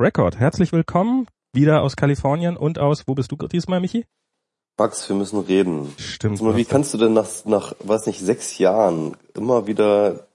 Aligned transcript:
Record. 0.00 0.38
Herzlich 0.38 0.72
willkommen 0.72 1.26
wieder 1.52 1.82
aus 1.82 1.94
Kalifornien 1.94 2.56
und 2.56 2.78
aus, 2.78 3.06
wo 3.06 3.14
bist 3.14 3.30
du 3.32 3.36
diesmal, 3.36 3.80
Michi? 3.80 4.06
Max, 4.78 5.06
wir 5.10 5.16
müssen 5.16 5.40
reden. 5.40 5.92
Stimmt. 5.98 6.40
Mal, 6.40 6.56
wie 6.56 6.64
kannst 6.64 6.94
du 6.94 6.98
denn 6.98 7.12
nach, 7.12 7.28
nach, 7.44 7.74
weiß 7.80 8.06
nicht, 8.06 8.18
sechs 8.18 8.56
Jahren 8.56 9.14
immer 9.34 9.66
wieder 9.66 10.26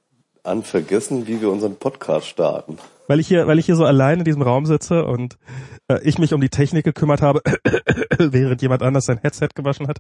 an 0.44 0.62
vergessen, 0.62 1.26
wie 1.26 1.42
wir 1.42 1.50
unseren 1.50 1.78
Podcast 1.78 2.28
starten? 2.28 2.78
Weil 3.08 3.20
ich 3.20 3.28
hier, 3.28 3.48
weil 3.48 3.58
ich 3.58 3.66
hier 3.66 3.76
so 3.76 3.86
allein 3.86 4.20
in 4.20 4.26
diesem 4.26 4.44
Raum 4.44 4.68
sitze 4.68 5.04
und 5.06 5.40
äh, 5.88 6.00
ich 6.04 6.20
mich 6.20 6.36
um 6.36 6.42
die 6.42 6.50
Technik 6.50 6.86
gekümmert 6.86 7.24
habe, 7.24 7.42
während 8.20 8.62
jemand 8.62 8.84
anders 8.84 9.06
sein 9.06 9.18
Headset 9.18 9.50
gewaschen 9.56 9.88
hat. 9.88 9.98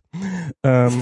Ähm. 0.62 1.02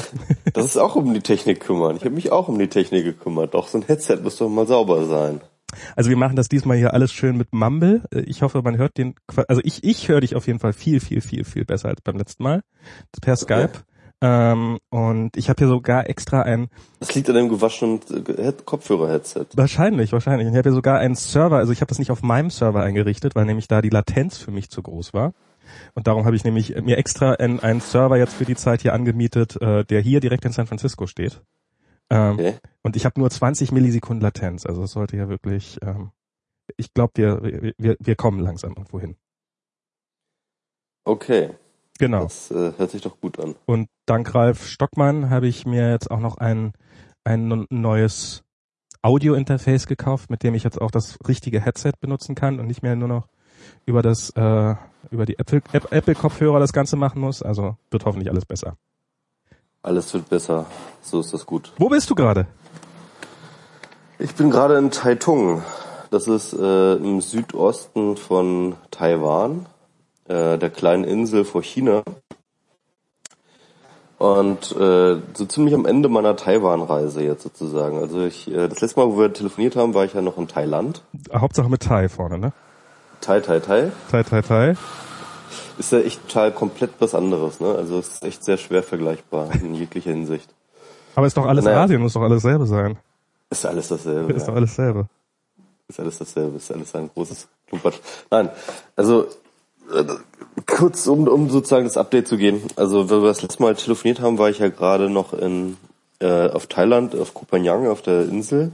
Das 0.53 0.65
ist 0.65 0.77
auch 0.77 0.95
um 0.95 1.13
die 1.13 1.19
Technik 1.19 1.59
kümmern. 1.59 1.97
Ich 1.97 2.05
habe 2.05 2.15
mich 2.15 2.31
auch 2.31 2.47
um 2.47 2.57
die 2.57 2.69
Technik 2.69 3.03
gekümmert. 3.03 3.55
Doch 3.55 3.67
so 3.67 3.77
ein 3.77 3.83
Headset 3.85 4.19
muss 4.23 4.37
doch 4.37 4.47
mal 4.47 4.67
sauber 4.67 5.05
sein. 5.05 5.41
Also 5.95 6.09
wir 6.09 6.17
machen 6.17 6.35
das 6.35 6.49
diesmal 6.49 6.77
hier 6.77 6.93
alles 6.93 7.11
schön 7.11 7.37
mit 7.37 7.53
Mumble. 7.53 8.03
Ich 8.11 8.41
hoffe, 8.41 8.61
man 8.61 8.77
hört 8.77 8.97
den, 8.97 9.15
also 9.47 9.61
ich, 9.63 9.83
ich 9.83 10.07
höre 10.09 10.21
dich 10.21 10.35
auf 10.35 10.47
jeden 10.47 10.59
Fall 10.59 10.73
viel, 10.73 10.99
viel, 10.99 11.21
viel, 11.21 11.43
viel 11.43 11.65
besser 11.65 11.89
als 11.89 12.01
beim 12.01 12.17
letzten 12.17 12.43
Mal. 12.43 12.61
Per 13.21 13.35
Skype. 13.35 13.69
Okay. 13.73 13.79
Ähm, 14.25 14.79
und 14.89 15.35
ich 15.35 15.49
habe 15.49 15.57
hier 15.57 15.67
sogar 15.67 16.09
extra 16.09 16.43
ein. 16.43 16.69
Das 17.01 17.13
liegt 17.13 17.29
an 17.29 17.35
dem 17.35 17.49
gewaschenen 17.49 17.99
Kopfhörer-Headset. 18.63 19.47
Wahrscheinlich, 19.55 20.13
wahrscheinlich. 20.13 20.47
Und 20.47 20.53
ich 20.53 20.57
habe 20.57 20.69
hier 20.69 20.75
sogar 20.75 20.99
einen 20.99 21.15
Server, 21.15 21.57
also 21.57 21.73
ich 21.73 21.81
habe 21.81 21.89
das 21.89 21.99
nicht 21.99 22.09
auf 22.09 22.23
meinem 22.23 22.49
Server 22.49 22.81
eingerichtet, 22.81 23.35
weil 23.35 23.43
nämlich 23.43 23.67
da 23.67 23.81
die 23.81 23.89
Latenz 23.89 24.37
für 24.37 24.51
mich 24.51 24.69
zu 24.69 24.81
groß 24.81 25.13
war. 25.13 25.33
Und 25.93 26.07
darum 26.07 26.25
habe 26.25 26.37
ich 26.37 26.45
nämlich 26.45 26.81
mir 26.81 26.97
extra 26.97 27.33
einen, 27.33 27.59
einen 27.59 27.81
Server 27.81 28.17
jetzt 28.17 28.33
für 28.33 28.45
die 28.45 28.55
Zeit 28.55 28.81
hier 28.81 28.93
angemietet, 28.93 29.61
äh, 29.61 29.83
der 29.83 29.99
hier 29.99 30.21
direkt 30.21 30.45
in 30.45 30.53
San 30.53 30.67
Francisco 30.67 31.05
steht. 31.05 31.41
Ähm, 32.13 32.33
okay. 32.33 32.55
Und 32.83 32.95
ich 32.95 33.05
habe 33.05 33.19
nur 33.19 33.29
20 33.29 33.71
Millisekunden 33.71 34.21
Latenz, 34.21 34.67
also 34.67 34.81
das 34.81 34.91
sollte 34.91 35.17
ja 35.17 35.29
wirklich, 35.29 35.79
ähm, 35.81 36.11
ich 36.77 36.93
glaube, 36.93 37.13
wir, 37.15 37.73
wir, 37.77 37.97
wir 37.99 38.15
kommen 38.15 38.39
langsam 38.39 38.71
irgendwo 38.71 38.99
hin. 38.99 39.15
Okay. 41.05 41.49
Genau. 41.97 42.23
Das 42.23 42.51
äh, 42.51 42.73
hört 42.77 42.91
sich 42.91 43.01
doch 43.01 43.19
gut 43.19 43.39
an. 43.39 43.55
Und 43.65 43.89
dank 44.05 44.33
Ralf 44.35 44.67
Stockmann 44.67 45.29
habe 45.31 45.47
ich 45.47 45.65
mir 45.65 45.89
jetzt 45.89 46.11
auch 46.11 46.19
noch 46.19 46.37
ein, 46.37 46.73
ein 47.23 47.65
neues 47.69 48.43
Audio-Interface 49.01 49.87
gekauft, 49.87 50.29
mit 50.29 50.43
dem 50.43 50.53
ich 50.53 50.63
jetzt 50.63 50.79
auch 50.79 50.91
das 50.91 51.17
richtige 51.27 51.61
Headset 51.61 51.93
benutzen 51.99 52.35
kann 52.35 52.59
und 52.59 52.67
nicht 52.67 52.83
mehr 52.83 52.95
nur 52.95 53.07
noch 53.07 53.27
über 53.85 54.01
das 54.01 54.29
äh, 54.31 54.75
über 55.11 55.25
die 55.25 55.37
Apple 55.39 55.61
Apple 55.71 56.15
Kopfhörer 56.15 56.59
das 56.59 56.73
Ganze 56.73 56.95
machen 56.95 57.21
muss. 57.21 57.41
Also 57.41 57.75
wird 57.91 58.05
hoffentlich 58.05 58.29
alles 58.29 58.45
besser. 58.45 58.77
Alles 59.83 60.13
wird 60.13 60.29
besser. 60.29 60.65
So 61.01 61.19
ist 61.19 61.33
das 61.33 61.45
gut. 61.45 61.73
Wo 61.77 61.89
bist 61.89 62.09
du 62.09 62.15
gerade? 62.15 62.47
Ich 64.17 64.33
bin 64.33 64.49
gerade 64.49 64.77
in 64.77 64.91
Taitung. 64.91 65.61
Das 66.09 66.27
ist 66.27 66.53
äh, 66.53 66.93
im 66.95 67.19
Südosten 67.19 68.15
von 68.15 68.75
Taiwan, 68.91 69.65
äh, 70.29 70.57
der 70.57 70.69
kleinen 70.69 71.03
Insel 71.03 71.43
vor 71.43 71.61
China. 71.61 72.03
Und 74.19 74.71
äh, 74.71 75.17
so 75.33 75.45
ziemlich 75.47 75.73
am 75.73 75.85
Ende 75.85 76.07
meiner 76.07 76.37
Taiwan-Reise 76.37 77.21
jetzt 77.21 77.43
sozusagen. 77.43 77.97
Also 77.97 78.23
ich, 78.23 78.49
äh, 78.49 78.69
das 78.69 78.79
letzte 78.79 79.01
Mal, 79.01 79.07
wo 79.07 79.19
wir 79.19 79.33
telefoniert 79.33 79.75
haben, 79.75 79.93
war 79.93 80.05
ich 80.05 80.13
ja 80.13 80.21
noch 80.21 80.37
in 80.37 80.47
Thailand. 80.47 81.01
Hauptsache 81.33 81.67
mit 81.67 81.81
Thai 81.81 82.07
vorne, 82.07 82.37
ne? 82.37 82.53
Thai, 83.19 83.41
Thai, 83.41 83.59
Thai. 83.59 83.91
Thai, 84.09 84.23
Thai, 84.23 84.41
Thai 84.41 84.77
ist 85.77 85.91
ja 85.91 85.99
echt 85.99 86.27
total 86.27 86.51
komplett 86.51 86.91
was 86.99 87.15
anderes, 87.15 87.59
ne? 87.59 87.73
Also 87.75 87.99
es 87.99 88.09
ist 88.09 88.23
echt 88.23 88.43
sehr 88.43 88.57
schwer 88.57 88.83
vergleichbar 88.83 89.49
in 89.53 89.75
jeglicher 89.75 90.11
Hinsicht. 90.11 90.49
Aber 91.15 91.27
ist 91.27 91.37
doch 91.37 91.45
alles 91.45 91.65
naja. 91.65 91.83
Asien, 91.83 92.01
muss 92.01 92.13
doch 92.13 92.21
alles 92.21 92.41
selbe 92.41 92.65
sein. 92.65 92.97
Ist 93.49 93.65
alles 93.65 93.87
dasselbe. 93.87 94.33
Ist 94.33 94.41
ja. 94.41 94.47
doch 94.47 94.55
alles 94.55 94.75
selbe. 94.75 95.07
Ist 95.87 95.99
alles 95.99 96.17
dasselbe, 96.17 96.57
ist 96.57 96.71
alles 96.71 96.95
ein 96.95 97.09
großes 97.13 97.47
Klumpatsch. 97.67 97.99
Nein, 98.31 98.49
also 98.95 99.27
äh, 99.93 100.05
kurz 100.65 101.05
um, 101.07 101.27
um 101.27 101.49
sozusagen 101.49 101.85
das 101.85 101.97
Update 101.97 102.27
zu 102.27 102.37
gehen. 102.37 102.61
Also, 102.75 103.09
wenn 103.09 103.21
wir 103.21 103.27
das 103.27 103.41
letzte 103.41 103.61
Mal 103.61 103.75
telefoniert 103.75 104.21
haben, 104.21 104.37
war 104.37 104.49
ich 104.49 104.59
ja 104.59 104.69
gerade 104.69 105.09
noch 105.09 105.33
in 105.33 105.77
äh, 106.19 106.49
auf 106.49 106.67
Thailand, 106.67 107.15
auf 107.15 107.33
Koh 107.33 107.45
Phangan, 107.49 107.87
auf 107.87 108.01
der 108.01 108.23
Insel. 108.23 108.71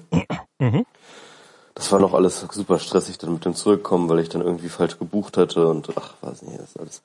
Mhm 0.59 0.85
das 1.79 1.93
war 1.93 1.99
noch 1.99 2.13
alles 2.13 2.45
super 2.51 2.77
stressig 2.77 3.19
dann 3.19 3.31
mit 3.31 3.45
dem 3.45 3.55
Zurückkommen, 3.55 4.09
weil 4.09 4.19
ich 4.19 4.27
dann 4.27 4.41
irgendwie 4.41 4.67
falsch 4.67 4.99
gebucht 4.99 5.37
hatte 5.37 5.65
und 5.69 5.87
ach, 5.95 6.15
weiß 6.19 6.41
nicht, 6.41 6.59
das 6.59 6.71
ist 6.71 6.79
alles. 6.79 7.01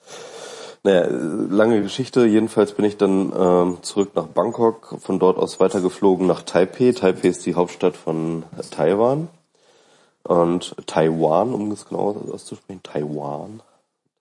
Naja, 0.82 1.06
lange 1.08 1.80
Geschichte. 1.80 2.26
Jedenfalls 2.26 2.72
bin 2.72 2.84
ich 2.84 2.96
dann 2.96 3.32
ähm, 3.38 3.78
zurück 3.82 4.10
nach 4.16 4.26
Bangkok, 4.26 4.96
von 4.98 5.20
dort 5.20 5.38
aus 5.38 5.60
weitergeflogen 5.60 6.26
nach 6.26 6.42
Taipei. 6.42 6.90
Taipei 6.90 7.28
ist 7.28 7.46
die 7.46 7.54
Hauptstadt 7.54 7.96
von 7.96 8.42
Taiwan. 8.72 9.28
Und 10.24 10.74
Taiwan, 10.86 11.54
um 11.54 11.70
das 11.70 11.86
genau 11.86 12.16
auszusprechen, 12.32 12.82
Taiwan. 12.82 13.62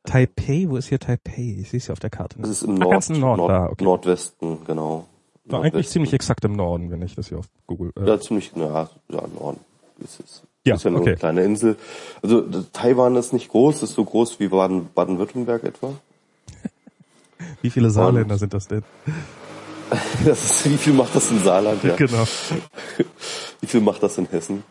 Taipei, 0.04 0.68
wo 0.70 0.78
ist 0.78 0.90
hier 0.90 1.00
Taipei? 1.00 1.58
Ich 1.62 1.72
sehe 1.72 1.80
es 1.80 1.86
hier 1.88 1.94
auf 1.94 2.00
der 2.00 2.12
Karte. 2.12 2.38
Das 2.40 2.50
ist 2.52 2.62
im 2.62 2.76
Nord, 2.76 3.06
Ach, 3.10 3.18
Nord, 3.18 3.38
Nord, 3.38 3.50
da, 3.50 3.70
okay. 3.72 3.84
Nordwesten, 3.84 4.60
genau. 4.66 5.06
War 5.46 5.64
eigentlich 5.64 5.90
ziemlich 5.90 6.14
exakt 6.14 6.46
im 6.46 6.54
Norden, 6.54 6.92
wenn 6.92 7.02
ich 7.02 7.16
das 7.16 7.30
hier 7.30 7.40
auf 7.40 7.48
Google. 7.66 7.92
Äh 7.98 8.08
ja, 8.08 8.20
ziemlich, 8.20 8.52
ja, 8.56 8.88
ja, 9.10 9.24
Norden. 9.40 9.60
Es 10.04 10.20
ist, 10.20 10.44
ja, 10.66 10.76
ist 10.76 10.84
ja 10.84 10.92
nur 10.92 11.02
okay. 11.02 11.10
eine 11.10 11.18
kleine 11.18 11.44
Insel. 11.44 11.78
Also 12.22 12.42
Taiwan 12.72 13.16
ist 13.16 13.34
nicht 13.34 13.50
groß, 13.50 13.84
ist 13.84 13.94
so 13.94 14.06
groß 14.06 14.40
wie 14.40 14.48
Baden, 14.48 14.90
Baden-Württemberg 14.94 15.64
etwa. 15.64 15.94
wie 17.62 17.70
viele 17.70 17.90
Saarländer 17.90 18.34
Und, 18.34 18.40
sind 18.40 18.54
das 18.54 18.68
denn? 18.68 18.84
das 20.26 20.44
ist, 20.44 20.70
wie 20.70 20.78
viel 20.78 20.94
macht 20.94 21.16
das 21.16 21.30
in 21.32 21.44
Saarland? 21.44 21.84
Ja. 21.84 21.96
Genau. 21.96 22.24
wie 23.62 23.68
viel 23.68 23.82
macht 23.82 24.02
das 24.02 24.18
in 24.18 24.28
Hessen? 24.28 24.64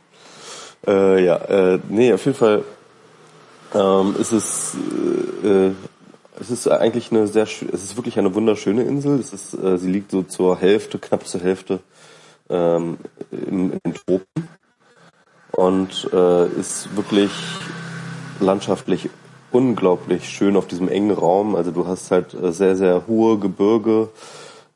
Äh, 0.87 1.25
ja, 1.25 1.37
äh, 1.37 1.79
nee, 1.89 2.13
auf 2.13 2.25
jeden 2.25 2.37
Fall 2.37 2.65
ähm, 3.75 4.17
ist 4.19 4.33
es 4.33 4.77
äh, 5.45 5.71
es 6.41 6.51
ist 6.51 6.69
eigentlich 6.69 7.13
eine 7.13 7.27
sehr, 7.27 7.45
es 7.45 7.63
ist 7.63 7.97
wirklich 7.97 8.19
eine 8.19 8.35
wunderschöne 8.35 8.83
Insel. 8.83 9.19
Es 9.21 9.33
ist, 9.33 9.55
äh, 9.55 9.79
sie 9.79 9.91
liegt 9.91 10.11
so 10.11 10.23
zur 10.23 10.59
Hälfte, 10.59 10.99
knapp 10.99 11.27
zur 11.27 11.41
Hälfte 11.41 11.81
ähm, 12.49 12.99
im, 13.31 13.73
in 13.73 13.79
den 13.85 13.95
Tropen 13.95 14.49
und 15.53 16.09
äh, 16.13 16.47
ist 16.49 16.97
wirklich 16.97 17.31
landschaftlich 18.41 19.11
unglaublich 19.51 20.29
schön 20.29 20.57
auf 20.57 20.67
diesem 20.67 20.89
engen 20.89 21.11
Raum. 21.11 21.55
Also 21.55 21.71
du 21.71 21.87
hast 21.87 22.11
halt 22.11 22.35
äh, 22.35 22.53
sehr, 22.53 22.77
sehr 22.77 23.07
hohe 23.07 23.39
Gebirge, 23.39 24.09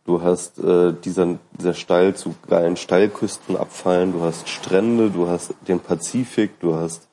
du 0.04 0.22
hast 0.22 0.58
äh, 0.58 0.92
dieser, 1.04 1.38
sehr 1.58 1.74
steil 1.74 2.14
zu 2.14 2.34
geilen 2.48 2.76
Steilküsten 2.76 3.56
abfallen, 3.56 4.12
du 4.12 4.22
hast 4.22 4.48
Strände, 4.48 5.10
du 5.10 5.28
hast 5.28 5.54
den 5.66 5.80
Pazifik, 5.80 6.60
du 6.60 6.74
hast 6.74 7.08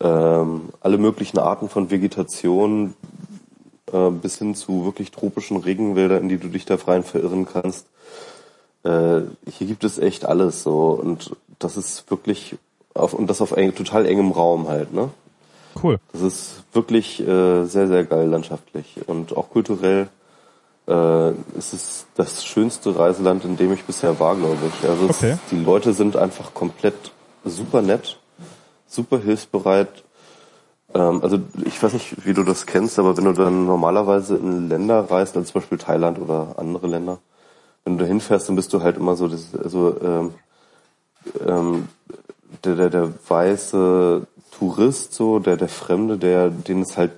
ähm, 0.00 0.70
alle 0.80 0.98
möglichen 0.98 1.38
Arten 1.38 1.68
von 1.68 1.90
Vegetation 1.90 2.94
äh, 3.92 4.10
bis 4.10 4.38
hin 4.38 4.54
zu 4.54 4.84
wirklich 4.84 5.10
tropischen 5.10 5.58
Regenwäldern, 5.58 6.22
in 6.22 6.28
die 6.28 6.38
du 6.38 6.48
dich 6.48 6.64
da 6.64 6.76
freien 6.76 7.04
verirren 7.04 7.46
kannst. 7.46 7.86
Äh, 8.84 9.22
hier 9.50 9.66
gibt 9.66 9.84
es 9.84 9.98
echt 9.98 10.24
alles 10.24 10.62
so 10.62 10.90
und 10.90 11.36
das 11.58 11.76
ist 11.76 12.10
wirklich 12.10 12.56
auf, 12.96 13.14
und 13.14 13.28
das 13.28 13.40
auf 13.40 13.52
eng, 13.52 13.74
total 13.74 14.06
engem 14.06 14.32
Raum 14.32 14.68
halt, 14.68 14.92
ne? 14.92 15.10
Cool. 15.82 15.98
Das 16.12 16.22
ist 16.22 16.64
wirklich 16.72 17.20
äh, 17.20 17.64
sehr, 17.64 17.86
sehr 17.88 18.04
geil 18.04 18.28
landschaftlich 18.28 18.96
und 19.06 19.36
auch 19.36 19.50
kulturell 19.50 20.08
äh, 20.88 21.30
ist 21.56 21.72
es 21.72 22.06
das 22.14 22.44
schönste 22.44 22.96
Reiseland, 22.96 23.44
in 23.44 23.56
dem 23.56 23.72
ich 23.72 23.84
bisher 23.84 24.18
war, 24.20 24.36
glaube 24.36 24.58
ich. 24.66 24.88
Also 24.88 25.04
okay. 25.04 25.32
es, 25.32 25.38
die 25.50 25.62
Leute 25.62 25.92
sind 25.92 26.16
einfach 26.16 26.54
komplett 26.54 26.94
super 27.44 27.82
nett, 27.82 28.18
super 28.86 29.18
hilfsbereit. 29.18 30.04
Ähm, 30.94 31.20
also 31.22 31.38
ich 31.64 31.82
weiß 31.82 31.92
nicht, 31.92 32.24
wie 32.24 32.34
du 32.34 32.42
das 32.42 32.66
kennst, 32.66 32.98
aber 32.98 33.16
wenn 33.16 33.24
du 33.24 33.32
dann 33.32 33.66
normalerweise 33.66 34.36
in 34.36 34.68
Länder 34.68 35.10
reist, 35.10 35.36
also 35.36 35.50
zum 35.50 35.60
Beispiel 35.60 35.78
Thailand 35.78 36.18
oder 36.18 36.54
andere 36.56 36.86
Länder, 36.86 37.18
wenn 37.84 37.98
du 37.98 38.04
da 38.04 38.08
hinfährst, 38.08 38.48
dann 38.48 38.56
bist 38.56 38.72
du 38.72 38.82
halt 38.82 38.96
immer 38.96 39.16
so, 39.16 39.28
das, 39.28 39.54
also 39.54 39.96
ähm, 40.02 40.34
ähm, 41.46 41.88
der, 42.64 42.74
der, 42.74 42.90
der 42.90 43.12
weiße 43.28 44.26
Tourist, 44.58 45.14
so, 45.14 45.38
der, 45.38 45.56
der 45.56 45.68
Fremde, 45.68 46.16
der, 46.16 46.50
den 46.50 46.82
es 46.82 46.96
halt, 46.96 47.12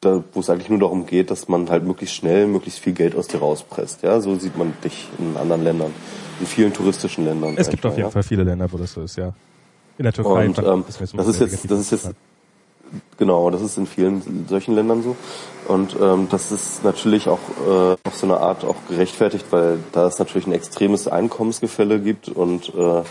da, 0.00 0.22
wo 0.32 0.40
es 0.40 0.50
eigentlich 0.50 0.68
nur 0.68 0.78
darum 0.78 1.06
geht, 1.06 1.30
dass 1.30 1.48
man 1.48 1.70
halt 1.70 1.84
möglichst 1.84 2.14
schnell, 2.14 2.46
möglichst 2.46 2.80
viel 2.80 2.92
Geld 2.92 3.16
aus 3.16 3.26
dir 3.26 3.38
rauspresst. 3.38 4.02
Ja, 4.02 4.20
so 4.20 4.36
sieht 4.36 4.56
man 4.56 4.72
dich 4.84 5.08
in 5.18 5.36
anderen 5.36 5.64
Ländern, 5.64 5.92
in 6.40 6.46
vielen 6.46 6.72
touristischen 6.72 7.24
Ländern. 7.24 7.54
Es 7.56 7.68
gibt 7.68 7.84
auf 7.84 7.94
jeden 7.96 8.06
ja. 8.06 8.10
Fall 8.10 8.22
viele 8.22 8.44
Länder, 8.44 8.70
wo 8.70 8.76
das 8.76 8.92
so 8.92 9.02
ist, 9.02 9.16
ja. 9.16 9.32
In 9.96 10.04
der 10.04 10.12
Türkei. 10.12 10.46
Und, 10.46 10.58
ähm, 10.58 10.84
das, 10.86 10.98
das 10.98 11.26
ist 11.26 11.40
jetzt, 11.40 11.70
das 11.70 11.80
ist 11.80 11.90
jetzt, 11.90 12.10
Genau, 13.16 13.50
das 13.50 13.62
ist 13.62 13.78
in 13.78 13.86
vielen 13.86 14.46
solchen 14.48 14.74
Ländern 14.74 15.02
so. 15.02 15.16
Und 15.66 15.96
ähm, 16.00 16.28
das 16.30 16.52
ist 16.52 16.84
natürlich 16.84 17.28
auch 17.28 17.40
äh, 17.66 17.96
auf 18.04 18.14
so 18.14 18.26
eine 18.26 18.38
Art 18.38 18.64
auch 18.64 18.76
gerechtfertigt, 18.88 19.46
weil 19.50 19.78
da 19.92 20.06
es 20.06 20.18
natürlich 20.18 20.46
ein 20.46 20.52
extremes 20.52 21.08
Einkommensgefälle 21.08 22.00
gibt. 22.00 22.28
Und 22.28 22.74
äh, 22.74 23.02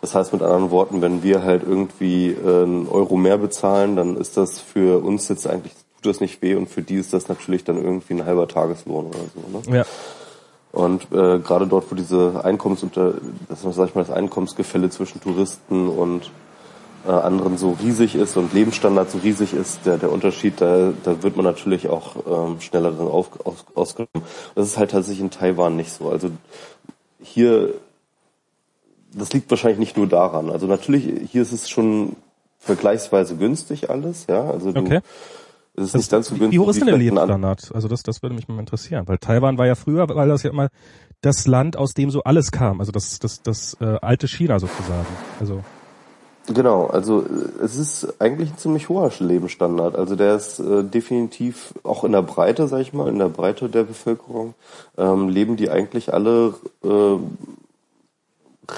das 0.00 0.14
heißt 0.14 0.32
mit 0.32 0.42
anderen 0.42 0.70
Worten, 0.70 1.02
wenn 1.02 1.22
wir 1.22 1.42
halt 1.42 1.62
irgendwie 1.62 2.30
äh, 2.30 2.62
einen 2.62 2.88
Euro 2.88 3.16
mehr 3.16 3.38
bezahlen, 3.38 3.96
dann 3.96 4.16
ist 4.16 4.36
das 4.36 4.60
für 4.60 5.04
uns 5.04 5.28
jetzt 5.28 5.46
eigentlich, 5.46 5.72
tut 6.02 6.10
das 6.10 6.20
nicht 6.20 6.40
weh 6.42 6.54
und 6.54 6.68
für 6.68 6.82
die 6.82 6.96
ist 6.96 7.12
das 7.12 7.28
natürlich 7.28 7.64
dann 7.64 7.76
irgendwie 7.76 8.14
ein 8.14 8.24
halber 8.24 8.48
Tageslohn 8.48 9.06
oder 9.06 9.18
so. 9.34 9.70
Ne? 9.70 9.76
Ja. 9.78 9.84
Und 10.72 11.04
äh, 11.12 11.38
gerade 11.38 11.66
dort, 11.66 11.90
wo 11.90 11.94
diese 11.94 12.44
Einkommensunter, 12.44 13.14
das 13.48 13.62
sag 13.62 13.88
ich 13.88 13.94
mal, 13.94 14.04
das 14.04 14.10
Einkommensgefälle 14.10 14.90
zwischen 14.90 15.20
Touristen 15.20 15.88
und 15.88 16.30
äh, 17.06 17.10
anderen 17.10 17.56
so 17.58 17.76
riesig 17.82 18.14
ist 18.14 18.36
und 18.36 18.52
Lebensstandard 18.52 19.10
so 19.10 19.18
riesig 19.18 19.52
ist, 19.54 19.86
der, 19.86 19.98
der 19.98 20.10
Unterschied, 20.12 20.60
da, 20.60 20.92
da 21.04 21.22
wird 21.22 21.36
man 21.36 21.44
natürlich 21.44 21.88
auch 21.88 22.16
ähm, 22.48 22.60
schneller 22.60 22.90
drin 22.92 23.06
auf, 23.08 23.28
aus, 23.46 23.64
ausgenommen. 23.74 24.26
Das 24.54 24.66
ist 24.68 24.76
halt 24.78 24.90
tatsächlich 24.90 25.20
in 25.20 25.30
Taiwan 25.30 25.76
nicht 25.76 25.92
so. 25.92 26.10
Also 26.10 26.30
hier, 27.22 27.74
das 29.12 29.32
liegt 29.32 29.50
wahrscheinlich 29.50 29.78
nicht 29.78 29.96
nur 29.96 30.06
daran. 30.06 30.50
Also 30.50 30.66
natürlich, 30.66 31.30
hier 31.30 31.42
ist 31.42 31.52
es 31.52 31.68
schon 31.70 32.16
vergleichsweise 32.58 33.36
günstig 33.36 33.90
alles, 33.90 34.26
ja. 34.28 34.50
Also 34.50 34.72
du, 34.72 34.80
Okay. 34.80 35.00
es 35.76 35.84
ist 35.84 35.94
Das, 35.94 36.00
nicht 36.00 36.10
ganz 36.10 36.26
so 36.28 36.34
günstig. 36.34 36.52
wie 36.52 36.58
hoch 36.58 36.68
ist 36.70 36.80
denn 36.80 36.86
der 36.88 36.98
Lebensstandard? 36.98 37.70
Also 37.74 37.86
das, 37.88 38.02
das 38.02 38.22
würde 38.22 38.34
mich 38.34 38.48
mal 38.48 38.58
interessieren, 38.58 39.06
weil 39.06 39.18
Taiwan 39.18 39.58
war 39.58 39.66
ja 39.66 39.74
früher, 39.74 40.08
weil 40.08 40.28
das 40.28 40.42
ja 40.42 40.50
immer 40.50 40.68
das 41.22 41.46
Land, 41.46 41.76
aus 41.76 41.94
dem 41.94 42.10
so 42.10 42.22
alles 42.24 42.50
kam, 42.52 42.80
also 42.80 42.92
das, 42.92 43.18
das, 43.18 43.42
das 43.42 43.76
äh, 43.80 43.96
alte 44.02 44.28
China 44.28 44.58
sozusagen. 44.58 45.06
Also 45.40 45.62
Genau, 46.48 46.86
also 46.86 47.22
äh, 47.22 47.64
es 47.64 47.76
ist 47.76 48.20
eigentlich 48.20 48.50
ein 48.50 48.58
ziemlich 48.58 48.88
hoher 48.88 49.10
Lebensstandard. 49.18 49.96
Also 49.96 50.16
der 50.16 50.36
ist 50.36 50.60
äh, 50.60 50.84
definitiv 50.84 51.74
auch 51.82 52.04
in 52.04 52.12
der 52.12 52.22
Breite, 52.22 52.68
sag 52.68 52.80
ich 52.80 52.92
mal, 52.92 53.08
in 53.08 53.18
der 53.18 53.28
Breite 53.28 53.68
der 53.68 53.82
Bevölkerung, 53.82 54.54
ähm, 54.96 55.28
leben 55.28 55.56
die 55.56 55.70
eigentlich 55.70 56.14
alle 56.14 56.54
äh, 56.84 57.16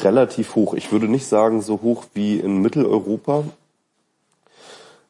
relativ 0.02 0.54
hoch. 0.54 0.74
Ich 0.74 0.92
würde 0.92 1.08
nicht 1.08 1.26
sagen 1.26 1.62
so 1.62 1.80
hoch 1.82 2.04
wie 2.14 2.38
in 2.38 2.62
Mitteleuropa. 2.62 3.44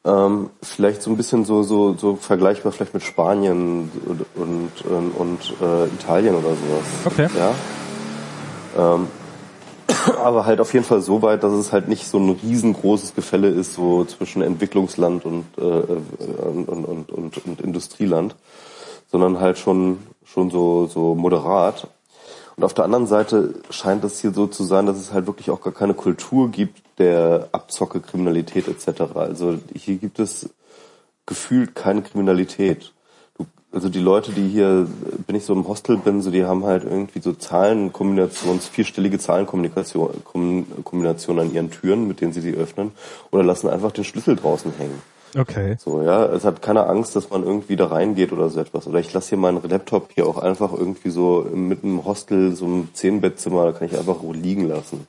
Ähm, 0.05 0.49
vielleicht 0.61 1.01
so 1.01 1.11
ein 1.11 1.17
bisschen 1.17 1.43
so 1.43 1.61
so 1.63 1.93
so 1.97 2.15
vergleichbar 2.15 2.71
vielleicht 2.71 2.93
mit 2.93 3.03
Spanien 3.03 3.91
und 4.05 4.25
und, 4.35 4.85
und, 4.85 5.11
und 5.11 5.53
äh, 5.61 5.87
Italien 5.87 6.35
oder 6.35 6.49
sowas. 6.49 6.85
Okay. 7.05 7.27
Ja. 7.37 8.95
Ähm, 8.95 9.07
aber 10.17 10.45
halt 10.45 10.59
auf 10.59 10.73
jeden 10.73 10.85
Fall 10.85 11.01
so 11.01 11.21
weit, 11.21 11.43
dass 11.43 11.53
es 11.53 11.71
halt 11.71 11.87
nicht 11.87 12.07
so 12.07 12.17
ein 12.17 12.29
riesengroßes 12.29 13.15
Gefälle 13.15 13.49
ist, 13.49 13.73
so 13.73 14.05
zwischen 14.05 14.41
Entwicklungsland 14.41 15.25
und, 15.25 15.45
äh, 15.57 15.61
und, 15.61 16.67
und, 16.67 16.85
und, 16.85 17.11
und, 17.11 17.45
und 17.45 17.61
Industrieland, 17.61 18.35
sondern 19.11 19.39
halt 19.39 19.57
schon, 19.57 19.99
schon 20.25 20.49
so, 20.51 20.87
so 20.87 21.15
moderat. 21.15 21.87
Und 22.55 22.63
auf 22.63 22.73
der 22.73 22.85
anderen 22.85 23.07
Seite 23.07 23.55
scheint 23.69 24.03
es 24.03 24.19
hier 24.19 24.31
so 24.31 24.47
zu 24.47 24.63
sein, 24.63 24.85
dass 24.85 24.97
es 24.97 25.13
halt 25.13 25.27
wirklich 25.27 25.49
auch 25.49 25.61
gar 25.61 25.73
keine 25.73 25.93
Kultur 25.93 26.49
gibt 26.49 26.81
der 26.97 27.47
Abzocke, 27.53 28.01
Kriminalität 28.01 28.67
etc. 28.67 29.15
Also 29.15 29.57
hier 29.73 29.95
gibt 29.95 30.19
es 30.19 30.49
gefühlt 31.25 31.73
keine 31.75 32.01
Kriminalität. 32.01 32.91
Also 33.71 33.87
die 33.87 33.99
Leute, 33.99 34.31
die 34.31 34.47
hier, 34.47 34.87
wenn 35.27 35.35
ich 35.35 35.45
so 35.45 35.53
im 35.53 35.67
Hostel 35.67 35.97
bin, 35.97 36.23
so 36.23 36.31
die 36.31 36.43
haben 36.43 36.65
halt 36.65 36.83
irgendwie 36.83 37.19
so 37.19 37.33
Zahlenkombinations, 37.33 38.67
vierstellige 38.67 39.19
Zahlenkombination 39.19 41.39
an 41.39 41.53
ihren 41.53 41.69
Türen, 41.69 42.07
mit 42.07 42.19
denen 42.19 42.33
sie 42.33 42.41
die 42.41 42.55
öffnen, 42.55 42.91
oder 43.29 43.43
lassen 43.43 43.69
einfach 43.69 43.91
den 43.91 44.05
Schlüssel 44.05 44.35
draußen 44.35 44.73
hängen. 44.75 44.99
okay. 45.37 45.75
So, 45.77 46.01
ja, 46.01 46.25
es 46.25 46.45
hat 46.45 46.63
keine 46.63 46.87
Angst, 46.87 47.15
dass 47.15 47.29
man 47.29 47.43
irgendwie 47.43 47.75
da 47.75 47.85
reingeht 47.85 48.31
oder 48.31 48.49
so 48.49 48.59
etwas. 48.59 48.87
Oder 48.87 48.99
ich 48.99 49.13
lasse 49.13 49.29
hier 49.29 49.37
meinen 49.37 49.61
Laptop 49.69 50.09
hier 50.15 50.25
auch 50.25 50.39
einfach 50.39 50.73
irgendwie 50.73 51.11
so 51.11 51.45
mitten 51.53 51.89
im 51.89 52.05
Hostel, 52.05 52.55
so 52.55 52.65
im 52.65 52.89
Zehnbettzimmer, 52.93 53.65
da 53.65 53.73
kann 53.73 53.87
ich 53.87 53.95
einfach 53.95 54.23
liegen 54.33 54.67
lassen. 54.67 55.05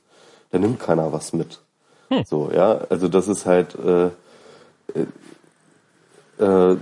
Da 0.51 0.59
nimmt 0.59 0.79
keiner 0.79 1.11
was 1.11 1.33
mit. 1.33 1.61
So, 2.25 2.51
ja, 2.53 2.81
also 2.89 3.07
das 3.07 3.27
ist 3.27 3.45
halt 3.45 3.75
äh, 3.75 4.07
äh, 4.93 6.43
äh, 6.43 6.77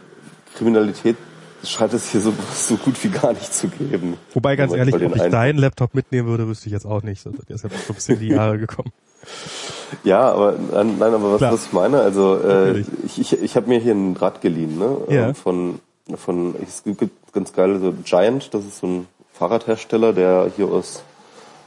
Kriminalität 0.56 1.18
scheint 1.64 1.94
es 1.94 2.12
hier 2.12 2.22
so, 2.22 2.34
so 2.54 2.76
gut 2.78 3.02
wie 3.04 3.10
gar 3.10 3.34
nicht 3.34 3.54
zu 3.54 3.68
geben. 3.68 4.18
Wobei 4.34 4.56
ganz 4.56 4.74
ehrlich, 4.74 4.96
ob 4.96 5.16
ich 5.16 5.22
deinen 5.24 5.60
Laptop 5.60 5.94
mitnehmen 5.94 6.28
würde, 6.28 6.48
wüsste 6.48 6.68
ich 6.68 6.74
jetzt 6.74 6.86
auch 6.86 7.04
nicht. 7.04 7.26
Der 7.26 7.34
ist 7.56 7.64
ja 7.64 7.70
schon 7.70 7.80
ein 7.90 7.96
bisschen 7.96 8.16
in 8.16 8.22
die 8.22 8.30
Jahre 8.30 8.58
gekommen. 8.58 8.92
Ja, 10.04 10.32
aber 10.32 10.54
nein, 10.54 11.02
aber 11.02 11.34
was, 11.34 11.38
Klar. 11.40 11.54
was 11.54 11.66
ich 11.66 11.74
meine, 11.74 12.00
also 12.00 12.40
äh, 12.40 12.80
ich, 13.06 13.20
ich, 13.20 13.42
ich 13.42 13.56
habe 13.56 13.68
mir 13.68 13.80
hier 13.80 13.94
ein 13.94 14.16
Rad 14.16 14.42
geliehen, 14.42 14.78
ne? 14.78 14.98
Ja. 15.10 15.28
Ähm, 15.30 15.36
Von 15.36 15.80
von 16.18 16.56
es 16.62 16.84
gibt 16.84 17.34
ganz 17.34 17.54
geil 17.54 17.80
so 17.80 17.94
Giant, 18.04 18.54
das 18.54 18.66
ist 18.66 18.80
so 18.80 18.88
ein 18.88 19.08
Fahrradhersteller, 19.34 20.14
der 20.14 20.52
hier 20.56 20.68
aus 20.68 21.04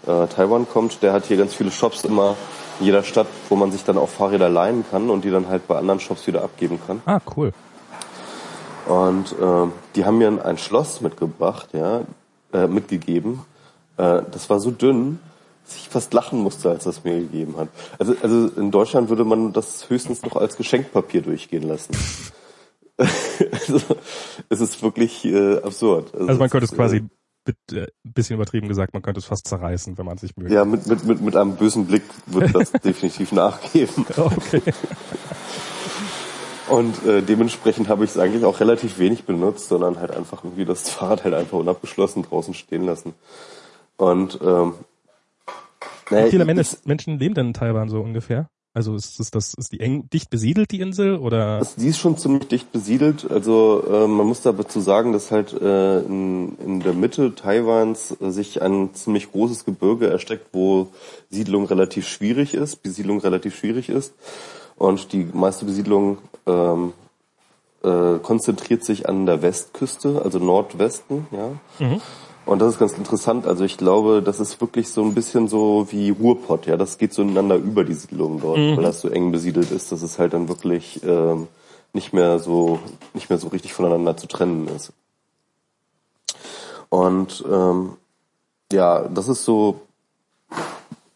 äh, 0.06 0.27
Taiwan 0.27 0.69
kommt. 0.69 1.03
Der 1.03 1.12
hat 1.12 1.27
hier 1.27 1.37
ganz 1.37 1.55
viele 1.55 1.71
Shops 1.71 2.05
immer 2.05 2.37
in 2.81 2.87
jeder 2.87 3.03
Stadt, 3.03 3.29
wo 3.49 3.56
man 3.56 3.71
sich 3.71 3.85
dann 3.85 3.99
auch 3.99 4.09
Fahrräder 4.09 4.49
leihen 4.49 4.85
kann 4.91 5.11
und 5.11 5.25
die 5.25 5.31
dann 5.31 5.49
halt 5.49 5.69
bei 5.69 5.77
anderen 5.77 6.00
Shops 6.00 6.27
wieder 6.27 6.43
abgeben 6.43 6.81
kann. 6.87 7.03
Ah, 7.06 7.21
cool. 7.37 7.53
Und 8.87 9.34
ähm, 9.40 9.73
die 9.94 10.05
haben 10.05 10.19
mir 10.19 10.44
ein 10.44 10.58
Schloss 10.58 11.00
mitgebracht, 11.00 11.69
ja, 11.73 12.02
äh, 12.52 12.67
mitgegeben. 12.67 13.40
Äh, 13.96 14.23
das 14.31 14.50
war 14.50 14.61
so 14.61 14.70
dünn, 14.70 15.20
dass 15.64 15.76
ich 15.76 15.88
fast 15.88 16.12
lachen 16.12 16.40
musste, 16.40 16.70
als 16.70 16.84
das 16.84 17.05
mir 17.05 17.20
gegeben 17.20 17.56
hat. 17.56 17.69
Also, 17.99 18.14
also 18.23 18.49
in 18.61 18.70
Deutschland 18.70 19.08
würde 19.08 19.25
man 19.25 19.52
das 19.52 19.88
höchstens 19.88 20.23
noch 20.23 20.37
als 20.37 20.56
Geschenkpapier 20.56 21.23
durchgehen 21.23 21.62
lassen. 21.62 21.96
also, 22.99 23.81
es 24.49 24.61
ist 24.61 24.82
wirklich 24.82 25.25
äh, 25.25 25.58
absurd. 25.58 26.14
Also 26.14 26.38
man 26.38 26.50
könnte 26.50 26.67
es 26.67 26.73
quasi, 26.73 27.05
mit, 27.46 27.56
äh, 27.73 27.82
ein 28.05 28.12
bisschen 28.12 28.34
übertrieben 28.37 28.69
gesagt, 28.69 28.93
man 28.93 29.02
könnte 29.02 29.20
es 29.20 29.26
fast 29.26 29.49
zerreißen, 29.49 29.96
wenn 29.99 30.06
man 30.06 30.19
sich 30.19 30.37
Äh, 30.37 30.40
möge. 30.43 30.55
ja, 30.55 30.64
mit, 30.64 30.87
mit, 30.87 31.05
mit, 31.05 31.20
mit 31.20 31.37
einem 31.37 31.56
bösen 31.56 31.87
Blick 31.87 32.02
wird 32.26 32.55
das 32.55 32.73
definitiv 32.84 33.32
nachgeben. 33.32 34.06
Okay. 34.17 34.62
Und 36.72 37.04
äh, 37.06 37.20
dementsprechend 37.22 37.88
habe 37.88 38.04
ich 38.04 38.10
es 38.10 38.19
eigentlich 38.19 38.44
auch 38.46 38.60
relativ 38.60 38.98
wenig 38.98 39.24
benutzt, 39.24 39.69
sondern 39.69 39.98
halt 40.00 40.10
einfach 40.10 40.42
irgendwie 40.42 40.64
das 40.64 40.88
Fahrrad 40.90 41.24
halt 41.24 41.34
einfach 41.34 41.58
unabgeschlossen 41.58 42.22
draußen 42.22 42.54
stehen 42.54 42.84
lassen. 42.86 43.12
Und 43.98 44.38
ähm, 44.42 44.74
naja, 46.10 46.26
Wie 46.26 46.30
viele 46.30 46.44
ich- 46.44 46.54
Men- 46.54 46.66
Menschen 46.84 47.19
leben 47.19 47.34
denn 47.34 47.48
in 47.48 47.54
Taiwan 47.54 47.88
so 47.88 48.00
ungefähr? 48.00 48.48
Also 48.74 48.94
ist, 48.94 49.20
ist 49.20 49.34
das 49.34 49.52
ist 49.52 49.72
die 49.72 49.80
eng 49.80 50.08
dicht 50.08 50.30
besiedelt 50.30 50.70
die 50.70 50.80
Insel 50.80 51.16
oder? 51.19 51.58
Das, 51.58 51.74
die 51.74 51.88
ist 51.88 51.98
schon 51.98 52.16
ziemlich 52.16 52.48
dicht 52.48 52.72
besiedelt. 52.72 53.30
Also 53.30 53.84
äh, 53.86 54.06
man 54.06 54.26
muss 54.26 54.40
dazu 54.40 54.80
sagen, 54.80 55.12
dass 55.12 55.30
halt 55.30 55.52
äh, 55.52 55.98
in, 56.00 56.56
in 56.58 56.80
der 56.80 56.94
Mitte 56.94 57.34
Taiwans 57.34 58.16
äh, 58.19 58.30
sich 58.30 58.62
ein 58.62 58.94
ziemlich 58.94 59.30
großes 59.30 59.66
Gebirge 59.66 60.08
erstreckt, 60.08 60.46
wo 60.54 60.88
Siedlung 61.28 61.66
relativ 61.66 62.08
schwierig 62.08 62.54
ist, 62.54 62.82
Besiedlung 62.82 63.20
relativ 63.20 63.54
schwierig 63.56 63.90
ist. 63.90 64.14
Und 64.76 65.12
die 65.12 65.28
meiste 65.34 65.66
Besiedlung 65.66 66.16
ähm, 66.47 66.93
äh, 67.83 68.19
konzentriert 68.23 68.85
sich 68.85 69.09
an 69.09 69.27
der 69.27 69.43
Westküste, 69.43 70.23
also 70.25 70.39
Nordwesten, 70.39 71.27
ja. 71.31 71.50
Und 72.44 72.59
das 72.61 72.75
ist 72.75 72.79
ganz 72.81 72.93
interessant. 72.99 73.47
Also 73.47 73.65
ich 73.65 73.77
glaube, 73.77 74.21
das 74.21 74.41
ist 74.41 74.61
wirklich 74.61 74.89
so 74.89 75.03
ein 75.05 75.15
bisschen 75.15 75.47
so 75.47 75.87
wie 75.91 76.11
Ruhrpott, 76.11 76.67
ja. 76.67 76.77
Das 76.77 76.99
geht 76.99 77.12
so 77.15 77.23
ineinander 77.23 77.56
über 77.56 77.85
die 77.85 77.94
Siedlung 77.94 78.41
dort, 78.41 78.59
weil 78.77 78.83
das 78.85 79.00
so 79.00 79.09
eng 79.09 79.31
besiedelt 79.31 79.71
ist, 79.71 79.93
dass 79.93 80.03
es 80.03 80.19
halt 80.19 80.33
dann 80.33 80.49
wirklich 80.49 81.00
ähm, 81.05 81.47
nicht 81.93 82.12
mehr 82.12 82.39
so 82.39 82.81
nicht 83.15 83.31
mehr 83.31 83.39
so 83.39 83.49
richtig 83.49 83.73
voneinander 83.75 84.17
zu 84.17 84.27
trennen 84.27 84.69
ist. 84.69 84.93
Und 86.89 87.44
ähm, 87.51 87.93
ja, 88.72 89.08
das 89.08 89.29
ist 89.29 89.44
so. 89.44 89.81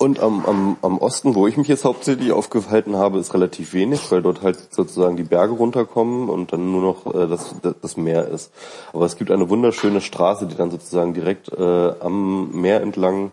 Und 0.06 0.20
am, 0.20 0.46
am, 0.46 0.76
am 0.82 0.98
Osten, 0.98 1.34
wo 1.34 1.48
ich 1.48 1.56
mich 1.56 1.66
jetzt 1.66 1.84
hauptsächlich 1.84 2.30
aufgehalten 2.30 2.94
habe, 2.94 3.18
ist 3.18 3.34
relativ 3.34 3.74
wenig, 3.74 4.12
weil 4.12 4.22
dort 4.22 4.40
halt 4.40 4.72
sozusagen 4.72 5.16
die 5.16 5.24
Berge 5.24 5.54
runterkommen 5.54 6.28
und 6.28 6.52
dann 6.52 6.70
nur 6.70 6.80
noch 6.80 7.12
äh, 7.12 7.26
das, 7.26 7.56
das 7.82 7.96
Meer 7.96 8.28
ist. 8.28 8.52
Aber 8.92 9.04
es 9.04 9.16
gibt 9.16 9.32
eine 9.32 9.50
wunderschöne 9.50 10.00
Straße, 10.00 10.46
die 10.46 10.54
dann 10.54 10.70
sozusagen 10.70 11.12
direkt 11.12 11.52
äh, 11.52 11.92
am 11.98 12.52
Meer 12.52 12.82
entlang 12.82 13.32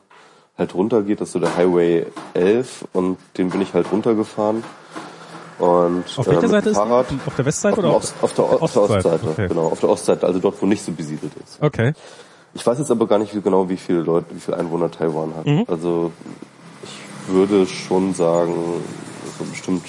halt 0.57 0.73
runtergeht. 0.73 1.21
Das 1.21 1.29
ist 1.29 1.33
so 1.33 1.39
der 1.39 1.55
Highway 1.55 2.07
11 2.33 2.85
und 2.91 3.19
den 3.37 3.51
bin 3.51 3.61
ich 3.61 3.75
halt 3.75 3.91
runtergefahren. 3.91 4.63
Und 5.59 6.05
Auf 6.17 6.25
welcher 6.25 6.41
mit 6.41 6.49
Seite 6.49 6.69
ist 6.71 6.77
Fahrrad 6.77 7.11
die? 7.11 7.19
Auf 7.23 7.35
der 7.35 7.45
Westseite 7.45 7.77
auf, 7.77 7.83
oder 7.83 7.95
Ost, 7.97 8.15
auf, 8.19 8.33
der, 8.33 8.45
auf 8.45 8.73
der 8.73 8.81
Ostseite? 8.81 9.09
Ostseite? 9.09 9.29
Okay. 9.29 9.47
Genau, 9.47 9.67
auf 9.67 9.79
der 9.79 9.89
Ostseite, 9.89 10.25
also 10.25 10.39
dort, 10.39 10.59
wo 10.59 10.65
nicht 10.65 10.83
so 10.83 10.91
besiedelt 10.91 11.33
ist. 11.35 11.61
Okay. 11.61 11.93
Ich 12.55 12.65
weiß 12.65 12.79
jetzt 12.79 12.89
aber 12.89 13.05
gar 13.05 13.19
nicht 13.19 13.35
wie 13.35 13.41
genau, 13.41 13.69
wie 13.69 13.77
viele 13.77 13.99
Leute, 13.99 14.25
wie 14.31 14.39
viele 14.39 14.57
Einwohner 14.57 14.89
Taiwan 14.89 15.35
hat. 15.35 15.45
Mhm. 15.45 15.65
Also 15.67 16.11
würde 17.27 17.65
schon 17.67 18.13
sagen, 18.13 18.53
so 19.37 19.43
bestimmt 19.45 19.83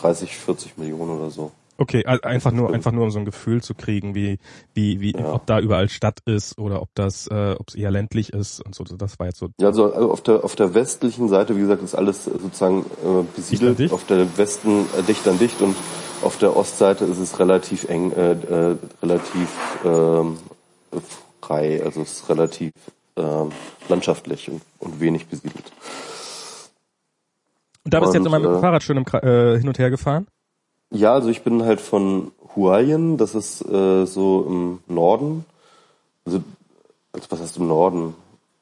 30, 0.00 0.36
40 0.36 0.76
Millionen 0.78 1.18
oder 1.18 1.30
so. 1.30 1.50
Okay, 1.76 2.04
al- 2.06 2.20
einfach 2.22 2.52
nur, 2.52 2.72
einfach 2.72 2.92
nur 2.92 3.02
um 3.02 3.10
so 3.10 3.18
ein 3.18 3.24
Gefühl 3.24 3.60
zu 3.60 3.74
kriegen, 3.74 4.14
wie, 4.14 4.38
wie, 4.74 5.00
wie, 5.00 5.12
Ja. 5.12 5.32
ob 5.32 5.44
da 5.46 5.58
überall 5.58 5.88
Stadt 5.88 6.20
ist 6.24 6.56
oder 6.56 6.80
ob 6.80 6.88
das, 6.94 7.26
äh, 7.26 7.56
ob 7.58 7.68
es 7.68 7.74
eher 7.74 7.90
ländlich 7.90 8.32
ist 8.32 8.60
und 8.64 8.76
so. 8.76 8.84
Das 8.84 9.18
war 9.18 9.26
jetzt 9.26 9.40
so. 9.40 9.48
Ja, 9.60 9.68
also 9.68 9.92
also 9.92 10.12
auf 10.12 10.20
der 10.20 10.44
auf 10.44 10.54
der 10.54 10.74
westlichen 10.74 11.28
Seite, 11.28 11.56
wie 11.56 11.60
gesagt, 11.62 11.82
ist 11.82 11.96
alles 11.96 12.26
sozusagen 12.26 12.82
äh, 13.04 13.24
besiedelt. 13.34 13.90
Auf 13.90 14.04
der 14.06 14.38
Westen 14.38 14.86
äh, 14.96 15.02
dicht 15.02 15.26
an 15.26 15.38
dicht 15.38 15.60
und 15.62 15.74
auf 16.22 16.38
der 16.38 16.56
Ostseite 16.56 17.06
ist 17.06 17.18
es 17.18 17.40
relativ 17.40 17.88
eng, 17.88 18.12
äh, 18.12 18.32
äh, 18.32 18.76
relativ 19.02 19.48
ähm, 19.84 20.36
frei, 21.40 21.82
also 21.84 22.02
es 22.02 22.12
ist 22.20 22.28
relativ 22.28 22.72
ähm, 23.16 23.50
landschaftlich 23.88 24.48
und, 24.48 24.62
und 24.78 25.00
wenig 25.00 25.26
besiedelt. 25.26 25.72
Und 27.84 27.92
da 27.94 28.00
bist 28.00 28.12
du 28.14 28.18
jetzt 28.18 28.26
immer 28.26 28.38
mit 28.38 28.48
dem 28.48 28.56
äh, 28.56 28.60
Fahrrad 28.60 28.82
schön 28.82 28.96
im, 28.96 29.04
äh, 29.22 29.58
hin 29.58 29.68
und 29.68 29.78
her 29.78 29.90
gefahren? 29.90 30.26
Ja, 30.90 31.12
also 31.14 31.28
ich 31.28 31.42
bin 31.42 31.62
halt 31.64 31.80
von 31.80 32.32
Hualien, 32.54 33.16
das 33.16 33.34
ist 33.34 33.60
äh, 33.68 34.06
so 34.06 34.44
im 34.46 34.78
Norden. 34.94 35.44
Also, 36.24 36.42
also 37.12 37.26
was 37.30 37.40
heißt 37.40 37.56
im 37.58 37.66
Norden? 37.68 38.14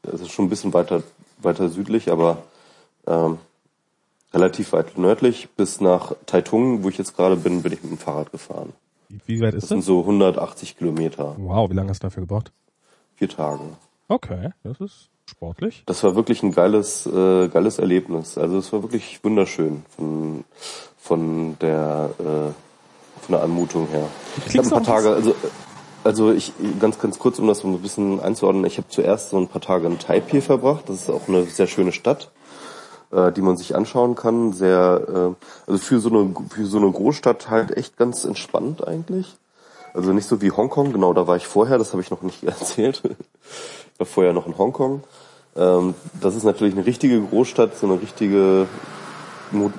Es 0.02 0.20
ist 0.20 0.32
schon 0.32 0.46
ein 0.46 0.48
bisschen 0.50 0.72
weiter 0.74 1.02
weiter 1.40 1.68
südlich, 1.68 2.10
aber 2.10 2.38
ähm, 3.06 3.38
relativ 4.32 4.72
weit 4.72 4.96
nördlich 4.96 5.48
bis 5.50 5.80
nach 5.80 6.14
Taitung, 6.26 6.84
wo 6.84 6.88
ich 6.88 6.96
jetzt 6.98 7.16
gerade 7.16 7.36
bin, 7.36 7.62
bin 7.62 7.72
ich 7.72 7.82
mit 7.82 7.90
dem 7.90 7.98
Fahrrad 7.98 8.30
gefahren. 8.32 8.72
Wie, 9.26 9.40
weit 9.40 9.54
ist 9.54 9.64
Das 9.64 9.68
sind 9.68 9.78
das? 9.78 9.86
so 9.86 10.00
180 10.00 10.78
Kilometer, 10.78 11.34
Wow, 11.38 11.68
wie 11.70 11.74
lange 11.74 11.90
hast 11.90 12.02
du 12.02 12.06
dafür 12.06 12.22
gebraucht? 12.22 12.52
vier 13.16 13.28
Tage. 13.28 13.60
Okay, 14.08 14.50
das 14.62 14.80
ist 14.80 15.10
sportlich. 15.32 15.82
Das 15.86 16.02
war 16.04 16.14
wirklich 16.14 16.42
ein 16.42 16.52
geiles, 16.52 17.06
äh, 17.06 17.48
geiles 17.48 17.78
Erlebnis. 17.78 18.38
Also 18.38 18.58
es 18.58 18.72
war 18.72 18.82
wirklich 18.82 19.22
wunderschön 19.24 19.82
von, 19.96 20.44
von 20.98 21.58
der, 21.60 22.10
äh, 22.18 23.22
von 23.22 23.32
der 23.32 23.42
Anmutung 23.42 23.88
her. 23.88 24.08
Ich 24.46 24.56
habe 24.56 24.66
ein 24.66 24.70
paar 24.70 24.82
Tage, 24.82 25.10
also, 25.10 25.34
also 26.04 26.32
ich, 26.32 26.52
ganz, 26.78 26.98
ganz 26.98 27.18
kurz, 27.18 27.38
um 27.38 27.46
das 27.48 27.60
so 27.60 27.68
ein 27.68 27.80
bisschen 27.80 28.20
einzuordnen, 28.20 28.64
ich 28.64 28.78
habe 28.78 28.88
zuerst 28.88 29.30
so 29.30 29.38
ein 29.38 29.48
paar 29.48 29.62
Tage 29.62 29.86
in 29.86 29.98
Taipei 29.98 30.40
verbracht. 30.40 30.88
Das 30.88 31.02
ist 31.02 31.10
auch 31.10 31.28
eine 31.28 31.44
sehr 31.44 31.66
schöne 31.66 31.92
Stadt, 31.92 32.30
äh, 33.10 33.32
die 33.32 33.42
man 33.42 33.56
sich 33.56 33.74
anschauen 33.74 34.14
kann. 34.14 34.52
Sehr, 34.52 35.34
äh, 35.36 35.70
also 35.70 35.82
für 35.82 35.98
so 35.98 36.10
eine, 36.10 36.34
für 36.50 36.66
so 36.66 36.78
eine 36.78 36.90
Großstadt 36.90 37.50
halt 37.50 37.76
echt 37.76 37.96
ganz 37.96 38.24
entspannt 38.24 38.86
eigentlich. 38.86 39.36
Also 39.94 40.12
nicht 40.12 40.26
so 40.26 40.40
wie 40.40 40.50
Hongkong, 40.50 40.92
genau, 40.92 41.12
da 41.12 41.26
war 41.26 41.36
ich 41.36 41.46
vorher, 41.46 41.78
das 41.78 41.92
habe 41.92 42.02
ich 42.02 42.10
noch 42.10 42.22
nicht 42.22 42.44
erzählt. 42.44 43.02
Ich 43.94 43.98
war 43.98 44.06
vorher 44.06 44.32
noch 44.32 44.46
in 44.46 44.56
Hongkong. 44.56 45.02
Ähm, 45.56 45.94
das 46.20 46.34
ist 46.34 46.44
natürlich 46.44 46.74
eine 46.74 46.86
richtige 46.86 47.20
Großstadt, 47.20 47.76
so 47.76 47.86
eine 47.86 48.00
richtige 48.00 48.66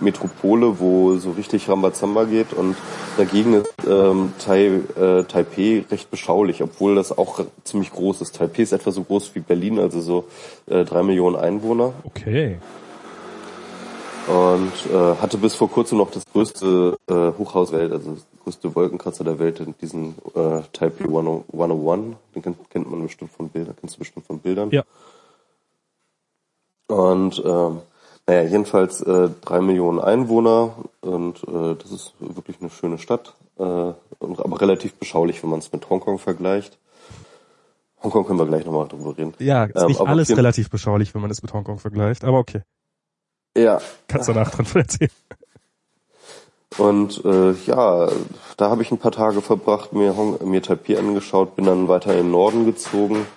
Metropole, 0.01 0.79
wo 0.79 1.15
so 1.15 1.31
richtig 1.31 1.67
Rambazamba 1.67 2.25
geht 2.25 2.53
und 2.53 2.75
dagegen 3.17 3.55
ist 3.55 3.73
ähm, 3.87 4.31
Tai, 4.37 4.65
äh, 4.67 5.23
Taipei 5.23 5.83
recht 5.89 6.11
beschaulich, 6.11 6.61
obwohl 6.61 6.93
das 6.95 7.17
auch 7.17 7.43
ziemlich 7.63 7.91
groß 7.91 8.21
ist. 8.21 8.35
Taipei 8.35 8.61
ist 8.61 8.71
etwa 8.71 8.91
so 8.91 9.03
groß 9.03 9.33
wie 9.33 9.39
Berlin, 9.39 9.79
also 9.79 9.99
so 9.99 10.25
äh, 10.67 10.85
drei 10.85 11.01
Millionen 11.03 11.35
Einwohner 11.35 11.93
Okay. 12.03 12.57
und 14.27 14.71
äh, 14.93 15.15
hatte 15.21 15.37
bis 15.39 15.55
vor 15.55 15.71
kurzem 15.71 15.97
noch 15.97 16.11
das 16.11 16.23
größte 16.31 16.95
äh, 17.09 17.31
Hochhaus 17.37 17.71
der 17.71 17.79
Welt, 17.79 17.93
also 17.93 18.11
das 18.11 18.25
größte 18.43 18.75
Wolkenkratzer 18.75 19.23
der 19.23 19.39
Welt, 19.39 19.59
diesen 19.81 20.15
äh, 20.35 20.61
Taipei 20.71 21.05
101. 21.05 22.15
Den 22.35 22.41
kennt, 22.43 22.69
kennt 22.69 22.91
man 22.91 23.01
bestimmt 23.01 23.31
von 23.31 23.49
Bildern, 23.49 23.75
kennst 23.79 23.95
du 23.95 23.99
bestimmt 23.99 24.27
von 24.27 24.37
Bildern. 24.37 24.69
Ja. 24.69 24.83
Und 26.87 27.41
ähm, 27.45 27.79
naja, 28.27 28.43
jedenfalls 28.43 29.01
äh, 29.01 29.29
drei 29.41 29.61
Millionen 29.61 29.99
Einwohner 29.99 30.75
und 31.01 31.43
äh, 31.43 31.75
das 31.75 31.91
ist 31.91 32.13
wirklich 32.19 32.57
eine 32.61 32.69
schöne 32.69 32.97
Stadt, 32.97 33.33
äh, 33.57 33.63
und, 33.63 34.39
aber 34.39 34.61
relativ 34.61 34.93
beschaulich, 34.93 35.43
wenn 35.43 35.49
man 35.49 35.59
es 35.59 35.71
mit 35.71 35.89
Hongkong 35.89 36.19
vergleicht. 36.19 36.77
Hongkong 38.01 38.25
können 38.25 38.39
wir 38.39 38.45
gleich 38.45 38.65
nochmal 38.65 38.87
drüber 38.87 39.17
reden. 39.17 39.33
Ja, 39.39 39.65
ist 39.65 39.75
Ähm, 39.75 39.87
nicht 39.87 39.99
aber 39.99 40.09
alles 40.09 40.29
relativ 40.35 40.69
beschaulich, 40.69 41.13
wenn 41.13 41.21
man 41.21 41.31
es 41.31 41.41
mit 41.41 41.53
Hongkong 41.53 41.79
vergleicht, 41.79 42.23
aber 42.23 42.39
okay. 42.39 42.61
Ja, 43.55 43.79
Kannst 44.07 44.29
danach 44.29 44.49
dran 44.51 44.65
erzählen. 44.73 45.11
Und 46.77 47.23
äh, 47.23 47.51
ja, 47.67 48.09
da 48.57 48.69
habe 48.69 48.81
ich 48.81 48.91
ein 48.91 48.97
paar 48.97 49.11
Tage 49.11 49.41
verbracht, 49.41 49.93
mir, 49.93 50.17
Hong 50.17 50.49
mir 50.49 50.61
Taipei 50.61 50.97
angeschaut, 50.97 51.55
bin 51.55 51.65
dann 51.65 51.87
weiter 51.87 52.13
in 52.13 52.23
den 52.23 52.31
Norden 52.31 52.65
gezogen, 52.65 53.27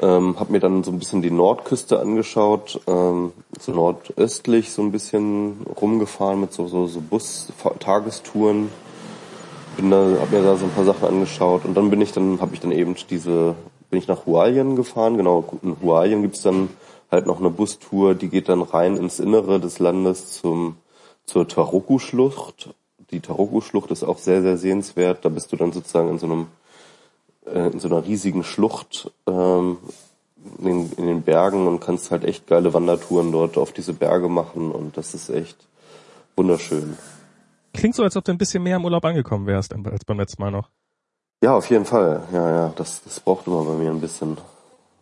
ähm, 0.00 0.38
habe 0.38 0.52
mir 0.52 0.60
dann 0.60 0.84
so 0.84 0.90
ein 0.90 0.98
bisschen 0.98 1.22
die 1.22 1.30
Nordküste 1.30 2.00
angeschaut, 2.00 2.80
ähm, 2.86 3.32
so 3.58 3.72
nordöstlich 3.72 4.72
so 4.72 4.82
ein 4.82 4.92
bisschen 4.92 5.66
rumgefahren 5.80 6.40
mit 6.40 6.52
so 6.52 6.66
so, 6.68 6.86
so 6.86 7.00
Bus-Tagestouren, 7.00 8.70
bin 9.76 9.90
da, 9.90 9.96
habe 10.20 10.36
mir 10.36 10.42
da 10.42 10.56
so 10.56 10.64
ein 10.64 10.72
paar 10.72 10.84
Sachen 10.84 11.08
angeschaut 11.08 11.64
und 11.64 11.74
dann 11.74 11.90
bin 11.90 12.00
ich 12.00 12.12
dann, 12.12 12.40
habe 12.40 12.54
ich 12.54 12.60
dann 12.60 12.72
eben 12.72 12.94
diese, 13.10 13.54
bin 13.90 13.98
ich 13.98 14.08
nach 14.08 14.26
Hualien 14.26 14.76
gefahren, 14.76 15.16
genau, 15.16 15.44
in 15.62 15.76
Hualien 15.82 16.22
gibt's 16.22 16.42
dann 16.42 16.68
halt 17.10 17.26
noch 17.26 17.40
eine 17.40 17.50
Bustour, 17.50 18.14
die 18.14 18.28
geht 18.28 18.48
dann 18.48 18.62
rein 18.62 18.96
ins 18.96 19.18
Innere 19.18 19.60
des 19.60 19.78
Landes 19.78 20.32
zum 20.32 20.76
zur 21.28 21.46
Taroku-Schlucht. 21.46 22.70
Die 23.10 23.20
Taroku-Schlucht 23.20 23.90
ist 23.90 24.02
auch 24.02 24.18
sehr, 24.18 24.42
sehr 24.42 24.56
sehenswert. 24.56 25.24
Da 25.24 25.28
bist 25.28 25.52
du 25.52 25.56
dann 25.56 25.72
sozusagen 25.72 26.08
in 26.08 26.18
so 26.18 26.26
einem, 26.26 26.46
in 27.54 27.80
so 27.80 27.88
einer 27.88 28.04
riesigen 28.04 28.44
Schlucht 28.44 29.10
ähm, 29.26 29.78
in, 30.58 30.64
den, 30.64 30.92
in 30.96 31.06
den 31.06 31.22
Bergen 31.22 31.66
und 31.66 31.80
kannst 31.80 32.10
halt 32.10 32.24
echt 32.24 32.46
geile 32.46 32.72
Wandertouren 32.74 33.32
dort 33.32 33.58
auf 33.58 33.72
diese 33.72 33.92
Berge 33.92 34.28
machen 34.28 34.70
und 34.70 34.96
das 34.96 35.14
ist 35.14 35.30
echt 35.30 35.56
wunderschön. 36.36 36.96
Klingt 37.74 37.94
so, 37.94 38.02
als 38.02 38.16
ob 38.16 38.24
du 38.24 38.32
ein 38.32 38.38
bisschen 38.38 38.62
mehr 38.62 38.76
im 38.76 38.84
Urlaub 38.84 39.04
angekommen 39.04 39.46
wärst 39.46 39.74
als 39.74 40.04
beim 40.04 40.18
letzten 40.18 40.42
Mal 40.42 40.50
noch. 40.50 40.68
Ja, 41.42 41.54
auf 41.54 41.70
jeden 41.70 41.84
Fall. 41.84 42.22
Ja, 42.32 42.50
ja, 42.50 42.72
das, 42.74 43.02
das 43.04 43.20
braucht 43.20 43.46
immer 43.46 43.62
bei 43.64 43.74
mir 43.74 43.90
ein 43.90 44.00
bisschen. 44.00 44.36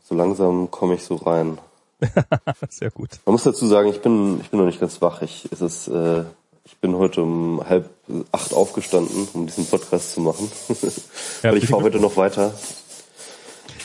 So 0.04 0.14
langsam 0.14 0.70
komme 0.70 0.94
ich 0.94 1.04
so 1.04 1.16
rein. 1.16 1.58
Sehr 2.68 2.90
gut. 2.90 3.20
Man 3.24 3.32
muss 3.32 3.44
dazu 3.44 3.66
sagen, 3.66 3.88
ich 3.88 4.02
bin, 4.02 4.40
ich 4.40 4.50
bin 4.50 4.60
noch 4.60 4.66
nicht 4.66 4.80
ganz 4.80 5.00
wach. 5.00 5.22
Ich, 5.22 5.48
es 5.50 5.62
ist, 5.62 5.88
äh, 5.88 6.24
ich 6.66 6.76
bin 6.78 6.96
heute 6.96 7.22
um 7.22 7.62
halb 7.64 7.88
acht 8.32 8.52
aufgestanden, 8.52 9.28
um 9.32 9.46
diesen 9.46 9.66
Podcast 9.66 10.12
zu 10.12 10.20
machen. 10.20 10.50
Weil 11.42 11.58
ich 11.58 11.68
fahre 11.68 11.84
heute 11.84 12.00
noch 12.00 12.16
weiter. 12.16 12.52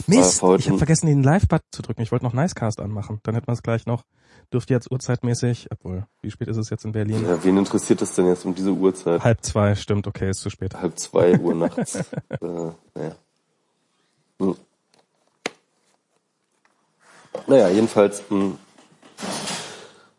Mist, 0.08 0.38
ich 0.38 0.68
habe 0.68 0.78
vergessen, 0.78 1.06
den 1.06 1.22
Live-Button 1.22 1.68
zu 1.72 1.84
drücken. 1.84 2.02
Ich 2.02 2.12
wollte 2.12 2.26
noch 2.26 2.34
Nicecast 2.34 2.80
anmachen. 2.80 3.20
Dann 3.22 3.36
hätten 3.36 3.48
wir 3.48 3.54
es 3.54 3.62
gleich 3.62 3.86
noch. 3.86 4.04
Dürfte 4.52 4.74
jetzt 4.74 4.92
uhrzeitmäßig, 4.92 5.68
obwohl, 5.70 6.08
wie 6.22 6.32
spät 6.32 6.48
ist 6.48 6.58
es 6.58 6.72
jetzt 6.72 6.84
in 6.84 6.92
Berlin? 6.92 7.24
Ja, 7.24 7.44
wen 7.44 7.58
interessiert 7.58 8.02
das 8.02 8.16
denn 8.16 8.26
jetzt 8.28 8.46
um 8.46 8.56
diese 8.56 8.72
Uhrzeit? 8.72 9.24
Halb 9.24 9.44
zwei, 9.44 9.76
stimmt, 9.76 10.08
okay, 10.08 10.32
ist 10.32 10.42
zu 10.42 10.50
spät. 10.50 10.74
Halb 10.76 10.98
zwei 10.98 11.38
Uhr 11.38 11.54
nachts. 11.54 11.96
äh, 12.30 12.38
naja. 12.42 13.16
Hm. 14.40 14.56
Naja, 17.48 17.70
jedenfalls 17.70 18.24
mh, 18.30 18.56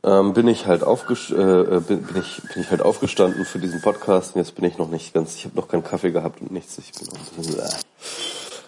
ähm, 0.04 0.32
bin 0.32 0.48
ich 0.48 0.66
halt 0.66 0.82
aufges 0.82 1.30
äh, 1.30 1.34
äh, 1.40 1.80
bin, 1.80 2.02
bin 2.02 2.16
ich 2.20 2.42
bin 2.52 2.62
ich 2.62 2.70
halt 2.70 2.82
aufgestanden 2.82 3.44
für 3.44 3.58
diesen 3.58 3.80
Podcast 3.80 4.34
und 4.34 4.40
jetzt 4.40 4.54
bin 4.54 4.64
ich 4.64 4.78
noch 4.78 4.88
nicht 4.88 5.14
ganz 5.14 5.36
ich 5.36 5.44
habe 5.44 5.56
noch 5.56 5.68
keinen 5.68 5.84
Kaffee 5.84 6.10
gehabt 6.10 6.40
und 6.40 6.50
nichts 6.50 6.76
ich 6.78 6.92
bin 6.92 7.06
noch 7.08 7.14
ein 7.14 7.36
bisschen, 7.36 7.58
äh. 7.60 7.68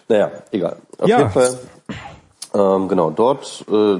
naja 0.07 0.31
egal 0.51 0.77
auf 0.97 1.07
Ja. 1.09 1.17
jeden 1.19 1.31
Fall 1.31 1.57
ähm, 2.53 2.87
genau 2.87 3.09
dort 3.11 3.65
äh, 3.69 3.97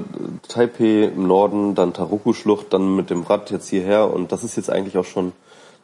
Taipei 0.48 1.04
im 1.14 1.26
Norden 1.26 1.74
dann 1.74 1.92
Taroku 1.92 2.32
Schlucht 2.32 2.72
dann 2.72 2.96
mit 2.96 3.10
dem 3.10 3.22
Rad 3.22 3.50
jetzt 3.50 3.68
hierher 3.68 4.10
und 4.12 4.32
das 4.32 4.42
ist 4.42 4.56
jetzt 4.56 4.70
eigentlich 4.70 4.96
auch 4.96 5.04
schon 5.04 5.32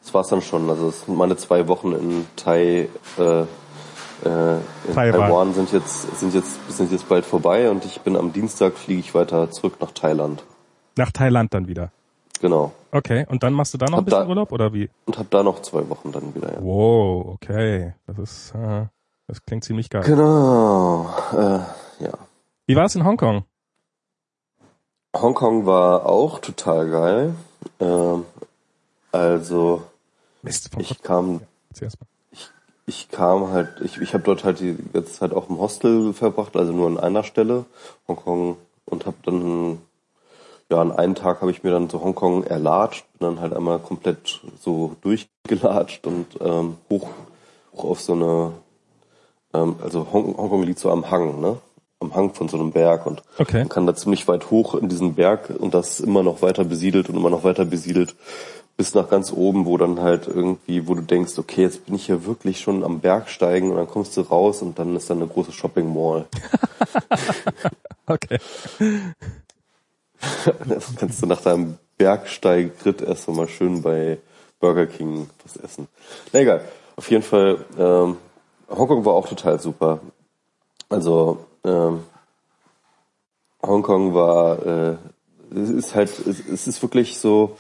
das 0.03 0.15
war's 0.15 0.29
dann 0.29 0.41
schon 0.41 0.71
also 0.71 0.89
es 0.89 1.05
sind 1.05 1.19
meine 1.19 1.37
zwei 1.37 1.69
Wochen 1.69 1.93
in 1.93 2.27
Tai 2.37 2.89
äh, 3.19 3.41
äh, 4.25 4.55
in 4.89 4.95
Taiwan. 4.95 5.21
Taiwan 5.21 5.55
sind 5.55 5.71
jetzt 5.73 6.19
sind 6.19 6.33
jetzt 6.33 6.59
sind 6.71 6.91
jetzt 6.93 7.09
bald 7.11 7.27
vorbei 7.27 7.69
und 7.71 7.85
ich 7.85 8.01
bin 8.01 8.17
am 8.17 8.33
Dienstag 8.33 8.79
fliege 8.79 9.01
ich 9.01 9.15
weiter 9.15 9.51
zurück 9.51 9.75
nach 9.81 9.91
Thailand 9.91 10.43
Nach 10.97 11.11
Thailand 11.13 11.53
dann 11.55 11.67
wieder. 11.69 11.91
genau 12.41 12.73
Okay, 12.95 13.25
und 13.29 13.43
dann 13.43 13.55
machst 13.55 13.73
du 13.73 13.79
da 13.79 13.87
noch 13.87 13.93
ein 13.95 13.97
Hab 13.99 14.05
bisschen 14.05 14.21
da- 14.25 14.29
Urlaub 14.29 14.53
oder 14.53 14.73
wie? 14.75 14.91
und 15.07 15.17
habe 15.17 15.29
da 15.31 15.43
noch 15.43 15.63
zwei 15.63 15.89
Wochen 15.89 16.13
dann 16.13 16.35
wieder. 16.35 16.53
Ja. 16.53 16.59
Wow, 16.63 17.27
okay. 17.35 17.95
Das 18.07 18.19
ist, 18.19 18.55
äh, 18.55 18.85
das 19.27 19.43
klingt 19.47 19.65
ziemlich 19.65 19.89
geil. 19.89 20.03
Genau, 20.05 21.09
äh, 21.33 22.05
ja. 22.05 22.13
Wie 22.67 22.77
war 22.77 22.85
es 22.85 22.95
in 22.95 23.05
Hongkong? 23.05 23.45
Hongkong 25.17 25.67
war 25.67 26.07
auch 26.07 26.39
total 26.41 26.91
geil. 26.91 27.35
Ähm, 27.81 28.25
also 29.11 29.83
Mist, 30.43 30.71
ich 30.79 31.03
kam, 31.03 31.41
erst 31.81 31.99
mal. 32.01 32.07
ich 32.87 33.09
kam 33.11 33.51
halt, 33.51 33.81
ich, 33.83 34.01
ich 34.01 34.15
habe 34.15 34.25
dort 34.25 34.45
halt 34.45 34.61
die 34.61 34.77
ganze 34.93 35.13
Zeit 35.13 35.33
auch 35.33 35.49
im 35.51 35.59
Hostel 35.59 36.13
verbracht, 36.15 36.57
also 36.57 36.73
nur 36.73 36.89
an 36.89 36.99
einer 36.99 37.23
Stelle, 37.25 37.65
Hongkong, 38.09 38.57
und 38.87 39.07
habe 39.07 39.17
dann, 39.25 39.79
ja, 40.73 40.81
an 40.81 40.91
einem 40.91 41.15
Tag 41.15 41.43
habe 41.43 41.51
ich 41.51 41.63
mir 41.63 41.71
dann 41.71 41.91
zu 41.91 42.03
Hongkong 42.03 42.45
erlatscht, 42.45 43.05
bin 43.19 43.29
dann 43.29 43.41
halt 43.41 43.55
einmal 43.55 43.79
komplett 43.79 44.41
so 44.59 44.97
durchgelatscht 45.03 46.07
und 46.07 46.27
ähm, 46.41 46.77
hoch, 46.89 47.09
hoch 47.75 47.85
auf 47.85 48.01
so 48.01 48.15
eine, 48.15 48.53
ähm, 49.53 49.77
also 49.83 50.07
Hong, 50.13 50.37
Hongkong 50.37 50.63
liegt 50.63 50.79
so 50.79 50.91
am 50.91 51.11
Hang, 51.11 51.41
ne? 51.41 51.59
Am 52.01 52.15
Hang 52.15 52.35
von 52.35 52.49
so 52.49 52.57
einem 52.57 52.73
Berg 52.73 53.07
und 53.07 53.23
Okay. 53.39 53.59
man 53.59 53.69
kann 53.69 53.87
da 53.87 53.95
ziemlich 53.95 54.27
weit 54.27 54.51
hoch 54.51 54.75
in 54.75 54.89
diesen 54.89 55.15
Berg 55.15 55.51
und 55.57 55.75
das 55.75 56.01
immer 56.01 56.23
noch 56.23 56.43
weiter 56.43 56.65
besiedelt 56.65 57.09
und 57.09 57.17
immer 57.17 57.31
noch 57.31 57.45
weiter 57.45 57.65
besiedelt 57.65 58.17
bis 58.79 58.95
nach 58.95 59.11
ganz 59.11 59.31
oben, 59.31 59.67
wo 59.67 59.77
dann 59.77 60.01
halt 60.01 60.27
irgendwie, 60.27 60.89
wo 60.89 60.95
du 60.95 61.03
denkst, 61.03 61.39
okay, 61.39 61.61
jetzt 61.61 61.85
bin 61.85 61.95
ich 61.95 62.07
hier 62.07 62.25
wirklich 62.25 62.61
schon 62.61 62.83
am 62.83 63.01
Berg 63.01 63.29
steigen 63.29 63.71
und 63.71 63.77
dann 63.77 63.87
kommst 63.87 64.17
du 64.17 64.23
raus 64.23 64.63
und 64.63 64.79
dann 64.79 64.97
ist 64.97 65.11
da 65.11 65.15
eine 65.15 65.27
große 65.27 65.53
Shopping 65.53 65.93
Mall. 65.93 66.25
Okay. 68.07 68.39
Das 70.67 70.95
kannst 70.97 71.23
du 71.23 71.27
nach 71.27 71.41
deinem 71.41 71.79
Bergsteig-Ritt 71.99 73.03
erst 73.03 73.29
mal 73.29 73.49
schön 73.49 73.83
bei 73.83 74.19
Burger 74.61 74.87
King 74.87 75.29
was 75.43 75.57
essen. 75.57 75.89
Na 76.33 76.41
egal. 76.41 76.65
Auf 76.97 77.11
jeden 77.11 77.23
Fall, 77.23 77.65
ähm, 77.79 78.17
Hongkong 78.69 79.05
war 79.05 79.15
auch 79.15 79.29
total 79.29 79.59
super. 79.59 80.01
Also, 80.89 81.47
ähm, 81.65 82.05
Hongkong 83.63 84.15
war, 84.15 84.67
äh, 84.67 84.97
es 85.55 85.71
ist 85.71 85.95
halt, 85.95 86.11
es, 86.27 86.41
es 86.47 86.67
ist 86.67 86.83
wirklich 86.83 87.19
so, 87.19 87.57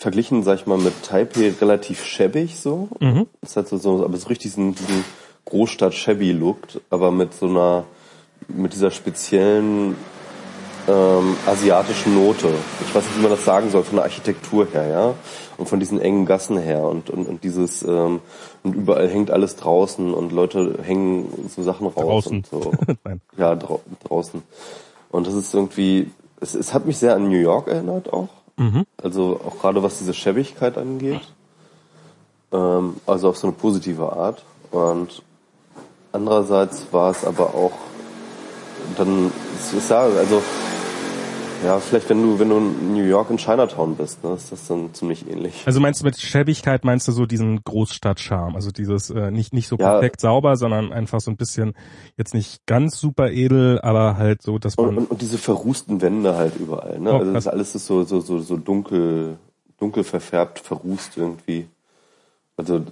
verglichen, 0.00 0.42
sag 0.42 0.58
ich 0.58 0.66
mal, 0.66 0.78
mit 0.78 1.02
Taipei 1.02 1.52
relativ 1.60 2.04
schäbig 2.04 2.58
so. 2.58 2.88
Mhm. 3.00 3.26
Es 3.42 3.56
hat 3.56 3.68
so, 3.68 3.76
so, 3.76 4.02
aber 4.02 4.16
so 4.16 4.28
richtig 4.28 4.52
diesen, 4.52 4.74
diesen 4.74 5.04
Großstadt-Shabby-Look, 5.44 6.80
aber 6.88 7.10
mit 7.10 7.34
so 7.34 7.46
einer, 7.46 7.84
mit 8.48 8.72
dieser 8.72 8.90
speziellen 8.90 9.96
ähm, 10.88 11.36
asiatischen 11.46 12.14
Note. 12.14 12.48
Ich 12.86 12.94
weiß 12.94 13.04
nicht, 13.04 13.18
wie 13.18 13.22
man 13.22 13.30
das 13.30 13.44
sagen 13.44 13.70
soll, 13.70 13.82
von 13.82 13.96
der 13.96 14.04
Architektur 14.04 14.66
her, 14.72 14.86
ja. 14.86 15.14
Und 15.56 15.68
von 15.68 15.78
diesen 15.78 16.00
engen 16.00 16.24
Gassen 16.24 16.56
her 16.58 16.84
und, 16.84 17.10
und, 17.10 17.28
und 17.28 17.44
dieses 17.44 17.82
ähm, 17.82 18.20
und 18.62 18.74
überall 18.74 19.08
hängt 19.08 19.30
alles 19.30 19.56
draußen 19.56 20.12
und 20.12 20.32
Leute 20.32 20.78
hängen 20.82 21.48
so 21.54 21.62
Sachen 21.62 21.86
raus 21.86 22.24
Draußen. 22.24 22.36
und 22.38 22.46
so. 22.46 22.72
Ja, 23.36 23.54
drau 23.56 23.80
draußen. 24.04 24.42
Und 25.10 25.26
das 25.26 25.34
ist 25.34 25.54
irgendwie, 25.54 26.10
es, 26.40 26.54
es 26.54 26.74
hat 26.74 26.86
mich 26.86 26.98
sehr 26.98 27.14
an 27.14 27.28
New 27.28 27.38
York 27.38 27.68
erinnert 27.68 28.12
auch. 28.12 28.28
Mhm. 28.56 28.84
Also 29.02 29.40
auch 29.46 29.58
gerade 29.58 29.82
was 29.82 29.98
diese 29.98 30.14
Schäbigkeit 30.14 30.76
angeht. 30.76 31.20
Ähm, 32.52 32.96
also 33.06 33.30
auf 33.30 33.38
so 33.38 33.46
eine 33.46 33.56
positive 33.56 34.12
Art. 34.12 34.44
Und 34.70 35.22
andererseits 36.12 36.86
war 36.92 37.10
es 37.10 37.24
aber 37.24 37.54
auch 37.54 37.72
dann, 38.96 39.30
ich 39.76 39.82
sage, 39.84 40.18
also 40.18 40.42
ja, 41.64 41.78
vielleicht 41.78 42.08
wenn 42.08 42.22
du, 42.22 42.38
wenn 42.38 42.48
du 42.48 42.56
in 42.56 42.94
New 42.94 43.04
York 43.04 43.28
in 43.28 43.36
Chinatown 43.36 43.94
bist, 43.94 44.24
ne, 44.24 44.32
ist 44.32 44.50
das 44.50 44.66
dann 44.66 44.94
ziemlich 44.94 45.28
ähnlich. 45.30 45.62
Also 45.66 45.78
meinst 45.78 46.00
du 46.00 46.06
mit 46.06 46.18
Schäbigkeit 46.18 46.84
meinst 46.84 47.06
du 47.06 47.12
so 47.12 47.26
diesen 47.26 47.62
Großstadtcharme, 47.62 48.54
also 48.54 48.70
dieses 48.70 49.10
äh, 49.10 49.30
nicht 49.30 49.52
nicht 49.52 49.68
so 49.68 49.76
Ja. 49.76 49.92
perfekt 49.92 50.22
sauber, 50.22 50.56
sondern 50.56 50.90
einfach 50.92 51.20
so 51.20 51.30
ein 51.30 51.36
bisschen 51.36 51.74
jetzt 52.16 52.32
nicht 52.32 52.64
ganz 52.64 52.98
super 52.98 53.30
edel, 53.30 53.78
aber 53.82 54.16
halt 54.16 54.40
so, 54.40 54.58
dass 54.58 54.76
Und, 54.76 54.86
man 54.86 54.96
und, 54.98 55.10
und 55.10 55.20
diese 55.20 55.36
verrußten 55.36 56.00
Wände 56.00 56.34
halt 56.34 56.56
überall, 56.56 56.98
ne? 56.98 57.12
Oh, 57.12 57.18
Also 57.18 57.32
das 57.34 57.46
alles 57.46 57.74
ist 57.74 57.84
so, 57.86 58.04
so, 58.04 58.20
so, 58.20 58.40
so 58.40 58.56
dunkel, 58.56 59.36
dunkel 59.78 60.02
verfärbt, 60.02 60.60
verrußt 60.60 61.18
irgendwie. 61.18 61.68
Also 62.56 62.84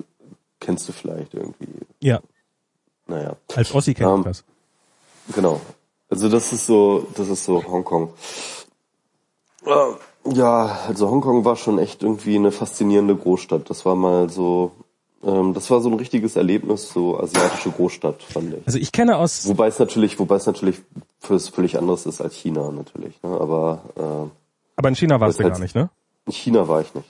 kennst 0.61 0.87
du 0.89 0.93
vielleicht 0.93 1.33
irgendwie. 1.33 1.69
ja 2.01 2.21
Naja. 3.07 3.37
als 3.57 3.75
Ossi 3.75 3.95
kennt 3.95 4.11
Ähm, 4.15 4.25
das. 4.25 4.45
Genau. 5.35 5.61
Also 6.11 6.29
das 6.29 6.53
ist 6.53 6.67
so, 6.67 7.07
das 7.17 7.29
ist 7.29 7.45
so 7.45 7.63
Hongkong. 7.65 8.11
Äh, 9.67 9.71
Ja, 10.35 10.79
also 10.89 11.11
Hongkong 11.11 11.45
war 11.45 11.57
schon 11.57 11.79
echt 11.79 12.03
irgendwie 12.03 12.37
eine 12.37 12.51
faszinierende 12.53 13.15
Großstadt. 13.17 13.69
Das 13.71 13.85
war 13.87 13.95
mal 13.95 14.29
so, 14.31 14.73
ähm, 15.23 15.55
das 15.55 15.71
war 15.71 15.81
so 15.81 15.89
ein 15.89 15.95
richtiges 15.95 16.37
Erlebnis, 16.37 16.91
so 16.91 17.19
asiatische 17.19 17.71
Großstadt, 17.71 18.23
fand 18.23 18.55
ich. 18.55 18.67
Also 18.67 18.79
ich 18.79 18.93
kenne 18.93 19.17
aus 19.17 19.47
Wobei 19.49 19.69
es 19.69 19.79
natürlich, 19.79 20.19
wobei 20.19 20.37
es 20.37 20.47
natürlich 20.47 20.81
fürs 21.21 21.49
völlig 21.49 21.79
anderes 21.79 22.07
ist 22.07 22.21
als 22.21 22.35
China 22.35 22.71
natürlich. 22.71 23.23
Ne? 23.23 23.31
Aber 23.41 23.83
aber 24.77 24.89
in 24.89 24.95
China 24.97 25.21
warst 25.21 25.39
du 25.41 25.45
heißt- 25.45 25.49
gar 25.49 25.59
nicht, 25.59 25.75
ne? 25.75 25.83
äh, 26.27 26.27
in 26.29 26.33
China 26.33 26.69
war 26.69 26.81
ich 26.83 26.95
nicht. 26.95 27.09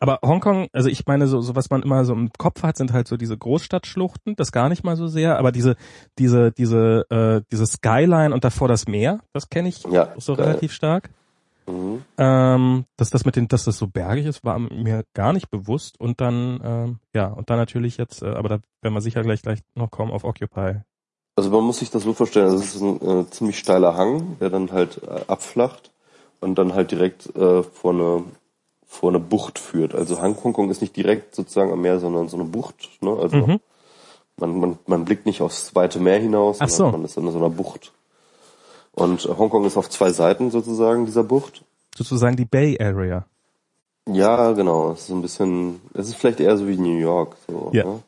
Aber 0.00 0.18
Hongkong, 0.24 0.68
also 0.72 0.88
ich 0.88 1.06
meine, 1.06 1.26
so, 1.26 1.42
so 1.42 1.54
was 1.54 1.68
man 1.68 1.82
immer 1.82 2.04
so 2.06 2.14
im 2.14 2.30
Kopf 2.38 2.62
hat, 2.62 2.78
sind 2.78 2.92
halt 2.92 3.06
so 3.06 3.18
diese 3.18 3.36
Großstadtschluchten, 3.36 4.34
das 4.34 4.50
gar 4.50 4.70
nicht 4.70 4.82
mal 4.82 4.96
so 4.96 5.06
sehr, 5.06 5.38
aber 5.38 5.52
diese, 5.52 5.76
diese, 6.18 6.52
diese, 6.52 7.04
äh, 7.10 7.42
diese 7.52 7.66
Skyline 7.66 8.32
und 8.32 8.42
davor 8.42 8.66
das 8.66 8.88
Meer, 8.88 9.20
das 9.34 9.50
kenne 9.50 9.68
ich 9.68 9.84
Ja, 9.84 10.14
so 10.16 10.34
geil. 10.34 10.46
relativ 10.46 10.72
stark. 10.72 11.10
Mhm. 11.66 12.02
Ähm, 12.16 12.84
dass 12.96 13.10
das 13.10 13.26
mit 13.26 13.36
den, 13.36 13.46
dass 13.48 13.64
das 13.64 13.76
so 13.76 13.86
bergig 13.86 14.24
ist, 14.26 14.42
war 14.42 14.58
mir 14.58 15.04
gar 15.14 15.34
nicht 15.34 15.50
bewusst. 15.50 16.00
Und 16.00 16.20
dann, 16.20 16.60
ähm, 16.64 16.98
ja, 17.14 17.26
und 17.26 17.50
dann 17.50 17.58
natürlich 17.58 17.98
jetzt, 17.98 18.22
äh, 18.22 18.28
aber 18.30 18.48
da 18.48 18.58
werden 18.80 18.94
wir 18.94 19.02
sicher 19.02 19.22
gleich 19.22 19.42
gleich 19.42 19.60
noch 19.74 19.90
kommen 19.90 20.12
auf 20.12 20.24
Occupy. 20.24 20.80
Also 21.36 21.50
man 21.50 21.62
muss 21.62 21.78
sich 21.78 21.90
das 21.90 22.02
so 22.02 22.12
vorstellen, 22.12 22.46
also 22.46 22.58
es 22.58 22.74
ist 22.74 22.82
ein 22.82 23.00
äh, 23.00 23.30
ziemlich 23.30 23.58
steiler 23.58 23.96
Hang, 23.96 24.38
der 24.40 24.50
dann 24.50 24.72
halt 24.72 25.00
äh, 25.02 25.20
abflacht 25.26 25.90
und 26.40 26.56
dann 26.56 26.74
halt 26.74 26.90
direkt 26.90 27.34
äh, 27.36 27.62
vor 27.62 27.92
eine 27.92 28.24
vor 28.92 29.10
eine 29.10 29.20
Bucht 29.20 29.60
führt. 29.60 29.94
Also 29.94 30.20
Hongkong 30.20 30.68
ist 30.68 30.80
nicht 30.80 30.96
direkt 30.96 31.36
sozusagen 31.36 31.72
am 31.72 31.80
Meer, 31.80 32.00
sondern 32.00 32.28
so 32.28 32.36
eine 32.36 32.44
Bucht. 32.44 32.90
Ne? 33.00 33.16
Also 33.16 33.36
Mhm. 33.36 33.60
man, 34.36 34.58
man, 34.58 34.78
man 34.86 35.04
blickt 35.04 35.26
nicht 35.26 35.42
aufs 35.42 35.74
weite 35.76 36.00
Meer 36.00 36.18
hinaus, 36.18 36.56
Ach 36.60 36.68
sondern 36.68 36.92
so. 36.92 36.98
man 36.98 37.04
ist 37.04 37.16
in 37.16 37.30
so 37.30 37.38
einer 37.38 37.50
Bucht. 37.50 37.92
Und 38.92 39.24
Hongkong 39.24 39.64
ist 39.64 39.76
auf 39.76 39.88
zwei 39.88 40.10
Seiten 40.10 40.50
sozusagen 40.50 41.06
dieser 41.06 41.22
Bucht. 41.22 41.64
Sozusagen 41.96 42.34
die 42.36 42.44
Bay 42.44 42.76
Area. 42.80 43.24
Ja, 44.08 44.52
genau. 44.52 44.90
Es 44.90 45.02
ist 45.02 45.10
ein 45.10 45.22
bisschen, 45.22 45.80
es 45.94 46.08
ist 46.08 46.16
vielleicht 46.16 46.40
eher 46.40 46.56
so 46.58 46.66
wie 46.66 46.76
New 46.76 46.98
York. 46.98 47.36
So, 47.46 47.70
Ja. 47.72 47.84
Ne? 47.84 48.02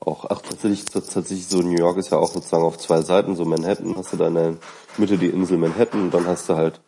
Auch, 0.00 0.26
ach, 0.30 0.40
tatsächlich, 0.42 0.84
tatsächlich 0.84 1.48
so 1.48 1.58
New 1.58 1.76
York 1.76 1.96
ist 1.96 2.10
ja 2.12 2.18
auch 2.18 2.28
sozusagen 2.30 2.62
auf 2.62 2.78
zwei 2.78 3.00
Seiten, 3.02 3.34
so 3.34 3.44
Manhattan, 3.44 3.96
hast 3.96 4.12
du 4.12 4.16
da 4.16 4.28
in 4.28 4.34
der 4.34 4.54
Mitte 4.96 5.18
die 5.18 5.26
Insel 5.26 5.58
Manhattan 5.58 6.02
und 6.02 6.14
dann 6.14 6.24
hast 6.26 6.48
du 6.48 6.54
halt 6.54 6.80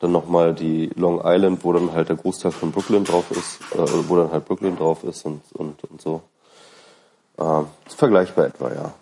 dann 0.00 0.12
nochmal 0.12 0.54
die 0.54 0.90
Long 0.94 1.20
Island, 1.24 1.64
wo 1.64 1.72
dann 1.72 1.92
halt 1.92 2.08
der 2.08 2.16
Großteil 2.16 2.52
von 2.52 2.70
Brooklyn 2.72 3.04
drauf 3.04 3.30
ist, 3.30 3.60
äh, 3.74 4.08
wo 4.08 4.16
dann 4.16 4.30
halt 4.30 4.44
Brooklyn 4.46 4.76
drauf 4.76 5.02
ist 5.04 5.24
und, 5.24 5.42
und, 5.54 5.82
und 5.84 6.00
so. 6.00 6.22
Ähm, 7.38 7.66
vergleichbar 7.86 8.46
etwa, 8.46 8.68
ja. 8.72 8.92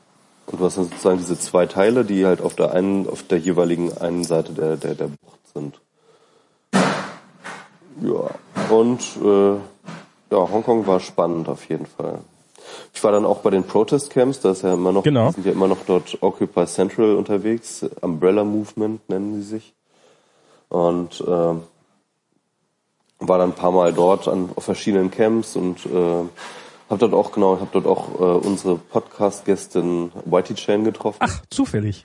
Und 0.47 0.61
hast 0.61 0.79
dann 0.79 0.85
sozusagen 0.85 1.19
diese 1.19 1.39
zwei 1.39 1.67
Teile, 1.67 2.05
die 2.05 2.25
halt 2.25 2.41
auf 2.41 2.55
der 2.55 2.73
einen, 2.73 3.09
auf 3.09 3.23
der 3.25 3.39
jeweiligen 3.39 3.97
einen 3.99 4.25
Seite 4.25 4.53
der, 4.53 4.77
der, 4.77 4.95
der 4.95 5.09
Bucht 5.09 5.41
sind. 5.53 5.81
Ja. 8.03 8.31
Und 8.71 9.01
äh, 9.25 9.55
ja, 10.31 10.51
Hongkong 10.51 10.87
war 10.87 11.01
spannend 11.01 11.49
auf 11.49 11.69
jeden 11.69 11.87
Fall. 11.87 12.21
Ich 12.93 13.03
war 13.05 13.13
dann 13.13 13.25
auch 13.25 13.39
bei 13.39 13.51
den 13.51 13.65
Protest 13.65 14.11
Camps, 14.11 14.41
da 14.41 14.51
ist 14.51 14.63
ja 14.63 14.75
immer 14.75 14.93
noch, 14.93 15.05
Genau. 15.05 15.31
sind 15.31 15.47
ja 15.47 15.53
immer 15.53 15.69
noch 15.69 15.79
dort 15.87 16.19
Occupy 16.21 16.67
Central 16.67 17.15
unterwegs, 17.15 17.85
Umbrella 18.01 18.45
Movement 18.45 19.09
nennen 19.09 19.35
sie 19.37 19.43
sich. 19.49 19.75
Und 20.69 21.23
ähm, 21.27 21.63
war 23.19 23.39
dann 23.39 23.51
ein 23.51 23.55
paar 23.55 23.73
Mal 23.73 23.93
dort 23.93 24.29
an 24.29 24.51
auf 24.55 24.65
verschiedenen 24.65 25.11
Camps 25.11 25.57
und 25.57 25.87
äh, 25.87 26.25
habe 26.91 27.01
dort 27.01 27.15
auch 27.15 27.33
genau, 27.33 27.59
habe 27.61 27.71
dort 27.73 27.87
auch 27.87 28.21
äh, 28.21 28.47
unsere 28.47 28.77
Podcast-Gästin 28.77 30.13
Whitey 30.25 30.55
Chan 30.55 30.85
getroffen. 30.85 31.19
Ach, 31.21 31.43
zufällig. 31.51 32.05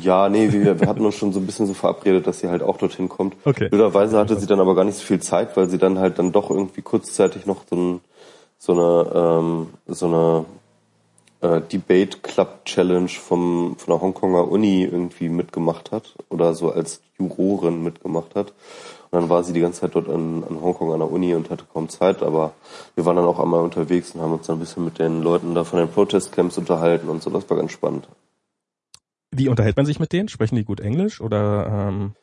Ja, 0.00 0.28
nee, 0.28 0.52
wir, 0.52 0.80
wir 0.80 0.88
hatten 0.88 1.04
uns 1.04 1.14
schon 1.14 1.32
so 1.32 1.38
ein 1.38 1.46
bisschen 1.46 1.66
so 1.66 1.74
verabredet, 1.74 2.26
dass 2.26 2.40
sie 2.40 2.48
halt 2.48 2.62
auch 2.62 2.76
dorthin 2.78 3.08
kommt. 3.08 3.36
Okay. 3.44 3.68
Blöderweise 3.68 4.18
hatte 4.18 4.38
sie 4.38 4.46
dann 4.46 4.60
aber 4.60 4.74
gar 4.74 4.84
nicht 4.84 4.98
so 4.98 5.04
viel 5.04 5.20
Zeit, 5.20 5.56
weil 5.56 5.68
sie 5.68 5.78
dann 5.78 5.98
halt 5.98 6.18
dann 6.18 6.32
doch 6.32 6.50
irgendwie 6.50 6.82
kurzzeitig 6.82 7.46
noch 7.46 7.62
so, 7.70 7.76
ein, 7.76 8.00
so 8.58 8.72
eine 8.72 9.12
ähm, 9.14 9.68
so 9.86 10.06
eine 10.06 10.44
äh, 11.46 11.60
Debate 11.60 12.18
Club 12.22 12.64
Challenge 12.64 13.08
vom 13.08 13.76
von 13.78 13.92
der 13.92 14.00
Hongkonger 14.00 14.50
Uni 14.50 14.84
irgendwie 14.84 15.28
mitgemacht 15.28 15.92
hat 15.92 16.14
oder 16.28 16.54
so 16.54 16.70
als 16.70 17.00
Jurorin 17.18 17.82
mitgemacht 17.82 18.34
hat. 18.34 18.52
Und 19.10 19.20
dann 19.20 19.28
war 19.28 19.44
sie 19.44 19.52
die 19.52 19.60
ganze 19.60 19.82
Zeit 19.82 19.94
dort 19.94 20.08
an, 20.08 20.44
an 20.44 20.60
Hongkong 20.60 20.92
an 20.92 20.98
der 20.98 21.10
Uni 21.10 21.34
und 21.34 21.48
hatte 21.50 21.64
kaum 21.72 21.88
Zeit, 21.88 22.22
aber 22.22 22.52
wir 22.96 23.04
waren 23.06 23.16
dann 23.16 23.24
auch 23.24 23.38
einmal 23.38 23.62
unterwegs 23.62 24.12
und 24.12 24.20
haben 24.20 24.32
uns 24.32 24.46
dann 24.46 24.56
ein 24.56 24.60
bisschen 24.60 24.84
mit 24.84 24.98
den 24.98 25.22
Leuten 25.22 25.54
da 25.54 25.64
von 25.64 25.78
den 25.78 25.88
Protest-Camps 25.88 26.58
unterhalten 26.58 27.08
und 27.08 27.22
so. 27.22 27.30
Das 27.30 27.48
war 27.48 27.56
ganz 27.56 27.72
spannend. 27.72 28.08
Wie 29.30 29.48
unterhält 29.48 29.76
man 29.76 29.86
sich 29.86 30.00
mit 30.00 30.12
denen? 30.12 30.28
Sprechen 30.28 30.56
die 30.56 30.64
gut 30.64 30.80
Englisch 30.80 31.20
oder 31.20 31.88
ähm, 31.88 32.14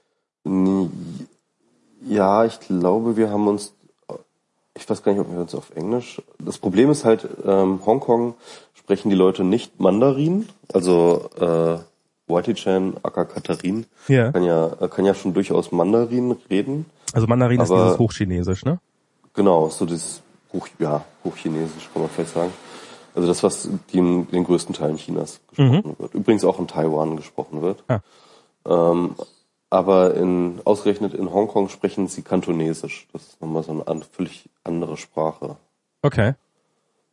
Ja, 2.06 2.46
ich 2.46 2.60
glaube, 2.60 3.16
wir 3.16 3.30
haben 3.30 3.48
uns, 3.48 3.74
ich 4.76 4.90
weiß 4.90 5.04
gar 5.04 5.14
nicht, 5.14 5.22
ob 5.22 5.32
wir 5.32 5.40
uns 5.40 5.56
auf 5.56 5.76
Englisch. 5.76 6.22
Das 6.40 6.58
Problem 6.58 6.90
ist 6.90 7.06
halt, 7.06 7.28
ähm, 7.46 7.86
Hongkong 7.86 8.36
sprechen 8.84 9.10
die 9.10 9.16
Leute 9.16 9.44
nicht 9.44 9.80
Mandarin, 9.80 10.48
also 10.74 11.30
äh, 11.40 11.78
Whitey 12.28 12.54
Chan, 12.54 12.98
aka 13.04 13.26
Katharin, 13.26 13.86
ja. 14.08 14.32
kann 14.32 14.44
ja 14.44 14.70
kann 14.90 15.06
ja 15.06 15.14
schon 15.14 15.34
durchaus 15.34 15.72
Mandarin 15.72 16.36
reden. 16.50 16.86
Also 17.14 17.28
Mandarin 17.28 17.62
ist 17.62 17.70
dieses 17.70 18.00
Hochchinesisch, 18.00 18.66
ne? 18.66 18.80
Genau, 19.34 19.70
so 19.70 19.86
das 19.86 20.22
Hoch, 20.52 20.68
ja, 20.80 21.04
Hochchinesisch 21.24 21.90
kann 21.92 22.02
man 22.02 22.12
vielleicht 22.12 22.34
sagen. 22.34 22.54
Also 23.16 23.28
das, 23.28 23.44
was 23.44 23.70
in 23.92 24.28
den 24.30 24.44
größten 24.44 24.76
Teilen 24.76 24.98
Chinas 24.98 25.40
gesprochen 25.48 25.96
wird. 25.98 26.14
Übrigens 26.14 26.44
auch 26.44 26.60
in 26.60 26.68
Taiwan 26.68 27.16
gesprochen 27.16 27.62
wird. 27.62 27.84
Ah. 27.88 28.00
Ähm, 28.66 29.16
aber 29.70 30.16
in, 30.16 30.62
ausgerechnet 30.66 31.14
in 31.14 31.32
Hongkong 31.32 31.70
sprechen 31.70 32.08
sie 32.08 32.22
Kantonesisch. 32.22 33.08
Das 33.14 33.24
ist 33.24 33.42
nochmal 33.42 33.64
so 33.64 33.72
eine 33.72 33.88
an, 33.88 34.04
völlig 34.04 34.50
andere 34.64 34.98
Sprache. 34.98 35.58
Okay. 36.02 36.34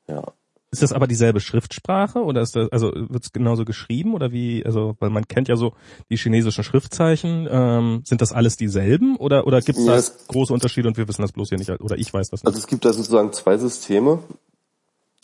Ja. 0.07 0.25
Ist 0.73 0.83
das 0.83 0.93
aber 0.93 1.09
dieselbe 1.09 1.41
Schriftsprache 1.41 2.23
oder 2.23 2.43
ist 2.43 2.55
das, 2.55 2.71
also 2.71 2.93
wird 2.95 3.25
es 3.25 3.33
genauso 3.33 3.65
geschrieben 3.65 4.15
oder 4.15 4.31
wie, 4.31 4.65
also, 4.65 4.95
weil 5.01 5.11
man 5.11 5.27
kennt 5.27 5.49
ja 5.49 5.57
so 5.57 5.73
die 6.11 6.17
chinesischen 6.17 6.63
Schriftzeichen, 6.63 7.49
ähm, 7.51 8.03
sind 8.05 8.21
das 8.21 8.33
alles 8.33 8.57
dieselben 8.57 9.17
oder, 9.17 9.49
oder 9.49 9.61
gibt 9.61 9.79
es 9.79 9.87
Ja, 9.87 9.97
da 9.97 10.03
große 10.29 10.53
Unterschiede 10.53 10.87
und 10.87 10.97
wir 10.97 11.09
wissen 11.09 11.23
das 11.23 11.33
bloß 11.33 11.49
hier 11.49 11.59
nicht, 11.59 11.71
oder 11.71 11.99
ich 11.99 12.15
weiß 12.15 12.31
das 12.31 12.43
nicht. 12.43 12.47
Also 12.47 12.59
es 12.59 12.69
gibt 12.69 12.85
da 12.85 12.93
sozusagen 12.93 13.33
zwei 13.33 13.59
Systeme. 13.59 14.21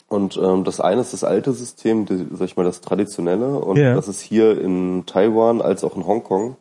Und 0.09 0.37
ähm, 0.37 0.63
das 0.63 0.81
eine 0.81 1.01
ist 1.01 1.13
das 1.13 1.25
alte 1.25 1.53
System, 1.53 2.07
die, 2.07 2.27
sag 2.33 2.47
ich 2.47 2.57
mal, 2.57 2.63
das 2.65 2.81
traditionelle. 2.81 3.59
Und 3.59 3.77
Ja. 3.77 3.95
das 3.95 4.07
ist 4.07 4.21
hier 4.21 4.61
in 4.61 5.05
Taiwan 5.07 5.61
als 5.61 5.83
auch 5.83 5.97
in 5.97 6.07
Hongkong 6.07 6.57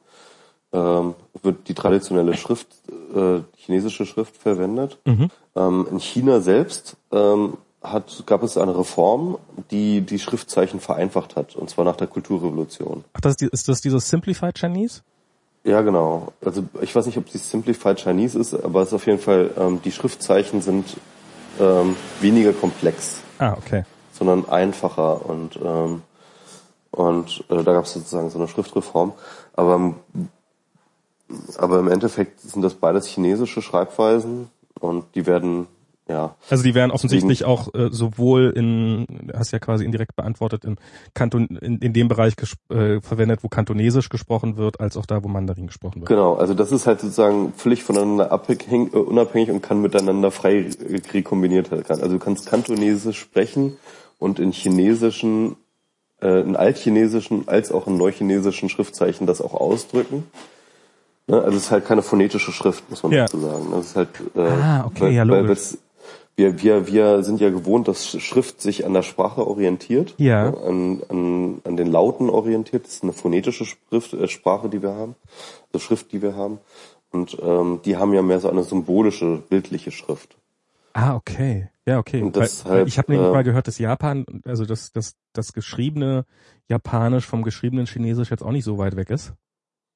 ähm, 0.74 1.16
wird 1.44 1.68
die 1.68 1.74
traditionelle 1.74 2.36
Schrift, 2.36 2.68
äh, 3.16 3.42
chinesische 3.56 4.06
Schrift 4.06 4.36
verwendet. 4.36 4.98
Mhm. 5.06 5.30
Ähm, 5.56 5.88
in 5.92 6.00
China 6.00 6.42
selbst 6.42 6.98
ähm, 7.12 7.58
hat, 7.92 8.24
gab 8.26 8.44
es 8.44 8.58
eine 8.58 8.78
Reform, 8.78 9.38
die 9.72 10.02
die 10.02 10.20
Schriftzeichen 10.20 10.80
vereinfacht 10.80 11.36
hat, 11.36 11.56
und 11.56 11.70
zwar 11.70 11.86
nach 11.86 11.96
der 11.96 12.08
Kulturrevolution. 12.08 13.04
Ach, 13.14 13.22
das 13.22 13.32
ist, 13.32 13.42
die, 13.42 13.48
ist 13.48 13.68
das 13.68 13.82
dieses 13.82 14.10
Simplified 14.10 14.58
Chinese? 14.58 15.02
Ja, 15.64 15.82
genau. 15.82 16.32
Also 16.44 16.64
ich 16.82 16.96
weiß 16.96 17.08
nicht, 17.08 17.18
ob 17.18 17.26
die 17.26 17.40
Simplified 17.40 18.00
Chinese 18.00 18.40
ist, 18.40 18.54
aber 18.54 18.82
es 18.82 18.90
ist 18.90 18.94
auf 18.94 19.08
jeden 19.08 19.20
Fall, 19.20 19.52
ähm, 19.58 19.82
die 19.84 19.92
Schriftzeichen 19.92 20.62
sind 20.62 20.98
ähm, 21.60 21.96
weniger 22.22 22.54
komplex, 22.54 23.22
Ah, 23.40 23.54
okay. 23.54 23.84
sondern 24.14 24.48
einfacher 24.48 25.26
und 25.26 25.60
ähm, 25.64 26.02
und 26.92 27.44
äh, 27.50 27.64
da 27.64 27.74
gab 27.74 27.86
es 27.86 27.94
sozusagen 27.94 28.30
so 28.30 28.38
eine 28.38 28.48
Schriftreform. 28.48 29.14
Aber 29.54 29.96
aber 31.58 31.80
im 31.80 31.88
Endeffekt 31.88 32.40
sind 32.42 32.62
das 32.62 32.76
beides 32.76 33.08
chinesische 33.08 33.62
Schreibweisen 33.62 34.50
und 34.80 35.06
die 35.16 35.26
werden 35.26 35.68
ja. 36.08 36.36
Also 36.50 36.64
die 36.64 36.76
werden 36.76 36.92
offensichtlich 36.92 37.46
auch 37.46 37.74
äh, 37.74 37.90
sowohl 37.92 38.54
in, 38.56 39.32
hast 39.34 39.52
ja 39.52 39.60
quasi 39.60 39.86
indirekt 39.86 40.16
beantwortet, 40.16 40.64
in 40.64 40.78
Kanton, 41.16 41.58
in, 41.62 41.80
in 41.80 41.94
dem 41.94 42.08
Bereich 42.08 42.36
äh, 42.70 43.02
verwendet, 43.02 43.40
wo 43.42 43.48
Kantonesisch 43.48 44.10
gesprochen 44.10 44.56
wird, 44.58 44.80
als 44.80 44.98
auch 44.98 45.08
da, 45.08 45.24
wo 45.24 45.28
Mandarin 45.28 45.66
gesprochen 45.66 46.02
wird. 46.02 46.10
Genau, 46.10 46.36
also 46.36 46.54
das 46.54 46.72
ist 46.72 46.86
halt 46.86 47.02
sozusagen 47.02 47.54
völlig 47.54 47.84
voneinander 47.84 48.32
abhängig, 48.32 48.94
äh, 48.94 48.98
unabhängig 48.98 49.50
und 49.50 49.62
kann 49.62 49.82
miteinander 49.82 50.30
frei 50.30 50.70
rekombiniert 51.12 51.72
werden. 51.72 51.86
Also 51.88 52.08
du 52.10 52.20
kannst 52.20 52.46
Kantonesisch 52.46 53.20
sprechen 53.20 53.78
und 54.20 54.38
in 54.40 54.52
chinesischen, 54.52 55.56
äh, 56.22 56.42
in 56.42 56.56
altchinesischen 56.56 57.48
als 57.48 57.72
auch 57.72 57.88
in 57.88 57.98
neuchinesischen 57.98 58.70
Schriftzeichen 58.70 59.26
das 59.26 59.42
auch 59.42 59.56
ausdrücken. 59.56 60.28
Ne? 61.28 61.42
Also 61.42 61.58
es 61.58 61.64
ist 61.64 61.72
halt 61.72 61.86
keine 61.86 62.04
phonetische 62.04 62.52
Schrift, 62.52 62.88
muss 62.92 63.02
man 63.02 63.12
ja. 63.12 63.26
dazu 63.26 63.40
sagen. 63.40 63.66
Das 63.72 63.86
ist 63.88 63.96
halt, 63.96 64.10
äh, 64.36 64.42
ah, 64.42 64.86
okay, 64.86 65.02
weil, 65.02 65.12
ja, 65.14 65.24
logisch. 65.24 65.78
Wir, 66.38 66.62
wir, 66.62 66.88
wir 66.88 67.24
sind 67.24 67.40
ja 67.40 67.50
gewohnt, 67.50 67.88
dass 67.88 68.22
Schrift 68.22 68.62
sich 68.62 68.86
an 68.86 68.94
der 68.94 69.04
Sprache 69.04 69.48
orientiert, 69.48 70.16
ja. 70.18 70.52
Ne, 70.52 70.58
an, 70.58 71.02
an, 71.08 71.62
an 71.64 71.78
den 71.78 71.88
Lauten 71.88 72.30
orientiert. 72.30 72.86
Das 72.86 72.96
ist 72.96 73.04
eine 73.04 73.14
phonetische 73.14 73.66
Schrift, 73.66 74.14
äh, 74.14 74.28
Sprache, 74.28 74.68
die 74.68 74.82
wir 74.82 74.96
haben, 74.96 75.16
also 75.72 75.86
Schrift, 75.86 76.12
die 76.12 76.22
wir 76.22 76.36
haben. 76.36 76.60
Und 77.12 77.38
ähm, 77.42 77.80
die 77.86 77.96
haben 77.96 78.14
ja 78.14 78.22
mehr 78.22 78.42
so 78.42 78.50
eine 78.50 78.64
symbolische, 78.64 79.42
bildliche 79.50 79.92
Schrift. 79.92 80.36
Ah, 80.92 81.16
okay. 81.16 81.70
Ja, 81.86 82.00
okay. 82.00 82.22
Und 82.22 82.36
weil, 82.36 82.50
weil 82.66 82.88
ich 82.88 82.98
habe 82.98 83.12
nämlich 83.12 83.30
äh, 83.30 83.34
mal 83.34 83.44
gehört, 83.44 83.68
dass 83.68 83.78
Japan, 83.78 84.26
also 84.44 84.66
das, 84.66 84.92
das, 84.92 85.16
das 85.34 85.54
geschriebene 85.54 86.26
Japanisch 86.68 87.26
vom 87.26 87.44
geschriebenen 87.44 87.86
Chinesisch 87.86 88.32
jetzt 88.32 88.44
auch 88.44 88.52
nicht 88.52 88.66
so 88.66 88.78
weit 88.78 88.96
weg 88.96 89.10
ist. 89.10 89.34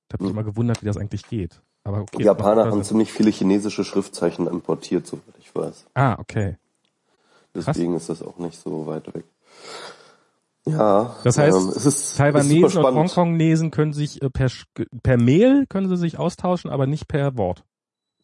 Ich 0.08 0.14
habe 0.14 0.24
mich 0.24 0.32
hm. 0.32 0.38
immer 0.38 0.44
gewundert, 0.44 0.82
wie 0.82 0.86
das 0.86 0.98
eigentlich 0.98 1.28
geht. 1.28 1.62
Aber 1.84 2.02
okay, 2.02 2.18
die 2.18 2.24
Japaner 2.24 2.66
haben 2.66 2.84
ziemlich 2.84 3.12
viele 3.12 3.32
chinesische 3.32 3.84
Schriftzeichen 3.84 4.48
importiert, 4.48 5.08
soweit 5.08 5.36
ich 5.40 5.54
weiß. 5.56 5.86
Ah, 5.94 6.18
okay. 6.20 6.58
Deswegen 7.56 7.94
Krass. 7.94 8.10
ist 8.10 8.22
das 8.22 8.28
auch 8.28 8.38
nicht 8.38 8.60
so 8.60 8.86
weit 8.86 9.14
weg. 9.14 9.24
Ja. 10.66 11.16
Das 11.24 11.38
heißt, 11.38 11.58
ähm, 11.58 11.74
es 11.76 11.86
ist, 11.86 12.18
Taiwanesen 12.18 12.84
und 12.84 12.96
Hongkongnesen 12.96 13.72
können 13.72 13.94
sich 13.94 14.22
äh, 14.22 14.30
per, 14.30 14.50
per 15.04 15.18
Mail 15.18 15.66
können 15.68 15.90
sie 15.90 15.98
sich 15.98 16.20
austauschen, 16.20 16.70
aber 16.70 16.86
nicht 16.86 17.08
per 17.08 17.38
Wort. 17.38 17.64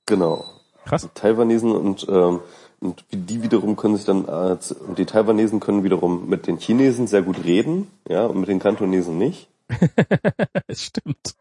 Genau. 0.05 0.45
Krass. 0.85 1.09
Taiwanesen 1.15 1.71
und 1.71 2.05
ähm, 2.09 2.41
und 2.79 3.05
die 3.11 3.41
wiederum 3.41 3.75
können 3.75 3.95
sich 3.95 4.05
dann 4.05 4.25
äh, 4.25 4.57
und 4.87 4.97
die 4.97 5.05
Taiwanesen 5.05 5.59
können 5.59 5.83
wiederum 5.83 6.29
mit 6.29 6.45
den 6.45 6.57
Chinesen 6.57 7.07
sehr 7.07 7.21
gut 7.21 7.43
reden, 7.43 7.89
ja, 8.07 8.25
und 8.25 8.39
mit 8.39 8.49
den 8.49 8.59
Kantonesen 8.59 9.17
nicht. 9.17 9.49
Stimmt. 10.69 11.35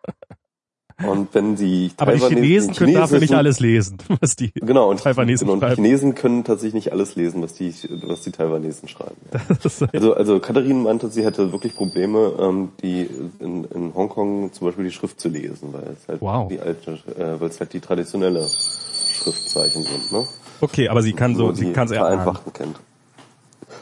Und 1.03 1.35
wenn 1.35 1.57
sie 1.57 1.91
Aber 1.97 2.13
die 2.13 2.21
Chinesen 2.21 2.73
die 2.73 2.79
können 2.79 2.95
dafür 2.95 3.19
nicht 3.19 3.35
alles 3.35 3.59
lesen, 3.59 3.99
was 4.21 4.37
die 4.37 4.53
genau, 4.53 4.91
und 4.91 5.01
Taiwanesen 5.01 5.49
genau, 5.49 5.55
und 5.55 5.71
die 5.71 5.75
Chinesen 5.75 6.15
können 6.15 6.45
tatsächlich 6.45 6.75
nicht 6.75 6.93
alles 6.93 7.17
lesen, 7.17 7.43
was 7.43 7.55
die, 7.55 7.75
was 8.07 8.23
die 8.23 8.31
Taiwanesen 8.31 8.89
schreiben. 8.89 9.17
Ja. 9.33 9.41
Also, 9.93 10.15
also 10.15 10.41
Katharine 10.41 10.83
meinte, 10.83 11.09
sie 11.09 11.25
hätte 11.25 11.53
wirklich 11.53 11.75
Probleme, 11.75 12.33
ähm, 12.39 12.71
die 12.83 13.09
in, 13.41 13.65
in 13.65 13.95
Hongkong 13.95 14.53
zum 14.53 14.67
Beispiel 14.67 14.85
die 14.85 14.91
Schrift 14.91 15.21
zu 15.21 15.29
lesen, 15.29 15.73
weil 15.73 15.97
es 16.01 16.09
halt 16.09 16.21
wow. 16.21 16.49
die 16.49 16.61
alte, 16.61 16.93
äh, 17.17 17.41
weil 17.41 17.49
es 17.49 17.61
halt 17.61 17.73
die 17.73 17.81
traditionelle 17.81 18.47
Schriftzeichen 18.49 19.83
sind. 19.83 20.13
Ne? 20.13 20.27
Okay, 20.61 20.89
aber 20.89 21.03
sie 21.03 21.13
kann 21.13 21.35
so, 21.35 21.53
sie 21.53 21.73
kann 21.73 21.87
es 21.87 21.93
vereinfachten 21.93 22.53
kennt. 22.53 22.77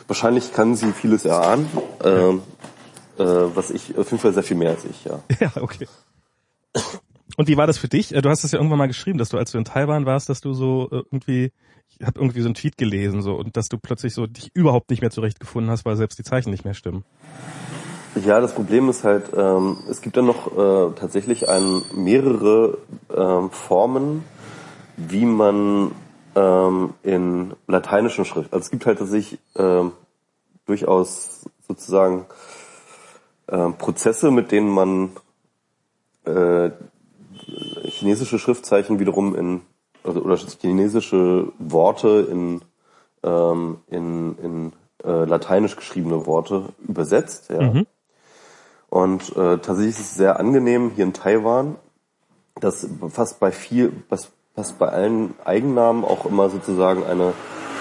Wahrscheinlich 0.06 0.52
kann 0.52 0.74
sie 0.74 0.92
vieles 0.92 1.24
erahnen, 1.24 1.68
äh, 2.04 2.08
äh, 2.08 2.36
was 3.18 3.70
ich 3.70 3.96
auf 3.96 4.10
jeden 4.10 4.20
Fall 4.20 4.32
sehr 4.32 4.42
viel 4.42 4.56
mehr 4.56 4.70
als 4.70 4.84
ich, 4.84 5.04
ja. 5.04 5.20
Ja, 5.40 5.52
okay. 5.60 5.86
Und 7.36 7.48
wie 7.48 7.56
war 7.56 7.66
das 7.66 7.78
für 7.78 7.88
dich? 7.88 8.14
Äh, 8.14 8.22
du 8.22 8.28
hast 8.28 8.44
es 8.44 8.52
ja 8.52 8.58
irgendwann 8.58 8.78
mal 8.78 8.88
geschrieben, 8.88 9.18
dass 9.18 9.30
du, 9.30 9.38
als 9.38 9.52
du 9.52 9.58
in 9.58 9.64
Taiwan 9.64 10.06
warst, 10.06 10.28
dass 10.28 10.40
du 10.40 10.52
so 10.52 10.88
äh, 10.90 10.96
irgendwie, 10.96 11.52
ich 11.88 12.06
habe 12.06 12.20
irgendwie 12.20 12.40
so 12.40 12.46
einen 12.46 12.54
Tweet 12.54 12.76
gelesen, 12.76 13.22
so 13.22 13.34
und 13.34 13.56
dass 13.56 13.68
du 13.68 13.78
plötzlich 13.78 14.14
so 14.14 14.26
dich 14.26 14.50
überhaupt 14.54 14.90
nicht 14.90 15.00
mehr 15.00 15.10
zurechtgefunden 15.10 15.70
hast, 15.70 15.84
weil 15.84 15.96
selbst 15.96 16.18
die 16.18 16.24
Zeichen 16.24 16.50
nicht 16.50 16.64
mehr 16.64 16.74
stimmen. 16.74 17.04
Ja, 18.26 18.40
das 18.40 18.54
Problem 18.54 18.90
ist 18.90 19.04
halt, 19.04 19.30
ähm, 19.34 19.78
es 19.88 20.02
gibt 20.02 20.18
dann 20.18 20.26
noch 20.26 20.52
äh, 20.52 20.94
tatsächlich 20.94 21.48
ein, 21.48 21.80
mehrere 21.94 22.76
ähm, 23.14 23.50
Formen, 23.50 24.22
wie 24.98 25.24
man 25.24 25.92
ähm, 26.34 26.92
in 27.02 27.54
lateinischen 27.66 28.26
Schrift, 28.26 28.52
also 28.52 28.64
es 28.64 28.70
gibt 28.70 28.84
halt 28.84 28.98
tatsächlich 28.98 29.38
ähm, 29.56 29.92
durchaus 30.66 31.46
sozusagen 31.66 32.26
ähm, 33.48 33.78
Prozesse, 33.78 34.30
mit 34.30 34.52
denen 34.52 34.68
man 34.68 35.10
äh, 36.24 36.70
chinesische 37.84 38.38
Schriftzeichen 38.38 38.98
wiederum 38.98 39.34
in 39.34 39.62
also, 40.04 40.20
oder 40.20 40.36
chinesische 40.36 41.52
Worte 41.58 42.26
in 42.30 42.62
ähm, 43.22 43.78
in, 43.88 44.38
in 44.38 44.72
äh, 45.04 45.24
lateinisch 45.24 45.76
geschriebene 45.76 46.26
Worte 46.26 46.70
übersetzt. 46.86 47.50
Ja. 47.50 47.62
Mhm. 47.62 47.86
Und 48.88 49.30
äh, 49.36 49.58
tatsächlich 49.58 49.98
ist 49.98 50.00
es 50.00 50.14
sehr 50.14 50.38
angenehm 50.38 50.90
hier 50.94 51.04
in 51.04 51.12
Taiwan, 51.12 51.76
dass 52.60 52.86
fast 53.08 53.40
bei 53.40 53.52
viel, 53.52 53.92
was 54.08 54.30
fast 54.54 54.78
bei 54.78 54.88
allen 54.88 55.34
Eigennamen 55.44 56.04
auch 56.04 56.26
immer 56.26 56.50
sozusagen 56.50 57.04
eine 57.04 57.32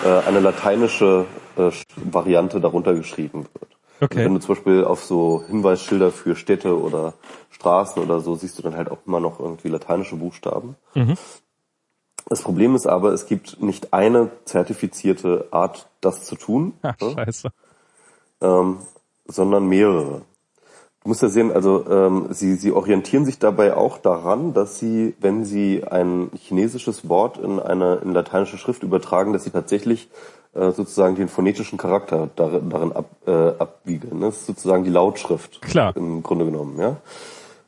äh, 0.03 0.27
eine 0.27 0.39
lateinische 0.39 1.25
äh, 1.57 1.71
Variante 1.95 2.59
darunter 2.59 2.93
geschrieben 2.93 3.45
wird. 3.53 3.77
Okay. 4.01 4.25
Wenn 4.25 4.33
du 4.33 4.39
zum 4.39 4.55
Beispiel 4.55 4.83
auf 4.83 5.03
so 5.05 5.43
Hinweisschilder 5.47 6.11
für 6.11 6.35
Städte 6.35 6.79
oder 6.79 7.13
Straßen 7.51 8.01
oder 8.01 8.19
so 8.19 8.35
siehst 8.35 8.57
du 8.57 8.63
dann 8.63 8.75
halt 8.75 8.89
auch 8.89 8.97
immer 9.05 9.19
noch 9.19 9.39
irgendwie 9.39 9.69
lateinische 9.69 10.15
Buchstaben. 10.15 10.75
Mhm. 10.95 11.15
Das 12.27 12.41
Problem 12.41 12.75
ist 12.75 12.87
aber, 12.87 13.13
es 13.13 13.27
gibt 13.27 13.61
nicht 13.61 13.93
eine 13.93 14.31
zertifizierte 14.45 15.47
Art, 15.51 15.87
das 16.01 16.23
zu 16.23 16.35
tun. 16.35 16.73
Ach, 16.81 16.99
ne? 16.99 17.11
scheiße. 17.11 17.49
Ähm, 18.41 18.79
sondern 19.27 19.67
mehrere. 19.67 20.21
Du 21.03 21.09
musst 21.09 21.21
ja 21.21 21.29
sehen, 21.29 21.51
also 21.51 21.85
ähm, 21.89 22.27
sie, 22.31 22.55
sie 22.55 22.71
orientieren 22.71 23.25
sich 23.25 23.37
dabei 23.37 23.75
auch 23.75 23.97
daran, 23.97 24.53
dass 24.53 24.79
sie, 24.79 25.15
wenn 25.19 25.45
sie 25.45 25.83
ein 25.83 26.29
chinesisches 26.35 27.09
Wort 27.09 27.37
in 27.37 27.59
eine 27.59 27.95
in 28.03 28.13
lateinische 28.13 28.57
Schrift 28.57 28.83
übertragen, 28.83 29.33
dass 29.33 29.43
sie 29.43 29.51
tatsächlich 29.51 30.09
äh, 30.53 30.71
sozusagen 30.71 31.15
den 31.15 31.29
phonetischen 31.29 31.77
Charakter 31.77 32.29
darin, 32.35 32.69
darin 32.69 32.91
ab, 32.91 33.05
äh, 33.25 33.31
abwiegeln. 33.31 34.21
Das 34.21 34.37
ist 34.37 34.47
sozusagen 34.47 34.83
die 34.83 34.89
Lautschrift 34.89 35.61
Klar. 35.61 35.95
im 35.95 36.23
Grunde 36.23 36.45
genommen. 36.45 36.79
Ja. 36.79 36.97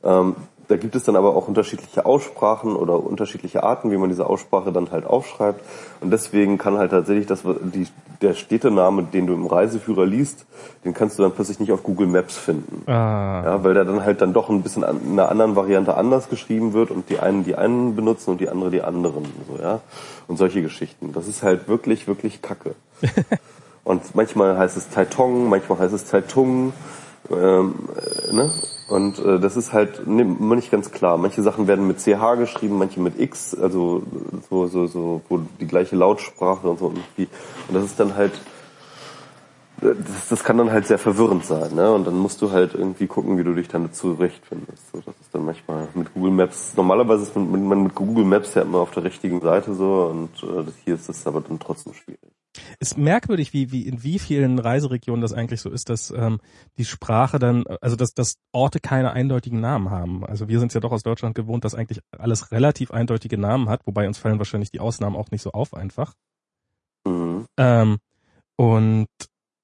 Ähm, 0.04 0.36
da 0.68 0.78
gibt 0.78 0.96
es 0.96 1.04
dann 1.04 1.16
aber 1.16 1.36
auch 1.36 1.48
unterschiedliche 1.48 2.06
Aussprachen 2.06 2.76
oder 2.76 3.04
unterschiedliche 3.04 3.64
Arten, 3.64 3.92
wie 3.92 3.98
man 3.98 4.10
diese 4.10 4.28
Aussprache 4.28 4.72
dann 4.72 4.92
halt 4.92 5.06
aufschreibt. 5.06 5.62
Und 6.02 6.12
deswegen 6.12 6.58
kann 6.58 6.78
halt 6.78 6.92
tatsächlich 6.92 7.26
das, 7.26 7.44
die, 7.44 7.88
der 8.22 8.34
Städtename, 8.34 9.04
den 9.04 9.28
du 9.28 9.34
im 9.34 9.46
Reiseführer 9.46 10.06
liest, 10.06 10.46
den 10.86 10.94
kannst 10.94 11.20
du 11.20 11.24
dann 11.24 11.34
plötzlich 11.34 11.60
nicht 11.60 11.72
auf 11.72 11.84
Google 11.84 12.08
Maps 12.08 12.38
finden. 12.38 12.90
Ah. 12.90 13.44
Ja, 13.44 13.64
weil 13.64 13.74
der 13.74 13.84
dann 13.84 14.06
halt 14.06 14.22
dann 14.22 14.34
doch 14.34 14.50
ein 14.50 14.62
bisschen 14.62 14.84
in 14.84 15.14
einer 15.14 15.30
anderen 15.30 15.56
Variante 15.56 15.98
anders 15.98 16.30
geschrieben 16.30 16.74
wird 16.74 16.92
und 16.92 17.10
die 17.10 17.20
einen 17.20 17.44
die 17.44 17.56
einen 17.56 17.96
benutzen 17.96 18.32
und 18.32 18.42
die 18.42 18.50
andere 18.50 18.72
die 18.72 18.82
anderen. 18.82 19.26
So, 19.50 19.62
ja. 19.62 19.82
Und 20.28 20.38
solche 20.38 20.62
Geschichten. 20.62 21.12
Das 21.14 21.28
ist 21.28 21.44
halt 21.44 21.68
wirklich, 21.68 22.08
wirklich 22.08 22.42
Kacke. 22.42 22.76
und 23.84 24.16
manchmal 24.16 24.58
heißt 24.58 24.78
es 24.78 24.90
Taitong, 24.90 25.50
manchmal 25.50 25.80
heißt 25.80 25.94
es 25.94 26.06
Taitung. 26.06 26.72
Ähm, 27.30 27.76
äh, 28.30 28.34
ne? 28.34 28.52
Und 28.88 29.20
äh, 29.20 29.40
das 29.40 29.56
ist 29.56 29.74
halt 29.74 30.08
ne, 30.08 30.26
nicht 30.26 30.72
ganz 30.72 30.92
klar. 30.92 31.18
Manche 31.18 31.42
Sachen 31.42 31.68
werden 31.68 31.88
mit 31.88 32.00
CH 32.00 32.36
geschrieben, 32.38 32.78
manche 32.78 33.00
mit 33.00 33.20
X, 33.20 33.56
also 33.56 34.04
so, 34.50 34.68
so, 34.68 34.88
so, 34.88 35.22
wo 35.30 35.40
die 35.60 35.68
gleiche 35.68 35.96
Lautsprache 35.96 36.68
und 36.68 36.80
so 36.80 36.88
irgendwie. 36.88 37.30
Und 37.68 37.76
das 37.76 37.86
ist 37.86 38.00
dann 38.00 38.16
halt, 38.16 38.34
das, 39.80 40.28
das 40.30 40.44
kann 40.44 40.58
dann 40.58 40.72
halt 40.72 40.86
sehr 40.88 41.00
verwirrend 41.00 41.46
sein, 41.46 41.76
ne? 41.76 41.94
Und 41.94 42.06
dann 42.06 42.18
musst 42.18 42.42
du 42.42 42.52
halt 42.52 42.74
irgendwie 42.74 43.08
gucken, 43.08 43.38
wie 43.38 43.44
du 43.44 43.54
dich 43.54 43.68
dann 43.68 43.92
zurechtfindest. 43.92 44.92
So, 44.92 45.02
das 45.06 45.16
ist 45.22 45.34
dann 45.34 45.46
manchmal 45.46 45.88
mit 45.94 46.14
Google 46.14 46.32
Maps. 46.32 46.74
Normalerweise 46.76 47.24
ist 47.24 47.36
man 47.36 47.84
mit 47.84 47.96
Google 47.96 48.26
Maps 48.26 48.54
ja 48.54 48.64
immer 48.64 48.80
auf 48.80 48.92
der 48.92 49.04
richtigen 49.04 49.42
Seite 49.42 49.74
so 49.74 50.06
und 50.12 50.44
äh, 50.44 50.72
hier 50.84 50.96
ist 50.96 51.10
das 51.10 51.26
aber 51.26 51.42
dann 51.42 51.60
trotzdem 51.60 51.94
schwierig 51.94 52.20
ist 52.80 52.98
merkwürdig, 52.98 53.54
wie, 53.54 53.72
wie 53.72 53.88
in 53.88 54.04
wie 54.04 54.20
vielen 54.20 54.60
Reiseregionen 54.60 55.22
das 55.22 55.34
eigentlich 55.34 55.62
so 55.62 55.70
ist, 55.70 55.90
dass 55.90 56.12
ähm, 56.12 56.40
die 56.78 56.86
Sprache 56.86 57.40
dann, 57.40 57.66
also 57.82 57.96
dass, 57.96 58.14
dass 58.14 58.36
Orte 58.52 58.80
keine 58.80 59.12
eindeutigen 59.12 59.60
Namen 59.60 59.90
haben. 59.90 60.26
Also 60.26 60.48
wir 60.48 60.60
sind 60.60 60.74
ja 60.74 60.80
doch 60.80 60.92
aus 60.92 61.04
Deutschland 61.04 61.36
gewohnt, 61.36 61.66
dass 61.66 61.76
eigentlich 61.76 62.02
alles 62.18 62.52
relativ 62.52 62.92
eindeutige 62.92 63.38
Namen 63.38 63.70
hat, 63.70 63.86
wobei 63.86 64.08
uns 64.08 64.18
fallen 64.18 64.38
wahrscheinlich 64.38 64.72
die 64.72 64.80
Ausnahmen 64.80 65.16
auch 65.16 65.32
nicht 65.32 65.42
so 65.42 65.52
auf 65.52 65.74
einfach. 65.74 66.14
Mhm. 67.06 67.46
Ähm, 67.58 67.98
und 68.56 69.08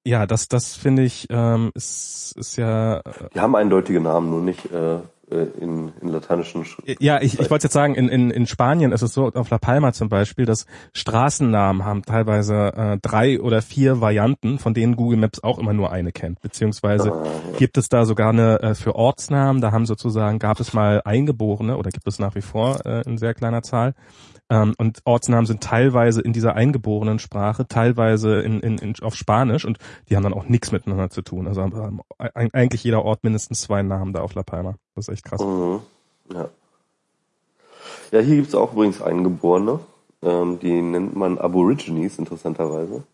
ja, 0.04 0.26
das, 0.26 0.48
das 0.48 0.74
finde 0.74 1.02
ich, 1.02 1.26
ähm, 1.30 1.70
ist, 1.74 2.34
ist 2.36 2.56
ja. 2.56 2.98
Äh, 2.98 3.28
die 3.34 3.40
haben 3.40 3.54
eindeutige 3.54 4.00
Namen, 4.00 4.30
nur 4.30 4.40
nicht 4.40 4.70
äh, 4.72 4.98
in, 5.30 5.92
in 6.00 6.08
lateinischen 6.08 6.64
Sch 6.64 6.78
Ja, 6.98 7.20
ich, 7.20 7.38
ich 7.38 7.50
wollte 7.50 7.66
jetzt 7.66 7.72
sagen, 7.72 7.94
in, 7.94 8.08
in, 8.08 8.30
in 8.30 8.46
Spanien 8.46 8.92
ist 8.92 9.02
es 9.02 9.14
so, 9.14 9.30
auf 9.32 9.50
La 9.50 9.58
Palma 9.58 9.92
zum 9.92 10.08
Beispiel, 10.08 10.44
dass 10.44 10.66
Straßennamen 10.92 11.84
haben 11.84 12.02
teilweise 12.02 12.72
äh, 12.74 12.98
drei 13.00 13.40
oder 13.40 13.62
vier 13.62 14.00
Varianten, 14.00 14.58
von 14.58 14.74
denen 14.74 14.96
Google 14.96 15.18
Maps 15.18 15.42
auch 15.42 15.58
immer 15.58 15.72
nur 15.72 15.92
eine 15.92 16.12
kennt. 16.12 16.40
Beziehungsweise 16.40 17.12
Ah, 17.12 17.24
ja. 17.52 17.58
gibt 17.58 17.78
es 17.78 17.88
da 17.88 18.04
sogar 18.04 18.30
eine 18.30 18.60
äh, 18.60 18.74
für 18.74 18.94
Ortsnamen, 18.94 19.60
da 19.60 19.72
haben 19.72 19.86
sozusagen, 19.86 20.38
gab 20.38 20.60
es 20.60 20.72
mal 20.72 21.02
Eingeborene 21.04 21.76
oder 21.76 21.90
gibt 21.90 22.06
es 22.06 22.18
nach 22.18 22.34
wie 22.34 22.42
vor 22.42 22.84
äh, 22.84 23.02
in 23.06 23.18
sehr 23.18 23.34
kleiner 23.34 23.62
Zahl. 23.62 23.94
Ähm, 24.50 24.74
und 24.78 25.00
Ortsnamen 25.04 25.46
sind 25.46 25.62
teilweise 25.62 26.20
in 26.20 26.32
dieser 26.32 26.54
eingeborenen 26.56 27.18
Sprache, 27.20 27.68
teilweise 27.68 28.40
in, 28.40 28.60
in, 28.60 28.78
in, 28.78 28.94
auf 29.00 29.14
Spanisch 29.14 29.64
und 29.64 29.78
die 30.08 30.16
haben 30.16 30.24
dann 30.24 30.34
auch 30.34 30.46
nichts 30.46 30.72
miteinander 30.72 31.08
zu 31.08 31.22
tun. 31.22 31.46
Also 31.46 31.62
eig- 31.62 32.52
eigentlich 32.52 32.82
jeder 32.82 33.04
Ort 33.04 33.22
mindestens 33.22 33.62
zwei 33.62 33.82
Namen 33.82 34.12
da 34.12 34.20
auf 34.22 34.34
La 34.34 34.42
Palma. 34.42 34.74
Das 34.96 35.06
ist 35.08 35.14
echt 35.14 35.24
krass. 35.24 35.40
Mhm. 35.40 35.80
Ja. 36.34 36.48
Ja, 38.10 38.20
hier 38.20 38.36
gibt's 38.36 38.54
auch 38.54 38.72
übrigens 38.72 39.00
Eingeborene. 39.00 39.78
Ähm, 40.22 40.58
die 40.58 40.82
nennt 40.82 41.14
man 41.16 41.38
Aborigines, 41.38 42.18
interessanterweise. 42.18 43.04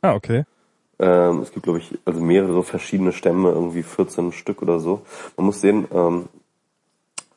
Ah, 0.00 0.14
okay. 0.14 0.44
Ähm, 1.00 1.40
es 1.40 1.50
gibt, 1.52 1.64
glaube 1.64 1.80
ich, 1.80 1.98
also 2.04 2.20
mehrere 2.20 2.62
verschiedene 2.62 3.12
Stämme, 3.12 3.50
irgendwie 3.50 3.82
14 3.82 4.32
Stück 4.32 4.62
oder 4.62 4.78
so. 4.78 5.02
Man 5.36 5.46
muss 5.46 5.60
sehen, 5.60 5.86
ähm, 5.92 6.28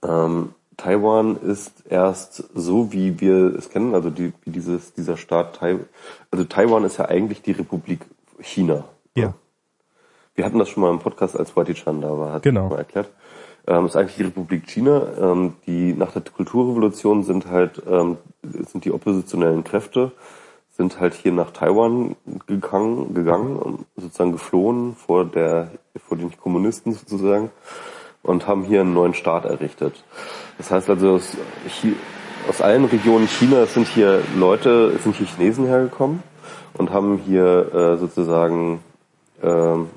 ähm, 0.03 0.53
Taiwan 0.77 1.37
ist 1.37 1.83
erst 1.89 2.43
so, 2.53 2.93
wie 2.93 3.19
wir 3.19 3.55
es 3.55 3.69
kennen, 3.69 3.95
also 3.95 4.09
die, 4.09 4.31
wie 4.43 4.51
dieses, 4.51 4.93
dieser 4.93 5.17
Staat 5.17 5.55
Tai, 5.55 5.79
also 6.31 6.45
Taiwan 6.45 6.83
ist 6.83 6.97
ja 6.97 7.05
eigentlich 7.05 7.41
die 7.41 7.51
Republik 7.51 8.01
China. 8.39 8.85
Ja. 9.15 9.33
Wir 10.35 10.45
hatten 10.45 10.59
das 10.59 10.69
schon 10.69 10.81
mal 10.81 10.91
im 10.91 10.99
Podcast, 10.99 11.37
als 11.37 11.57
Whitey 11.57 11.73
Chan 11.73 12.01
da 12.01 12.17
war, 12.17 12.33
hat 12.33 12.43
Genau. 12.43 12.69
mal 12.69 12.77
erklärt. 12.77 13.09
Ähm, 13.65 13.87
ist 13.87 13.95
eigentlich 13.95 14.15
die 14.17 14.23
Republik 14.23 14.67
China. 14.67 15.01
Ähm, 15.19 15.53
die 15.65 15.93
nach 15.93 16.11
der 16.13 16.21
Kulturrevolution 16.21 17.23
sind 17.23 17.47
halt 17.47 17.81
ähm, 17.89 18.17
sind 18.43 18.85
die 18.85 18.91
oppositionellen 18.91 19.63
Kräfte 19.63 20.11
sind 20.77 20.99
halt 20.99 21.15
hier 21.15 21.31
nach 21.31 21.51
Taiwan 21.51 22.15
gegangen, 22.45 23.15
gegangen 23.15 23.57
und 23.57 23.85
sozusagen 23.95 24.31
geflohen 24.31 24.95
vor 24.95 25.25
der 25.25 25.71
vor 26.07 26.17
den 26.17 26.31
Kommunisten 26.37 26.93
sozusagen 26.93 27.49
und 28.27 28.47
haben 28.47 28.63
hier 28.63 28.81
einen 28.81 28.93
neuen 28.93 29.13
Staat 29.13 29.45
errichtet. 29.45 30.03
Das 30.57 30.69
heißt 30.71 30.89
also 30.89 31.15
aus, 31.15 31.37
aus 32.49 32.61
allen 32.61 32.85
Regionen 32.85 33.27
Chinas 33.27 33.73
sind 33.73 33.87
hier 33.87 34.21
Leute, 34.35 34.97
sind 34.99 35.15
hier 35.15 35.27
Chinesen 35.27 35.65
hergekommen 35.65 36.21
und 36.73 36.91
haben 36.91 37.17
hier 37.17 37.73
äh, 37.73 37.97
sozusagen 37.97 38.81
ähm, 39.41 39.89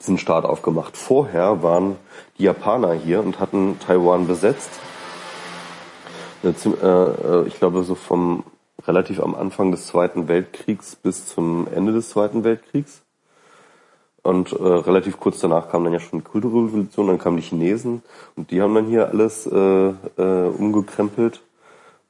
diesen 0.00 0.18
Staat 0.18 0.44
aufgemacht. 0.44 0.96
Vorher 0.96 1.62
waren 1.62 1.96
die 2.38 2.44
Japaner 2.44 2.92
hier 2.94 3.20
und 3.20 3.40
hatten 3.40 3.78
Taiwan 3.78 4.26
besetzt. 4.26 4.70
Ziem- 6.42 6.76
äh, 6.82 6.86
äh, 6.86 7.46
Ich 7.46 7.58
glaube, 7.58 7.84
so 7.84 7.94
vom 7.94 8.44
relativ 8.86 9.20
am 9.20 9.34
Anfang 9.34 9.70
des 9.70 9.86
Zweiten 9.86 10.28
Weltkriegs 10.28 10.96
bis 10.96 11.26
zum 11.26 11.66
Ende 11.74 11.92
des 11.92 12.10
Zweiten 12.10 12.44
Weltkriegs. 12.44 13.03
Und 14.24 14.52
äh, 14.52 14.56
relativ 14.56 15.20
kurz 15.20 15.38
danach 15.38 15.68
kam 15.68 15.84
dann 15.84 15.92
ja 15.92 16.00
schon 16.00 16.20
die 16.20 16.24
Kulturrevolution, 16.24 17.06
dann 17.06 17.18
kamen 17.18 17.36
die 17.36 17.42
Chinesen 17.42 18.02
und 18.36 18.50
die 18.50 18.62
haben 18.62 18.74
dann 18.74 18.86
hier 18.86 19.08
alles 19.08 19.46
äh, 19.46 19.92
äh, 20.16 20.48
umgekrempelt. 20.48 21.42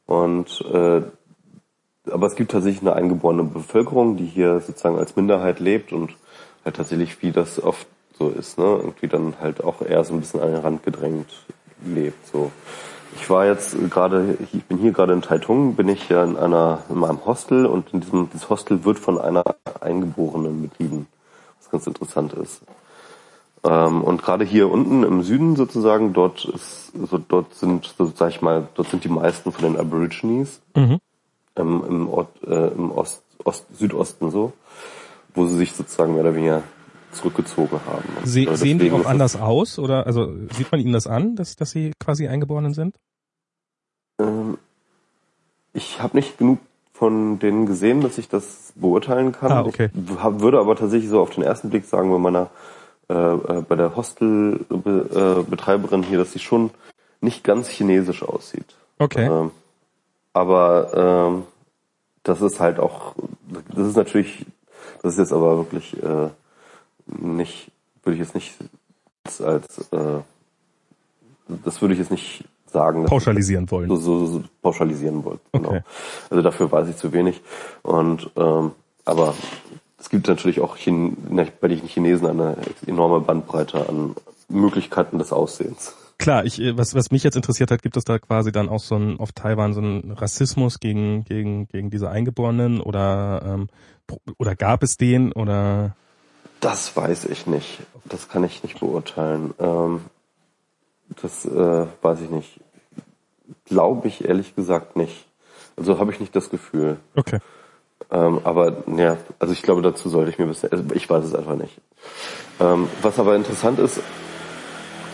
Und 0.06 0.64
äh, 0.72 1.02
aber 2.10 2.26
es 2.26 2.36
gibt 2.36 2.52
tatsächlich 2.52 2.82
eine 2.82 2.94
eingeborene 2.94 3.44
Bevölkerung, 3.44 4.16
die 4.16 4.26
hier 4.26 4.60
sozusagen 4.60 4.98
als 4.98 5.16
Minderheit 5.16 5.58
lebt 5.58 5.92
und 5.92 6.14
halt 6.64 6.76
tatsächlich, 6.76 7.20
wie 7.22 7.32
das 7.32 7.62
oft 7.62 7.86
so 8.16 8.28
ist, 8.28 8.58
ne, 8.58 8.64
irgendwie 8.64 9.08
dann 9.08 9.34
halt 9.40 9.64
auch 9.64 9.82
eher 9.82 10.04
so 10.04 10.14
ein 10.14 10.20
bisschen 10.20 10.40
an 10.40 10.52
den 10.52 10.60
Rand 10.60 10.82
gedrängt 10.84 11.26
lebt. 11.84 12.26
So. 12.26 12.52
Ich 13.16 13.28
war 13.30 13.46
jetzt 13.46 13.76
gerade, 13.90 14.36
ich 14.52 14.64
bin 14.64 14.78
hier 14.78 14.92
gerade 14.92 15.12
in 15.12 15.22
Taitung, 15.22 15.74
bin 15.74 15.88
ich 15.88 16.08
ja 16.08 16.22
in 16.24 16.36
einer 16.36 16.82
in 16.88 16.98
meinem 16.98 17.24
Hostel 17.24 17.66
und 17.66 17.92
in 17.92 18.00
diesem 18.00 18.28
dieses 18.30 18.50
Hostel 18.50 18.84
wird 18.84 18.98
von 18.98 19.20
einer 19.20 19.42
Eingeborenen 19.80 20.62
betrieben, 20.62 21.06
ganz 21.74 21.86
interessant 21.86 22.32
ist. 22.34 22.62
Ähm, 23.64 24.02
und 24.02 24.22
gerade 24.22 24.44
hier 24.44 24.70
unten 24.70 25.02
im 25.02 25.22
Süden 25.22 25.56
sozusagen, 25.56 26.12
dort 26.12 26.44
ist, 26.44 26.92
so 26.92 27.18
dort 27.18 27.54
sind, 27.54 27.92
so 27.98 28.12
sag 28.14 28.30
ich 28.30 28.42
mal, 28.42 28.68
dort 28.74 28.88
sind 28.90 29.02
die 29.04 29.08
meisten 29.08 29.50
von 29.52 29.64
den 29.64 29.76
Aborigines 29.76 30.60
Mhm. 30.76 30.98
ähm, 31.56 31.84
im, 31.88 32.08
Ort, 32.08 32.30
äh, 32.46 32.68
im 32.68 32.92
Ost, 32.92 33.22
Ost, 33.44 33.66
Südosten 33.76 34.30
so, 34.30 34.52
wo 35.34 35.46
sie 35.46 35.56
sich 35.56 35.72
sozusagen 35.72 36.12
mehr 36.12 36.22
oder 36.22 36.34
weniger 36.34 36.62
zurückgezogen 37.12 37.80
haben. 37.86 38.04
Se 38.24 38.42
äh, 38.42 38.56
sehen 38.56 38.78
die 38.78 38.92
auch 38.92 39.06
anders 39.06 39.34
aus 39.36 39.78
oder 39.78 40.06
also 40.06 40.32
sieht 40.52 40.70
man 40.70 40.80
ihnen 40.80 40.92
das 40.92 41.06
an, 41.06 41.34
dass, 41.36 41.56
dass 41.56 41.70
sie 41.70 41.92
quasi 41.98 42.28
Eingeborenen 42.28 42.74
sind? 42.74 42.96
Ähm, 44.20 44.58
ich 45.72 46.00
habe 46.00 46.16
nicht 46.16 46.38
genug 46.38 46.58
von 47.04 47.38
denen 47.38 47.66
gesehen, 47.66 48.00
dass 48.00 48.16
ich 48.16 48.30
das 48.30 48.72
beurteilen 48.76 49.32
kann. 49.32 49.52
Ah, 49.52 49.62
okay. 49.62 49.90
Ich 49.92 50.22
hab, 50.22 50.40
würde 50.40 50.58
aber 50.58 50.74
tatsächlich 50.74 51.10
so 51.10 51.20
auf 51.20 51.28
den 51.28 51.44
ersten 51.44 51.68
Blick 51.68 51.84
sagen, 51.84 52.10
bei 52.10 52.16
meiner 52.16 52.48
äh, 53.10 53.12
äh, 53.12 53.62
bei 53.68 53.76
der 53.76 53.94
Hostelbetreiberin 53.94 56.02
hier, 56.02 56.16
dass 56.16 56.32
sie 56.32 56.38
schon 56.38 56.70
nicht 57.20 57.44
ganz 57.44 57.68
chinesisch 57.68 58.22
aussieht. 58.22 58.74
Okay. 58.98 59.26
Ähm, 59.26 59.50
aber 60.32 61.34
ähm, 61.34 61.42
das 62.22 62.40
ist 62.40 62.58
halt 62.58 62.78
auch, 62.78 63.14
das 63.76 63.88
ist 63.88 63.96
natürlich, 63.96 64.46
das 65.02 65.12
ist 65.12 65.18
jetzt 65.18 65.34
aber 65.34 65.58
wirklich 65.58 66.02
äh, 66.02 66.30
nicht, 67.06 67.70
würde 68.02 68.14
ich 68.14 68.20
jetzt 68.20 68.34
nicht 68.34 68.54
als, 69.24 69.42
als 69.42 69.92
äh, 69.92 70.20
das 71.66 71.82
würde 71.82 71.92
ich 71.92 72.00
jetzt 72.00 72.10
nicht 72.10 72.44
sagen. 72.74 73.06
Pauschalisieren 73.06 73.70
wollen. 73.70 73.88
so, 73.88 73.96
so, 73.96 74.26
so 74.26 74.42
pauschalisieren 74.60 75.24
wollte. 75.24 75.40
Genau. 75.52 75.68
Okay. 75.70 75.80
Also 76.28 76.42
dafür 76.42 76.70
weiß 76.70 76.88
ich 76.88 76.96
zu 76.96 77.14
wenig. 77.14 77.40
Und 77.82 78.30
ähm, 78.36 78.72
aber 79.06 79.34
es 79.98 80.10
gibt 80.10 80.28
natürlich 80.28 80.60
auch 80.60 80.76
Chin 80.76 81.16
bei 81.60 81.68
den 81.68 81.86
Chinesen 81.86 82.26
eine 82.26 82.58
enorme 82.86 83.20
Bandbreite 83.20 83.88
an 83.88 84.14
Möglichkeiten 84.50 85.18
des 85.18 85.32
Aussehens. 85.32 85.94
Klar, 86.18 86.44
ich, 86.44 86.60
äh, 86.60 86.76
was, 86.76 86.94
was 86.94 87.10
mich 87.10 87.22
jetzt 87.22 87.36
interessiert 87.36 87.70
hat, 87.70 87.82
gibt 87.82 87.96
es 87.96 88.04
da 88.04 88.18
quasi 88.18 88.52
dann 88.52 88.68
auch 88.68 88.80
so 88.80 88.96
ein, 88.96 89.18
auf 89.18 89.32
Taiwan 89.32 89.72
so 89.72 89.80
einen 89.80 90.12
Rassismus 90.12 90.78
gegen, 90.78 91.24
gegen, 91.24 91.66
gegen 91.68 91.90
diese 91.90 92.10
Eingeborenen 92.10 92.80
oder, 92.80 93.42
ähm, 93.44 93.68
oder 94.38 94.54
gab 94.54 94.82
es 94.82 94.96
den 94.96 95.32
oder, 95.32 95.96
Das 96.60 96.96
weiß 96.96 97.26
ich 97.26 97.46
nicht. 97.46 97.80
Das 98.04 98.28
kann 98.28 98.44
ich 98.44 98.62
nicht 98.62 98.80
beurteilen. 98.80 99.54
Ähm, 99.58 100.00
das 101.20 101.44
äh, 101.44 101.86
weiß 102.02 102.20
ich 102.22 102.30
nicht. 102.30 102.60
Glaube 103.66 104.08
ich 104.08 104.24
ehrlich 104.24 104.54
gesagt 104.54 104.96
nicht. 104.96 105.26
Also 105.76 105.98
habe 105.98 106.12
ich 106.12 106.20
nicht 106.20 106.34
das 106.36 106.50
Gefühl. 106.50 106.98
okay. 107.16 107.38
Ähm, 108.10 108.40
aber 108.44 108.84
ja, 108.96 109.16
also 109.38 109.52
ich 109.52 109.62
glaube, 109.62 109.82
dazu 109.82 110.08
sollte 110.08 110.30
ich 110.30 110.38
mir 110.38 110.46
bisher, 110.46 110.70
also 110.72 110.84
ich 110.92 111.08
weiß 111.08 111.24
es 111.24 111.34
einfach 111.34 111.56
nicht. 111.56 111.80
Ähm, 112.60 112.88
was 113.02 113.18
aber 113.18 113.34
interessant 113.34 113.78
ist, 113.78 114.00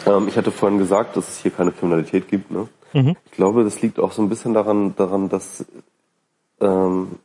ähm, 0.06 0.28
ich 0.28 0.36
hatte 0.36 0.50
vorhin 0.50 0.78
gesagt, 0.78 1.16
dass 1.16 1.28
es 1.28 1.38
hier 1.38 1.50
keine 1.50 1.72
Kriminalität 1.72 2.28
gibt. 2.28 2.50
Ne? 2.50 2.68
Mhm. 2.92 3.16
Ich 3.26 3.32
glaube, 3.32 3.64
das 3.64 3.80
liegt 3.80 3.98
auch 4.00 4.12
so 4.12 4.22
ein 4.22 4.28
bisschen 4.28 4.54
daran, 4.54 4.94
daran, 4.96 5.28
dass 5.28 5.64
ähm, 6.60 7.18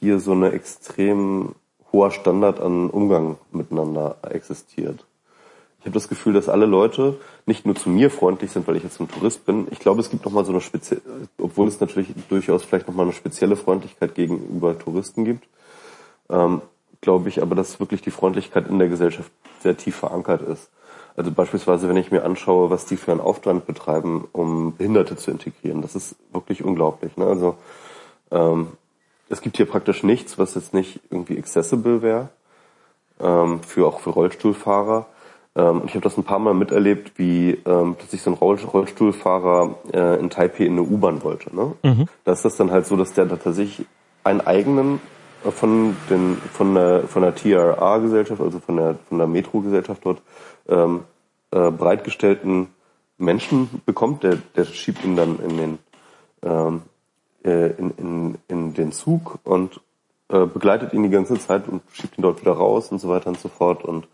hier 0.00 0.20
so 0.20 0.32
eine 0.32 0.52
extrem 0.52 1.54
hoher 1.92 2.10
Standard 2.10 2.60
an 2.60 2.90
Umgang 2.90 3.36
miteinander 3.50 4.16
existiert. 4.28 5.04
Ich 5.86 5.88
habe 5.88 6.00
das 6.00 6.08
Gefühl, 6.08 6.32
dass 6.32 6.48
alle 6.48 6.66
Leute 6.66 7.16
nicht 7.46 7.64
nur 7.64 7.76
zu 7.76 7.88
mir 7.88 8.10
freundlich 8.10 8.50
sind, 8.50 8.66
weil 8.66 8.74
ich 8.74 8.82
jetzt 8.82 9.00
ein 9.00 9.08
Tourist 9.08 9.46
bin. 9.46 9.68
Ich 9.70 9.78
glaube, 9.78 10.00
es 10.00 10.10
gibt 10.10 10.24
nochmal 10.24 10.44
so 10.44 10.50
eine 10.50 10.60
spezielle, 10.60 11.00
obwohl 11.38 11.68
es 11.68 11.78
natürlich 11.78 12.08
durchaus 12.28 12.64
vielleicht 12.64 12.88
nochmal 12.88 13.06
eine 13.06 13.12
spezielle 13.12 13.54
Freundlichkeit 13.54 14.16
gegenüber 14.16 14.76
Touristen 14.76 15.24
gibt, 15.24 15.46
ähm, 16.28 16.60
glaube 17.02 17.28
ich 17.28 17.40
aber, 17.40 17.54
dass 17.54 17.78
wirklich 17.78 18.02
die 18.02 18.10
Freundlichkeit 18.10 18.66
in 18.66 18.80
der 18.80 18.88
Gesellschaft 18.88 19.30
sehr 19.60 19.76
tief 19.76 19.94
verankert 19.94 20.42
ist. 20.42 20.70
Also 21.14 21.30
beispielsweise, 21.30 21.88
wenn 21.88 21.96
ich 21.96 22.10
mir 22.10 22.24
anschaue, 22.24 22.68
was 22.68 22.86
die 22.86 22.96
für 22.96 23.12
einen 23.12 23.20
Aufwand 23.20 23.66
betreiben, 23.66 24.26
um 24.32 24.74
Behinderte 24.76 25.14
zu 25.14 25.30
integrieren, 25.30 25.82
das 25.82 25.94
ist 25.94 26.16
wirklich 26.32 26.64
unglaublich. 26.64 27.16
Ne? 27.16 27.26
Also 27.26 27.54
ähm, 28.32 28.72
es 29.28 29.40
gibt 29.40 29.56
hier 29.56 29.66
praktisch 29.66 30.02
nichts, 30.02 30.36
was 30.36 30.56
jetzt 30.56 30.74
nicht 30.74 30.98
irgendwie 31.10 31.38
accessible 31.38 32.02
wäre, 32.02 32.30
ähm, 33.20 33.60
für 33.62 33.86
auch 33.86 34.00
für 34.00 34.10
Rollstuhlfahrer. 34.10 35.06
Ähm, 35.56 35.80
und 35.80 35.86
ich 35.86 35.94
habe 35.94 36.02
das 36.02 36.16
ein 36.16 36.24
paar 36.24 36.38
Mal 36.38 36.54
miterlebt, 36.54 37.18
wie 37.18 37.52
ähm, 37.64 37.94
plötzlich 37.98 38.22
so 38.22 38.30
ein 38.30 38.34
Roll 38.34 38.58
Rollstuhlfahrer 38.58 39.74
äh, 39.92 40.20
in 40.20 40.28
Taipei 40.30 40.64
in 40.64 40.72
eine 40.72 40.82
U-Bahn 40.82 41.24
wollte. 41.24 41.54
Ne? 41.54 41.74
Da 42.24 42.32
ist 42.32 42.44
das 42.44 42.56
dann 42.56 42.70
halt 42.70 42.86
so, 42.86 42.96
dass 42.96 43.14
der 43.14 43.24
da 43.24 43.36
tatsächlich 43.36 43.86
einen 44.22 44.42
eigenen 44.42 45.00
äh, 45.44 45.50
von 45.50 45.96
den 46.10 46.36
von 46.36 46.74
der 46.74 47.04
von 47.04 47.22
der 47.22 47.34
TRA-Gesellschaft, 47.34 48.40
also 48.40 48.60
von 48.60 48.76
der 48.76 48.98
von 49.08 49.18
der 49.18 49.26
Metro-Gesellschaft 49.26 50.04
dort 50.04 50.22
ähm, 50.68 51.04
äh, 51.50 51.70
bereitgestellten 51.70 52.68
Menschen 53.16 53.82
bekommt, 53.86 54.24
der 54.24 54.36
der 54.56 54.66
schiebt 54.66 55.04
ihn 55.04 55.16
dann 55.16 55.38
in 55.38 55.56
den 55.56 55.78
ähm, 56.42 56.82
äh, 57.44 57.70
in, 57.78 57.90
in, 57.96 58.38
in 58.48 58.74
den 58.74 58.92
Zug 58.92 59.38
und 59.44 59.80
äh, 60.28 60.44
begleitet 60.44 60.92
ihn 60.92 61.04
die 61.04 61.10
ganze 61.10 61.38
Zeit 61.38 61.68
und 61.68 61.82
schiebt 61.92 62.18
ihn 62.18 62.22
dort 62.22 62.40
wieder 62.40 62.52
raus 62.52 62.90
und 62.90 62.98
so 62.98 63.08
weiter 63.08 63.28
und 63.28 63.38
so 63.38 63.48
fort. 63.48 63.84
Und 63.84 64.08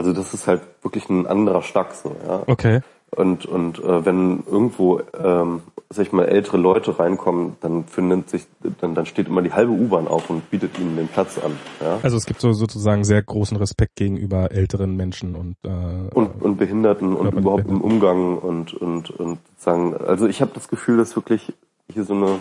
also 0.00 0.14
das 0.14 0.32
ist 0.32 0.46
halt 0.46 0.62
wirklich 0.80 1.10
ein 1.10 1.26
anderer 1.26 1.60
Schnack 1.60 1.92
so, 1.92 2.16
ja. 2.26 2.42
Okay. 2.46 2.80
Und, 3.10 3.44
und 3.44 3.78
äh, 3.80 4.06
wenn 4.06 4.44
irgendwo, 4.46 5.00
ähm, 5.22 5.60
sag 5.90 6.06
ich 6.06 6.12
mal, 6.12 6.24
ältere 6.24 6.56
Leute 6.56 6.98
reinkommen, 6.98 7.56
dann 7.60 7.84
findet 7.84 8.30
sich, 8.30 8.46
dann, 8.80 8.94
dann 8.94 9.04
steht 9.04 9.26
immer 9.26 9.42
die 9.42 9.52
halbe 9.52 9.72
U-Bahn 9.72 10.08
auf 10.08 10.30
und 10.30 10.48
bietet 10.48 10.78
ihnen 10.78 10.96
den 10.96 11.08
Platz 11.08 11.36
an. 11.36 11.52
Ja? 11.82 11.98
Also 12.02 12.16
es 12.16 12.24
gibt 12.24 12.40
so 12.40 12.54
sozusagen 12.54 13.04
sehr 13.04 13.22
großen 13.22 13.58
Respekt 13.58 13.96
gegenüber 13.96 14.52
älteren 14.52 14.96
Menschen 14.96 15.34
und 15.34 15.56
äh, 15.64 16.14
und, 16.14 16.40
und 16.40 16.56
Behinderten 16.56 17.14
und 17.14 17.34
überhaupt 17.34 17.68
im 17.68 17.82
Umgang 17.82 18.38
und 18.38 18.72
und 18.72 19.10
und 19.10 19.38
sagen. 19.58 19.94
Also 19.96 20.28
ich 20.28 20.40
habe 20.40 20.52
das 20.54 20.68
Gefühl, 20.68 20.96
dass 20.96 21.14
wirklich 21.14 21.52
hier 21.92 22.04
so 22.04 22.14
eine 22.14 22.38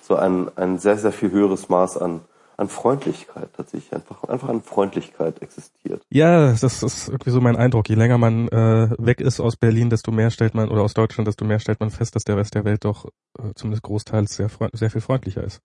so 0.00 0.16
ein 0.16 0.48
ein 0.56 0.78
sehr 0.78 0.96
sehr 0.96 1.12
viel 1.12 1.30
höheres 1.30 1.68
Maß 1.68 1.98
an 1.98 2.22
an 2.56 2.68
Freundlichkeit 2.68 3.50
tatsächlich 3.54 3.92
einfach 3.92 4.24
einfach 4.24 4.48
an 4.48 4.62
Freundlichkeit 4.62 5.42
existiert. 5.42 6.02
Ja, 6.10 6.52
das 6.52 6.82
ist 6.82 7.08
irgendwie 7.08 7.30
so 7.30 7.40
mein 7.40 7.56
Eindruck. 7.56 7.88
Je 7.88 7.94
länger 7.94 8.18
man 8.18 8.48
äh, 8.48 8.90
weg 8.98 9.20
ist 9.20 9.40
aus 9.40 9.56
Berlin, 9.56 9.90
desto 9.90 10.10
mehr 10.10 10.30
stellt 10.30 10.54
man 10.54 10.68
oder 10.70 10.82
aus 10.82 10.94
Deutschland, 10.94 11.28
desto 11.28 11.44
mehr 11.44 11.58
stellt 11.58 11.80
man 11.80 11.90
fest, 11.90 12.16
dass 12.16 12.24
der 12.24 12.36
Rest 12.36 12.54
der 12.54 12.64
Welt 12.64 12.84
doch 12.84 13.06
äh, 13.38 13.52
zumindest 13.54 13.82
großteils 13.82 14.34
sehr 14.34 14.50
sehr 14.72 14.90
viel 14.90 15.00
freundlicher 15.00 15.44
ist. 15.44 15.60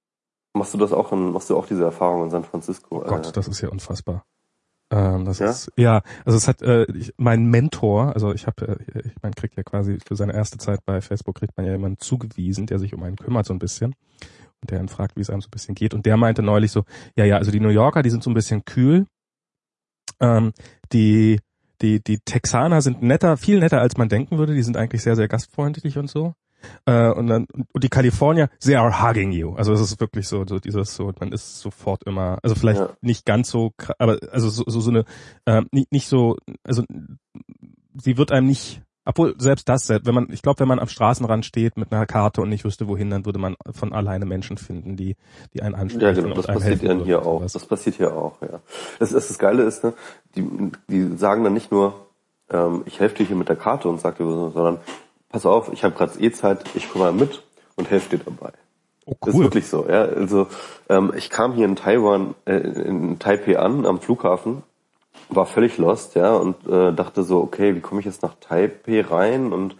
Machst 0.54 0.74
du 0.74 0.78
das 0.78 0.92
auch 0.92 1.12
in, 1.14 1.32
machst 1.32 1.50
du 1.50 1.58
auch 1.58 1.66
diese 1.66 1.86
Erfahrung 1.86 2.26
in 2.26 2.30
San 2.30 2.44
Francisco? 2.44 2.98
Oh 2.98 3.08
Gott, 3.08 3.28
äh, 3.28 3.32
das 3.32 3.48
ist 3.48 3.62
ja 3.62 3.70
unfassbar. 3.70 4.26
Ähm, 4.92 5.24
das 5.24 5.40
ja? 5.40 5.50
ist 5.50 5.72
ja, 5.78 6.02
also 6.26 6.38
es 6.38 6.50
hat 6.50 6.62
äh, 6.62 6.84
ich, 6.92 7.14
mein 7.18 7.46
Mentor, 7.46 8.14
also 8.14 8.34
ich 8.34 8.46
habe, 8.46 8.78
äh, 8.94 9.00
ich 9.06 9.16
meine, 9.22 9.34
kriegt 9.34 9.56
ja 9.56 9.64
quasi 9.64 10.00
für 10.06 10.18
seine 10.18 10.34
erste 10.34 10.58
Zeit 10.58 10.82
bei 10.86 11.00
Facebook 11.00 11.38
kriegt 11.38 11.56
man 11.56 11.66
ja 11.66 11.72
jemanden 11.72 12.00
zugewiesen, 12.00 12.66
der 12.66 12.78
sich 12.78 12.94
um 12.94 13.02
einen 13.04 13.16
kümmert 13.16 13.46
so 13.46 13.54
ein 13.54 13.60
bisschen 13.60 13.96
der 14.69 14.78
dann 14.78 14.89
fragt, 14.89 15.15
wie 15.15 15.21
es 15.21 15.30
einem 15.30 15.41
so 15.41 15.47
ein 15.47 15.52
bisschen 15.52 15.76
geht. 15.76 15.93
Und 15.93 16.06
der 16.06 16.17
meinte 16.17 16.43
neulich 16.43 16.71
so, 16.71 16.84
ja, 17.15 17.26
ja, 17.26 17.38
also 17.38 17.52
die 17.52 17.60
New 17.60 17.69
Yorker, 17.69 18.04
die 18.04 18.10
sind 18.10 18.24
so 18.24 18.30
ein 18.30 18.36
bisschen 18.36 18.65
kühl. 18.65 19.06
Ähm, 20.19 20.54
die, 20.91 21.39
die, 21.82 22.04
die 22.04 22.19
Texaner 22.19 22.82
sind 22.82 23.02
netter, 23.02 23.38
viel 23.38 23.60
netter, 23.60 23.82
als 23.82 23.97
man 23.97 24.10
denken 24.10 24.38
würde. 24.38 24.54
Die 24.54 24.63
sind 24.63 24.78
eigentlich 24.78 25.02
sehr, 25.02 25.15
sehr 25.15 25.28
gastfreundlich 25.28 25.97
und 25.97 26.10
so. 26.10 26.34
Äh, 26.86 27.12
und 27.12 27.28
dann 27.28 27.47
und 27.74 27.84
die 27.84 27.89
Kalifornier, 27.89 28.50
they 28.60 28.76
are 28.76 29.02
hugging 29.02 29.32
you. 29.32 29.56
Also 29.56 29.74
es 29.74 29.82
ist 29.82 30.00
wirklich 30.00 30.28
so, 30.28 30.45
so 30.45 30.60
dieses 30.60 30.95
so, 30.95 31.12
man 31.19 31.32
ist 31.32 31.60
sofort 31.60 32.04
immer, 32.04 32.38
also 32.43 32.56
vielleicht 32.56 32.80
ja. 32.80 32.89
nicht 33.02 33.26
ganz 33.26 33.50
so, 33.50 33.71
aber 33.97 34.19
also 34.32 34.50
so, 34.50 34.63
so, 34.67 34.80
so 34.80 34.89
eine, 34.91 35.06
äh, 35.45 35.63
nicht, 35.71 35.91
nicht 35.91 36.08
so, 36.08 36.38
also 36.63 36.84
sie 37.95 38.17
wird 38.17 38.32
einem 38.32 38.47
nicht 38.47 38.82
obwohl 39.06 39.36
selbst 39.40 39.68
das, 39.68 39.90
wenn 39.90 40.14
man, 40.14 40.28
ich 40.32 40.42
glaube, 40.42 40.60
wenn 40.60 40.68
man 40.68 40.80
am 40.80 40.88
Straßenrand 40.88 41.46
steht 41.46 41.78
mit 41.78 41.92
einer 41.92 42.06
Karte 42.06 42.42
und 42.42 42.50
nicht 42.50 42.64
wüsste 42.64 42.88
wohin, 42.88 43.10
dann 43.10 43.26
würde 43.26 43.40
man 43.40 43.56
von 43.72 43.94
alleine 43.94 44.26
Menschen 44.26 44.58
finden, 44.58 44.96
die, 44.96 45.16
die 45.54 45.62
einen 45.64 45.76
ansprechen. 45.76 46.16
Ja, 46.16 46.22
genau, 46.22 46.36
das 46.36 46.48
passiert 46.48 46.88
dann 46.88 47.04
hier 47.04 47.26
auch. 47.26 47.42
Das 47.42 47.66
passiert 47.66 47.96
hier 47.96 48.16
auch, 48.16 48.42
ja. 48.42 48.60
Das, 49.00 49.12
das, 49.12 49.28
das 49.28 49.40
Geile 49.40 49.64
ist, 49.64 49.84
ne, 49.84 49.94
die, 50.36 50.48
die 50.88 51.18
sagen 51.18 51.44
dann 51.44 51.54
nicht 51.54 51.72
nur, 51.72 51.94
ähm, 52.52 52.84
ich 52.86 53.00
helfe 53.00 53.18
dir 53.18 53.26
hier 53.26 53.36
mit 53.36 53.50
der 53.50 53.56
Karte 53.56 53.90
und 53.90 54.00
sag 54.00 54.18
dir, 54.18 54.26
sondern 54.26 54.78
pass 55.30 55.46
auf, 55.46 55.74
ich 55.74 55.84
habe 55.84 55.96
gerade 55.96 56.20
E-Zeit, 56.20 56.64
ich 56.76 56.92
komme 56.92 57.06
mal 57.06 57.14
mit 57.14 57.44
und 57.76 57.90
helfe 57.90 58.18
dir 58.18 58.24
dabei. 58.24 58.52
Oh, 59.06 59.12
cool. 59.12 59.18
Das 59.22 59.34
ist 59.34 59.42
wirklich 59.42 59.68
so, 59.68 59.88
ja. 59.90 60.04
Also 60.04 60.48
ähm, 60.90 61.12
ich 61.18 61.32
kam 61.32 61.54
hier 61.54 61.66
in 61.66 61.76
Taiwan, 61.76 62.36
äh, 62.46 62.58
in 62.58 63.18
Taipei 63.18 63.58
an, 63.58 63.88
am 63.88 64.00
Flughafen 64.00 64.62
war 65.32 65.46
völlig 65.46 65.78
lost, 65.78 66.15
ja, 66.15 66.36
und 66.36 66.67
äh, 66.67 66.94
dachte 66.94 67.24
so, 67.24 67.39
okay, 67.39 67.76
wie 67.76 67.80
komme 67.80 68.02
ich 68.02 68.06
jetzt 68.06 68.22
nach 68.22 68.36
Taipei 68.39 69.02
rein? 69.02 69.54
Und 69.54 69.76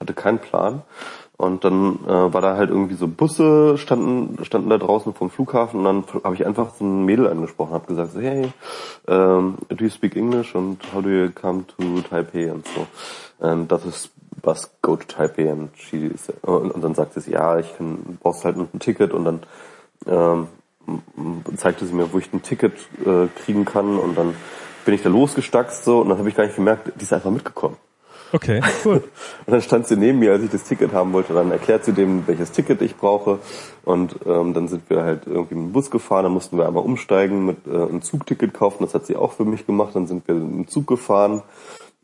hatte 0.00 0.14
keinen 0.14 0.38
Plan. 0.38 0.82
Und 1.38 1.64
dann 1.64 1.98
äh, 2.06 2.32
war 2.32 2.40
da 2.40 2.56
halt 2.56 2.70
irgendwie 2.70 2.94
so 2.94 3.06
Busse 3.06 3.76
standen 3.76 4.42
standen 4.44 4.70
da 4.70 4.78
draußen 4.78 5.12
vom 5.12 5.28
Flughafen. 5.28 5.80
Und 5.80 5.84
dann 5.84 6.22
habe 6.24 6.34
ich 6.34 6.46
einfach 6.46 6.74
so 6.74 6.84
ein 6.84 7.04
Mädel 7.04 7.28
angesprochen, 7.28 7.74
habe 7.74 7.86
gesagt, 7.86 8.12
so, 8.12 8.20
hey, 8.20 8.52
um, 9.06 9.58
do 9.68 9.84
you 9.84 9.90
speak 9.90 10.16
English? 10.16 10.56
And 10.56 10.82
how 10.94 11.02
do 11.02 11.10
you 11.10 11.30
come 11.30 11.64
to 11.66 12.00
Taipei 12.08 12.50
und 12.50 12.66
so. 12.66 12.86
And 13.46 13.70
das 13.70 13.84
ist 13.84 14.10
bus 14.40 14.70
go 14.80 14.96
to 14.96 15.04
Taipei. 15.06 15.50
And 15.50 15.70
she 15.76 16.10
und, 16.40 16.70
und 16.70 16.82
dann 16.82 16.94
sagte 16.94 17.20
sie, 17.20 17.32
ja, 17.32 17.58
ich 17.58 17.76
kann 17.76 18.18
brauchst 18.22 18.46
halt 18.46 18.56
ein 18.56 18.78
Ticket. 18.78 19.12
Und 19.12 19.26
dann 19.26 19.40
ähm, 20.06 20.46
zeigte 21.56 21.84
sie 21.84 21.92
mir, 21.92 22.14
wo 22.14 22.18
ich 22.18 22.32
ein 22.32 22.42
Ticket 22.42 22.72
äh, 23.04 23.26
kriegen 23.44 23.66
kann. 23.66 23.98
Und 23.98 24.16
dann 24.16 24.34
bin 24.86 24.94
ich 24.94 25.02
da 25.02 25.10
losgestackst 25.10 25.84
so 25.84 26.00
und 26.00 26.08
dann 26.08 26.18
habe 26.18 26.28
ich 26.30 26.34
gar 26.34 26.44
nicht 26.44 26.56
gemerkt, 26.56 26.92
die 26.96 27.02
ist 27.02 27.12
einfach 27.12 27.30
mitgekommen. 27.30 27.76
Okay, 28.32 28.60
cool. 28.84 28.96
und 29.46 29.52
dann 29.52 29.62
stand 29.62 29.86
sie 29.86 29.96
neben 29.96 30.18
mir, 30.18 30.32
als 30.32 30.42
ich 30.42 30.50
das 30.50 30.64
Ticket 30.64 30.92
haben 30.92 31.12
wollte. 31.12 31.32
Dann 31.32 31.50
erklärt 31.50 31.84
sie 31.84 31.92
dem, 31.92 32.26
welches 32.26 32.52
Ticket 32.52 32.82
ich 32.82 32.96
brauche. 32.96 33.38
Und 33.84 34.16
ähm, 34.26 34.52
dann 34.52 34.68
sind 34.68 34.88
wir 34.90 35.02
halt 35.02 35.26
irgendwie 35.26 35.54
mit 35.54 35.66
dem 35.66 35.72
Bus 35.72 35.90
gefahren. 35.90 36.24
Dann 36.24 36.32
mussten 36.32 36.56
wir 36.56 36.66
einmal 36.66 36.84
umsteigen, 36.84 37.46
mit 37.46 37.66
äh, 37.66 37.70
ein 37.70 38.02
Zugticket 38.02 38.52
kaufen. 38.52 38.78
Das 38.80 38.94
hat 38.94 39.06
sie 39.06 39.16
auch 39.16 39.32
für 39.32 39.44
mich 39.44 39.66
gemacht. 39.66 39.94
Dann 39.94 40.06
sind 40.06 40.26
wir 40.26 40.34
im 40.34 40.66
Zug 40.66 40.86
gefahren. 40.86 41.42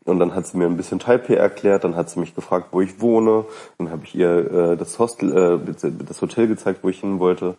Und 0.05 0.19
dann 0.19 0.35
hat 0.35 0.47
sie 0.47 0.57
mir 0.57 0.65
ein 0.65 0.75
bisschen 0.75 0.99
Taipei 0.99 1.35
erklärt, 1.35 1.85
dann 1.85 1.95
hat 1.95 2.09
sie 2.09 2.19
mich 2.19 2.35
gefragt, 2.35 2.69
wo 2.71 2.81
ich 2.81 2.99
wohne, 2.99 3.45
dann 3.77 3.89
habe 3.89 4.03
ich 4.03 4.15
ihr 4.15 4.51
äh, 4.51 4.77
das 4.77 4.99
Hostel, 4.99 5.61
äh, 5.61 5.93
das 6.05 6.21
Hotel 6.21 6.47
gezeigt, 6.47 6.83
wo 6.83 6.89
ich 6.89 6.99
hin 6.99 7.19
wollte. 7.19 7.55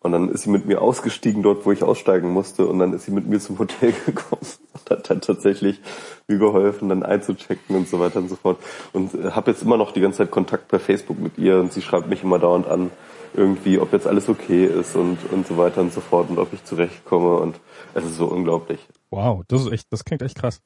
Und 0.00 0.12
dann 0.12 0.28
ist 0.28 0.42
sie 0.42 0.50
mit 0.50 0.66
mir 0.66 0.80
ausgestiegen 0.80 1.42
dort, 1.42 1.66
wo 1.66 1.72
ich 1.72 1.82
aussteigen 1.82 2.30
musste, 2.30 2.66
und 2.66 2.78
dann 2.78 2.92
ist 2.92 3.06
sie 3.06 3.10
mit 3.10 3.26
mir 3.26 3.40
zum 3.40 3.58
Hotel 3.58 3.92
gekommen 4.06 4.42
und 4.74 4.90
hat 4.90 5.10
dann 5.10 5.20
tatsächlich 5.20 5.80
mir 6.28 6.38
geholfen, 6.38 6.88
dann 6.88 7.02
einzuchecken 7.02 7.74
und 7.74 7.88
so 7.88 7.98
weiter 7.98 8.20
und 8.20 8.28
so 8.28 8.36
fort. 8.36 8.58
Und 8.92 9.14
äh, 9.14 9.32
habe 9.32 9.50
jetzt 9.50 9.62
immer 9.62 9.76
noch 9.76 9.90
die 9.90 10.00
ganze 10.00 10.18
Zeit 10.18 10.30
Kontakt 10.30 10.68
per 10.68 10.78
Facebook 10.78 11.18
mit 11.18 11.36
ihr 11.36 11.58
und 11.58 11.72
sie 11.72 11.82
schreibt 11.82 12.08
mich 12.08 12.22
immer 12.22 12.38
dauernd 12.38 12.68
an, 12.68 12.92
irgendwie, 13.34 13.78
ob 13.78 13.92
jetzt 13.92 14.06
alles 14.06 14.28
okay 14.28 14.64
ist 14.64 14.96
und 14.96 15.18
und 15.30 15.46
so 15.46 15.58
weiter 15.58 15.80
und 15.80 15.92
so 15.92 16.00
fort 16.00 16.30
und 16.30 16.38
ob 16.38 16.52
ich 16.52 16.64
zurechtkomme 16.64 17.36
und 17.38 17.60
es 17.94 18.04
ist 18.04 18.16
so 18.16 18.26
unglaublich. 18.26 18.80
Wow, 19.10 19.42
das 19.48 19.62
ist 19.62 19.72
echt, 19.72 19.92
das 19.92 20.04
klingt 20.04 20.22
echt 20.22 20.36
krass. 20.36 20.62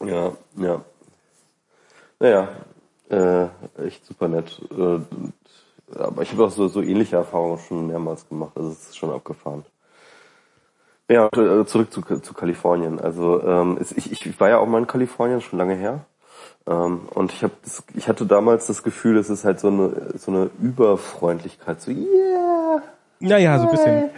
Ja, 0.00 0.32
ja. 0.56 0.84
Naja, 2.18 2.48
äh, 3.10 3.46
echt 3.86 4.04
super 4.04 4.28
nett. 4.28 4.60
Äh, 4.70 5.00
aber 5.98 6.22
ich 6.22 6.32
habe 6.32 6.44
auch 6.44 6.50
so, 6.50 6.68
so 6.68 6.82
ähnliche 6.82 7.16
Erfahrungen 7.16 7.58
schon 7.58 7.86
mehrmals 7.86 8.28
gemacht. 8.28 8.52
Also 8.56 8.70
es 8.70 8.88
ist 8.88 8.96
schon 8.96 9.10
abgefahren. 9.10 9.64
Ja, 11.08 11.28
äh, 11.28 11.64
zurück 11.66 11.92
zu, 11.92 12.02
zu 12.02 12.34
Kalifornien. 12.34 12.98
Also 13.00 13.42
ähm, 13.42 13.78
ich, 13.96 14.10
ich 14.10 14.40
war 14.40 14.48
ja 14.48 14.58
auch 14.58 14.66
mal 14.66 14.78
in 14.78 14.88
Kalifornien, 14.88 15.40
schon 15.40 15.58
lange 15.58 15.74
her. 15.76 16.04
Ähm, 16.66 17.08
und 17.14 17.32
ich 17.32 17.44
habe 17.44 17.52
ich 17.94 18.08
hatte 18.08 18.26
damals 18.26 18.66
das 18.66 18.82
Gefühl, 18.82 19.16
es 19.18 19.30
ist 19.30 19.44
halt 19.44 19.60
so 19.60 19.68
eine 19.68 20.18
so 20.18 20.32
eine 20.32 20.50
Überfreundlichkeit. 20.60 21.80
So, 21.80 21.92
yeah! 21.92 22.82
Ja, 23.20 23.38
ja, 23.38 23.58
so 23.58 23.66
ein 23.66 23.70
bisschen. 23.70 24.10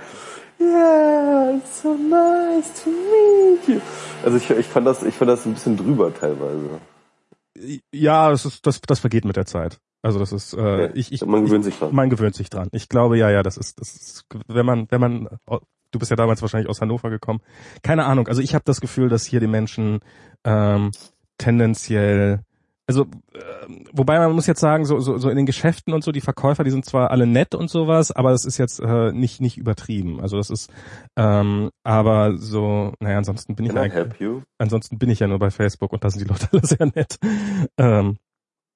Yeah, 0.61 1.57
it's 1.57 1.83
so 1.83 1.95
nice 1.95 2.83
to 2.83 2.91
meet 2.91 3.69
you. 3.69 3.81
Also 4.25 4.37
ich, 4.37 4.51
ich 4.51 4.67
fand 4.67 4.87
das, 4.87 5.03
ich 5.03 5.15
fand 5.15 5.31
das 5.31 5.47
ein 5.47 5.55
bisschen 5.55 5.77
drüber 5.77 6.13
teilweise. 6.13 6.81
Ja, 7.93 8.31
das 8.31 8.45
ist, 8.45 8.67
das, 8.67 8.81
das 8.81 9.01
vergeht 9.01 9.25
mit 9.25 9.37
der 9.37 9.47
Zeit. 9.47 9.79
Also 10.03 10.19
das 10.19 10.33
ist, 10.33 10.55
äh, 10.55 10.87
ja, 10.87 10.91
ich, 10.95 11.13
ich, 11.13 11.25
man 11.25 11.45
gewöhnt 11.45 11.65
sich 11.65 11.79
dran. 11.79 11.95
Man 11.95 12.11
gewöhnt 12.11 12.35
sich 12.35 12.51
dran. 12.51 12.69
Ich 12.73 12.89
glaube, 12.89 13.19
ja, 13.19 13.31
ja, 13.31 13.43
das 13.43 13.57
ist, 13.57 13.81
das 13.81 13.95
ist, 13.95 14.25
wenn 14.47 14.65
man, 14.65 14.87
wenn 14.91 15.01
man, 15.01 15.29
du 15.91 15.99
bist 15.99 16.11
ja 16.11 16.17
damals 16.17 16.41
wahrscheinlich 16.43 16.69
aus 16.69 16.81
Hannover 16.81 17.11
gekommen. 17.11 17.41
Keine 17.83 18.05
Ahnung. 18.05 18.29
Also 18.29 18.41
ich 18.41 18.55
habe 18.55 18.65
das 18.65 18.81
Gefühl, 18.81 19.09
dass 19.09 19.25
hier 19.25 19.41
die 19.41 19.47
Menschen 19.47 20.01
ähm, 20.45 20.93
tendenziell 21.37 22.45
also 22.89 23.03
äh, 23.35 23.39
wobei 23.93 24.19
man 24.19 24.33
muss 24.33 24.47
jetzt 24.47 24.61
sagen, 24.61 24.87
so, 24.87 24.99
so, 24.99 25.19
so 25.19 25.29
in 25.29 25.37
den 25.37 25.45
Geschäften 25.45 25.93
und 25.93 26.03
so, 26.03 26.11
die 26.11 26.23
Verkäufer, 26.23 26.65
die 26.65 26.71
sind 26.71 26.87
zwar 26.87 27.11
alle 27.11 27.27
nett 27.27 27.55
und 27.55 27.69
sowas, 27.69 28.11
aber 28.11 28.31
das 28.31 28.47
ist 28.47 28.57
jetzt 28.57 28.81
äh, 28.81 29.13
nicht 29.13 29.43
nicht 29.43 29.59
übertrieben. 29.59 30.21
Also 30.21 30.39
das 30.39 30.49
ist 30.49 30.73
ähm, 31.17 31.71
aber 31.85 32.39
so, 32.39 32.95
naja, 32.99 33.19
ansonsten 33.19 33.55
bin 33.55 33.67
Can 33.69 33.77
ich 33.77 33.93
eigentlich, 33.93 34.43
ansonsten 34.57 34.99
bin 34.99 35.11
ich 35.11 35.21
ja 35.21 35.27
nur 35.27 35.39
bei 35.39 35.51
Facebook 35.51 35.93
und 35.93 36.03
da 36.03 36.09
sind 36.09 36.25
die 36.25 36.29
Leute 36.33 36.49
alle 36.51 36.67
sehr 36.67 36.87
nett. 36.87 37.19
Ähm, 37.77 38.17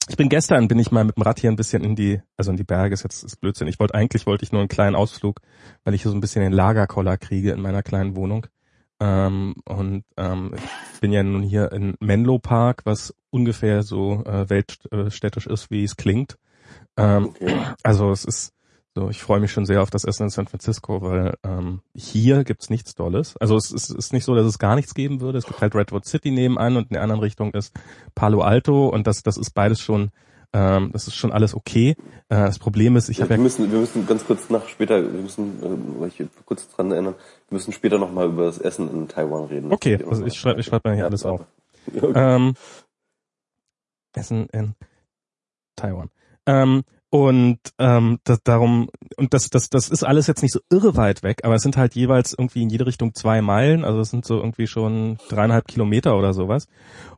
ich 0.08 0.16
bin 0.18 0.28
gestern 0.28 0.68
bin 0.68 0.78
ich 0.78 0.90
mal 0.90 1.04
mit 1.04 1.16
dem 1.16 1.22
Rad 1.22 1.40
hier 1.40 1.50
ein 1.50 1.56
bisschen 1.56 1.82
in 1.82 1.96
die, 1.96 2.20
also 2.36 2.50
in 2.50 2.58
die 2.58 2.64
Berge, 2.64 2.92
ist 2.92 3.04
jetzt 3.04 3.22
ist 3.22 3.40
Blödsinn. 3.40 3.68
Ich 3.68 3.80
wollte 3.80 3.94
eigentlich 3.94 4.26
wollte 4.26 4.44
ich 4.44 4.52
nur 4.52 4.60
einen 4.60 4.68
kleinen 4.68 4.94
Ausflug, 4.94 5.40
weil 5.84 5.94
ich 5.94 6.02
hier 6.02 6.10
so 6.10 6.16
ein 6.16 6.20
bisschen 6.20 6.42
den 6.42 6.52
Lagerkoller 6.52 7.16
kriege 7.16 7.52
in 7.52 7.62
meiner 7.62 7.82
kleinen 7.82 8.14
Wohnung. 8.14 8.46
Ähm, 9.02 9.54
und 9.64 10.04
ähm, 10.16 10.52
ich 10.94 11.00
bin 11.00 11.10
ja 11.10 11.24
nun 11.24 11.42
hier 11.42 11.72
in 11.72 11.96
Menlo 11.98 12.38
Park, 12.38 12.82
was 12.84 13.12
ungefähr 13.30 13.82
so 13.82 14.22
äh, 14.24 14.48
weltstädtisch 14.48 15.48
ist, 15.48 15.72
wie 15.72 15.82
es 15.82 15.96
klingt. 15.96 16.38
Ähm, 16.96 17.30
okay. 17.30 17.56
Also 17.82 18.12
es 18.12 18.24
ist 18.24 18.52
so, 18.94 19.08
ich 19.10 19.20
freue 19.20 19.40
mich 19.40 19.50
schon 19.50 19.66
sehr 19.66 19.82
auf 19.82 19.90
das 19.90 20.04
Essen 20.04 20.24
in 20.24 20.30
San 20.30 20.46
Francisco, 20.46 21.02
weil 21.02 21.34
ähm, 21.42 21.80
hier 21.96 22.44
gibt's 22.44 22.70
nichts 22.70 22.94
Dolles. 22.94 23.36
Also 23.38 23.56
es 23.56 23.72
ist, 23.72 23.90
ist 23.90 24.12
nicht 24.12 24.24
so, 24.24 24.36
dass 24.36 24.46
es 24.46 24.60
gar 24.60 24.76
nichts 24.76 24.94
geben 24.94 25.20
würde. 25.20 25.38
Es 25.38 25.46
gibt 25.46 25.60
halt 25.60 25.74
Redwood 25.74 26.04
City 26.04 26.30
nebenan 26.30 26.76
und 26.76 26.90
in 26.90 26.94
der 26.94 27.02
anderen 27.02 27.22
Richtung 27.22 27.52
ist 27.54 27.74
Palo 28.14 28.42
Alto 28.42 28.86
und 28.86 29.08
das, 29.08 29.24
das 29.24 29.36
ist 29.36 29.50
beides 29.50 29.80
schon 29.80 30.10
ähm, 30.52 30.90
das 30.92 31.06
ist 31.06 31.14
schon 31.14 31.32
alles 31.32 31.54
okay. 31.54 31.96
Äh, 32.28 32.36
das 32.36 32.58
Problem 32.58 32.96
ist, 32.96 33.08
ich 33.08 33.20
habe 33.20 33.30
ja 33.32 33.36
wir 33.36 33.42
müssen, 33.42 33.72
wir 33.72 33.78
müssen 33.78 34.06
ganz 34.06 34.24
kurz 34.26 34.50
nach 34.50 34.68
später, 34.68 35.02
wir 35.02 35.22
müssen, 35.22 36.02
äh, 36.02 36.06
ich 36.06 36.22
kurz 36.44 36.68
dran 36.68 36.90
erinnern, 36.90 37.14
wir 37.48 37.56
müssen 37.56 37.72
später 37.72 37.98
nochmal 37.98 38.28
über 38.28 38.46
das 38.46 38.58
Essen 38.58 38.90
in 38.90 39.08
Taiwan 39.08 39.46
reden. 39.46 39.72
Okay, 39.72 39.98
also 40.08 40.26
ich 40.26 40.38
schreibe 40.38 40.60
ich 40.60 40.66
schreib 40.66 40.84
mir 40.84 40.94
hier 40.94 41.06
alles 41.06 41.24
auf. 41.24 41.44
Okay. 41.84 42.12
Ähm, 42.14 42.54
Essen 44.14 44.46
in 44.52 44.76
Taiwan. 45.74 46.10
Ähm, 46.46 46.84
und 47.10 47.58
ähm, 47.78 48.20
das, 48.22 48.38
darum 48.44 48.88
und 49.16 49.34
das 49.34 49.50
das 49.50 49.68
das 49.68 49.88
ist 49.88 50.04
alles 50.04 50.28
jetzt 50.28 50.42
nicht 50.42 50.52
so 50.52 50.60
irre 50.70 50.96
weit 50.96 51.24
weg, 51.24 51.40
aber 51.44 51.56
es 51.56 51.62
sind 51.62 51.76
halt 51.76 51.96
jeweils 51.96 52.34
irgendwie 52.38 52.62
in 52.62 52.70
jede 52.70 52.86
Richtung 52.86 53.14
zwei 53.14 53.42
Meilen, 53.42 53.84
also 53.84 53.98
es 53.98 54.10
sind 54.10 54.24
so 54.24 54.36
irgendwie 54.36 54.68
schon 54.68 55.18
dreieinhalb 55.28 55.66
Kilometer 55.66 56.16
oder 56.16 56.34
sowas. 56.34 56.68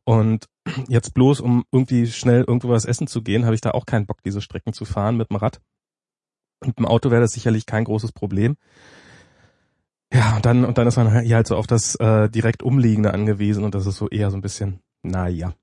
Und 0.04 0.46
jetzt 0.88 1.14
bloß, 1.14 1.40
um 1.40 1.64
irgendwie 1.72 2.06
schnell 2.06 2.44
irgendwo 2.46 2.68
was 2.68 2.84
essen 2.84 3.06
zu 3.06 3.22
gehen, 3.22 3.44
habe 3.44 3.54
ich 3.54 3.60
da 3.60 3.72
auch 3.72 3.86
keinen 3.86 4.06
Bock, 4.06 4.22
diese 4.22 4.40
Strecken 4.40 4.72
zu 4.72 4.84
fahren 4.84 5.16
mit 5.16 5.30
dem 5.30 5.36
Rad. 5.36 5.60
Mit 6.64 6.78
dem 6.78 6.86
Auto 6.86 7.10
wäre 7.10 7.20
das 7.20 7.32
sicherlich 7.32 7.66
kein 7.66 7.84
großes 7.84 8.12
Problem. 8.12 8.56
Ja, 10.12 10.36
und 10.36 10.46
dann, 10.46 10.64
und 10.64 10.78
dann 10.78 10.86
ist 10.86 10.96
man 10.96 11.20
hier 11.22 11.36
halt 11.36 11.46
so 11.46 11.56
auf 11.56 11.66
das 11.66 11.96
äh, 11.96 12.28
direkt 12.30 12.62
Umliegende 12.62 13.12
angewiesen 13.12 13.64
und 13.64 13.74
das 13.74 13.86
ist 13.86 13.96
so 13.96 14.08
eher 14.08 14.30
so 14.30 14.36
ein 14.36 14.42
bisschen, 14.42 14.80
naja. 15.02 15.54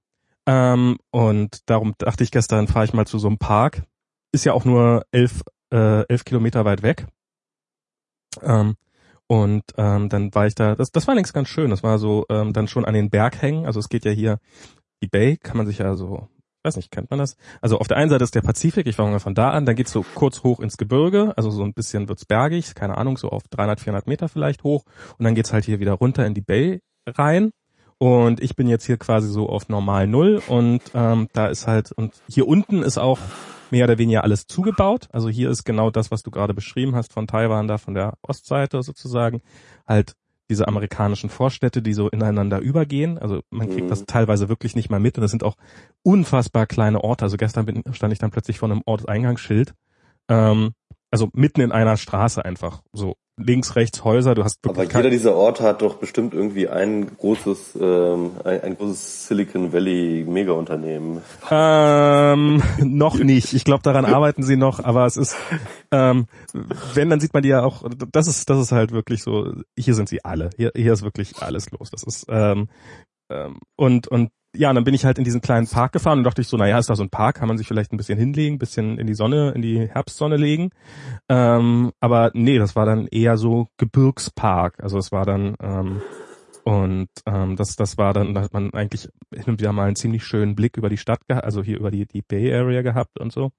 Ähm, 0.45 0.97
und 1.11 1.69
darum 1.69 1.93
dachte 1.97 2.23
ich 2.23 2.31
gestern, 2.31 2.67
fahre 2.67 2.85
ich 2.85 2.93
mal 2.93 3.07
zu 3.07 3.19
so 3.19 3.27
einem 3.27 3.37
Park. 3.37 3.83
Ist 4.33 4.45
ja 4.45 4.53
auch 4.53 4.65
nur 4.65 5.05
elf, 5.11 5.43
äh, 5.71 6.05
elf 6.07 6.25
Kilometer 6.25 6.65
weit 6.65 6.83
weg. 6.83 7.07
Ähm, 8.41 8.75
und 9.27 9.63
ähm, 9.77 10.09
dann 10.09 10.35
war 10.35 10.47
ich 10.47 10.55
da, 10.55 10.75
das, 10.75 10.91
das 10.91 11.07
war 11.07 11.15
längst 11.15 11.33
ganz 11.33 11.47
schön. 11.47 11.69
Das 11.69 11.83
war 11.83 11.99
so 11.99 12.25
ähm, 12.29 12.51
dann 12.51 12.67
schon 12.67 12.83
an 12.83 12.93
den 12.93 13.09
Berghängen. 13.09 13.65
Also 13.65 13.79
es 13.79 13.87
geht 13.87 14.03
ja 14.03 14.11
hier, 14.11 14.39
die 15.01 15.07
Bay 15.07 15.37
kann 15.37 15.57
man 15.57 15.67
sich 15.67 15.79
ja 15.79 15.95
so, 15.95 16.27
weiß 16.63 16.75
nicht, 16.75 16.91
kennt 16.91 17.09
man 17.09 17.19
das? 17.19 17.37
Also 17.61 17.79
auf 17.79 17.87
der 17.87 17.97
einen 17.97 18.09
Seite 18.09 18.23
ist 18.23 18.35
der 18.35 18.41
Pazifik, 18.41 18.87
ich 18.87 18.95
fange 18.95 19.11
mal 19.11 19.19
von 19.19 19.35
da 19.35 19.51
an, 19.51 19.65
dann 19.65 19.75
geht's 19.75 19.91
so 19.91 20.05
kurz 20.15 20.43
hoch 20.43 20.59
ins 20.59 20.77
Gebirge, 20.77 21.33
also 21.37 21.49
so 21.49 21.63
ein 21.63 21.73
bisschen 21.73 22.07
wird's 22.07 22.25
bergig, 22.25 22.75
keine 22.75 22.97
Ahnung, 22.97 23.17
so 23.17 23.29
auf 23.29 23.43
300, 23.49 23.79
400 23.79 24.07
Meter 24.07 24.29
vielleicht 24.29 24.63
hoch. 24.63 24.83
Und 25.17 25.25
dann 25.25 25.35
geht's 25.35 25.53
halt 25.53 25.65
hier 25.65 25.79
wieder 25.79 25.93
runter 25.93 26.25
in 26.25 26.33
die 26.33 26.41
Bay 26.41 26.81
rein. 27.07 27.51
Und 27.97 28.41
ich 28.41 28.55
bin 28.55 28.67
jetzt 28.67 28.85
hier 28.85 28.97
quasi 28.97 29.27
so 29.27 29.47
auf 29.47 29.69
normal 29.69 30.07
Null 30.07 30.41
und 30.47 30.81
ähm, 30.95 31.27
da 31.33 31.47
ist 31.47 31.67
halt, 31.67 31.91
und 31.91 32.13
hier 32.27 32.47
unten 32.47 32.81
ist 32.81 32.97
auch 32.97 33.19
mehr 33.69 33.85
oder 33.85 33.97
weniger 33.97 34.23
alles 34.23 34.47
zugebaut. 34.47 35.07
Also 35.11 35.29
hier 35.29 35.49
ist 35.49 35.65
genau 35.65 35.91
das, 35.91 36.09
was 36.09 36.23
du 36.23 36.31
gerade 36.31 36.53
beschrieben 36.53 36.95
hast 36.95 37.13
von 37.13 37.27
Taiwan, 37.27 37.67
da 37.67 37.77
von 37.77 37.93
der 37.93 38.17
Ostseite 38.23 38.81
sozusagen, 38.81 39.41
halt 39.87 40.15
diese 40.51 40.67
amerikanischen 40.67 41.29
Vorstädte, 41.29 41.81
die 41.81 41.93
so 41.93 42.09
ineinander 42.09 42.59
übergehen. 42.59 43.17
Also 43.17 43.41
man 43.49 43.69
kriegt 43.69 43.85
mhm. 43.85 43.89
das 43.89 44.05
teilweise 44.05 44.49
wirklich 44.49 44.75
nicht 44.75 44.89
mal 44.89 44.99
mit 44.99 45.17
und 45.17 45.21
das 45.21 45.31
sind 45.31 45.43
auch 45.43 45.55
unfassbar 46.03 46.67
kleine 46.67 47.03
Orte. 47.03 47.23
Also 47.23 47.37
gestern 47.37 47.65
bin, 47.65 47.83
stand 47.93 48.11
ich 48.11 48.19
dann 48.19 48.31
plötzlich 48.31 48.59
vor 48.59 48.69
einem 48.69 48.81
Ortseingangsschild. 48.85 49.73
Ähm, 50.29 50.73
also 51.09 51.29
mitten 51.33 51.61
in 51.61 51.71
einer 51.71 51.95
Straße 51.95 52.43
einfach 52.43 52.81
so 52.91 53.15
links, 53.45 53.75
rechts 53.75 54.03
Häuser, 54.03 54.35
du 54.35 54.43
hast. 54.43 54.59
Aber 54.67 54.83
jeder 54.83 55.09
dieser 55.09 55.35
Orte 55.35 55.63
hat 55.63 55.81
doch 55.81 55.95
bestimmt 55.95 56.33
irgendwie 56.33 56.67
ein 56.67 57.15
großes, 57.17 57.77
ähm, 57.79 58.31
ein, 58.43 58.61
ein 58.61 58.77
großes 58.77 59.27
Silicon 59.27 59.73
Valley 59.73 60.25
Mega-Unternehmen. 60.27 61.21
Ähm, 61.49 62.61
noch 62.79 63.17
nicht. 63.17 63.53
Ich 63.53 63.63
glaube, 63.63 63.83
daran 63.83 64.05
arbeiten 64.05 64.43
sie 64.43 64.57
noch, 64.57 64.83
aber 64.83 65.05
es 65.05 65.17
ist, 65.17 65.35
ähm, 65.91 66.27
wenn, 66.93 67.09
dann 67.09 67.19
sieht 67.19 67.33
man 67.33 67.43
die 67.43 67.49
ja 67.49 67.63
auch, 67.63 67.83
das 68.11 68.27
ist, 68.27 68.49
das 68.49 68.59
ist 68.59 68.71
halt 68.71 68.91
wirklich 68.91 69.23
so, 69.23 69.53
hier 69.77 69.93
sind 69.93 70.09
sie 70.09 70.23
alle. 70.23 70.49
Hier, 70.57 70.71
hier 70.75 70.93
ist 70.93 71.03
wirklich 71.03 71.41
alles 71.41 71.71
los. 71.71 71.91
Das 71.91 72.03
ist, 72.03 72.25
ähm, 72.29 72.69
ähm, 73.31 73.59
und, 73.75 74.07
und 74.07 74.29
ja, 74.55 74.69
und 74.69 74.75
dann 74.75 74.83
bin 74.83 74.93
ich 74.93 75.05
halt 75.05 75.17
in 75.17 75.23
diesen 75.23 75.41
kleinen 75.41 75.67
Park 75.67 75.93
gefahren 75.93 76.19
und 76.19 76.23
dachte 76.25 76.41
ich 76.41 76.47
so, 76.47 76.57
naja, 76.57 76.77
ist 76.77 76.89
da 76.89 76.95
so 76.95 77.03
ein 77.03 77.09
Park, 77.09 77.37
kann 77.37 77.47
man 77.47 77.57
sich 77.57 77.67
vielleicht 77.67 77.93
ein 77.93 77.97
bisschen 77.97 78.19
hinlegen, 78.19 78.59
bisschen 78.59 78.97
in 78.97 79.07
die 79.07 79.13
Sonne, 79.13 79.51
in 79.55 79.61
die 79.61 79.87
Herbstsonne 79.87 80.35
legen. 80.35 80.71
Ähm, 81.29 81.91
aber 81.99 82.31
nee, 82.33 82.57
das 82.59 82.75
war 82.75 82.85
dann 82.85 83.07
eher 83.07 83.37
so 83.37 83.67
Gebirgspark. 83.77 84.83
Also 84.83 84.97
es 84.97 85.11
war 85.11 85.25
dann 85.25 85.55
ähm, 85.61 86.01
und 86.63 87.09
ähm, 87.25 87.55
das, 87.55 87.75
das 87.75 87.97
war 87.97 88.13
dann, 88.13 88.33
da 88.33 88.41
hat 88.41 88.53
man 88.53 88.73
eigentlich 88.73 89.09
hin 89.33 89.45
und 89.47 89.59
wieder 89.59 89.73
mal 89.73 89.87
einen 89.87 89.95
ziemlich 89.95 90.25
schönen 90.25 90.55
Blick 90.55 90.77
über 90.77 90.89
die 90.89 90.97
Stadt 90.97 91.27
gehabt, 91.27 91.45
also 91.45 91.63
hier 91.63 91.77
über 91.77 91.89
die, 91.89 92.05
die 92.05 92.21
Bay 92.21 92.53
Area 92.53 92.81
gehabt 92.81 93.19
und 93.19 93.31
so 93.31 93.51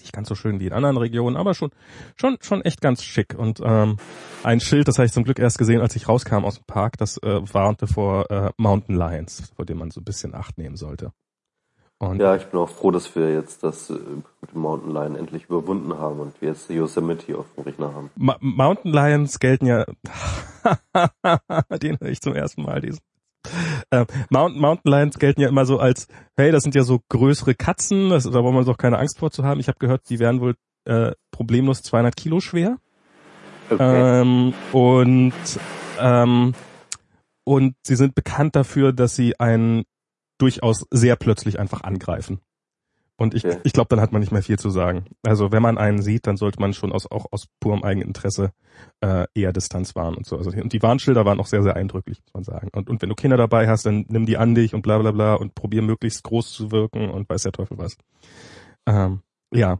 nicht 0.00 0.12
ganz 0.12 0.28
so 0.28 0.34
schön 0.34 0.60
wie 0.60 0.66
in 0.66 0.72
anderen 0.72 0.96
Regionen, 0.96 1.36
aber 1.36 1.54
schon, 1.54 1.70
schon, 2.16 2.38
schon 2.40 2.62
echt 2.62 2.80
ganz 2.80 3.02
schick. 3.02 3.34
Und 3.36 3.60
ähm, 3.64 3.96
ein 4.42 4.60
Schild, 4.60 4.88
das 4.88 4.98
habe 4.98 5.06
ich 5.06 5.12
zum 5.12 5.24
Glück 5.24 5.38
erst 5.38 5.58
gesehen, 5.58 5.80
als 5.80 5.96
ich 5.96 6.08
rauskam 6.08 6.44
aus 6.44 6.56
dem 6.56 6.64
Park, 6.66 6.98
das 6.98 7.18
äh, 7.18 7.40
warnte 7.52 7.86
vor 7.86 8.30
äh, 8.30 8.50
Mountain 8.56 8.96
Lions, 8.96 9.52
vor 9.56 9.64
dem 9.64 9.78
man 9.78 9.90
so 9.90 10.00
ein 10.00 10.04
bisschen 10.04 10.34
Acht 10.34 10.58
nehmen 10.58 10.76
sollte. 10.76 11.12
Und 11.98 12.18
ja, 12.18 12.34
ich 12.34 12.46
bin 12.46 12.58
auch 12.58 12.68
froh, 12.68 12.90
dass 12.90 13.14
wir 13.14 13.32
jetzt 13.32 13.62
das 13.62 13.88
äh, 13.88 13.92
mit 14.40 14.52
dem 14.52 14.60
Mountain 14.60 14.92
Lion 14.92 15.14
endlich 15.14 15.44
überwunden 15.44 15.96
haben 15.98 16.18
und 16.18 16.40
wir 16.40 16.48
jetzt 16.48 16.68
Yosemite 16.68 17.38
auf 17.38 17.46
dem 17.54 17.62
Rechner 17.62 17.94
haben. 17.94 18.10
Ma 18.16 18.36
Mountain 18.40 18.92
Lions 18.92 19.38
gelten 19.38 19.66
ja, 19.66 19.84
den 21.80 22.00
höre 22.00 22.08
ich 22.08 22.20
zum 22.20 22.34
ersten 22.34 22.62
Mal, 22.62 22.80
diesen 22.80 22.98
äh, 23.92 24.06
Mountain, 24.30 24.60
Mountain 24.60 24.90
Lions 24.92 25.18
gelten 25.18 25.40
ja 25.40 25.48
immer 25.48 25.66
so 25.66 25.78
als, 25.78 26.08
hey, 26.36 26.50
das 26.50 26.62
sind 26.62 26.74
ja 26.74 26.82
so 26.82 27.00
größere 27.08 27.54
Katzen, 27.54 28.10
das, 28.10 28.24
da 28.24 28.40
braucht 28.40 28.54
man 28.54 28.64
doch 28.64 28.78
keine 28.78 28.98
Angst 28.98 29.18
vor 29.18 29.30
zu 29.30 29.44
haben. 29.44 29.60
Ich 29.60 29.68
habe 29.68 29.78
gehört, 29.78 30.08
die 30.08 30.18
wären 30.18 30.40
wohl 30.40 30.54
äh, 30.84 31.12
problemlos 31.30 31.82
200 31.82 32.16
Kilo 32.16 32.40
schwer. 32.40 32.78
Okay. 33.70 34.20
Ähm, 34.20 34.54
und 34.72 35.32
ähm, 36.00 36.54
und 37.44 37.74
sie 37.84 37.96
sind 37.96 38.14
bekannt 38.14 38.56
dafür, 38.56 38.92
dass 38.92 39.14
sie 39.14 39.38
einen 39.38 39.84
durchaus 40.38 40.86
sehr 40.90 41.16
plötzlich 41.16 41.58
einfach 41.58 41.82
angreifen. 41.82 42.40
Und 43.22 43.34
ich, 43.34 43.44
okay. 43.44 43.58
ich 43.62 43.72
glaube, 43.72 43.86
dann 43.88 44.00
hat 44.00 44.10
man 44.10 44.20
nicht 44.20 44.32
mehr 44.32 44.42
viel 44.42 44.58
zu 44.58 44.68
sagen. 44.68 45.04
Also 45.22 45.52
wenn 45.52 45.62
man 45.62 45.78
einen 45.78 46.02
sieht, 46.02 46.26
dann 46.26 46.36
sollte 46.36 46.60
man 46.60 46.74
schon 46.74 46.90
aus, 46.90 47.08
auch 47.08 47.26
aus 47.30 47.46
purem 47.60 47.84
Eigeninteresse 47.84 48.50
äh, 49.00 49.26
eher 49.32 49.52
Distanz 49.52 49.94
wahren 49.94 50.16
und 50.16 50.26
so. 50.26 50.36
Also, 50.36 50.50
und 50.50 50.72
die 50.72 50.82
Warnschilder 50.82 51.24
waren 51.24 51.38
auch 51.38 51.46
sehr, 51.46 51.62
sehr 51.62 51.76
eindrücklich, 51.76 52.20
muss 52.20 52.34
man 52.34 52.42
sagen. 52.42 52.70
Und, 52.74 52.90
und 52.90 53.00
wenn 53.00 53.08
du 53.08 53.14
Kinder 53.14 53.36
dabei 53.36 53.68
hast, 53.68 53.86
dann 53.86 54.06
nimm 54.08 54.26
die 54.26 54.38
an 54.38 54.56
dich 54.56 54.74
und 54.74 54.82
bla 54.82 54.98
bla 54.98 55.12
bla 55.12 55.34
und 55.34 55.54
probier 55.54 55.82
möglichst 55.82 56.24
groß 56.24 56.52
zu 56.52 56.72
wirken 56.72 57.10
und 57.10 57.28
weiß 57.28 57.44
der 57.44 57.52
Teufel 57.52 57.78
was. 57.78 57.96
Ähm, 58.86 59.20
ja, 59.54 59.78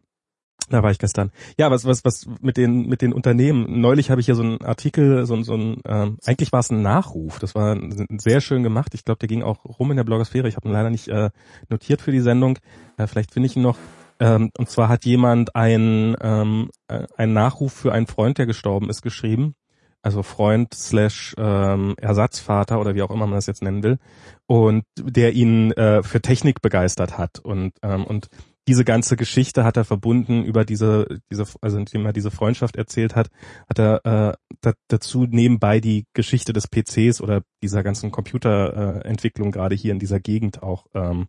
da 0.72 0.82
war 0.82 0.90
ich 0.90 0.98
gestern. 0.98 1.30
Ja, 1.58 1.70
was 1.70 1.84
was 1.84 2.04
was 2.04 2.26
mit 2.40 2.56
den 2.56 2.88
mit 2.88 3.02
den 3.02 3.12
Unternehmen. 3.12 3.80
Neulich 3.80 4.10
habe 4.10 4.20
ich 4.20 4.26
hier 4.26 4.34
so 4.34 4.42
einen 4.42 4.62
Artikel, 4.62 5.26
so, 5.26 5.40
so 5.42 5.54
ein 5.54 5.82
ähm, 5.86 6.18
eigentlich 6.24 6.52
war 6.52 6.60
es 6.60 6.70
ein 6.70 6.82
Nachruf. 6.82 7.38
Das 7.38 7.54
war 7.54 7.78
sehr 8.18 8.40
schön 8.40 8.62
gemacht. 8.62 8.94
Ich 8.94 9.04
glaube, 9.04 9.18
der 9.18 9.28
ging 9.28 9.42
auch 9.42 9.64
rum 9.64 9.90
in 9.90 9.98
der 9.98 10.04
Blogosphäre. 10.04 10.48
Ich 10.48 10.56
habe 10.56 10.68
ihn 10.68 10.72
leider 10.72 10.90
nicht 10.90 11.08
äh, 11.08 11.30
notiert 11.68 12.00
für 12.00 12.12
die 12.12 12.20
Sendung. 12.20 12.58
Äh, 12.96 13.06
vielleicht 13.06 13.32
finde 13.32 13.48
ich 13.48 13.56
ihn 13.56 13.62
noch. 13.62 13.76
Ähm, 14.18 14.50
und 14.56 14.70
zwar 14.70 14.88
hat 14.88 15.04
jemand 15.04 15.54
ein 15.54 16.16
ähm, 16.22 16.70
äh, 16.88 17.06
einen 17.16 17.34
Nachruf 17.34 17.72
für 17.72 17.92
einen 17.92 18.06
Freund, 18.06 18.38
der 18.38 18.46
gestorben 18.46 18.88
ist, 18.88 19.02
geschrieben. 19.02 19.54
Also 20.00 20.22
Freund 20.22 20.74
slash 20.74 21.34
ähm, 21.38 21.94
Ersatzvater 22.00 22.80
oder 22.80 22.94
wie 22.94 23.02
auch 23.02 23.10
immer 23.10 23.26
man 23.26 23.36
das 23.36 23.46
jetzt 23.46 23.62
nennen 23.62 23.82
will. 23.82 23.98
Und 24.46 24.84
der 24.98 25.34
ihn 25.34 25.72
äh, 25.72 26.02
für 26.02 26.22
Technik 26.22 26.62
begeistert 26.62 27.18
hat 27.18 27.38
und 27.40 27.74
ähm, 27.82 28.04
und 28.04 28.28
diese 28.68 28.84
ganze 28.84 29.16
Geschichte 29.16 29.64
hat 29.64 29.76
er 29.76 29.84
verbunden 29.84 30.44
über 30.44 30.64
diese, 30.64 31.20
diese, 31.30 31.46
also 31.60 31.78
indem 31.78 32.06
er 32.06 32.12
diese 32.12 32.30
Freundschaft 32.30 32.76
erzählt 32.76 33.16
hat, 33.16 33.28
hat 33.68 33.78
er 33.78 34.04
äh, 34.04 34.36
da, 34.60 34.72
dazu 34.88 35.26
nebenbei 35.28 35.80
die 35.80 36.06
Geschichte 36.12 36.52
des 36.52 36.68
PCs 36.68 37.20
oder 37.20 37.42
dieser 37.62 37.82
ganzen 37.82 38.12
Computerentwicklung 38.12 39.48
äh, 39.48 39.50
gerade 39.50 39.74
hier 39.74 39.92
in 39.92 39.98
dieser 39.98 40.20
Gegend 40.20 40.62
auch 40.62 40.86
ähm, 40.94 41.26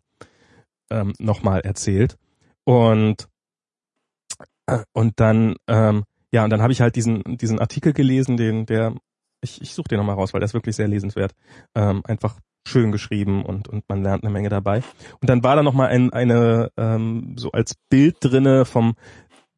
ähm, 0.90 1.12
nochmal 1.18 1.60
erzählt. 1.62 2.16
Und 2.64 3.28
äh, 4.66 4.84
und 4.92 5.18
dann 5.18 5.56
ähm, 5.66 6.04
ja 6.32 6.44
und 6.44 6.50
dann 6.50 6.62
habe 6.62 6.72
ich 6.72 6.80
halt 6.80 6.94
diesen 6.96 7.36
diesen 7.36 7.58
Artikel 7.58 7.92
gelesen, 7.92 8.36
den 8.36 8.66
der 8.66 8.94
ich, 9.42 9.60
ich 9.60 9.74
suche 9.74 9.88
den 9.88 9.98
nochmal 9.98 10.14
raus, 10.14 10.32
weil 10.32 10.40
der 10.40 10.46
ist 10.46 10.54
wirklich 10.54 10.76
sehr 10.76 10.88
lesenswert. 10.88 11.34
Ähm, 11.74 12.02
einfach 12.04 12.38
schön 12.66 12.92
geschrieben 12.92 13.44
und, 13.44 13.68
und 13.68 13.88
man 13.88 14.02
lernt 14.02 14.24
eine 14.24 14.32
Menge 14.32 14.48
dabei. 14.48 14.82
Und 15.20 15.30
dann 15.30 15.42
war 15.42 15.56
da 15.56 15.62
nochmal 15.62 15.88
ein, 15.88 16.12
eine, 16.12 16.70
ähm, 16.76 17.34
so 17.36 17.52
als 17.52 17.74
Bild 17.88 18.16
drinne 18.20 18.64
vom, 18.64 18.94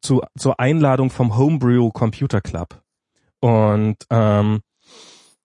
zu, 0.01 0.21
zur 0.37 0.59
Einladung 0.59 1.09
vom 1.09 1.37
Homebrew 1.37 1.89
Computer 1.91 2.41
Club. 2.41 2.81
Und, 3.39 3.97
ähm, 4.09 4.61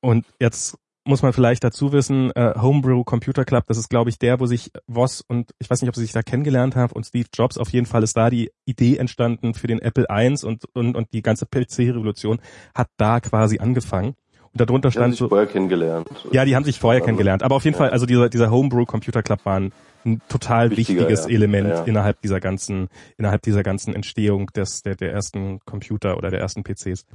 und 0.01 0.27
jetzt 0.41 0.77
muss 1.05 1.23
man 1.23 1.33
vielleicht 1.33 1.65
dazu 1.65 1.93
wissen, 1.93 2.31
äh, 2.33 2.55
Homebrew 2.57 3.05
Computer 3.05 3.45
Club, 3.45 3.65
das 3.67 3.77
ist 3.77 3.89
glaube 3.89 4.11
ich 4.11 4.19
der, 4.19 4.39
wo 4.41 4.47
sich 4.47 4.71
Voss 4.87 5.21
und 5.21 5.53
ich 5.59 5.69
weiß 5.69 5.83
nicht, 5.83 5.89
ob 5.89 5.97
sie 5.97 6.03
sich 6.03 6.13
da 6.13 6.23
kennengelernt 6.23 6.77
haben 6.77 6.93
und 6.93 7.05
Steve 7.05 7.27
Jobs, 7.35 7.59
auf 7.59 7.71
jeden 7.71 7.87
Fall 7.87 8.03
ist 8.03 8.17
da 8.17 8.31
die 8.31 8.51
Idee 8.65 8.99
entstanden 8.99 9.55
für 9.55 9.67
den 9.67 9.81
Apple 9.81 10.07
I 10.11 10.29
und, 10.45 10.65
und, 10.75 10.97
und 10.97 11.13
die 11.13 11.23
ganze 11.23 11.47
PC-Revolution 11.47 12.41
hat 12.75 12.89
da 12.97 13.21
quasi 13.21 13.59
angefangen. 13.59 14.15
Und 14.53 14.61
darunter 14.61 14.89
die 14.89 14.93
stand 14.93 15.05
haben 15.05 15.11
sich 15.13 15.19
so. 15.19 15.29
vorher 15.29 15.47
kennengelernt. 15.47 16.09
Ja, 16.31 16.45
die 16.45 16.55
haben 16.55 16.65
sich 16.65 16.79
vorher 16.79 17.01
kennengelernt. 17.01 17.43
Aber 17.43 17.57
auf 17.57 17.65
jeden 17.65 17.75
ja. 17.75 17.79
Fall, 17.79 17.91
also 17.91 18.05
dieser, 18.05 18.29
dieser 18.29 18.51
Homebrew 18.51 18.85
Computer 18.85 19.23
Club 19.23 19.41
war 19.45 19.59
ein, 19.59 19.73
ein 20.05 20.21
total 20.29 20.71
Wichtiger, 20.71 21.03
wichtiges 21.03 21.25
ja. 21.27 21.31
Element 21.31 21.69
ja. 21.69 21.85
innerhalb 21.85 22.21
dieser 22.21 22.39
ganzen, 22.41 22.89
innerhalb 23.17 23.43
dieser 23.43 23.63
ganzen 23.63 23.95
Entstehung 23.95 24.49
des, 24.49 24.83
der, 24.83 24.95
der 24.95 25.13
ersten 25.13 25.61
Computer 25.65 26.19
oder 26.19 26.31
der 26.31 26.41
ersten 26.41 26.65
PCs. 26.65 27.07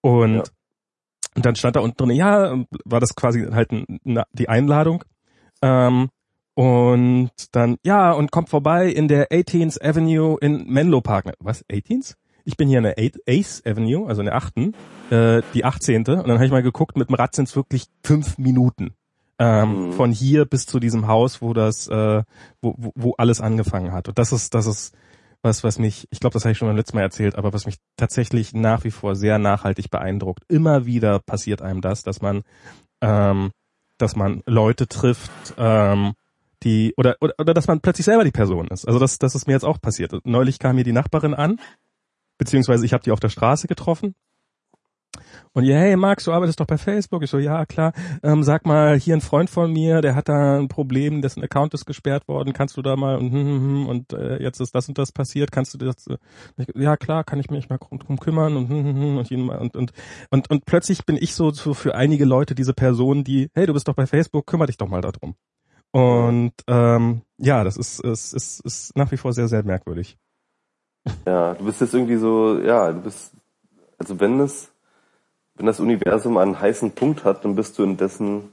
Und, 0.00 0.52
und 1.34 1.44
dann 1.44 1.56
stand 1.56 1.74
da 1.74 1.80
unten 1.80 1.96
drin, 1.96 2.10
ja, 2.16 2.56
war 2.84 3.00
das 3.00 3.16
quasi 3.16 3.44
halt 3.50 3.72
eine, 3.72 4.24
die 4.32 4.48
Einladung. 4.48 5.02
Ähm, 5.62 6.10
und 6.54 7.30
dann, 7.52 7.76
ja, 7.84 8.12
und 8.12 8.30
kommt 8.30 8.48
vorbei 8.48 8.88
in 8.88 9.08
der 9.08 9.30
18th 9.30 9.82
Avenue 9.82 10.38
in 10.40 10.66
Menlo 10.68 11.00
Park. 11.00 11.32
Was, 11.40 11.64
18th? 11.68 12.14
Ich 12.46 12.56
bin 12.56 12.68
hier 12.68 12.78
in 12.78 12.84
der 12.84 12.96
Ace 13.28 13.62
Avenue, 13.66 14.08
also 14.08 14.22
in 14.22 14.26
der 14.26 14.36
achten, 14.36 14.72
äh, 15.10 15.42
die 15.52 15.64
18. 15.64 15.98
Und 15.98 16.06
dann 16.06 16.32
habe 16.32 16.46
ich 16.46 16.52
mal 16.52 16.62
geguckt, 16.62 16.96
mit 16.96 17.08
dem 17.08 17.14
Rad 17.16 17.34
sind 17.34 17.48
es 17.48 17.56
wirklich 17.56 17.86
fünf 18.02 18.38
Minuten. 18.38 18.94
Ähm, 19.38 19.88
mhm. 19.88 19.92
Von 19.92 20.12
hier 20.12 20.46
bis 20.46 20.64
zu 20.64 20.80
diesem 20.80 21.08
Haus, 21.08 21.42
wo 21.42 21.52
das, 21.52 21.88
äh, 21.88 22.22
wo, 22.62 22.74
wo, 22.78 22.92
wo 22.94 23.14
alles 23.18 23.40
angefangen 23.40 23.92
hat. 23.92 24.08
Und 24.08 24.18
das 24.18 24.32
ist, 24.32 24.54
das 24.54 24.66
ist 24.66 24.96
was, 25.42 25.62
was 25.64 25.78
mich, 25.78 26.08
ich 26.10 26.20
glaube, 26.20 26.34
das 26.34 26.44
habe 26.44 26.52
ich 26.52 26.58
schon 26.58 26.68
beim 26.68 26.76
letzten 26.76 26.96
Mal 26.96 27.02
erzählt, 27.02 27.36
aber 27.36 27.52
was 27.52 27.66
mich 27.66 27.76
tatsächlich 27.96 28.54
nach 28.54 28.84
wie 28.84 28.90
vor 28.90 29.14
sehr 29.14 29.38
nachhaltig 29.38 29.90
beeindruckt. 29.90 30.44
Immer 30.48 30.86
wieder 30.86 31.18
passiert 31.18 31.62
einem 31.62 31.80
das, 31.80 32.02
dass 32.02 32.22
man, 32.22 32.42
ähm, 33.02 33.50
dass 33.98 34.16
man 34.16 34.42
Leute 34.46 34.88
trifft, 34.88 35.30
ähm, 35.58 36.14
die 36.62 36.94
oder, 36.96 37.16
oder 37.20 37.34
oder 37.38 37.54
dass 37.54 37.66
man 37.66 37.80
plötzlich 37.80 38.06
selber 38.06 38.24
die 38.24 38.30
Person 38.30 38.68
ist. 38.68 38.86
Also 38.86 38.98
das 38.98 39.18
das 39.18 39.34
ist 39.34 39.46
mir 39.46 39.52
jetzt 39.52 39.64
auch 39.64 39.80
passiert. 39.80 40.12
Neulich 40.24 40.58
kam 40.58 40.76
mir 40.76 40.84
die 40.84 40.92
Nachbarin 40.92 41.34
an, 41.34 41.60
beziehungsweise 42.38 42.84
ich 42.84 42.92
habe 42.92 43.02
die 43.02 43.12
auf 43.12 43.20
der 43.20 43.28
Straße 43.28 43.66
getroffen 43.66 44.14
und 45.52 45.64
ihr, 45.64 45.76
hey 45.76 45.96
Max, 45.96 46.24
du 46.24 46.32
arbeitest 46.32 46.60
doch 46.60 46.66
bei 46.66 46.76
Facebook. 46.76 47.22
Ich 47.22 47.30
so, 47.30 47.38
ja 47.38 47.64
klar. 47.64 47.92
Ähm, 48.22 48.42
sag 48.42 48.66
mal, 48.66 48.98
hier 48.98 49.14
ein 49.14 49.20
Freund 49.22 49.48
von 49.48 49.72
mir, 49.72 50.02
der 50.02 50.14
hat 50.14 50.28
da 50.28 50.58
ein 50.58 50.68
Problem, 50.68 51.22
dessen 51.22 51.42
Account 51.42 51.72
ist 51.74 51.86
gesperrt 51.86 52.28
worden. 52.28 52.52
Kannst 52.52 52.76
du 52.76 52.82
da 52.82 52.94
mal 52.96 53.16
und 53.16 53.32
hm, 53.32 53.46
hm, 53.46 53.60
hm, 53.60 53.86
und 53.86 54.12
äh, 54.12 54.42
jetzt 54.42 54.60
ist 54.60 54.74
das 54.74 54.88
und 54.88 54.98
das 54.98 55.12
passiert. 55.12 55.52
Kannst 55.52 55.72
du 55.74 55.78
das? 55.78 56.06
Äh, 56.08 56.18
ja 56.74 56.96
klar, 56.96 57.24
kann 57.24 57.40
ich 57.40 57.50
mich 57.50 57.68
mal 57.68 57.78
drum 57.78 58.18
kümmern 58.18 58.56
und 58.56 58.70
und 58.70 59.30
und 59.30 59.76
und 59.76 59.92
und 60.30 60.50
und 60.50 60.66
plötzlich 60.66 61.06
bin 61.06 61.16
ich 61.16 61.34
so, 61.34 61.50
so 61.50 61.72
für 61.72 61.94
einige 61.94 62.26
Leute 62.26 62.54
diese 62.54 62.74
Person, 62.74 63.24
die, 63.24 63.48
hey, 63.54 63.66
du 63.66 63.72
bist 63.72 63.88
doch 63.88 63.94
bei 63.94 64.06
Facebook, 64.06 64.46
kümmere 64.46 64.66
dich 64.66 64.76
doch 64.76 64.88
mal 64.88 65.00
darum. 65.00 65.36
Und 65.92 66.52
ähm, 66.66 67.22
ja, 67.38 67.64
das 67.64 67.78
ist, 67.78 68.00
ist, 68.00 68.34
ist, 68.34 68.60
ist 68.60 68.96
nach 68.96 69.10
wie 69.12 69.16
vor 69.16 69.32
sehr, 69.32 69.48
sehr 69.48 69.62
merkwürdig. 69.64 70.18
Ja, 71.26 71.54
du 71.54 71.64
bist 71.64 71.80
jetzt 71.80 71.94
irgendwie 71.94 72.16
so, 72.16 72.58
ja, 72.58 72.92
du 72.92 73.00
bist, 73.00 73.32
also 73.98 74.18
wenn 74.20 74.40
es 74.40 74.70
wenn 75.56 75.66
das 75.66 75.80
Universum 75.80 76.36
einen 76.36 76.60
heißen 76.60 76.92
Punkt 76.92 77.24
hat, 77.24 77.44
dann 77.44 77.54
bist 77.54 77.78
du 77.78 77.82
in 77.82 77.96
dessen 77.96 78.50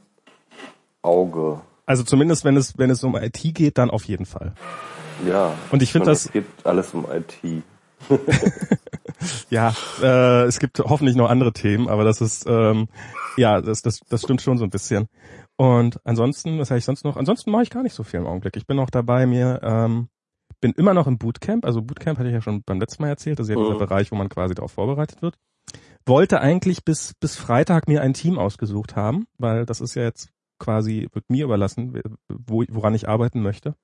Auge. 1.02 1.62
Also 1.86 2.04
zumindest 2.04 2.46
wenn 2.46 2.56
es 2.56 2.78
wenn 2.78 2.90
es 2.90 3.04
um 3.04 3.16
IT 3.16 3.42
geht, 3.54 3.78
dann 3.78 3.90
auf 3.90 4.06
jeden 4.06 4.26
Fall. 4.26 4.54
Ja. 5.28 5.54
Und 5.72 5.82
ich 5.82 5.92
finde 5.92 6.08
das. 6.08 6.26
Es 6.26 6.32
geht 6.32 6.46
alles 6.64 6.94
um 6.94 7.06
IT. 7.12 7.64
ja, 9.50 9.74
äh, 10.02 10.44
es 10.44 10.60
gibt 10.60 10.80
hoffentlich 10.80 11.16
noch 11.16 11.30
andere 11.30 11.54
Themen, 11.54 11.88
aber 11.88 12.04
das 12.04 12.22
ist 12.22 12.46
ähm, 12.48 12.88
ja 13.38 13.62
das 13.62 13.82
das 13.82 14.00
das 14.10 14.22
stimmt 14.22 14.42
schon 14.42 14.58
so 14.58 14.64
ein 14.64 14.70
bisschen. 14.70 15.08
Und 15.56 16.00
ansonsten, 16.04 16.58
was 16.60 16.72
habe 16.72 16.80
ich 16.80 16.86
sonst 16.86 17.04
noch? 17.04 17.16
Ansonsten 17.16 17.52
mache 17.52 17.64
ich 17.64 17.70
gar 17.70 17.84
nicht 17.84 17.94
so 17.94 18.04
viel 18.04 18.22
im 18.22 18.28
Augenblick. 18.28 18.56
Ich 18.58 18.66
bin 18.66 18.78
noch 18.78 18.90
dabei, 18.90 19.26
mir 19.26 19.60
ähm, 19.64 20.08
bin 20.64 20.74
immer 20.74 20.94
noch 20.94 21.06
im 21.06 21.18
Bootcamp. 21.18 21.66
Also 21.66 21.82
Bootcamp 21.82 22.18
hatte 22.18 22.30
ich 22.30 22.34
ja 22.34 22.42
schon 22.42 22.64
beim 22.64 22.80
letzten 22.80 23.04
Mal 23.04 23.10
erzählt. 23.10 23.38
Das 23.38 23.48
ist 23.48 23.54
ja 23.54 23.60
mhm. 23.60 23.66
dieser 23.66 23.78
Bereich, 23.78 24.12
wo 24.12 24.16
man 24.16 24.30
quasi 24.30 24.56
darauf 24.56 24.72
vorbereitet 24.72 25.22
wird 25.22 25.38
wollte 26.06 26.42
eigentlich 26.42 26.84
bis, 26.84 27.14
bis 27.20 27.36
Freitag 27.36 27.88
mir 27.88 28.02
ein 28.02 28.14
Team 28.14 28.38
ausgesucht 28.38 28.96
haben, 28.96 29.28
weil 29.38 29.66
das 29.66 29.82
ist 29.82 29.96
ja 29.96 30.04
jetzt 30.04 30.30
quasi, 30.60 31.08
wird 31.14 31.30
mir 31.30 31.46
überlassen, 31.46 32.02
wo, 32.30 32.64
woran 32.70 32.96
ich 32.96 33.08
arbeiten 33.08 33.42
möchte. 33.42 33.76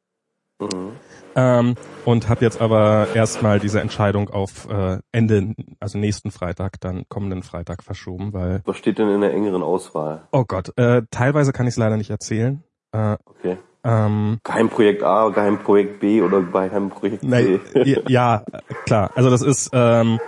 Mhm. 0.59 0.91
Ähm, 1.35 1.75
und 2.03 2.27
habe 2.27 2.43
jetzt 2.43 2.59
aber 2.59 3.07
erstmal 3.15 3.59
diese 3.59 3.79
Entscheidung 3.79 4.29
auf 4.29 4.67
äh, 4.69 4.99
Ende, 5.13 5.55
also 5.79 5.97
nächsten 5.97 6.31
Freitag, 6.31 6.81
dann 6.81 7.05
kommenden 7.07 7.43
Freitag 7.43 7.83
verschoben, 7.83 8.33
weil. 8.33 8.61
Was 8.65 8.77
steht 8.77 8.99
denn 8.99 9.09
in 9.09 9.21
der 9.21 9.33
engeren 9.33 9.63
Auswahl? 9.63 10.27
Oh 10.31 10.43
Gott, 10.45 10.77
äh, 10.77 11.03
teilweise 11.11 11.53
kann 11.53 11.65
ich 11.65 11.73
es 11.73 11.77
leider 11.77 11.95
nicht 11.95 12.09
erzählen. 12.09 12.63
Äh, 12.91 13.15
okay. 13.25 13.57
Ähm, 13.83 14.39
Geheimprojekt 14.43 15.03
A, 15.03 15.29
Geheimprojekt 15.29 15.99
B 15.99 16.21
oder 16.21 16.41
Geheimprojekt 16.41 17.21
C. 17.21 17.59
ja, 17.85 17.99
ja, 18.07 18.43
klar. 18.85 19.11
Also 19.15 19.29
das 19.29 19.41
ist, 19.41 19.69
ähm, 19.73 20.19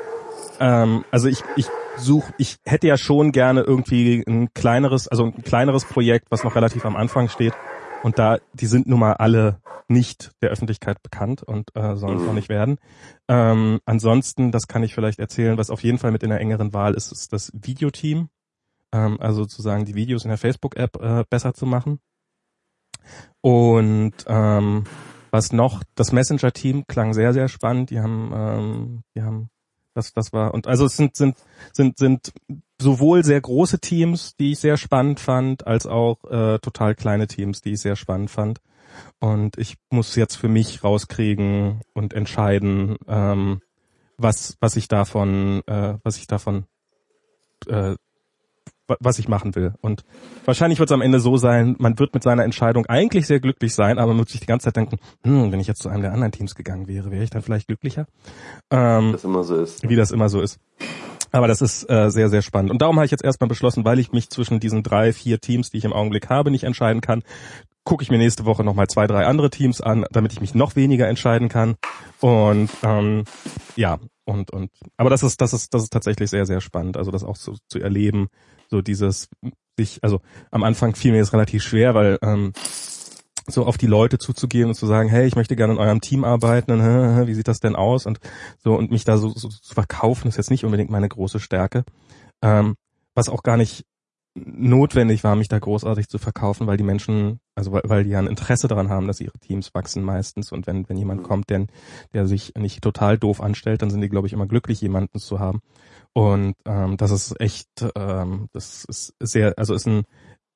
ähm, 0.59 1.03
also 1.11 1.27
ich, 1.27 1.43
ich 1.55 1.67
suche, 1.97 2.33
ich 2.37 2.57
hätte 2.65 2.87
ja 2.87 2.97
schon 2.97 3.31
gerne 3.31 3.61
irgendwie 3.61 4.23
ein 4.27 4.53
kleineres, 4.53 5.07
also 5.07 5.25
ein 5.25 5.43
kleineres 5.43 5.85
Projekt, 5.85 6.27
was 6.29 6.43
noch 6.43 6.55
relativ 6.55 6.85
am 6.85 6.95
Anfang 6.95 7.29
steht. 7.29 7.53
Und 8.03 8.17
da, 8.17 8.37
die 8.53 8.65
sind 8.65 8.87
nun 8.87 8.99
mal 8.99 9.13
alle 9.13 9.59
nicht 9.87 10.31
der 10.41 10.49
Öffentlichkeit 10.49 11.03
bekannt 11.03 11.43
und 11.43 11.75
äh, 11.75 11.95
sollen 11.95 12.15
es 12.15 12.21
mhm. 12.21 12.27
noch 12.27 12.33
nicht 12.33 12.49
werden. 12.49 12.77
Ähm, 13.27 13.79
ansonsten, 13.85 14.51
das 14.51 14.67
kann 14.67 14.83
ich 14.83 14.95
vielleicht 14.95 15.19
erzählen, 15.19 15.57
was 15.57 15.69
auf 15.69 15.83
jeden 15.83 15.97
Fall 15.97 16.11
mit 16.11 16.23
in 16.23 16.29
der 16.29 16.39
engeren 16.39 16.73
Wahl 16.73 16.93
ist, 16.93 17.11
ist 17.11 17.33
das 17.33 17.51
Videoteam. 17.53 18.29
Ähm, 18.93 19.17
also 19.19 19.43
sozusagen 19.43 19.85
die 19.85 19.95
Videos 19.95 20.23
in 20.23 20.29
der 20.29 20.37
Facebook-App 20.37 21.01
äh, 21.01 21.23
besser 21.29 21.53
zu 21.53 21.65
machen. 21.65 21.99
Und 23.41 24.13
ähm, 24.27 24.83
was 25.31 25.53
noch, 25.53 25.83
das 25.95 26.11
Messenger-Team 26.11 26.85
klang 26.87 27.13
sehr, 27.13 27.33
sehr 27.33 27.47
spannend. 27.47 27.89
Die 27.89 27.99
haben, 27.99 28.31
ähm, 28.33 29.03
die 29.15 29.21
haben 29.21 29.49
das, 29.93 30.13
das 30.13 30.31
war, 30.31 30.53
und 30.53 30.67
also 30.67 30.85
es 30.85 30.95
sind, 30.95 31.15
sind, 31.15 31.37
sind, 31.73 31.97
sind 31.97 32.33
sowohl 32.79 33.23
sehr 33.23 33.41
große 33.41 33.79
Teams, 33.79 34.35
die 34.37 34.53
ich 34.53 34.59
sehr 34.59 34.77
spannend 34.77 35.19
fand, 35.19 35.67
als 35.67 35.85
auch 35.85 36.23
äh, 36.25 36.59
total 36.59 36.95
kleine 36.95 37.27
Teams, 37.27 37.61
die 37.61 37.73
ich 37.73 37.81
sehr 37.81 37.95
spannend 37.95 38.29
fand. 38.29 38.61
Und 39.19 39.57
ich 39.57 39.77
muss 39.89 40.15
jetzt 40.15 40.35
für 40.35 40.49
mich 40.49 40.83
rauskriegen 40.83 41.81
und 41.93 42.13
entscheiden, 42.13 42.97
ähm, 43.07 43.61
was, 44.17 44.57
was 44.59 44.75
ich 44.75 44.87
davon, 44.87 45.61
äh, 45.67 45.97
was 46.03 46.17
ich 46.17 46.27
davon 46.27 46.65
äh, 47.67 47.95
was 48.99 49.19
ich 49.19 49.27
machen 49.27 49.55
will. 49.55 49.73
Und 49.81 50.03
wahrscheinlich 50.45 50.79
wird 50.79 50.89
es 50.89 50.93
am 50.93 51.01
Ende 51.01 51.19
so 51.19 51.37
sein, 51.37 51.75
man 51.79 51.97
wird 51.99 52.13
mit 52.13 52.23
seiner 52.23 52.43
Entscheidung 52.43 52.85
eigentlich 52.87 53.27
sehr 53.27 53.39
glücklich 53.39 53.73
sein, 53.73 53.97
aber 53.97 54.09
man 54.09 54.19
wird 54.19 54.29
sich 54.29 54.41
die 54.41 54.47
ganze 54.47 54.65
Zeit 54.65 54.75
denken, 54.75 54.97
hm, 55.23 55.51
wenn 55.51 55.59
ich 55.59 55.67
jetzt 55.67 55.81
zu 55.81 55.89
einem 55.89 56.01
der 56.01 56.13
anderen 56.13 56.31
Teams 56.31 56.55
gegangen 56.55 56.87
wäre, 56.87 57.11
wäre 57.11 57.23
ich 57.23 57.29
dann 57.29 57.41
vielleicht 57.41 57.67
glücklicher. 57.67 58.07
Ähm, 58.69 59.09
wie 59.09 59.11
das 59.13 59.23
immer 59.23 59.43
so 59.43 59.55
ist. 59.55 59.89
Wie 59.89 59.95
das 59.95 60.11
immer 60.11 60.29
so 60.29 60.41
ist. 60.41 60.59
Aber 61.31 61.47
das 61.47 61.61
ist 61.61 61.89
äh, 61.89 62.09
sehr, 62.09 62.29
sehr 62.29 62.41
spannend. 62.41 62.71
Und 62.71 62.81
darum 62.81 62.97
habe 62.97 63.05
ich 63.05 63.11
jetzt 63.11 63.23
erstmal 63.23 63.47
beschlossen, 63.47 63.85
weil 63.85 63.99
ich 63.99 64.11
mich 64.11 64.29
zwischen 64.29 64.59
diesen 64.59 64.83
drei, 64.83 65.13
vier 65.13 65.39
Teams, 65.39 65.71
die 65.71 65.77
ich 65.77 65.85
im 65.85 65.93
Augenblick 65.93 66.29
habe, 66.29 66.51
nicht 66.51 66.63
entscheiden 66.63 67.01
kann, 67.01 67.23
gucke 67.83 68.03
ich 68.03 68.11
mir 68.11 68.17
nächste 68.17 68.45
Woche 68.45 68.63
nochmal 68.63 68.87
zwei, 68.87 69.07
drei 69.07 69.25
andere 69.25 69.49
Teams 69.49 69.81
an, 69.81 70.05
damit 70.11 70.33
ich 70.33 70.41
mich 70.41 70.53
noch 70.53 70.75
weniger 70.75 71.07
entscheiden 71.07 71.49
kann. 71.49 71.75
Und 72.19 72.69
ähm, 72.83 73.23
ja, 73.75 73.97
und, 74.25 74.51
und 74.51 74.71
aber 74.97 75.09
das 75.09 75.23
ist, 75.23 75.41
das 75.41 75.53
ist, 75.53 75.73
das 75.73 75.83
ist 75.83 75.93
tatsächlich 75.93 76.29
sehr, 76.29 76.45
sehr 76.45 76.61
spannend. 76.61 76.97
Also 76.97 77.11
das 77.11 77.23
auch 77.23 77.35
so 77.35 77.55
zu 77.67 77.79
erleben, 77.79 78.27
so 78.71 78.81
dieses 78.81 79.29
sich, 79.77 79.99
also 80.01 80.21
am 80.49 80.63
Anfang 80.63 80.95
fiel 80.95 81.11
mir 81.11 81.19
das 81.19 81.33
relativ 81.33 81.63
schwer, 81.63 81.93
weil 81.93 82.17
ähm, 82.23 82.53
so 83.47 83.65
auf 83.65 83.77
die 83.77 83.87
Leute 83.87 84.17
zuzugehen 84.17 84.69
und 84.69 84.75
zu 84.75 84.87
sagen, 84.87 85.09
hey, 85.09 85.27
ich 85.27 85.35
möchte 85.35 85.55
gerne 85.55 85.73
in 85.73 85.79
eurem 85.79 86.01
Team 86.01 86.23
arbeiten, 86.23 86.71
und, 86.71 87.27
wie 87.27 87.33
sieht 87.33 87.47
das 87.47 87.59
denn 87.59 87.75
aus? 87.75 88.05
Und 88.05 88.19
so 88.57 88.75
und 88.75 88.91
mich 88.91 89.03
da 89.03 89.17
so, 89.17 89.29
so 89.29 89.49
zu 89.49 89.73
verkaufen, 89.73 90.27
ist 90.27 90.37
jetzt 90.37 90.51
nicht 90.51 90.63
unbedingt 90.63 90.89
meine 90.89 91.09
große 91.09 91.39
Stärke. 91.39 91.83
Ähm, 92.41 92.75
was 93.13 93.29
auch 93.29 93.43
gar 93.43 93.57
nicht 93.57 93.85
notwendig 94.33 95.25
war, 95.25 95.35
mich 95.35 95.49
da 95.49 95.59
großartig 95.59 96.07
zu 96.07 96.17
verkaufen, 96.17 96.65
weil 96.65 96.77
die 96.77 96.85
Menschen, 96.85 97.41
also 97.53 97.73
weil, 97.73 97.81
weil 97.85 98.03
die 98.05 98.11
ja 98.11 98.19
ein 98.19 98.27
Interesse 98.27 98.69
daran 98.69 98.89
haben, 98.89 99.07
dass 99.07 99.19
ihre 99.19 99.37
Teams 99.39 99.73
wachsen 99.73 100.03
meistens. 100.03 100.51
Und 100.53 100.67
wenn, 100.67 100.87
wenn 100.87 100.97
jemand 100.97 101.23
kommt, 101.23 101.49
der, 101.49 101.67
der 102.13 102.27
sich 102.27 102.53
nicht 102.57 102.81
total 102.81 103.17
doof 103.17 103.41
anstellt, 103.41 103.81
dann 103.81 103.89
sind 103.89 104.01
die, 104.01 104.09
glaube 104.09 104.27
ich, 104.27 104.33
immer 104.33 104.47
glücklich, 104.47 104.79
jemanden 104.79 105.19
zu 105.19 105.39
haben. 105.39 105.61
Und 106.13 106.55
ähm, 106.65 106.97
das 106.97 107.11
ist 107.11 107.39
echt, 107.39 107.69
ähm, 107.95 108.47
das 108.53 108.85
ist 108.85 109.13
sehr, 109.19 109.57
also 109.57 109.73
ist 109.73 109.87
ein 109.87 110.03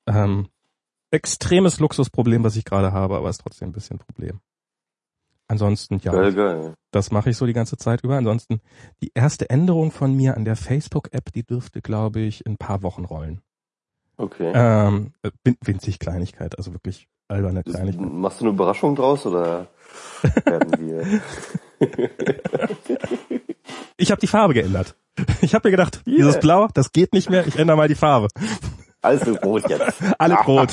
ähm, 0.06 0.48
extremes 1.10 1.80
Luxusproblem, 1.80 2.44
was 2.44 2.56
ich 2.56 2.64
gerade 2.64 2.92
habe, 2.92 3.16
aber 3.16 3.30
ist 3.30 3.40
trotzdem 3.40 3.70
ein 3.70 3.72
bisschen 3.72 3.96
ein 3.96 4.04
Problem. 4.04 4.40
Ansonsten, 5.48 5.98
ja, 6.02 6.12
geil, 6.12 6.32
geil. 6.32 6.74
das 6.90 7.12
mache 7.12 7.30
ich 7.30 7.36
so 7.36 7.46
die 7.46 7.52
ganze 7.52 7.76
Zeit 7.76 8.02
über. 8.02 8.16
Ansonsten, 8.16 8.60
die 9.00 9.12
erste 9.14 9.48
Änderung 9.48 9.92
von 9.92 10.14
mir 10.14 10.36
an 10.36 10.44
der 10.44 10.56
Facebook-App, 10.56 11.32
die 11.32 11.44
dürfte, 11.44 11.80
glaube 11.80 12.20
ich, 12.20 12.44
in 12.44 12.54
ein 12.54 12.58
paar 12.58 12.82
Wochen 12.82 13.04
rollen. 13.04 13.40
Okay. 14.16 14.50
Ähm, 14.54 15.12
winzig 15.62 16.00
Kleinigkeit, 16.00 16.58
also 16.58 16.72
wirklich 16.72 17.06
alberne 17.28 17.62
Kleinigkeit. 17.62 18.10
Machst 18.10 18.40
du 18.40 18.46
eine 18.46 18.54
Überraschung 18.54 18.96
draus 18.96 19.24
oder 19.24 19.68
werden 20.44 20.72
wir? 20.78 21.20
ich 23.96 24.10
habe 24.10 24.20
die 24.20 24.26
Farbe 24.26 24.54
geändert. 24.54 24.96
Ich 25.40 25.54
habe 25.54 25.68
mir 25.68 25.70
gedacht, 25.72 26.02
yeah. 26.06 26.16
dieses 26.16 26.40
Blau, 26.40 26.68
das 26.74 26.92
geht 26.92 27.12
nicht 27.12 27.30
mehr, 27.30 27.46
ich 27.46 27.56
ändere 27.58 27.76
mal 27.76 27.88
die 27.88 27.94
Farbe. 27.94 28.28
Alles 29.02 29.22
rot 29.44 29.62
jetzt. 29.68 30.02
Alles 30.18 30.38
rot. 30.46 30.70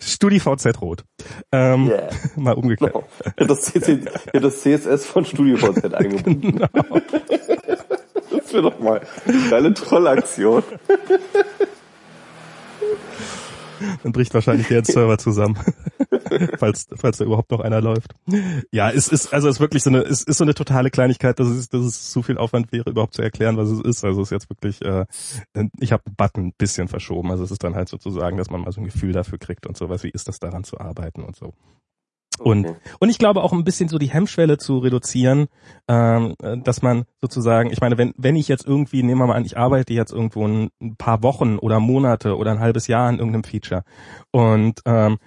StudiVZ 0.00 0.80
rot. 0.80 1.04
Ähm, 1.50 1.88
yeah. 1.88 2.08
Mal 2.36 2.54
umgekehrt. 2.54 2.94
No. 2.94 3.04
Ja, 3.38 3.46
das, 3.46 3.72
das 4.32 4.60
CSS 4.60 5.06
von 5.06 5.24
StudiVZ 5.24 5.92
eingebunden. 5.92 6.52
Genau. 6.52 6.68
Das 8.30 8.52
wäre 8.52 8.62
doch 8.62 8.78
mal 8.78 9.00
eine 9.26 9.50
geile 9.50 9.74
Trollaktion. 9.74 10.62
Dann 14.02 14.12
bricht 14.12 14.34
wahrscheinlich 14.34 14.68
der 14.68 14.84
Server 14.84 15.18
zusammen. 15.18 15.58
falls, 16.58 16.88
falls 16.94 17.18
da 17.18 17.24
überhaupt 17.24 17.50
noch 17.50 17.60
einer 17.60 17.80
läuft. 17.80 18.14
Ja, 18.72 18.90
es 18.90 19.08
ist, 19.08 19.32
also 19.32 19.48
es 19.48 19.56
ist 19.56 19.60
wirklich 19.60 19.82
so 19.82 19.90
eine, 19.90 20.00
es 20.00 20.22
ist 20.22 20.38
so 20.38 20.44
eine 20.44 20.54
totale 20.54 20.90
Kleinigkeit, 20.90 21.38
dass 21.38 21.48
es, 21.48 21.68
dass 21.68 21.84
es 21.84 22.10
zu 22.10 22.22
viel 22.22 22.38
Aufwand 22.38 22.72
wäre, 22.72 22.90
überhaupt 22.90 23.14
zu 23.14 23.22
erklären, 23.22 23.56
was 23.56 23.70
es 23.70 23.80
ist. 23.80 24.04
Also 24.04 24.22
es 24.22 24.28
ist 24.28 24.32
jetzt 24.32 24.50
wirklich, 24.50 24.82
äh, 24.82 25.06
ich 25.80 25.92
habe 25.92 26.02
einen 26.06 26.16
Button 26.16 26.46
ein 26.46 26.54
bisschen 26.56 26.88
verschoben. 26.88 27.30
Also 27.30 27.44
es 27.44 27.50
ist 27.50 27.64
dann 27.64 27.74
halt 27.74 27.88
sozusagen, 27.88 28.36
dass 28.36 28.50
man 28.50 28.62
mal 28.62 28.72
so 28.72 28.80
ein 28.80 28.84
Gefühl 28.84 29.12
dafür 29.12 29.38
kriegt 29.38 29.66
und 29.66 29.76
sowas, 29.76 30.02
wie 30.02 30.10
ist 30.10 30.28
das 30.28 30.38
daran 30.38 30.64
zu 30.64 30.78
arbeiten 30.78 31.22
und 31.22 31.36
so. 31.36 31.54
Und, 32.40 32.66
okay. 32.66 32.76
und 33.00 33.08
ich 33.08 33.18
glaube 33.18 33.42
auch 33.42 33.52
ein 33.52 33.64
bisschen 33.64 33.88
so 33.88 33.98
die 33.98 34.10
Hemmschwelle 34.10 34.58
zu 34.58 34.78
reduzieren, 34.78 35.48
ähm, 35.88 36.34
dass 36.38 36.82
man 36.82 37.04
sozusagen, 37.20 37.70
ich 37.70 37.80
meine, 37.80 37.98
wenn, 37.98 38.12
wenn 38.16 38.36
ich 38.36 38.48
jetzt 38.48 38.66
irgendwie, 38.66 39.02
nehmen 39.02 39.20
wir 39.20 39.26
mal 39.26 39.36
an, 39.36 39.44
ich 39.44 39.56
arbeite 39.56 39.92
jetzt 39.92 40.12
irgendwo 40.12 40.46
ein, 40.46 40.70
ein 40.80 40.96
paar 40.96 41.22
Wochen 41.22 41.58
oder 41.58 41.80
Monate 41.80 42.36
oder 42.36 42.50
ein 42.50 42.60
halbes 42.60 42.86
Jahr 42.86 43.08
an 43.08 43.18
irgendeinem 43.18 43.44
Feature 43.44 43.84
und 44.30 44.80
ähm, 44.84 45.18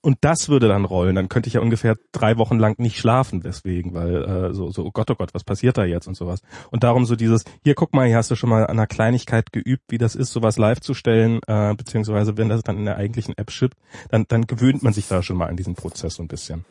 und 0.00 0.18
das 0.20 0.48
würde 0.48 0.68
dann 0.68 0.84
rollen, 0.84 1.16
dann 1.16 1.28
könnte 1.28 1.48
ich 1.48 1.54
ja 1.54 1.60
ungefähr 1.60 1.96
drei 2.12 2.38
Wochen 2.38 2.58
lang 2.58 2.78
nicht 2.78 2.98
schlafen 2.98 3.40
deswegen, 3.40 3.94
weil 3.94 4.24
äh, 4.24 4.54
so, 4.54 4.70
so, 4.70 4.84
oh 4.84 4.90
Gott, 4.92 5.10
oh 5.10 5.16
Gott, 5.16 5.34
was 5.34 5.42
passiert 5.42 5.76
da 5.76 5.84
jetzt 5.84 6.06
und 6.06 6.16
sowas. 6.16 6.40
Und 6.70 6.84
darum 6.84 7.04
so 7.04 7.16
dieses, 7.16 7.44
hier 7.64 7.74
guck 7.74 7.92
mal, 7.92 8.06
hier 8.06 8.16
hast 8.16 8.30
du 8.30 8.36
schon 8.36 8.48
mal 8.48 8.62
an 8.62 8.78
einer 8.78 8.86
Kleinigkeit 8.86 9.52
geübt, 9.52 9.84
wie 9.88 9.98
das 9.98 10.14
ist, 10.14 10.32
sowas 10.32 10.56
live 10.56 10.80
zu 10.80 10.94
stellen, 10.94 11.40
äh, 11.48 11.74
beziehungsweise 11.74 12.36
wenn 12.36 12.48
das 12.48 12.62
dann 12.62 12.78
in 12.78 12.84
der 12.84 12.96
eigentlichen 12.96 13.36
App 13.36 13.50
shippt, 13.50 13.76
dann, 14.10 14.24
dann 14.28 14.46
gewöhnt 14.46 14.84
man 14.84 14.92
sich 14.92 15.08
da 15.08 15.22
schon 15.22 15.36
mal 15.36 15.48
an 15.48 15.56
diesen 15.56 15.74
Prozess 15.74 16.14
so 16.14 16.22
ein 16.22 16.28
bisschen. 16.28 16.64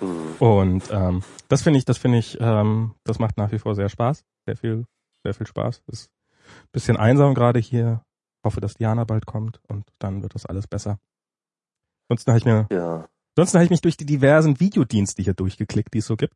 Mhm. 0.00 0.36
Und 0.38 0.84
ähm, 0.92 1.22
das 1.48 1.62
finde 1.62 1.78
ich, 1.78 1.84
das 1.84 1.98
finde 1.98 2.18
ich, 2.18 2.38
ähm, 2.40 2.94
das 3.02 3.18
macht 3.18 3.38
nach 3.38 3.50
wie 3.50 3.58
vor 3.58 3.74
sehr 3.74 3.88
Spaß, 3.88 4.24
sehr 4.46 4.56
viel, 4.56 4.86
sehr 5.24 5.34
viel 5.34 5.46
Spaß. 5.46 5.82
Ist 5.88 6.10
ein 6.46 6.72
bisschen 6.72 6.96
einsam 6.96 7.34
gerade 7.34 7.58
hier. 7.58 8.02
Hoffe, 8.44 8.60
dass 8.60 8.74
Diana 8.74 9.04
bald 9.04 9.24
kommt 9.24 9.60
und 9.68 9.84
dann 10.00 10.22
wird 10.22 10.34
das 10.34 10.46
alles 10.46 10.66
besser. 10.66 10.98
Ansonsten 12.12 12.30
habe 12.30 12.38
ich 12.38 12.44
mir, 12.44 12.66
ja. 12.70 13.08
ansonsten 13.36 13.56
habe 13.56 13.64
ich 13.64 13.70
mich 13.70 13.80
durch 13.80 13.96
die 13.96 14.04
diversen 14.04 14.60
Videodienste 14.60 15.22
hier 15.22 15.34
durchgeklickt, 15.34 15.94
die 15.94 15.98
es 15.98 16.06
so 16.06 16.16
gibt. 16.16 16.34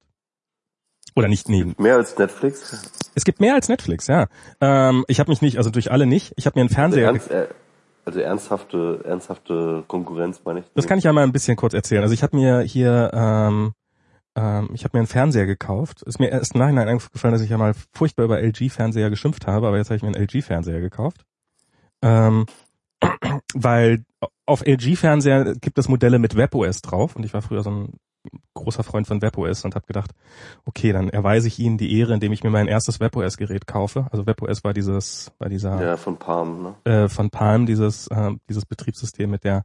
Oder 1.15 1.29
nicht 1.29 1.49
nee. 1.49 1.67
Mehr 1.79 1.97
als 1.97 2.17
Netflix? 2.19 2.91
Es 3.15 3.25
gibt 3.25 3.41
mehr 3.41 3.55
als 3.55 3.69
Netflix, 3.69 4.07
ja. 4.07 4.27
Ähm, 4.61 5.05
ich 5.09 5.21
habe 5.21 5.31
mich 5.31 5.41
nicht, 5.43 5.59
also 5.59 5.71
durch 5.71 5.91
alle 5.91 6.07
nicht. 6.07 6.33
Ich 6.37 6.47
habe 6.47 6.59
mir 6.59 6.63
einen 6.63 6.71
Fernseher. 6.71 7.09
Also, 7.09 7.31
ernst, 7.31 7.51
äh, 7.51 7.55
also 8.05 8.21
ernsthafte, 8.21 9.01
ernsthafte 9.05 9.85
Konkurrenz 9.87 10.43
meine 10.45 10.61
ich. 10.61 10.67
Das 10.75 10.87
kann 10.87 10.99
ich 10.99 11.05
ja 11.05 11.13
mal 11.13 11.25
ein 11.25 11.33
bisschen 11.33 11.57
kurz 11.57 11.75
erzählen. 11.75 12.03
Also 12.03 12.15
ich 12.15 12.23
habe 12.23 12.37
mir 12.37 12.61
hier, 12.61 13.11
ähm, 13.13 13.73
ähm, 14.35 14.71
ich 14.73 14.85
habe 14.85 14.97
mir 14.97 15.01
einen 15.01 15.07
Fernseher 15.09 15.47
gekauft. 15.47 16.03
Ist 16.03 16.21
mir 16.21 16.31
erst 16.31 16.55
im 16.55 16.61
Nachhinein 16.61 16.89
aufgefallen, 16.89 17.33
dass 17.33 17.43
ich 17.43 17.51
ja 17.51 17.59
mal 17.59 17.75
furchtbar 17.93 18.25
über 18.25 18.41
LG-Fernseher 18.41 19.11
geschimpft 19.11 19.47
habe, 19.47 19.67
aber 19.67 19.77
jetzt 19.77 19.89
habe 19.89 19.97
ich 19.97 20.03
mir 20.03 20.15
einen 20.15 20.23
LG-Fernseher 20.23 20.81
gekauft. 20.81 21.25
Ähm, 22.03 22.47
weil 23.55 24.05
auf 24.45 24.65
LG-Fernseher 24.67 25.55
gibt 25.61 25.79
es 25.79 25.89
Modelle 25.89 26.19
mit 26.19 26.37
WebOS 26.37 26.83
drauf 26.83 27.17
und 27.17 27.25
ich 27.25 27.35
war 27.35 27.43
früher 27.43 27.63
so 27.63 27.71
ein 27.71 27.93
großer 28.55 28.83
Freund 28.83 29.07
von 29.07 29.23
WebOS 29.23 29.65
und 29.65 29.75
habe 29.75 29.87
gedacht, 29.87 30.11
okay, 30.65 30.93
dann 30.93 31.09
erweise 31.09 31.49
ich 31.49 31.59
Ihnen 31.59 31.79
die 31.79 31.99
Ehre, 31.99 32.15
indem 32.15 32.33
ich 32.33 32.43
mir 32.43 32.51
mein 32.51 32.69
erstes 32.69 33.01
WebOS-Gerät 33.01 33.67
kaufe. 33.67 34.07
Also 34.11 34.27
WebOS 34.27 34.65
war 34.65 34.73
dieses, 34.73 35.33
war 35.39 35.49
dieser 35.49 35.81
ja 35.83 35.97
von 35.97 36.17
Palm, 36.17 36.63
ne? 36.63 36.93
Äh, 36.93 37.09
von 37.09 37.31
Palm 37.31 37.67
dieses 37.67 38.09
äh, 38.09 38.33
dieses 38.49 38.67
Betriebssystem 38.67 39.31
mit 39.31 39.45
der 39.45 39.65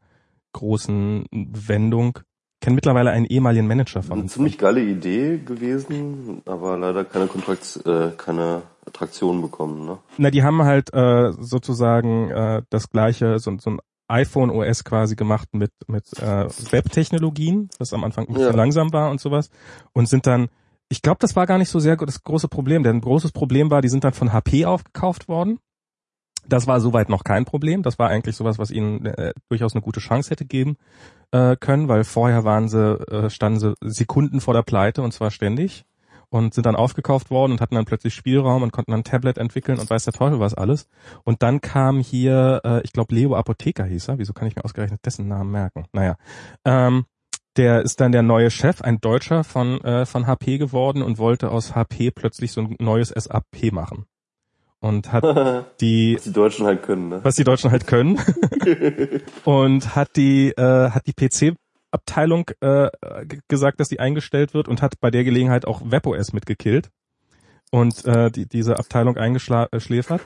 großen 0.54 1.26
Wendung. 1.32 2.20
Kenne 2.60 2.76
mittlerweile 2.76 3.10
einen 3.10 3.26
ehemaligen 3.26 3.66
Manager 3.66 4.04
von. 4.04 4.20
Eine 4.20 4.28
ziemlich 4.28 4.60
geile 4.60 4.84
Idee 4.84 5.40
gewesen, 5.40 6.44
aber 6.46 6.78
leider 6.78 7.04
keine 7.04 7.26
Kontrakt, 7.26 7.80
äh, 7.88 8.12
keine 8.16 8.62
Attraktion 8.86 9.42
bekommen. 9.42 9.86
Ne? 9.86 9.98
Na, 10.18 10.32
die 10.32 10.44
haben 10.44 10.64
halt 10.64 10.94
äh, 10.94 11.32
sozusagen 11.40 12.30
äh, 12.30 12.62
das 12.70 12.90
gleiche, 12.90 13.40
so, 13.40 13.58
so 13.60 13.72
ein 13.72 13.80
iPhone 14.08 14.50
OS 14.50 14.84
quasi 14.84 15.16
gemacht 15.16 15.50
mit 15.54 15.72
mit 15.88 16.06
äh, 16.20 16.48
Web-Technologien, 16.72 17.70
was 17.80 17.94
am 17.94 18.04
Anfang 18.04 18.28
ein 18.28 18.34
bisschen 18.34 18.52
ja. 18.52 18.56
langsam 18.56 18.92
war 18.92 19.10
und 19.10 19.22
sowas, 19.22 19.50
und 19.94 20.10
sind 20.10 20.28
dann, 20.28 20.50
ich 20.90 21.02
glaube, 21.02 21.20
das 21.20 21.36
war 21.36 21.46
gar 21.48 21.58
nicht 21.58 21.70
so 21.70 21.80
sehr 21.80 21.96
das 21.96 22.24
große 22.24 22.50
Problem, 22.50 22.84
denn 22.84 22.98
ein 22.98 23.02
großes 23.02 23.32
Problem 23.32 23.72
war, 23.72 23.82
die 23.82 23.90
sind 23.90 24.04
dann 24.04 24.14
von 24.14 24.34
HP 24.34 24.66
aufgekauft 24.66 25.28
worden. 25.28 25.60
Das 26.48 26.66
war 26.66 26.82
soweit 26.82 27.08
noch 27.08 27.24
kein 27.24 27.46
Problem. 27.46 27.84
Das 27.84 28.00
war 28.00 28.10
eigentlich 28.10 28.36
sowas, 28.36 28.58
was 28.58 28.72
ihnen 28.72 29.06
äh, 29.06 29.32
durchaus 29.50 29.74
eine 29.74 29.82
gute 29.82 30.00
Chance 30.00 30.32
hätte 30.32 30.46
geben 30.46 30.76
äh, 31.32 31.56
können, 31.56 31.88
weil 31.88 32.04
vorher 32.04 32.44
waren 32.44 32.68
sie, 32.68 33.00
äh, 33.12 33.30
standen 33.30 33.60
sie 33.60 33.74
Sekunden 33.82 34.42
vor 34.42 34.56
der 34.56 34.64
Pleite 34.64 35.04
und 35.04 35.14
zwar 35.14 35.30
ständig 35.30 35.86
und 36.32 36.54
sind 36.54 36.66
dann 36.66 36.78
aufgekauft 36.78 37.30
worden 37.30 37.52
und 37.52 37.62
hatten 37.62 37.76
dann 37.76 37.86
plötzlich 37.86 38.16
Spielraum 38.16 38.64
und 38.64 38.72
konnten 38.72 38.92
dann 38.92 39.02
ein 39.02 39.04
Tablet 39.04 39.38
entwickeln 39.38 39.80
und 39.80 39.90
weiß 39.90 40.06
der 40.06 40.14
Teufel 40.14 40.40
was 40.40 40.54
alles. 40.54 40.88
Und 41.24 41.44
dann 41.44 41.60
kam 41.60 42.00
hier, 42.00 42.62
äh, 42.64 42.82
ich 42.84 42.94
glaube 42.94 43.14
Leo 43.14 43.36
Apotheker 43.36 43.84
hieß 43.84 44.08
er, 44.08 44.18
wieso 44.18 44.34
kann 44.34 44.48
ich 44.48 44.56
mir 44.56 44.64
ausgerechnet 44.64 45.06
dessen 45.06 45.28
Namen 45.28 45.52
merken? 45.52 45.86
Naja. 45.92 46.16
Ähm, 46.66 47.06
der 47.58 47.82
ist 47.82 48.00
dann 48.00 48.14
der 48.14 48.24
neue 48.24 48.50
Chef, 48.50 48.82
ein 48.82 49.02
Deutscher 49.02 49.44
von, 49.44 49.82
äh, 49.82 50.06
von 50.06 50.26
HP 50.26 50.58
geworden 50.58 51.02
und 51.02 51.18
wollte 51.18 51.52
aus 51.52 51.76
HP 51.76 52.12
plötzlich 52.12 52.54
so 52.54 52.62
ein 52.62 52.78
neues 52.80 53.10
SAP 53.10 53.74
machen. 53.74 54.06
Und 54.80 55.12
hat 55.12 55.24
die 55.82 56.16
was 56.16 56.24
die 56.24 56.32
Deutschen 56.32 56.66
halt 56.66 56.82
können, 56.82 57.10
ne? 57.10 57.20
Was 57.24 57.36
die 57.36 57.44
Deutschen 57.44 57.72
halt 57.72 57.86
können. 57.88 58.20
und 59.44 59.96
hat 59.96 60.16
die 60.16 60.52
äh, 60.52 60.90
hat 60.92 61.06
die 61.08 61.14
PC 61.14 61.58
Abteilung 61.92 62.50
äh, 62.62 62.90
gesagt, 63.48 63.80
dass 63.80 63.90
die 63.90 64.00
eingestellt 64.00 64.54
wird 64.54 64.68
und 64.68 64.82
hat 64.82 65.00
bei 65.00 65.12
der 65.12 65.24
Gelegenheit 65.24 65.66
auch 65.66 65.82
WebOS 65.84 66.34
mitgekillt 66.34 66.90
und 67.72 68.06
äh, 68.06 68.32
die, 68.32 68.48
diese 68.48 68.80
Abteilung 68.80 69.18
eingeschläfert. 69.18 70.22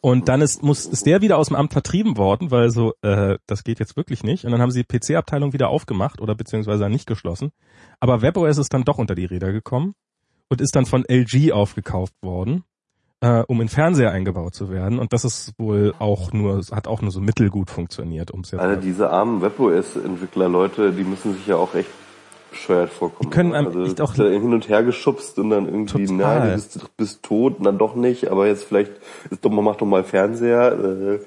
Und 0.00 0.28
dann 0.28 0.42
ist, 0.42 0.62
muss, 0.62 0.84
ist 0.84 1.06
der 1.06 1.22
wieder 1.22 1.38
aus 1.38 1.48
dem 1.48 1.56
Amt 1.56 1.72
vertrieben 1.72 2.18
worden, 2.18 2.50
weil 2.50 2.68
so, 2.70 2.92
äh, 3.00 3.38
das 3.46 3.64
geht 3.64 3.80
jetzt 3.80 3.96
wirklich 3.96 4.22
nicht. 4.22 4.44
Und 4.44 4.52
dann 4.52 4.60
haben 4.60 4.70
sie 4.70 4.84
die 4.84 4.98
PC-Abteilung 4.98 5.54
wieder 5.54 5.70
aufgemacht 5.70 6.20
oder 6.20 6.34
beziehungsweise 6.34 6.90
nicht 6.90 7.06
geschlossen. 7.06 7.52
Aber 8.00 8.20
WebOS 8.20 8.58
ist 8.58 8.74
dann 8.74 8.84
doch 8.84 8.98
unter 8.98 9.14
die 9.14 9.24
Räder 9.24 9.50
gekommen 9.52 9.94
und 10.50 10.60
ist 10.60 10.76
dann 10.76 10.84
von 10.84 11.06
LG 11.08 11.52
aufgekauft 11.52 12.12
worden 12.20 12.64
äh, 13.20 13.42
um 13.46 13.60
in 13.60 13.68
Fernseher 13.68 14.10
eingebaut 14.10 14.54
zu 14.54 14.70
werden. 14.70 14.98
Und 14.98 15.12
das 15.12 15.24
ist 15.24 15.52
wohl 15.58 15.94
auch 15.98 16.32
nur, 16.32 16.60
hat 16.70 16.86
auch 16.86 17.02
nur 17.02 17.10
so 17.10 17.20
mittelgut 17.20 17.70
funktioniert, 17.70 18.30
um 18.30 18.40
es 18.40 18.50
jetzt. 18.50 18.60
Also 18.60 18.80
diese 18.80 19.10
armen 19.10 19.42
WebOS-Entwickler, 19.42 20.48
Leute, 20.48 20.92
die 20.92 21.04
müssen 21.04 21.34
sich 21.34 21.46
ja 21.46 21.56
auch 21.56 21.74
echt 21.74 21.90
bescheuert 22.50 22.90
vorkommen. 22.90 23.30
Die 23.30 23.34
können 23.34 23.54
einem 23.54 23.66
also 23.66 23.84
echt 23.84 24.00
auch 24.00 24.14
hin 24.14 24.52
und 24.52 24.68
her 24.68 24.82
geschubst 24.82 25.38
und 25.38 25.50
dann 25.50 25.66
irgendwie, 25.66 26.06
total. 26.06 26.38
na, 26.40 26.46
du 26.46 26.52
bist, 26.52 26.96
bist 26.96 27.22
tot 27.22 27.58
und 27.58 27.64
dann 27.64 27.78
doch 27.78 27.94
nicht, 27.96 28.28
aber 28.28 28.46
jetzt 28.46 28.64
vielleicht, 28.64 28.92
ist 29.30 29.44
doch, 29.44 29.50
man 29.50 29.64
macht 29.64 29.80
doch 29.80 29.86
mal 29.86 30.04
Fernseher. 30.04 30.72
Äh, 30.72 31.18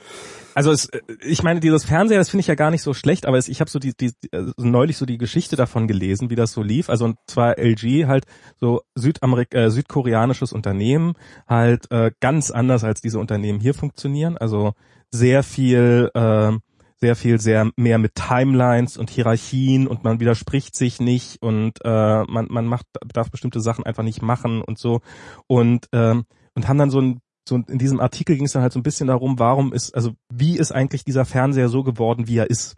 also 0.58 0.72
es, 0.72 0.90
ich 1.22 1.44
meine, 1.44 1.60
dieses 1.60 1.86
Fernseher, 1.86 2.18
das 2.18 2.30
finde 2.30 2.42
ich 2.42 2.48
ja 2.48 2.56
gar 2.56 2.72
nicht 2.72 2.82
so 2.82 2.96
schlecht, 2.96 3.28
aber 3.28 3.38
es, 3.38 3.48
ich 3.48 3.60
habe 3.60 3.70
so 3.70 3.78
die, 3.78 3.96
die 3.96 4.12
also 4.32 4.54
neulich 4.58 4.98
so 4.98 5.06
die 5.06 5.20
Geschichte 5.20 5.56
davon 5.56 5.88
gelesen, 5.88 6.32
wie 6.32 6.36
das 6.36 6.52
so 6.52 6.64
lief. 6.64 6.90
Also 6.90 7.06
und 7.06 7.18
zwar 7.28 7.60
LG 7.60 8.08
halt 8.08 8.26
so 8.60 8.82
Südamerik 8.96 9.54
äh, 9.54 9.70
südkoreanisches 9.70 10.54
Unternehmen, 10.54 11.14
halt 11.48 11.92
äh, 11.92 12.10
ganz 12.22 12.50
anders 12.50 12.84
als 12.84 13.02
diese 13.02 13.20
Unternehmen 13.20 13.60
hier 13.60 13.76
funktionieren. 13.76 14.36
Also 14.36 14.74
sehr 15.12 15.44
viel, 15.44 16.10
äh, 16.16 16.54
sehr 16.96 17.16
viel, 17.16 17.40
sehr 17.40 17.70
mehr 17.76 18.00
mit 18.00 18.16
Timelines 18.16 18.98
und 18.98 19.12
Hierarchien 19.12 19.86
und 19.86 20.04
man 20.04 20.20
widerspricht 20.20 20.76
sich 20.76 21.00
nicht 21.00 21.40
und 21.40 21.74
äh, 21.86 22.24
man 22.24 22.48
man 22.50 22.66
macht 22.66 22.88
darf 23.06 23.30
bestimmte 23.30 23.62
Sachen 23.62 23.86
einfach 23.86 24.02
nicht 24.02 24.24
machen 24.24 24.64
und 24.64 24.80
so 24.80 25.02
und 25.46 25.88
ähm, 25.94 26.26
und 26.56 26.68
haben 26.68 26.80
dann 26.80 26.90
so 26.90 27.00
ein 27.00 27.22
so 27.48 27.56
in 27.56 27.78
diesem 27.78 28.00
Artikel 28.00 28.36
ging 28.36 28.46
es 28.46 28.52
dann 28.52 28.62
halt 28.62 28.74
so 28.74 28.80
ein 28.80 28.84
bisschen 28.84 29.08
darum, 29.08 29.40
warum 29.40 29.74
ist, 29.74 29.96
also 29.96 30.14
wie 30.40 30.58
ist 30.58 30.72
eigentlich 30.72 31.06
dieser 31.06 31.26
Fernseher 31.26 31.70
so 31.70 31.84
geworden, 31.84 32.28
wie 32.28 32.38
er 32.38 32.50
ist. 32.50 32.78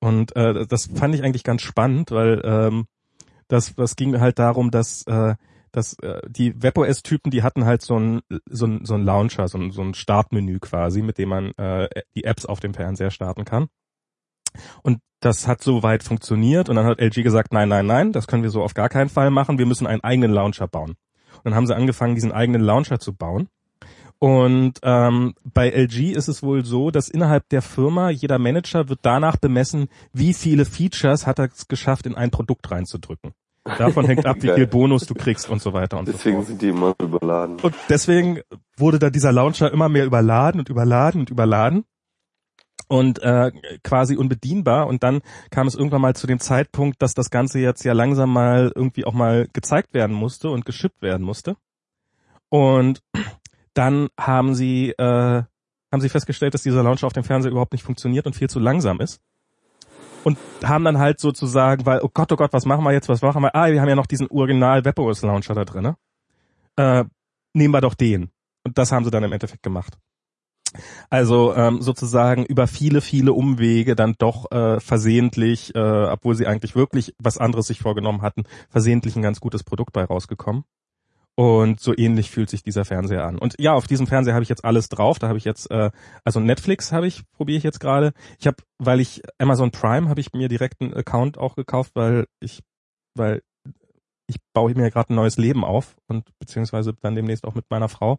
Und 0.00 0.36
äh, 0.36 0.66
das 0.66 0.86
fand 0.86 1.14
ich 1.14 1.22
eigentlich 1.22 1.44
ganz 1.44 1.62
spannend, 1.62 2.10
weil 2.10 2.42
ähm, 2.44 2.86
das, 3.48 3.74
das 3.74 3.96
ging 3.96 4.20
halt 4.20 4.38
darum, 4.38 4.70
dass, 4.70 5.02
äh, 5.06 5.34
dass 5.72 5.98
äh, 6.00 6.20
die 6.28 6.62
WebOS-Typen, 6.62 7.30
die 7.30 7.42
hatten 7.42 7.64
halt 7.64 7.82
so 7.82 7.98
ein, 7.98 8.20
so 8.46 8.66
ein, 8.66 8.84
so 8.84 8.94
ein 8.94 9.04
Launcher, 9.04 9.48
so 9.48 9.58
ein, 9.58 9.70
so 9.70 9.82
ein 9.82 9.94
Startmenü 9.94 10.58
quasi, 10.58 11.02
mit 11.02 11.18
dem 11.18 11.30
man 11.30 11.52
äh, 11.52 11.88
die 12.14 12.24
Apps 12.24 12.46
auf 12.46 12.60
dem 12.60 12.74
Fernseher 12.74 13.10
starten 13.10 13.44
kann. 13.44 13.68
Und 14.82 15.00
das 15.20 15.48
hat 15.48 15.62
soweit 15.62 16.02
funktioniert 16.02 16.68
und 16.68 16.76
dann 16.76 16.86
hat 16.86 17.00
LG 17.00 17.22
gesagt, 17.22 17.52
nein, 17.52 17.68
nein, 17.68 17.86
nein, 17.86 18.12
das 18.12 18.26
können 18.26 18.42
wir 18.42 18.50
so 18.50 18.62
auf 18.62 18.74
gar 18.74 18.88
keinen 18.88 19.08
Fall 19.08 19.30
machen, 19.30 19.58
wir 19.58 19.66
müssen 19.66 19.86
einen 19.86 20.04
eigenen 20.04 20.30
Launcher 20.30 20.68
bauen. 20.68 20.96
Und 21.38 21.44
dann 21.44 21.54
haben 21.54 21.66
sie 21.66 21.74
angefangen, 21.74 22.14
diesen 22.14 22.32
eigenen 22.32 22.60
Launcher 22.62 22.98
zu 22.98 23.14
bauen. 23.14 23.48
Und 24.24 24.80
ähm, 24.82 25.34
bei 25.44 25.68
LG 25.68 26.12
ist 26.12 26.28
es 26.28 26.42
wohl 26.42 26.64
so, 26.64 26.90
dass 26.90 27.10
innerhalb 27.10 27.46
der 27.50 27.60
Firma 27.60 28.08
jeder 28.08 28.38
Manager 28.38 28.88
wird 28.88 29.00
danach 29.02 29.36
bemessen, 29.36 29.88
wie 30.14 30.32
viele 30.32 30.64
Features 30.64 31.26
hat 31.26 31.38
er 31.38 31.50
es 31.52 31.68
geschafft, 31.68 32.06
in 32.06 32.14
ein 32.14 32.30
Produkt 32.30 32.70
reinzudrücken. 32.70 33.34
Davon 33.64 34.06
hängt 34.06 34.24
ab, 34.24 34.38
wie 34.40 34.48
viel 34.48 34.66
Bonus 34.78 35.04
du 35.04 35.12
kriegst 35.12 35.50
und 35.50 35.60
so 35.60 35.74
weiter 35.74 35.98
und 35.98 36.08
deswegen 36.08 36.36
so 36.36 36.40
fort. 36.40 36.46
sind 36.46 36.62
die 36.62 36.68
immer 36.68 36.94
überladen. 37.02 37.60
Und 37.60 37.74
deswegen 37.90 38.40
wurde 38.78 38.98
da 38.98 39.10
dieser 39.10 39.30
Launcher 39.30 39.70
immer 39.70 39.90
mehr 39.90 40.06
überladen 40.06 40.58
und 40.58 40.70
überladen 40.70 41.20
und 41.20 41.28
überladen 41.28 41.84
und 42.88 43.18
äh, 43.18 43.52
quasi 43.82 44.16
unbedienbar. 44.16 44.86
Und 44.86 45.02
dann 45.02 45.20
kam 45.50 45.66
es 45.66 45.74
irgendwann 45.74 46.00
mal 46.00 46.16
zu 46.16 46.26
dem 46.26 46.40
Zeitpunkt, 46.40 47.02
dass 47.02 47.12
das 47.12 47.28
Ganze 47.28 47.58
jetzt 47.58 47.84
ja 47.84 47.92
langsam 47.92 48.32
mal 48.32 48.72
irgendwie 48.74 49.04
auch 49.04 49.12
mal 49.12 49.48
gezeigt 49.52 49.92
werden 49.92 50.16
musste 50.16 50.48
und 50.48 50.64
geschippt 50.64 51.02
werden 51.02 51.26
musste. 51.26 51.56
Und 52.48 53.02
dann 53.74 54.08
haben 54.18 54.54
sie, 54.54 54.90
äh, 54.90 55.42
haben 55.92 56.00
sie 56.00 56.08
festgestellt, 56.08 56.54
dass 56.54 56.62
dieser 56.62 56.82
Launcher 56.82 57.06
auf 57.06 57.12
dem 57.12 57.24
Fernseher 57.24 57.50
überhaupt 57.50 57.72
nicht 57.72 57.84
funktioniert 57.84 58.26
und 58.26 58.34
viel 58.34 58.48
zu 58.48 58.58
langsam 58.58 59.00
ist. 59.00 59.20
Und 60.24 60.38
haben 60.64 60.84
dann 60.84 60.98
halt 60.98 61.20
sozusagen, 61.20 61.84
weil, 61.84 62.00
oh 62.00 62.08
Gott, 62.12 62.32
oh 62.32 62.36
Gott, 62.36 62.52
was 62.52 62.64
machen 62.64 62.82
wir 62.84 62.92
jetzt, 62.92 63.08
was 63.08 63.20
machen 63.20 63.42
wir? 63.42 63.54
Ah, 63.54 63.70
wir 63.70 63.80
haben 63.80 63.88
ja 63.88 63.94
noch 63.94 64.06
diesen 64.06 64.28
Original 64.28 64.84
WebOS 64.84 65.22
Launcher 65.22 65.54
da 65.54 65.64
drin. 65.64 65.94
Äh, 66.76 67.04
nehmen 67.52 67.74
wir 67.74 67.82
doch 67.82 67.94
den. 67.94 68.30
Und 68.64 68.78
das 68.78 68.90
haben 68.90 69.04
sie 69.04 69.10
dann 69.10 69.22
im 69.22 69.32
Endeffekt 69.32 69.62
gemacht. 69.62 69.98
Also 71.10 71.54
ähm, 71.54 71.82
sozusagen 71.82 72.44
über 72.44 72.66
viele, 72.66 73.00
viele 73.00 73.32
Umwege 73.32 73.94
dann 73.94 74.14
doch 74.18 74.50
äh, 74.50 74.80
versehentlich, 74.80 75.74
äh, 75.74 75.78
obwohl 75.78 76.34
sie 76.34 76.46
eigentlich 76.46 76.74
wirklich 76.74 77.14
was 77.18 77.38
anderes 77.38 77.66
sich 77.66 77.78
vorgenommen 77.78 78.22
hatten, 78.22 78.44
versehentlich 78.70 79.14
ein 79.16 79.22
ganz 79.22 79.40
gutes 79.40 79.62
Produkt 79.62 79.92
bei 79.92 80.04
rausgekommen. 80.04 80.64
Und 81.36 81.80
so 81.80 81.92
ähnlich 81.96 82.30
fühlt 82.30 82.48
sich 82.48 82.62
dieser 82.62 82.84
Fernseher 82.84 83.24
an. 83.24 83.38
Und 83.38 83.56
ja, 83.58 83.74
auf 83.74 83.88
diesem 83.88 84.06
Fernseher 84.06 84.34
habe 84.34 84.44
ich 84.44 84.48
jetzt 84.48 84.64
alles 84.64 84.88
drauf. 84.88 85.18
Da 85.18 85.26
habe 85.26 85.38
ich 85.38 85.44
jetzt, 85.44 85.68
äh, 85.70 85.90
also 86.24 86.38
Netflix 86.38 86.92
habe 86.92 87.08
ich, 87.08 87.22
probiere 87.32 87.58
ich 87.58 87.64
jetzt 87.64 87.80
gerade. 87.80 88.12
Ich 88.38 88.46
habe, 88.46 88.58
weil 88.78 89.00
ich 89.00 89.22
Amazon 89.38 89.72
Prime 89.72 90.08
habe 90.08 90.20
ich 90.20 90.32
mir 90.32 90.48
direkt 90.48 90.80
einen 90.80 90.94
Account 90.94 91.36
auch 91.36 91.56
gekauft, 91.56 91.92
weil 91.94 92.26
ich, 92.40 92.62
weil 93.16 93.42
ich 94.26 94.36
baue 94.54 94.74
mir 94.74 94.90
gerade 94.90 95.12
ein 95.12 95.16
neues 95.16 95.36
Leben 95.36 95.64
auf 95.64 95.96
und 96.06 96.30
beziehungsweise 96.38 96.94
dann 96.94 97.14
demnächst 97.14 97.44
auch 97.44 97.54
mit 97.54 97.68
meiner 97.68 97.88
Frau. 97.88 98.18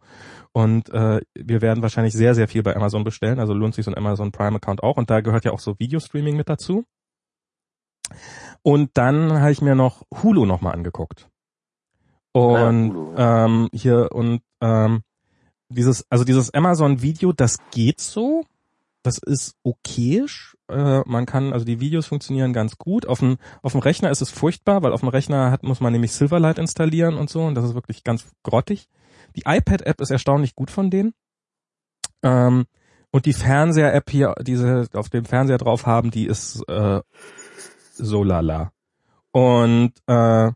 Und 0.52 0.90
äh, 0.90 1.20
wir 1.34 1.62
werden 1.62 1.82
wahrscheinlich 1.82 2.12
sehr, 2.12 2.34
sehr 2.34 2.48
viel 2.48 2.62
bei 2.62 2.76
Amazon 2.76 3.02
bestellen. 3.02 3.40
Also 3.40 3.54
lohnt 3.54 3.74
sich 3.74 3.86
so 3.86 3.90
ein 3.90 3.96
Amazon 3.96 4.30
Prime 4.30 4.56
Account 4.56 4.82
auch. 4.82 4.98
Und 4.98 5.10
da 5.10 5.20
gehört 5.20 5.44
ja 5.44 5.52
auch 5.52 5.58
so 5.58 5.78
Videostreaming 5.78 6.36
mit 6.36 6.48
dazu. 6.48 6.84
Und 8.62 8.90
dann 8.94 9.40
habe 9.40 9.52
ich 9.52 9.62
mir 9.62 9.74
noch 9.74 10.02
Hulu 10.22 10.44
nochmal 10.44 10.74
angeguckt. 10.74 11.28
Und 12.36 12.94
Hulu, 12.94 13.14
ja. 13.16 13.46
ähm, 13.46 13.68
hier 13.72 14.10
und 14.12 14.42
ähm, 14.60 15.00
dieses, 15.70 16.04
also 16.10 16.22
dieses 16.22 16.52
Amazon-Video, 16.52 17.32
das 17.32 17.56
geht 17.70 17.98
so. 18.02 18.44
Das 19.02 19.16
ist 19.16 19.54
okayisch. 19.62 20.54
Äh, 20.68 21.00
man 21.06 21.24
kann, 21.24 21.54
also 21.54 21.64
die 21.64 21.80
Videos 21.80 22.04
funktionieren 22.06 22.52
ganz 22.52 22.76
gut. 22.76 23.06
Auf 23.06 23.20
dem, 23.20 23.38
auf 23.62 23.72
dem 23.72 23.80
Rechner 23.80 24.10
ist 24.10 24.20
es 24.20 24.30
furchtbar, 24.30 24.82
weil 24.82 24.92
auf 24.92 25.00
dem 25.00 25.08
Rechner 25.08 25.50
hat, 25.50 25.62
muss 25.62 25.80
man 25.80 25.94
nämlich 25.94 26.12
Silverlight 26.12 26.58
installieren 26.58 27.16
und 27.16 27.30
so 27.30 27.42
und 27.42 27.54
das 27.54 27.64
ist 27.64 27.74
wirklich 27.74 28.04
ganz 28.04 28.26
grottig. 28.42 28.90
Die 29.34 29.44
iPad-App 29.46 30.02
ist 30.02 30.10
erstaunlich 30.10 30.54
gut 30.54 30.70
von 30.70 30.90
denen. 30.90 31.14
Ähm, 32.22 32.66
und 33.12 33.24
die 33.24 33.32
Fernseher-App 33.32 34.10
hier, 34.10 34.34
diese 34.42 34.88
auf 34.92 35.08
dem 35.08 35.24
Fernseher 35.24 35.56
drauf 35.56 35.86
haben, 35.86 36.10
die 36.10 36.26
ist 36.26 36.62
äh, 36.68 37.00
so 37.94 38.24
lala. 38.24 38.72
Und 39.32 39.92
äh, 40.06 40.50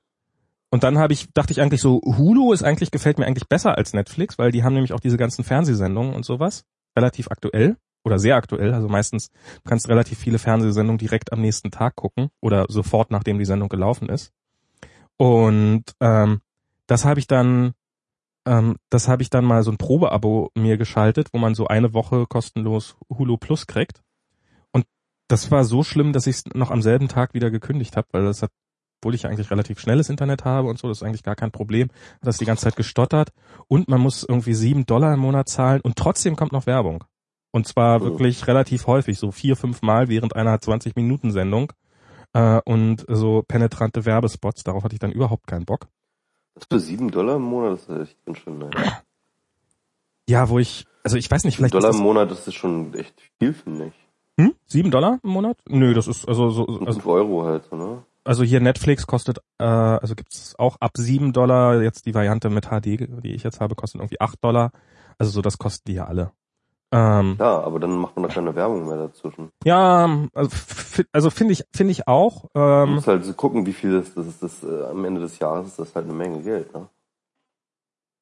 und 0.70 0.84
dann 0.84 0.98
habe 0.98 1.12
ich, 1.12 1.32
dachte 1.32 1.52
ich 1.52 1.60
eigentlich 1.60 1.80
so, 1.80 2.00
Hulu 2.04 2.52
ist 2.52 2.62
eigentlich, 2.62 2.92
gefällt 2.92 3.18
mir 3.18 3.26
eigentlich 3.26 3.48
besser 3.48 3.76
als 3.76 3.92
Netflix, 3.92 4.38
weil 4.38 4.52
die 4.52 4.62
haben 4.62 4.74
nämlich 4.74 4.92
auch 4.92 5.00
diese 5.00 5.16
ganzen 5.16 5.44
Fernsehsendungen 5.44 6.14
und 6.14 6.24
sowas. 6.24 6.64
Relativ 6.96 7.30
aktuell 7.30 7.76
oder 8.04 8.18
sehr 8.18 8.36
aktuell. 8.36 8.72
Also 8.72 8.88
meistens 8.88 9.30
du 9.30 9.68
kannst 9.68 9.88
relativ 9.88 10.18
viele 10.18 10.38
Fernsehsendungen 10.38 10.98
direkt 10.98 11.32
am 11.32 11.40
nächsten 11.40 11.70
Tag 11.70 11.96
gucken 11.96 12.30
oder 12.40 12.66
sofort 12.68 13.10
nachdem 13.10 13.38
die 13.38 13.44
Sendung 13.44 13.68
gelaufen 13.68 14.08
ist. 14.08 14.32
Und 15.16 15.84
ähm, 16.00 16.40
das 16.86 17.04
habe 17.04 17.20
ich 17.20 17.26
dann, 17.26 17.74
ähm, 18.46 18.76
das 18.90 19.08
habe 19.08 19.22
ich 19.22 19.30
dann 19.30 19.44
mal 19.44 19.64
so 19.64 19.72
ein 19.72 19.76
Probeabo 19.76 20.50
mir 20.54 20.76
geschaltet, 20.76 21.28
wo 21.32 21.38
man 21.38 21.54
so 21.54 21.66
eine 21.66 21.94
Woche 21.94 22.26
kostenlos 22.26 22.96
Hulu 23.08 23.36
Plus 23.36 23.66
kriegt. 23.66 24.02
Und 24.72 24.86
das 25.28 25.50
war 25.50 25.64
so 25.64 25.82
schlimm, 25.82 26.12
dass 26.12 26.28
ich 26.28 26.36
es 26.36 26.44
noch 26.54 26.70
am 26.70 26.80
selben 26.80 27.08
Tag 27.08 27.34
wieder 27.34 27.50
gekündigt 27.50 27.96
habe, 27.96 28.08
weil 28.12 28.24
das 28.24 28.42
hat 28.42 28.50
obwohl 29.00 29.14
ich 29.14 29.26
eigentlich 29.26 29.50
relativ 29.50 29.80
schnelles 29.80 30.10
Internet 30.10 30.44
habe 30.44 30.68
und 30.68 30.78
so, 30.78 30.88
das 30.88 30.98
ist 30.98 31.02
eigentlich 31.02 31.22
gar 31.22 31.36
kein 31.36 31.50
Problem, 31.50 31.88
hat 31.88 32.26
das 32.26 32.36
die 32.36 32.44
ganze 32.44 32.64
Zeit 32.64 32.76
gestottert 32.76 33.30
und 33.66 33.88
man 33.88 34.00
muss 34.00 34.24
irgendwie 34.28 34.54
sieben 34.54 34.84
Dollar 34.84 35.14
im 35.14 35.20
Monat 35.20 35.48
zahlen 35.48 35.80
und 35.80 35.96
trotzdem 35.96 36.36
kommt 36.36 36.52
noch 36.52 36.66
Werbung. 36.66 37.04
Und 37.50 37.66
zwar 37.66 38.00
oh. 38.00 38.04
wirklich 38.04 38.46
relativ 38.46 38.86
häufig, 38.86 39.18
so 39.18 39.30
vier, 39.30 39.56
fünf 39.56 39.82
Mal 39.82 40.08
während 40.08 40.36
einer 40.36 40.60
20 40.60 40.96
Minuten 40.96 41.32
Sendung 41.32 41.72
äh, 42.34 42.60
und 42.64 43.04
so 43.08 43.42
penetrante 43.48 44.04
Werbespots, 44.04 44.64
darauf 44.64 44.84
hatte 44.84 44.94
ich 44.94 45.00
dann 45.00 45.12
überhaupt 45.12 45.46
keinen 45.46 45.64
Bock. 45.64 45.88
Das 46.54 46.66
für 46.70 46.78
sieben 46.78 47.10
Dollar 47.10 47.36
im 47.36 47.42
Monat, 47.42 47.72
das 47.72 47.88
ist 47.88 48.10
echt 48.10 48.24
ganz 48.26 48.38
schön 48.38 48.58
nice. 48.58 49.02
Ja, 50.28 50.48
wo 50.48 50.58
ich, 50.58 50.86
also 51.02 51.16
ich 51.16 51.28
weiß 51.30 51.44
nicht, 51.44 51.56
vielleicht. 51.56 51.74
Dollar 51.74 51.90
im 51.90 52.00
Monat 52.00 52.30
ist 52.30 52.46
das 52.46 52.54
schon 52.54 52.94
echt 52.94 53.14
viel, 53.38 53.52
finde 53.52 53.86
ich. 53.86 53.94
Hm? 54.38 54.54
Sieben 54.66 54.90
Dollar 54.90 55.18
im 55.24 55.30
Monat? 55.30 55.58
Nö, 55.68 55.92
das 55.92 56.06
ist 56.06 56.28
also 56.28 56.50
so. 56.50 56.66
Also, 56.66 57.00
fünf 57.00 57.06
Euro 57.06 57.44
halt, 57.44 57.72
ne? 57.72 58.04
Also 58.30 58.44
hier 58.44 58.60
Netflix 58.60 59.08
kostet, 59.08 59.38
äh, 59.58 59.64
also 59.64 60.14
gibt's 60.14 60.54
auch 60.56 60.76
ab 60.78 60.92
sieben 60.96 61.32
Dollar, 61.32 61.82
jetzt 61.82 62.06
die 62.06 62.14
Variante 62.14 62.48
mit 62.48 62.66
HD, 62.66 63.08
die 63.24 63.34
ich 63.34 63.42
jetzt 63.42 63.60
habe, 63.60 63.74
kostet 63.74 64.00
irgendwie 64.00 64.20
acht 64.20 64.38
Dollar. 64.44 64.70
Also 65.18 65.32
so, 65.32 65.42
das 65.42 65.58
kosten 65.58 65.82
die 65.88 65.94
ja 65.94 66.04
alle. 66.04 66.30
Ähm, 66.92 67.34
ja, 67.40 67.60
aber 67.60 67.80
dann 67.80 67.90
macht 67.96 68.14
man 68.14 68.28
da 68.28 68.32
keine 68.32 68.54
Werbung 68.54 68.86
mehr 68.86 68.98
dazwischen. 68.98 69.50
Ja, 69.64 70.08
also, 70.32 70.56
also 71.10 71.30
finde 71.30 71.54
ich, 71.54 71.64
finde 71.74 71.90
ich 71.90 72.06
auch. 72.06 72.44
Ähm, 72.54 72.86
du 72.86 72.94
musst 72.94 73.08
halt 73.08 73.24
so 73.24 73.32
gucken, 73.32 73.66
wie 73.66 73.72
viel 73.72 73.94
das, 73.94 74.14
das 74.14 74.28
ist, 74.28 74.40
das, 74.44 74.62
äh, 74.62 74.84
am 74.84 75.04
Ende 75.04 75.20
des 75.22 75.40
Jahres 75.40 75.66
ist 75.66 75.80
das 75.80 75.96
halt 75.96 76.04
eine 76.04 76.14
Menge 76.14 76.40
Geld, 76.40 76.72
ne? 76.72 76.86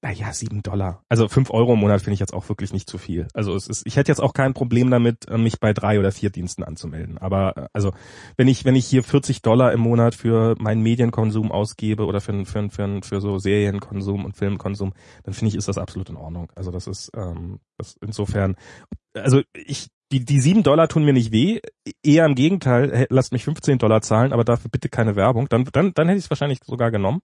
Naja, 0.01 0.33
sieben 0.33 0.63
Dollar. 0.63 1.03
Also 1.09 1.29
fünf 1.29 1.51
Euro 1.51 1.73
im 1.73 1.81
Monat 1.81 2.03
finde 2.03 2.15
ich 2.15 2.21
jetzt 2.21 2.33
auch 2.33 2.49
wirklich 2.49 2.73
nicht 2.73 2.89
zu 2.89 2.99
viel. 2.99 3.27
Also 3.35 3.55
es 3.57 3.67
ist, 3.67 3.85
ich 3.85 3.97
hätte 3.97 4.13
jetzt 4.13 4.21
auch 4.21 4.33
kein 4.33 4.55
Problem 4.55 4.91
damit, 4.91 5.29
äh, 5.29 5.39
mich 5.39 5.59
bei 5.59 5.73
drei 5.73 5.99
oder 5.99 6.13
vier 6.13 6.31
Diensten 6.31 6.63
anzumelden. 6.63 7.19
Aber 7.19 7.57
äh, 7.57 7.67
also 7.73 7.93
wenn 8.37 8.47
ich, 8.47 8.65
wenn 8.65 8.77
ich 8.77 8.87
hier 8.87 9.03
40 9.03 9.43
Dollar 9.43 9.73
im 9.73 9.81
Monat 9.81 10.15
für 10.15 10.55
meinen 10.61 10.83
Medienkonsum 10.83 11.51
ausgebe 11.51 12.07
oder 12.07 12.21
für, 12.21 12.45
für, 12.47 12.71
für, 12.71 13.01
für 13.03 13.21
so 13.21 13.39
Serienkonsum 13.39 14.25
und 14.25 14.37
Filmkonsum, 14.37 14.93
dann 15.25 15.35
finde 15.35 15.49
ich, 15.49 15.57
ist 15.57 15.69
das 15.69 15.79
absolut 15.79 16.11
in 16.11 16.17
Ordnung. 16.17 16.53
Also 16.55 16.71
das 16.71 16.87
ist, 16.87 17.11
ähm, 17.17 17.59
das 17.77 17.97
insofern, 18.01 18.55
also 19.15 19.43
ich, 19.53 19.89
die, 20.13 20.25
die 20.25 20.41
sieben 20.41 20.63
Dollar 20.63 20.87
tun 20.87 21.05
mir 21.05 21.13
nicht 21.13 21.33
weh. 21.33 21.61
Eher 22.05 22.25
im 22.25 22.37
Gegenteil, 22.37 23.09
lasst 23.11 23.33
mich 23.33 23.45
15 23.45 23.79
Dollar 23.79 24.01
zahlen, 24.01 24.33
aber 24.33 24.45
dafür 24.45 24.71
bitte 24.71 24.89
keine 24.89 25.17
Werbung. 25.17 25.49
Dann, 25.49 25.65
dann, 25.73 25.93
dann 25.93 26.07
hätte 26.07 26.19
ich 26.19 26.25
es 26.27 26.31
wahrscheinlich 26.31 26.61
sogar 26.65 26.93
genommen. 26.93 27.21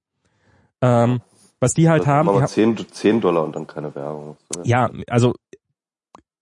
Ähm, 0.83 1.21
was 1.65 1.75
die 1.75 1.89
halt 1.89 2.07
haben. 2.07 2.29
Aber 2.29 2.45
10, 2.45 2.87
10 2.91 3.21
Dollar 3.21 3.43
und 3.45 3.57
dann 3.57 3.67
keine 3.67 3.95
Werbung. 3.95 4.37
Ja, 4.65 4.91
also 5.09 5.35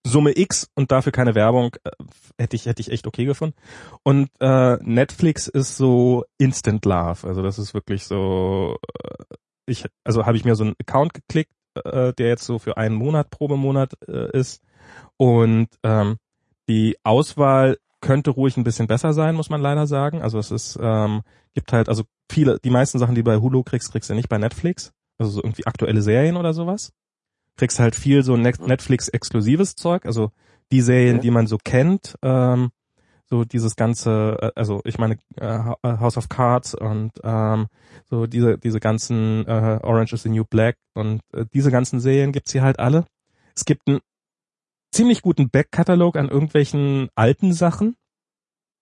Summe 0.04 0.36
X 0.36 0.68
und 0.74 0.90
dafür 0.90 1.12
keine 1.12 1.34
Werbung 1.34 1.76
äh, 1.84 1.90
hätte 2.38 2.56
ich 2.56 2.66
hätte 2.66 2.80
ich 2.80 2.90
echt 2.90 3.06
okay 3.06 3.24
gefunden. 3.24 3.54
Und 4.02 4.30
äh, 4.40 4.76
Netflix 4.82 5.46
ist 5.46 5.76
so 5.76 6.24
Instant 6.38 6.84
Love, 6.84 7.26
also 7.26 7.42
das 7.42 7.58
ist 7.58 7.72
wirklich 7.72 8.04
so. 8.04 8.78
Äh, 9.04 9.24
ich 9.66 9.86
also 10.02 10.26
habe 10.26 10.36
ich 10.36 10.44
mir 10.44 10.56
so 10.56 10.64
einen 10.64 10.74
Account 10.80 11.14
geklickt, 11.14 11.52
äh, 11.84 12.12
der 12.14 12.28
jetzt 12.28 12.44
so 12.44 12.58
für 12.58 12.76
einen 12.76 12.96
Monat 12.96 13.30
Probemonat 13.30 13.92
äh, 14.08 14.36
ist 14.36 14.60
und 15.16 15.68
ähm, 15.84 16.16
die 16.68 16.96
Auswahl 17.04 17.78
könnte 18.00 18.30
ruhig 18.30 18.56
ein 18.56 18.64
bisschen 18.64 18.88
besser 18.88 19.12
sein, 19.12 19.36
muss 19.36 19.50
man 19.50 19.60
leider 19.60 19.86
sagen. 19.86 20.20
Also 20.20 20.40
es 20.40 20.50
ist 20.50 20.76
ähm, 20.82 21.22
gibt 21.54 21.72
halt 21.72 21.88
also 21.88 22.02
viele 22.28 22.58
die 22.58 22.70
meisten 22.70 22.98
Sachen, 22.98 23.14
die 23.14 23.22
bei 23.22 23.36
Hulu 23.36 23.62
kriegst, 23.62 23.92
kriegst 23.92 24.10
du 24.10 24.14
nicht 24.14 24.28
bei 24.28 24.38
Netflix 24.38 24.92
also 25.18 25.32
so 25.32 25.42
irgendwie 25.42 25.66
aktuelle 25.66 26.02
Serien 26.02 26.36
oder 26.36 26.52
sowas. 26.52 26.92
Kriegst 27.56 27.78
halt 27.78 27.94
viel 27.94 28.22
so 28.22 28.36
Netflix-exklusives 28.36 29.76
Zeug, 29.76 30.06
also 30.06 30.32
die 30.70 30.80
Serien, 30.80 31.16
okay. 31.16 31.22
die 31.22 31.30
man 31.30 31.46
so 31.46 31.58
kennt, 31.58 32.16
ähm, 32.22 32.70
so 33.32 33.44
dieses 33.44 33.76
ganze, 33.76 34.36
äh, 34.40 34.50
also 34.56 34.82
ich 34.84 34.98
meine 34.98 35.16
äh, 35.36 35.46
äh, 35.46 35.98
House 35.98 36.18
of 36.18 36.28
Cards 36.28 36.74
und 36.74 37.12
ähm, 37.24 37.66
so 38.04 38.26
diese 38.26 38.58
diese 38.58 38.78
ganzen 38.78 39.46
äh, 39.46 39.78
Orange 39.82 40.12
is 40.12 40.22
the 40.22 40.28
New 40.28 40.44
Black 40.44 40.76
und 40.94 41.22
äh, 41.32 41.46
diese 41.52 41.70
ganzen 41.70 41.98
Serien 41.98 42.32
gibt's 42.32 42.52
hier 42.52 42.62
halt 42.62 42.78
alle. 42.78 43.06
Es 43.56 43.64
gibt 43.64 43.88
einen 43.88 44.00
ziemlich 44.92 45.22
guten 45.22 45.48
Backkatalog 45.48 46.16
an 46.16 46.28
irgendwelchen 46.28 47.08
alten 47.14 47.54
Sachen. 47.54 47.96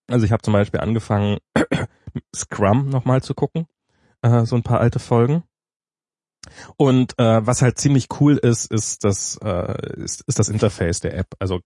Also 0.09 0.25
ich 0.25 0.33
habe 0.33 0.43
zum 0.43 0.51
Beispiel 0.51 0.81
angefangen 0.81 1.37
Scrum 2.35 2.89
nochmal 2.89 3.23
zu 3.23 3.33
gucken, 3.33 3.67
äh, 4.21 4.45
so 4.45 4.57
ein 4.57 4.63
paar 4.63 4.81
alte 4.81 4.99
Folgen. 4.99 5.43
Und 6.77 7.17
äh, 7.19 7.45
was 7.45 7.61
halt 7.61 7.77
ziemlich 7.77 8.07
cool 8.19 8.37
ist, 8.37 8.71
ist 8.71 9.03
das, 9.03 9.37
äh, 9.43 10.01
ist, 10.01 10.23
ist 10.27 10.39
das 10.39 10.49
Interface 10.49 10.99
der 10.99 11.17
App. 11.17 11.27
Also 11.39 11.61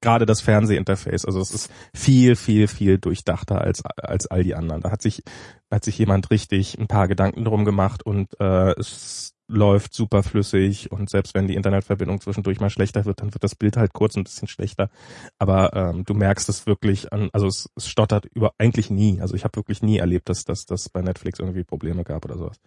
gerade 0.00 0.26
das 0.26 0.40
Fernsehinterface. 0.40 1.24
Also 1.24 1.40
es 1.40 1.50
ist 1.50 1.70
viel, 1.94 2.36
viel, 2.36 2.68
viel 2.68 2.98
durchdachter 2.98 3.60
als 3.60 3.82
als 3.84 4.26
all 4.26 4.44
die 4.44 4.54
anderen. 4.54 4.82
Da 4.82 4.90
hat 4.90 5.02
sich 5.02 5.22
hat 5.70 5.84
sich 5.84 5.98
jemand 5.98 6.30
richtig 6.30 6.78
ein 6.78 6.86
paar 6.86 7.08
Gedanken 7.08 7.44
drum 7.44 7.64
gemacht 7.64 8.04
und 8.04 8.28
äh, 8.40 8.72
es 8.78 9.33
läuft 9.54 9.94
super 9.94 10.22
flüssig 10.22 10.90
und 10.92 11.08
selbst 11.08 11.34
wenn 11.34 11.46
die 11.46 11.54
Internetverbindung 11.54 12.20
zwischendurch 12.20 12.60
mal 12.60 12.70
schlechter 12.70 13.04
wird, 13.04 13.20
dann 13.20 13.32
wird 13.32 13.44
das 13.44 13.54
Bild 13.54 13.76
halt 13.76 13.92
kurz 13.92 14.16
ein 14.16 14.24
bisschen 14.24 14.48
schlechter. 14.48 14.90
Aber 15.38 15.72
ähm, 15.74 16.04
du 16.04 16.14
merkst 16.14 16.48
es 16.48 16.66
wirklich 16.66 17.12
an, 17.12 17.30
also 17.32 17.46
es, 17.46 17.70
es 17.76 17.88
stottert 17.88 18.26
über 18.26 18.52
eigentlich 18.58 18.90
nie. 18.90 19.20
Also 19.20 19.34
ich 19.34 19.44
habe 19.44 19.56
wirklich 19.56 19.82
nie 19.82 19.98
erlebt, 19.98 20.28
dass 20.28 20.44
dass 20.44 20.66
das 20.66 20.88
bei 20.88 21.02
Netflix 21.02 21.38
irgendwie 21.38 21.64
Probleme 21.64 22.04
gab 22.04 22.24
oder 22.24 22.36
sowas. 22.36 22.60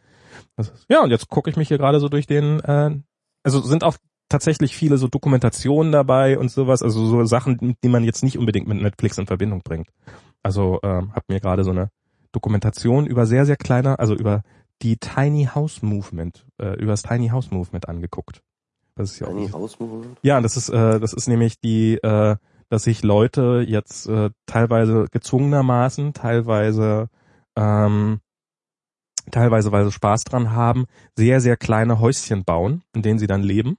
Ist, 0.58 0.74
ja, 0.90 1.04
und 1.04 1.12
jetzt 1.12 1.30
gucke 1.30 1.50
ich 1.50 1.58
mich 1.58 1.68
hier 1.68 1.78
gerade 1.78 2.00
so 2.00 2.10
durch 2.10 2.28
den, 2.28 2.60
äh, 2.62 2.92
also 3.44 3.62
sind 3.62 3.84
auch 3.84 3.98
tatsächlich 4.30 4.76
viele 4.76 4.98
so 4.98 5.08
Dokumentationen 5.08 5.92
dabei 5.92 6.38
und 6.38 6.52
sowas, 6.52 6.84
also 6.84 7.06
so 7.06 7.26
Sachen, 7.26 7.78
die 7.84 7.90
man 7.90 8.04
jetzt 8.04 8.24
nicht 8.24 8.38
unbedingt 8.38 8.68
mit 8.68 8.82
Netflix 8.82 9.18
in 9.18 9.28
Verbindung 9.28 9.62
bringt. 9.64 9.88
Also 10.44 10.80
ähm, 10.84 11.14
habe 11.14 11.26
mir 11.30 11.40
gerade 11.40 11.64
so 11.64 11.72
eine 11.72 11.90
Dokumentation 12.32 13.06
über 13.06 13.26
sehr, 13.26 13.46
sehr 13.46 13.56
kleine, 13.56 14.00
also 14.00 14.16
über 14.16 14.44
die 14.82 14.98
Tiny 14.98 15.50
House 15.54 15.82
Movement, 15.82 16.46
äh, 16.62 16.76
über 16.80 16.92
das 16.92 17.04
Tiny 17.04 17.30
House 17.30 17.52
Movement 17.52 17.90
angeguckt. 17.90 18.42
Das 18.96 19.12
ist 19.12 19.20
ja 19.20 19.28
Tiny 19.28 19.48
auch, 19.48 19.54
House 19.54 19.80
Movement? 19.80 20.18
Ja, 20.22 20.42
das 20.42 20.58
ist, 20.58 20.70
äh, 20.70 21.00
das 21.00 21.14
ist 21.14 21.28
nämlich 21.28 21.60
die, 21.60 21.96
äh, 21.96 22.36
dass 22.70 22.84
sich 22.84 23.04
Leute 23.04 23.64
jetzt 23.68 24.08
äh, 24.08 24.30
teilweise 24.46 25.08
gezwungenermaßen, 25.12 26.14
teilweise 26.14 27.10
ähm, 27.56 28.20
teilweise 29.32 29.72
weil 29.72 29.86
sie 29.86 29.92
Spaß 29.92 30.24
dran 30.24 30.52
haben, 30.52 30.86
sehr, 31.16 31.42
sehr 31.42 31.58
kleine 31.58 32.00
Häuschen 32.00 32.44
bauen, 32.44 32.84
in 32.94 33.02
denen 33.02 33.20
sie 33.20 33.28
dann 33.28 33.44
leben. 33.44 33.78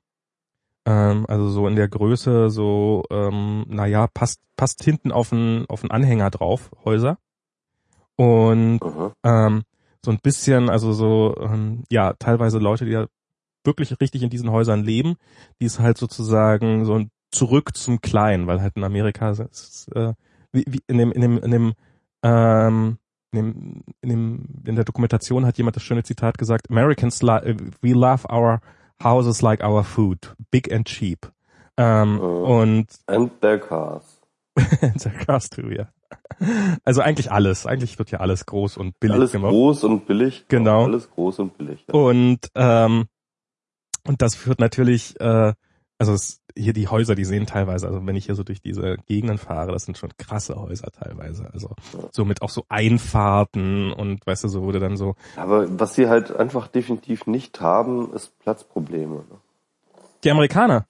Ähm, 0.87 1.27
also 1.29 1.49
so 1.49 1.67
in 1.67 1.77
der 1.77 1.89
Größe, 1.89 2.51
so, 2.51 3.03
ähm, 3.11 3.65
naja, 3.69 4.07
passt, 4.13 4.41
passt 4.57 4.83
hinten 4.83 5.13
auf 5.13 5.33
einen 5.33 5.67
auf 5.67 5.83
einen 5.83 5.91
Anhänger 5.91 6.31
drauf, 6.31 6.71
Häuser. 6.85 7.19
Und 8.17 8.81
ähm, 9.23 9.63
so 10.05 10.11
ein 10.11 10.19
bisschen, 10.23 10.71
also 10.71 10.93
so, 10.93 11.37
ähm, 11.41 11.85
ja, 11.91 12.13
teilweise 12.15 12.59
Leute, 12.59 12.85
die 12.85 12.93
ja 12.93 13.07
wirklich 13.65 14.01
richtig 14.01 14.23
in 14.23 14.31
diesen 14.31 14.51
Häusern 14.51 14.83
leben, 14.83 15.17
die 15.61 15.67
es 15.67 15.79
halt 15.81 15.99
sozusagen 15.99 16.85
so 16.85 16.95
ein 16.95 17.11
zurück 17.31 17.77
zum 17.77 18.01
Kleinen, 18.01 18.47
weil 18.47 18.61
halt 18.61 18.77
in 18.77 18.85
Amerika 18.85 19.31
ist, 19.31 19.89
äh, 19.95 20.15
wie, 20.53 20.65
wie 20.67 20.81
in 20.87 20.99
dem, 20.99 21.13
in 21.13 21.21
dem, 21.21 21.39
in 21.39 21.51
dem, 21.51 21.73
ähm, 22.23 22.99
in, 23.33 23.39
dem, 23.39 23.85
in, 24.01 24.09
dem, 24.09 24.45
in 24.65 24.77
der 24.77 24.85
Dokumentation 24.85 25.45
hat 25.45 25.59
jemand 25.59 25.77
das 25.77 25.83
schöne 25.83 26.03
Zitat 26.03 26.39
gesagt, 26.39 26.71
Americans, 26.71 27.21
we 27.23 27.93
love 27.93 28.27
our 28.31 28.61
houses 29.03 29.43
like 29.43 29.63
our 29.63 29.85
food, 29.85 30.35
big 30.51 30.73
and 30.73 30.87
cheap. 30.87 31.31
Ähm, 31.77 32.19
uh, 32.19 32.61
und 32.61 32.87
and 33.07 33.41
their 33.41 33.59
cars. 33.59 34.21
and 34.81 34.99
their 35.03 35.13
cars 35.13 35.49
too, 35.49 35.71
ja. 35.71 35.89
Also 36.85 37.01
eigentlich 37.01 37.33
alles. 37.33 37.67
Eigentlich 37.67 37.99
wird 37.99 38.11
ja 38.11 38.21
alles 38.21 38.47
groß 38.47 38.77
und 38.77 38.99
billig 39.01 39.17
alles 39.17 39.33
gemacht. 39.33 39.51
groß 39.51 39.85
und 39.85 40.07
billig. 40.07 40.45
Genau. 40.49 40.85
Alles 40.85 41.11
groß 41.11 41.41
und 41.41 41.59
billig. 41.59 41.85
Ja. 41.89 41.95
Und 41.95 42.51
ähm, 42.55 43.09
und 44.09 44.23
das 44.23 44.35
führt 44.35 44.59
natürlich, 44.59 45.21
äh, 45.21 45.53
also 45.99 46.13
es, 46.15 46.41
hier 46.57 46.73
die 46.73 46.89
Häuser, 46.89 47.15
die 47.15 47.27
sehen 47.27 47.47
teilweise, 47.47 47.87
also 47.87 48.05
wenn 48.07 48.17
ich 48.17 48.27
hier 48.27 48.35
so 48.35 48.43
durch 48.43 48.63
diese 48.63 48.97
Gegenden 49.07 49.37
fahre, 49.37 49.73
das 49.73 49.85
sind 49.85 49.99
schon 49.99 50.17
krasse 50.17 50.57
Häuser 50.57 50.91
teilweise. 50.91 51.51
Also 51.53 51.75
so 52.11 52.25
mit 52.25 52.41
auch 52.41 52.51
so 52.51 52.65
Einfahrten 52.69 53.93
und 53.93 54.27
weißt 54.27 54.45
du, 54.45 54.49
so 54.49 54.63
wurde 54.63 54.81
dann 54.81 54.97
so. 54.97 55.15
Aber 55.37 55.79
was 55.79 55.95
sie 55.95 56.09
halt 56.09 56.35
einfach 56.35 56.69
definitiv 56.69 57.27
nicht 57.27 57.61
haben, 57.61 58.13
ist 58.15 58.39
Platzprobleme. 58.39 59.17
Ne? 59.17 59.41
Die 60.25 60.31
Amerikaner. 60.31 60.87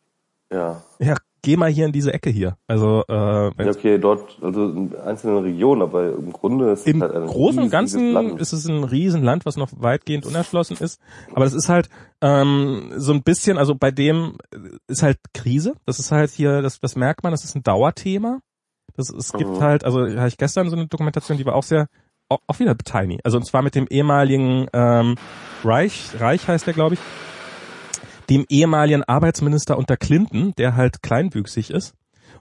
Ja. 0.50 0.82
Ja, 1.00 1.16
geh 1.42 1.56
mal 1.56 1.70
hier 1.70 1.86
in 1.86 1.92
diese 1.92 2.12
Ecke 2.12 2.30
hier. 2.30 2.56
Also 2.66 3.04
äh, 3.08 3.14
ja, 3.14 3.70
okay, 3.70 3.98
dort, 3.98 4.38
also 4.42 4.64
in 4.70 4.94
einzelnen 4.96 5.38
Regionen, 5.38 5.82
aber 5.82 6.12
im 6.12 6.32
Grunde 6.32 6.70
ist 6.70 6.86
im 6.86 6.96
es 6.96 7.02
halt 7.02 7.14
ein 7.14 7.26
Großen 7.26 7.62
und 7.62 7.70
Ganzen 7.70 8.38
ist 8.38 8.52
es 8.52 8.66
ein 8.66 8.84
Riesenland, 8.84 9.46
was 9.46 9.56
noch 9.56 9.70
weitgehend 9.76 10.26
unerschlossen 10.26 10.76
ist. 10.78 11.00
Aber 11.32 11.44
das 11.44 11.54
ist 11.54 11.68
halt 11.68 11.88
ähm, 12.20 12.92
so 12.96 13.12
ein 13.12 13.22
bisschen, 13.22 13.58
also 13.58 13.74
bei 13.74 13.90
dem 13.90 14.38
ist 14.86 15.02
halt 15.02 15.18
Krise. 15.34 15.74
Das 15.86 15.98
ist 15.98 16.12
halt 16.12 16.30
hier, 16.30 16.62
das, 16.62 16.80
das 16.80 16.96
merkt 16.96 17.22
man, 17.22 17.32
das 17.32 17.44
ist 17.44 17.54
ein 17.54 17.62
Dauerthema. 17.62 18.40
Das, 18.96 19.10
es 19.10 19.32
gibt 19.32 19.50
mhm. 19.50 19.60
halt, 19.60 19.84
also 19.84 20.00
hatte 20.00 20.28
ich 20.28 20.38
gestern 20.38 20.68
so 20.70 20.76
eine 20.76 20.88
Dokumentation, 20.88 21.38
die 21.38 21.46
war 21.46 21.54
auch 21.54 21.62
sehr, 21.62 21.88
auch, 22.28 22.40
auch 22.46 22.58
wieder 22.58 22.76
tiny. 22.76 23.20
Also 23.22 23.38
und 23.38 23.44
zwar 23.44 23.62
mit 23.62 23.74
dem 23.74 23.86
ehemaligen 23.88 24.66
ähm, 24.72 25.14
Reich, 25.64 26.10
Reich 26.18 26.46
heißt 26.48 26.66
der, 26.66 26.74
glaube 26.74 26.94
ich 26.94 27.00
dem 28.30 28.44
ehemaligen 28.48 29.04
Arbeitsminister 29.04 29.78
unter 29.78 29.96
Clinton, 29.96 30.52
der 30.58 30.76
halt 30.76 31.02
kleinwüchsig 31.02 31.70
ist 31.70 31.94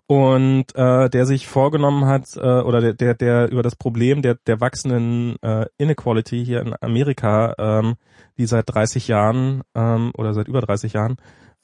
und 0.08 0.76
äh, 0.76 1.10
der 1.10 1.26
sich 1.26 1.48
vorgenommen 1.48 2.06
hat 2.06 2.36
äh, 2.38 2.62
oder 2.62 2.80
der, 2.80 2.94
der 2.94 3.14
der 3.14 3.52
über 3.52 3.62
das 3.62 3.76
Problem 3.76 4.22
der 4.22 4.36
der 4.48 4.62
wachsenden 4.62 5.36
äh, 5.42 5.66
Inequality 5.78 6.46
hier 6.46 6.62
in 6.62 6.74
Amerika, 6.80 7.54
ähm, 7.58 7.96
die 8.38 8.46
seit 8.46 8.74
30 8.74 9.08
Jahren 9.08 9.64
ähm, 9.76 10.12
oder 10.18 10.34
seit 10.34 10.48
über 10.48 10.62
30 10.62 10.94
Jahren 10.94 11.18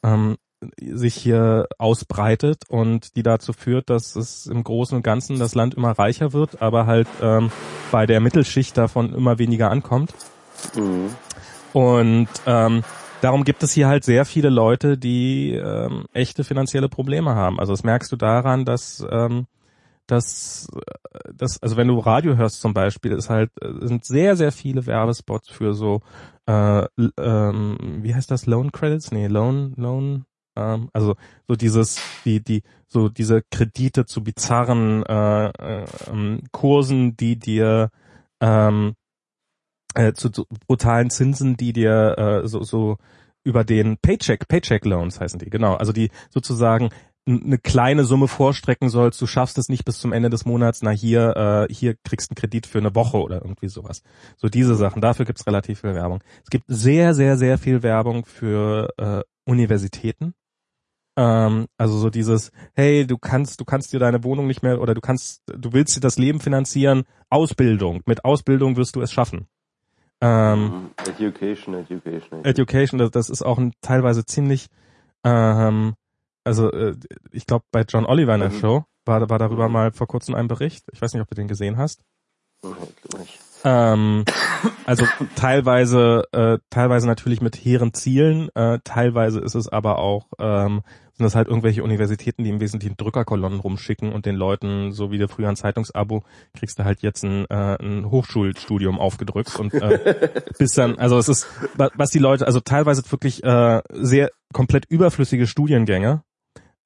ähm, 0.04 0.36
sich 0.80 1.16
hier 1.16 1.68
ausbreitet 1.78 2.64
und 2.70 3.16
die 3.16 3.24
dazu 3.24 3.54
führt, 3.54 3.90
dass 3.90 4.16
es 4.16 4.46
im 4.46 4.64
Großen 4.64 4.96
und 4.96 5.04
Ganzen 5.04 5.40
das 5.40 5.56
Land 5.56 5.76
immer 5.76 5.92
reicher 5.92 6.34
wird, 6.34 6.62
aber 6.62 6.86
halt 6.86 7.08
ähm, 7.22 7.52
bei 7.92 8.06
der 8.06 8.20
Mittelschicht 8.20 8.78
davon 8.78 9.14
immer 9.14 9.40
weniger 9.40 9.70
ankommt. 9.72 10.14
Mhm. 10.76 11.10
Und 11.74 12.30
ähm, 12.46 12.84
darum 13.24 13.44
gibt 13.46 13.64
es 13.64 13.72
hier 13.72 13.88
halt 13.88 14.04
sehr 14.04 14.26
viele 14.26 14.50
Leute, 14.50 14.98
die 14.98 15.54
ähm, 15.54 16.06
echte 16.14 16.44
finanzielle 16.44 16.90
Probleme 16.90 17.36
haben. 17.36 17.60
Also 17.60 17.72
das 17.74 17.84
merkst 17.84 18.12
du 18.12 18.18
daran, 18.18 18.66
dass 18.66 19.06
ähm, 19.10 19.48
dass, 20.06 20.68
dass 21.34 21.64
also 21.64 21.78
wenn 21.78 21.88
du 21.88 21.98
Radio 22.00 22.36
hörst 22.36 22.60
zum 22.60 22.74
Beispiel, 22.74 23.14
ist 23.14 23.30
halt 23.30 23.52
sind 23.80 24.04
sehr 24.04 24.36
sehr 24.36 24.52
viele 24.52 24.86
Werbespots 24.86 25.50
für 25.50 25.74
so 25.74 26.02
äh, 26.46 26.86
ähm, 27.18 27.78
wie 28.02 28.14
heißt 28.14 28.30
das 28.30 28.46
Loan 28.46 28.74
Credits? 28.74 29.12
Nee, 29.12 29.28
Loan 29.28 29.74
Loan 29.78 30.26
ähm, 30.58 30.90
also 30.92 31.16
so 31.48 31.56
dieses 31.56 32.02
die 32.26 32.44
die 32.44 32.64
so 32.88 33.08
diese 33.08 33.42
Kredite 33.50 34.06
zu 34.06 34.24
bizarren 34.24 35.04
äh, 35.04 35.48
äh, 35.48 35.86
ähm, 36.12 36.42
Kursen, 36.52 37.16
die 37.16 37.40
dir 37.40 37.90
ähm, 38.42 38.96
äh, 39.94 40.14
zu, 40.14 40.30
zu 40.30 40.46
brutalen 40.68 41.10
Zinsen, 41.10 41.58
die 41.58 41.74
dir 41.74 42.18
äh, 42.18 42.48
so, 42.48 42.64
so 42.64 42.98
über 43.44 43.64
den 43.64 43.98
Paycheck, 43.98 44.48
Paycheck 44.48 44.86
Loans 44.86 45.20
heißen 45.20 45.39
die, 45.39 45.50
genau, 45.50 45.76
also 45.76 45.91
die 45.91 46.10
sozusagen 46.30 46.89
eine 47.26 47.58
kleine 47.58 48.04
Summe 48.04 48.28
vorstrecken 48.28 48.89
sollst, 48.89 49.22
du 49.22 49.28
schaffst 49.28 49.58
es 49.58 49.70
nicht 49.70 49.86
bis 49.86 50.00
zum 50.00 50.12
Ende 50.12 50.30
des 50.30 50.46
Monats, 50.46 50.82
na 50.82 50.91
hier, 50.91 51.68
äh, 51.70 51.74
hier 51.74 51.96
kriegst 52.04 52.30
einen 52.30 52.36
Kredit 52.36 52.68
für 52.68 52.80
eine 52.80 52.96
Woche 52.96 53.18
oder 53.18 53.41
irgendwie 53.41 53.70
sowas. 53.70 54.04
So 54.36 54.50
diese 54.50 54.76
Sachen, 54.76 55.02
dafür 55.02 55.26
gibt's 55.26 55.48
relativ 55.48 55.82
viel 55.82 55.96
Werbung. 55.96 56.22
Es 56.44 56.50
gibt 56.50 56.66
sehr, 56.68 57.14
sehr, 57.14 57.38
sehr 57.38 57.58
viel 57.58 57.82
Werbung 57.82 58.26
für 58.26 58.89
äh, 58.98 59.22
Universitäten. 59.50 60.34
Ähm, 61.18 61.68
also 61.78 61.98
so 61.98 62.10
dieses, 62.10 62.52
hey, 62.74 63.08
du 63.08 63.18
kannst, 63.18 63.62
du 63.62 63.66
kannst 63.66 63.94
dir 63.94 64.00
deine 64.00 64.24
Wohnung 64.26 64.48
nicht 64.48 64.64
mehr 64.64 64.82
oder 64.82 64.94
du 64.94 65.02
kannst, 65.02 65.44
du 65.46 65.72
willst 65.72 65.96
dir 65.96 66.02
das 66.02 66.18
Leben 66.18 66.41
finanzieren, 66.41 67.04
Ausbildung. 67.30 68.02
Mit 68.06 68.26
Ausbildung 68.26 68.76
wirst 68.76 68.98
du 68.98 69.02
es 69.02 69.14
schaffen. 69.14 69.48
Ähm, 70.26 70.92
education, 71.06 71.76
Education. 71.76 72.46
Education, 72.46 72.98
das, 72.98 73.12
das 73.12 73.30
ist 73.30 73.42
auch 73.42 73.58
ein, 73.58 73.74
teilweise 73.82 74.26
ziemlich, 74.26 74.68
ähm, 75.26 75.96
also 76.46 76.72
äh, 76.72 76.96
ich 77.32 77.46
glaube 77.46 77.66
bei 77.72 77.82
John 77.82 78.06
Oliver 78.06 78.34
in 78.34 78.40
der 78.40 78.50
mhm. 78.50 78.60
Show 78.60 78.86
war, 79.04 79.30
war 79.30 79.38
darüber 79.38 79.68
mhm. 79.68 79.74
mal 79.74 79.92
vor 79.92 80.08
kurzem 80.08 80.34
ein 80.34 80.48
Bericht. 80.48 80.86
Ich 80.94 81.02
weiß 81.02 81.14
nicht, 81.14 81.22
ob 81.22 81.28
du 81.28 81.36
den 81.36 81.50
gesehen 81.50 81.78
hast. 81.78 82.06
Mhm, 82.64 82.72
ähm, 83.64 84.26
also 84.86 85.05
teilweise, 85.36 86.24
äh, 86.32 86.57
teilweise 86.70 87.07
natürlich 87.07 87.41
mit 87.41 87.55
hehren 87.55 87.93
Zielen, 87.93 88.49
äh, 88.55 88.80
teilweise 88.84 89.39
ist 89.39 89.55
es 89.55 89.68
aber 89.68 89.99
auch 89.99 90.28
ähm, 90.39 90.82
sind 91.16 91.26
das 91.26 91.36
halt 91.36 91.47
irgendwelche 91.47 91.84
Universitäten, 91.84 92.43
die 92.43 92.49
im 92.49 92.59
Wesentlichen 92.59 92.97
Drückerkolonnen 92.97 93.59
rumschicken 93.59 94.11
und 94.11 94.26
den 94.26 94.36
Leuten, 94.36 94.91
so 94.91 95.11
wie 95.11 95.20
der 95.20 95.30
früher 95.30 95.47
ein 95.47 95.55
Zeitungsabo, 95.55 96.24
kriegst 96.57 96.80
du 96.80 96.86
halt 96.86 97.01
jetzt 97.01 97.24
ein, 97.24 97.45
äh, 97.49 97.78
ein 97.80 98.09
Hochschulstudium 98.09 98.99
aufgedrückt 98.99 99.59
und 99.59 99.74
äh, 99.76 100.41
bis 100.57 100.74
dann, 100.74 100.97
also 100.97 101.18
es 101.20 101.30
ist, 101.30 101.47
was 101.76 102.09
die 102.09 102.20
Leute, 102.20 102.47
also 102.47 102.59
teilweise 102.59 103.03
wirklich 103.11 103.43
äh, 103.43 103.82
sehr 103.91 104.32
komplett 104.53 104.86
überflüssige 104.86 105.45
Studiengänge, 105.45 106.24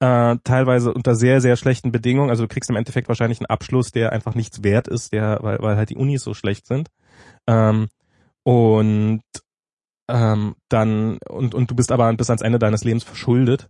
äh, 0.00 0.36
teilweise 0.44 0.92
unter 0.92 1.14
sehr, 1.14 1.40
sehr 1.40 1.56
schlechten 1.56 1.92
Bedingungen. 1.92 2.30
Also 2.30 2.44
du 2.44 2.48
kriegst 2.48 2.70
im 2.70 2.76
Endeffekt 2.76 3.08
wahrscheinlich 3.08 3.40
einen 3.40 3.46
Abschluss, 3.46 3.90
der 3.90 4.12
einfach 4.12 4.34
nichts 4.34 4.62
wert 4.62 4.88
ist, 4.88 5.12
der, 5.12 5.38
weil, 5.42 5.58
weil 5.60 5.76
halt 5.76 5.90
die 5.90 5.96
Unis 5.96 6.22
so 6.22 6.34
schlecht 6.34 6.66
sind. 6.66 6.88
Ähm, 7.46 7.88
und 8.44 9.22
ähm, 10.08 10.54
dann 10.68 11.18
und 11.28 11.54
und 11.54 11.70
du 11.70 11.74
bist 11.74 11.92
aber 11.92 12.12
bis 12.14 12.30
ans 12.30 12.42
Ende 12.42 12.58
deines 12.58 12.84
Lebens 12.84 13.04
verschuldet 13.04 13.68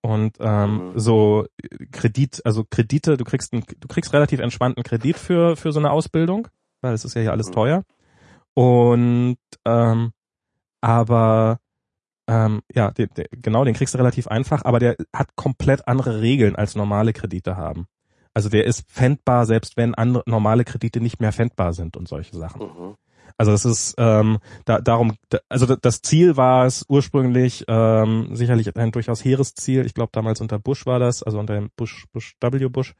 und 0.00 0.36
ähm, 0.40 0.92
mhm. 0.92 0.98
so 0.98 1.46
Kredit, 1.92 2.40
also 2.44 2.64
Kredite, 2.68 3.16
du 3.16 3.24
kriegst 3.24 3.52
ein, 3.52 3.62
du 3.78 3.88
kriegst 3.88 4.12
relativ 4.12 4.40
entspannten 4.40 4.82
Kredit 4.82 5.18
für 5.18 5.56
für 5.56 5.72
so 5.72 5.78
eine 5.78 5.90
Ausbildung, 5.90 6.48
weil 6.80 6.94
es 6.94 7.04
ist 7.04 7.14
ja 7.14 7.20
hier 7.20 7.32
alles 7.32 7.48
mhm. 7.48 7.52
teuer. 7.52 7.84
Und 8.54 9.38
ähm, 9.64 10.12
aber 10.80 11.60
ähm, 12.28 12.60
ja, 12.72 12.90
den, 12.90 13.08
den, 13.16 13.26
genau, 13.32 13.64
den 13.64 13.74
kriegst 13.74 13.94
du 13.94 13.98
relativ 13.98 14.28
einfach, 14.28 14.64
aber 14.64 14.78
der 14.78 14.96
hat 15.14 15.34
komplett 15.34 15.88
andere 15.88 16.20
Regeln 16.20 16.54
als 16.54 16.76
normale 16.76 17.12
Kredite 17.12 17.56
haben. 17.56 17.86
Also 18.34 18.48
der 18.50 18.64
ist 18.64 18.84
fändbar, 18.88 19.46
selbst 19.46 19.76
wenn 19.76 19.94
andere 19.94 20.22
normale 20.26 20.64
Kredite 20.64 21.00
nicht 21.00 21.20
mehr 21.20 21.32
fändbar 21.32 21.72
sind 21.72 21.96
und 21.96 22.06
solche 22.06 22.36
Sachen. 22.36 22.62
Mhm. 22.62 22.94
Also 23.36 23.52
das 23.52 23.64
ist 23.64 23.94
ähm, 23.98 24.38
da, 24.64 24.80
darum, 24.80 25.14
also 25.48 25.76
das 25.76 26.02
Ziel 26.02 26.36
war 26.36 26.66
es 26.66 26.84
ursprünglich 26.88 27.64
ähm, 27.68 28.30
sicherlich 28.34 28.76
ein 28.76 28.90
durchaus 28.90 29.24
hehres 29.24 29.54
Ziel. 29.54 29.86
Ich 29.86 29.94
glaube 29.94 30.10
damals 30.12 30.40
unter 30.40 30.58
Bush 30.58 30.86
war 30.86 30.98
das, 30.98 31.22
also 31.22 31.38
unter 31.38 31.54
dem 31.54 31.70
Bush, 31.76 32.06
Bush 32.12 32.34
W. 32.40 32.68
Bush, 32.68 32.94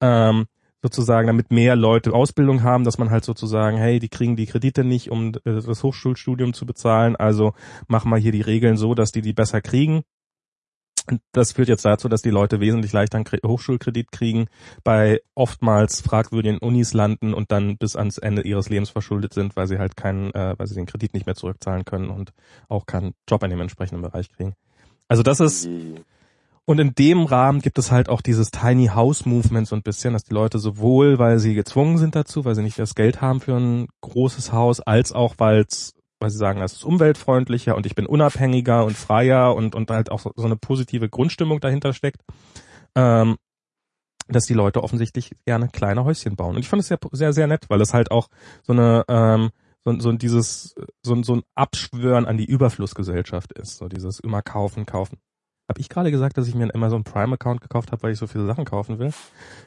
ähm, 0.00 0.46
sozusagen, 0.82 1.26
damit 1.26 1.50
mehr 1.50 1.76
Leute 1.76 2.12
Ausbildung 2.12 2.62
haben, 2.62 2.84
dass 2.84 2.98
man 2.98 3.10
halt 3.10 3.24
sozusagen, 3.24 3.76
hey, 3.76 3.98
die 3.98 4.08
kriegen 4.08 4.36
die 4.36 4.46
Kredite 4.46 4.84
nicht, 4.84 5.10
um 5.10 5.32
das 5.44 5.82
Hochschulstudium 5.82 6.54
zu 6.54 6.66
bezahlen, 6.66 7.16
also 7.16 7.52
machen 7.86 8.10
wir 8.10 8.18
hier 8.18 8.32
die 8.32 8.40
Regeln 8.40 8.76
so, 8.76 8.94
dass 8.94 9.12
die 9.12 9.22
die 9.22 9.32
besser 9.32 9.60
kriegen. 9.60 10.02
Das 11.32 11.52
führt 11.52 11.68
jetzt 11.68 11.84
dazu, 11.84 12.08
dass 12.08 12.22
die 12.22 12.30
Leute 12.30 12.60
wesentlich 12.60 12.92
leichter 12.92 13.16
einen 13.16 13.26
Hochschulkredit 13.44 14.12
kriegen, 14.12 14.46
bei 14.84 15.20
oftmals 15.34 16.00
fragwürdigen 16.02 16.58
Unis 16.58 16.92
landen 16.92 17.34
und 17.34 17.50
dann 17.50 17.78
bis 17.78 17.96
ans 17.96 18.18
Ende 18.18 18.42
ihres 18.42 18.68
Lebens 18.68 18.90
verschuldet 18.90 19.34
sind, 19.34 19.56
weil 19.56 19.66
sie 19.66 19.78
halt 19.78 19.96
keinen, 19.96 20.32
äh, 20.34 20.54
weil 20.56 20.66
sie 20.66 20.74
den 20.74 20.86
Kredit 20.86 21.14
nicht 21.14 21.26
mehr 21.26 21.34
zurückzahlen 21.34 21.84
können 21.84 22.10
und 22.10 22.32
auch 22.68 22.86
keinen 22.86 23.14
Job 23.28 23.42
in 23.42 23.50
dem 23.50 23.60
entsprechenden 23.60 24.02
Bereich 24.02 24.30
kriegen. 24.30 24.54
Also 25.08 25.22
das 25.24 25.40
ist, 25.40 25.68
und 26.70 26.78
in 26.78 26.94
dem 26.94 27.24
Rahmen 27.24 27.62
gibt 27.62 27.78
es 27.78 27.90
halt 27.90 28.08
auch 28.08 28.20
dieses 28.20 28.52
Tiny 28.52 28.86
House 28.94 29.26
Movement 29.26 29.66
so 29.66 29.74
ein 29.74 29.82
bisschen, 29.82 30.12
dass 30.12 30.22
die 30.22 30.34
Leute 30.34 30.60
sowohl, 30.60 31.18
weil 31.18 31.40
sie 31.40 31.54
gezwungen 31.54 31.98
sind 31.98 32.14
dazu, 32.14 32.44
weil 32.44 32.54
sie 32.54 32.62
nicht 32.62 32.78
das 32.78 32.94
Geld 32.94 33.20
haben 33.20 33.40
für 33.40 33.56
ein 33.56 33.88
großes 34.02 34.52
Haus, 34.52 34.78
als 34.78 35.10
auch, 35.10 35.34
weil 35.38 35.66
weil 36.20 36.30
sie 36.30 36.38
sagen, 36.38 36.60
das 36.60 36.74
ist 36.74 36.84
umweltfreundlicher 36.84 37.74
und 37.74 37.86
ich 37.86 37.96
bin 37.96 38.06
unabhängiger 38.06 38.84
und 38.84 38.96
freier 38.96 39.56
und, 39.56 39.74
und 39.74 39.90
halt 39.90 40.12
auch 40.12 40.20
so, 40.20 40.30
so 40.36 40.44
eine 40.44 40.54
positive 40.54 41.08
Grundstimmung 41.08 41.58
dahinter 41.58 41.92
steckt, 41.92 42.20
ähm, 42.94 43.36
dass 44.28 44.44
die 44.44 44.54
Leute 44.54 44.84
offensichtlich 44.84 45.32
gerne 45.46 45.70
kleine 45.70 46.04
Häuschen 46.04 46.36
bauen. 46.36 46.54
Und 46.54 46.60
ich 46.60 46.68
fand 46.68 46.82
es 46.82 46.86
sehr, 46.86 47.00
sehr, 47.10 47.32
sehr 47.32 47.48
nett, 47.48 47.64
weil 47.68 47.80
es 47.80 47.94
halt 47.94 48.12
auch 48.12 48.28
so 48.62 48.74
eine, 48.74 49.04
ähm, 49.08 49.50
so, 49.84 49.98
so 49.98 50.12
dieses, 50.12 50.76
so, 51.02 51.20
so 51.24 51.34
ein 51.34 51.42
Abschwören 51.56 52.26
an 52.26 52.36
die 52.36 52.44
Überflussgesellschaft 52.44 53.54
ist. 53.54 53.78
So 53.78 53.88
dieses 53.88 54.20
immer 54.20 54.42
kaufen, 54.42 54.86
kaufen. 54.86 55.18
Habe 55.70 55.78
ich 55.78 55.88
gerade 55.88 56.10
gesagt, 56.10 56.36
dass 56.36 56.48
ich 56.48 56.56
mir 56.56 56.64
einen 56.64 56.74
Amazon 56.74 57.04
Prime 57.04 57.34
Account 57.34 57.60
gekauft 57.60 57.92
habe, 57.92 58.02
weil 58.02 58.10
ich 58.10 58.18
so 58.18 58.26
viele 58.26 58.44
Sachen 58.44 58.64
kaufen 58.64 58.98
will? 58.98 59.12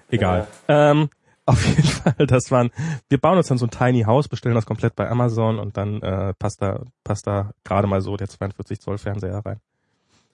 Egal. 0.10 0.48
Ja. 0.68 0.92
Ähm, 0.92 1.10
auf 1.46 1.66
jeden 1.66 1.82
Fall, 1.82 2.28
das 2.28 2.52
waren, 2.52 2.72
wir 3.08 3.18
bauen 3.18 3.38
uns 3.38 3.48
dann 3.48 3.58
so 3.58 3.68
ein 3.68 3.72
Tiny 3.72 4.02
House, 4.02 4.28
bestellen 4.28 4.54
das 4.54 4.66
komplett 4.66 4.98
bei 4.98 5.10
Amazon 5.10 5.60
und 5.60 5.78
dann 5.78 6.02
äh, 6.02 6.34
passt 6.34 6.62
da, 6.62 6.82
passt 7.06 7.26
da 7.26 7.52
gerade 7.64 7.88
mal 7.88 8.02
so 8.02 8.18
der 8.18 8.28
42 8.28 8.82
Zoll 8.82 8.98
Fernseher 8.98 9.46
rein. 9.46 9.62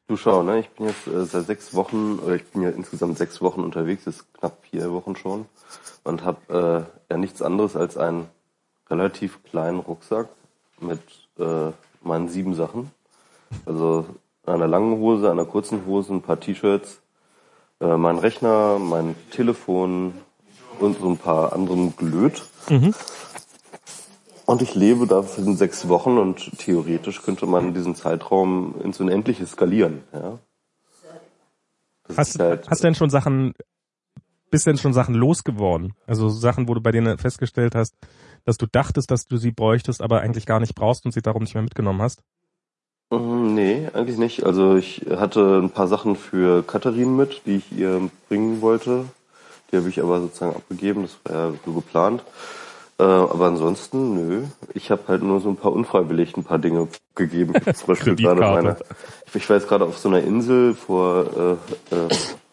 Du 0.08 0.18
schau, 0.18 0.42
ne, 0.42 0.62
ich 0.62 0.70
bin 0.72 0.88
jetzt 0.88 1.06
äh, 1.06 1.24
seit 1.24 1.46
sechs 1.46 1.76
Wochen, 1.76 2.18
oder 2.18 2.34
ich 2.34 2.46
bin 2.46 2.64
ja 2.64 2.72
insgesamt 2.72 3.20
sechs 3.20 3.40
Wochen 3.40 3.62
unterwegs, 3.62 4.08
ist 4.08 4.34
knapp 4.34 4.58
vier 4.64 4.92
Wochen 4.92 5.16
schon 5.16 5.46
und 6.04 6.24
habe 6.24 6.88
äh, 7.12 7.14
ja 7.14 7.18
nichts 7.20 7.44
anderes 7.44 7.76
als 7.76 7.96
einen 7.96 8.26
relativ 8.90 9.44
kleinen 9.44 9.82
Rucksack 9.82 10.30
mit 10.82 11.02
äh, 11.38 11.72
meinen 12.02 12.28
sieben 12.28 12.56
Sachen. 12.56 12.90
Also 13.68 14.08
einer 14.50 14.68
langen 14.68 14.98
Hose, 15.00 15.30
einer 15.30 15.46
kurzen 15.46 15.86
Hose, 15.86 16.14
ein 16.14 16.22
paar 16.22 16.40
T-Shirts, 16.40 17.02
äh, 17.82 17.98
mein 17.98 18.18
Rechner, 18.18 18.80
mein 18.80 19.16
Telefon 19.32 20.14
und 20.80 21.00
so 21.00 21.08
ein 21.10 21.18
paar 21.18 21.54
anderen 21.54 21.96
Glöd. 21.96 22.44
Mhm. 22.70 22.94
Und 24.46 24.62
ich 24.62 24.74
lebe 24.74 25.06
da 25.06 25.22
für 25.22 25.44
sechs 25.54 25.88
Wochen 25.90 26.18
und 26.18 26.58
theoretisch 26.58 27.22
könnte 27.22 27.46
man 27.46 27.74
diesen 27.74 27.96
Zeitraum 27.96 28.76
ins 28.84 29.00
Unendliche 29.00 29.46
skalieren. 29.46 30.02
Ja. 30.12 30.40
hast, 32.18 32.40
halt, 32.40 32.68
hast 32.68 32.82
du 32.82 32.88
denn 32.88 32.96
schon 32.96 33.12
Sachen 33.12 33.54
bist 34.52 34.66
denn 34.66 34.78
schon 34.78 34.94
Sachen 34.94 35.16
losgeworden? 35.16 35.94
Also 36.08 36.30
Sachen, 36.30 36.68
wo 36.68 36.74
du 36.74 36.82
bei 36.82 36.92
denen 36.92 37.18
festgestellt 37.18 37.76
hast, 37.76 37.96
dass 38.46 38.58
du 38.58 38.66
dachtest, 38.66 39.12
dass 39.12 39.26
du 39.26 39.38
sie 39.38 39.52
bräuchtest, 39.52 40.02
aber 40.02 40.22
eigentlich 40.22 40.46
gar 40.46 40.60
nicht 40.60 40.76
brauchst 40.76 41.06
und 41.06 41.12
sie 41.12 41.22
darum 41.22 41.44
nicht 41.44 41.54
mehr 41.54 41.64
mitgenommen 41.64 42.02
hast? 42.02 42.24
Mm, 43.10 43.54
nee, 43.54 43.90
eigentlich 43.94 44.18
nicht. 44.18 44.44
Also 44.46 44.76
ich 44.76 45.06
hatte 45.10 45.60
ein 45.62 45.72
paar 45.72 45.88
Sachen 45.88 46.16
für 46.16 46.64
Katharin 46.64 47.16
mit, 47.16 47.42
die 47.46 47.58
ich 47.58 47.72
ihr 47.72 48.10
bringen 48.28 48.62
wollte. 48.62 49.06
Die 49.72 49.78
habe 49.78 49.90
ich 49.90 50.02
aber 50.02 50.20
sozusagen 50.20 50.56
abgegeben, 50.56 51.04
das 51.04 51.18
war 51.24 51.50
ja 51.50 51.54
so 51.66 51.74
geplant. 51.74 52.24
Äh, 53.00 53.04
aber 53.04 53.48
ansonsten, 53.48 54.16
nö. 54.16 54.44
Ich 54.74 54.92
habe 54.92 55.04
halt 55.08 55.24
nur 55.24 55.40
so 55.40 55.50
ein 55.50 55.56
paar 55.56 55.72
unfreiwillig 55.72 56.36
ein 56.36 56.44
paar 56.44 56.60
Dinge 56.60 56.88
gegeben. 57.16 57.54
Zum 57.76 57.88
Beispiel 57.88 58.16
gerade 58.16 58.42
meine. 58.42 58.78
Ich 59.34 59.50
war 59.50 59.58
jetzt 59.58 59.68
gerade 59.68 59.86
auf 59.86 59.98
so 59.98 60.10
einer 60.10 60.22
Insel 60.22 60.74
vor 60.74 61.58
äh, 61.92 61.96
äh, 61.96 62.10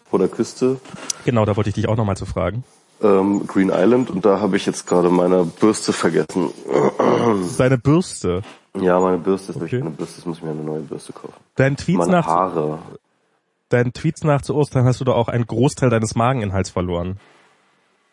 vor 0.09 0.19
der 0.19 0.29
Küste. 0.29 0.79
Genau, 1.25 1.45
da 1.45 1.57
wollte 1.57 1.71
ich 1.71 1.75
dich 1.75 1.89
auch 1.89 1.97
nochmal 1.97 2.17
zu 2.17 2.27
fragen. 2.27 2.65
Ähm, 3.03 3.47
Green 3.47 3.71
Island 3.71 4.11
und 4.11 4.25
da 4.25 4.41
habe 4.41 4.57
ich 4.57 4.65
jetzt 4.65 4.87
gerade 4.87 5.11
meine 5.11 5.45
Bürste 5.45 5.93
vergessen. 5.93 6.51
Deine 7.59 7.77
Bürste? 7.77 8.43
Ja, 8.81 8.99
meine 9.01 9.19
Bürste 9.19 9.53
ist 9.53 9.61
okay. 9.61 9.81
eine 9.81 9.91
Bürste, 9.91 10.17
jetzt 10.19 10.27
muss 10.27 10.39
ich 10.39 10.43
mir 10.43 10.51
eine 10.51 10.63
neue 10.63 10.81
Bürste 10.81 11.13
kaufen. 11.13 11.35
Dein 11.57 11.77
Tweets 11.77 11.99
meine 11.99 12.13
nach 12.13 12.27
Haare. 12.27 12.79
Deinen 13.69 13.93
Tweets 13.93 14.25
nach 14.25 14.43
zu 14.43 14.55
Ostern 14.55 14.87
hast 14.87 15.01
du 15.01 15.05
doch 15.05 15.17
auch 15.17 15.29
einen 15.29 15.47
Großteil 15.47 15.91
deines 15.91 16.15
Mageninhalts 16.15 16.71
verloren. 16.71 17.19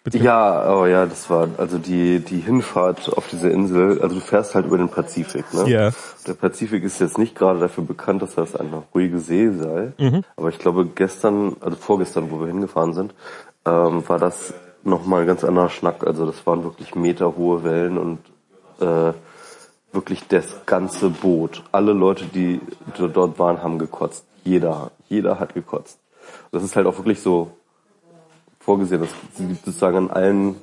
Bitte? 0.03 0.17
Ja, 0.17 0.75
oh 0.75 0.85
ja, 0.85 1.05
das 1.05 1.29
war 1.29 1.47
also 1.57 1.77
die 1.77 2.19
die 2.19 2.39
Hinfahrt 2.39 3.15
auf 3.15 3.29
diese 3.29 3.49
Insel. 3.49 4.01
Also 4.01 4.15
du 4.15 4.21
fährst 4.21 4.53
halt 4.53 4.65
über 4.65 4.77
den 4.77 4.89
Pazifik, 4.89 5.45
ne? 5.53 5.61
Ja. 5.61 5.79
Yeah. 5.79 5.93
Der 6.27 6.33
Pazifik 6.33 6.83
ist 6.83 6.99
jetzt 6.99 7.17
nicht 7.17 7.35
gerade 7.35 7.59
dafür 7.59 7.85
bekannt, 7.85 8.21
dass 8.21 8.35
das 8.35 8.53
eine 8.53 8.83
ruhige 8.93 9.19
See 9.19 9.49
sei. 9.49 9.93
Mhm. 9.97 10.25
Aber 10.35 10.49
ich 10.49 10.59
glaube 10.59 10.87
gestern, 10.93 11.55
also 11.61 11.77
vorgestern, 11.77 12.31
wo 12.31 12.41
wir 12.41 12.47
hingefahren 12.47 12.93
sind, 12.93 13.13
ähm, 13.65 14.03
war 14.09 14.19
das 14.19 14.53
nochmal 14.83 15.21
ein 15.21 15.27
ganz 15.27 15.43
anderer 15.43 15.69
Schnack. 15.69 16.05
Also 16.05 16.25
das 16.25 16.45
waren 16.45 16.63
wirklich 16.63 16.95
meterhohe 16.95 17.63
Wellen 17.63 17.97
und 17.97 18.19
äh, 18.79 19.13
wirklich 19.91 20.27
das 20.27 20.65
ganze 20.65 21.09
Boot. 21.09 21.63
Alle 21.71 21.93
Leute, 21.93 22.25
die 22.25 22.59
dort 22.97 23.39
waren, 23.39 23.61
haben 23.61 23.79
gekotzt. 23.79 24.25
Jeder, 24.43 24.91
jeder 25.07 25.39
hat 25.39 25.53
gekotzt. 25.53 25.99
Das 26.51 26.63
ist 26.63 26.75
halt 26.75 26.87
auch 26.87 26.97
wirklich 26.97 27.21
so 27.21 27.51
vorgesehen. 28.59 29.01
Das 29.01 29.09
gibt 29.37 29.65
sozusagen 29.65 29.97
an 29.97 30.09
allen 30.09 30.55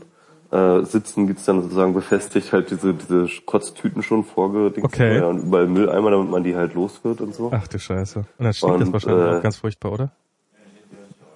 äh, 0.51 0.85
Sitzen 0.85 1.27
gibt's 1.27 1.45
dann 1.45 1.63
sozusagen 1.63 1.95
befestigt 1.95 2.53
halt 2.53 2.71
diese, 2.71 2.93
diese 2.95 3.29
Kotztüten 3.47 4.03
schon 4.03 4.25
vorgedingt. 4.25 4.85
Okay. 4.85 5.23
Und 5.23 5.45
überall 5.45 5.69
Mülleimer, 5.69 6.11
damit 6.11 6.31
man 6.31 6.43
die 6.43 6.57
halt 6.57 6.75
los 6.75 7.01
wird 7.05 7.21
und 7.21 7.35
so. 7.35 7.51
Ach 7.53 7.69
du 7.69 7.79
Scheiße. 7.79 8.19
Und 8.19 8.45
dann 8.45 8.53
stinkt 8.53 8.75
und, 8.75 8.81
das 8.81 8.93
wahrscheinlich 8.93 9.27
äh, 9.27 9.37
auch 9.37 9.43
ganz 9.43 9.57
furchtbar, 9.59 9.93
oder? 9.93 10.13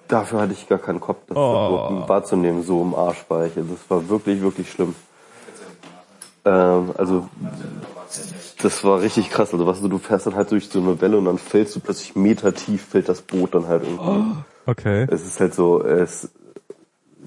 Dafür 0.07 0.41
hatte 0.41 0.53
ich 0.53 0.67
gar 0.67 0.77
keinen 0.77 0.99
Kopf, 0.99 1.19
das 1.27 1.37
oh. 1.37 2.03
wahrzunehmen, 2.07 2.63
so 2.63 2.81
im 2.81 2.93
Arsch 2.93 3.25
war 3.27 3.45
ich. 3.45 3.57
Also 3.57 3.73
das 3.73 3.89
war 3.89 4.07
wirklich, 4.09 4.41
wirklich 4.41 4.71
schlimm. 4.71 4.95
Ähm, 6.45 6.91
also 6.97 7.27
das 8.61 8.83
war 8.83 9.01
richtig 9.01 9.29
krass. 9.31 9.51
Also 9.51 9.65
was 9.65 9.81
du, 9.81 9.87
du 9.87 9.97
fährst 9.97 10.27
dann 10.27 10.35
halt 10.35 10.51
durch 10.51 10.69
so 10.69 10.79
eine 10.79 11.01
Welle 11.01 11.17
und 11.17 11.25
dann 11.25 11.39
fällst 11.39 11.75
du 11.75 11.79
plötzlich 11.79 12.15
Meter 12.15 12.53
tief, 12.53 12.85
fällt 12.85 13.09
das 13.09 13.21
Boot 13.21 13.55
dann 13.55 13.67
halt 13.67 13.83
irgendwie. 13.83 14.05
Oh. 14.05 14.71
Okay. 14.71 15.07
Es 15.09 15.25
ist 15.25 15.39
halt 15.39 15.53
so, 15.53 15.83
es 15.83 16.29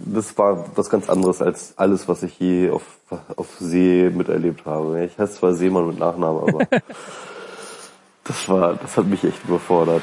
das 0.04 0.36
war 0.38 0.64
was 0.76 0.90
ganz 0.90 1.08
anderes 1.08 1.42
als 1.42 1.74
alles, 1.76 2.08
was 2.08 2.22
ich 2.22 2.38
je 2.38 2.70
auf, 2.70 2.82
auf 3.36 3.48
See 3.58 4.10
miterlebt 4.10 4.64
habe. 4.64 5.04
Ich 5.04 5.18
heiße 5.18 5.38
zwar 5.38 5.54
Seemann 5.54 5.88
mit 5.88 5.98
Nachnamen, 5.98 6.42
aber 6.48 6.64
das 8.24 8.48
war, 8.48 8.74
das 8.74 8.96
hat 8.96 9.06
mich 9.06 9.24
echt 9.24 9.44
überfordert. 9.44 10.02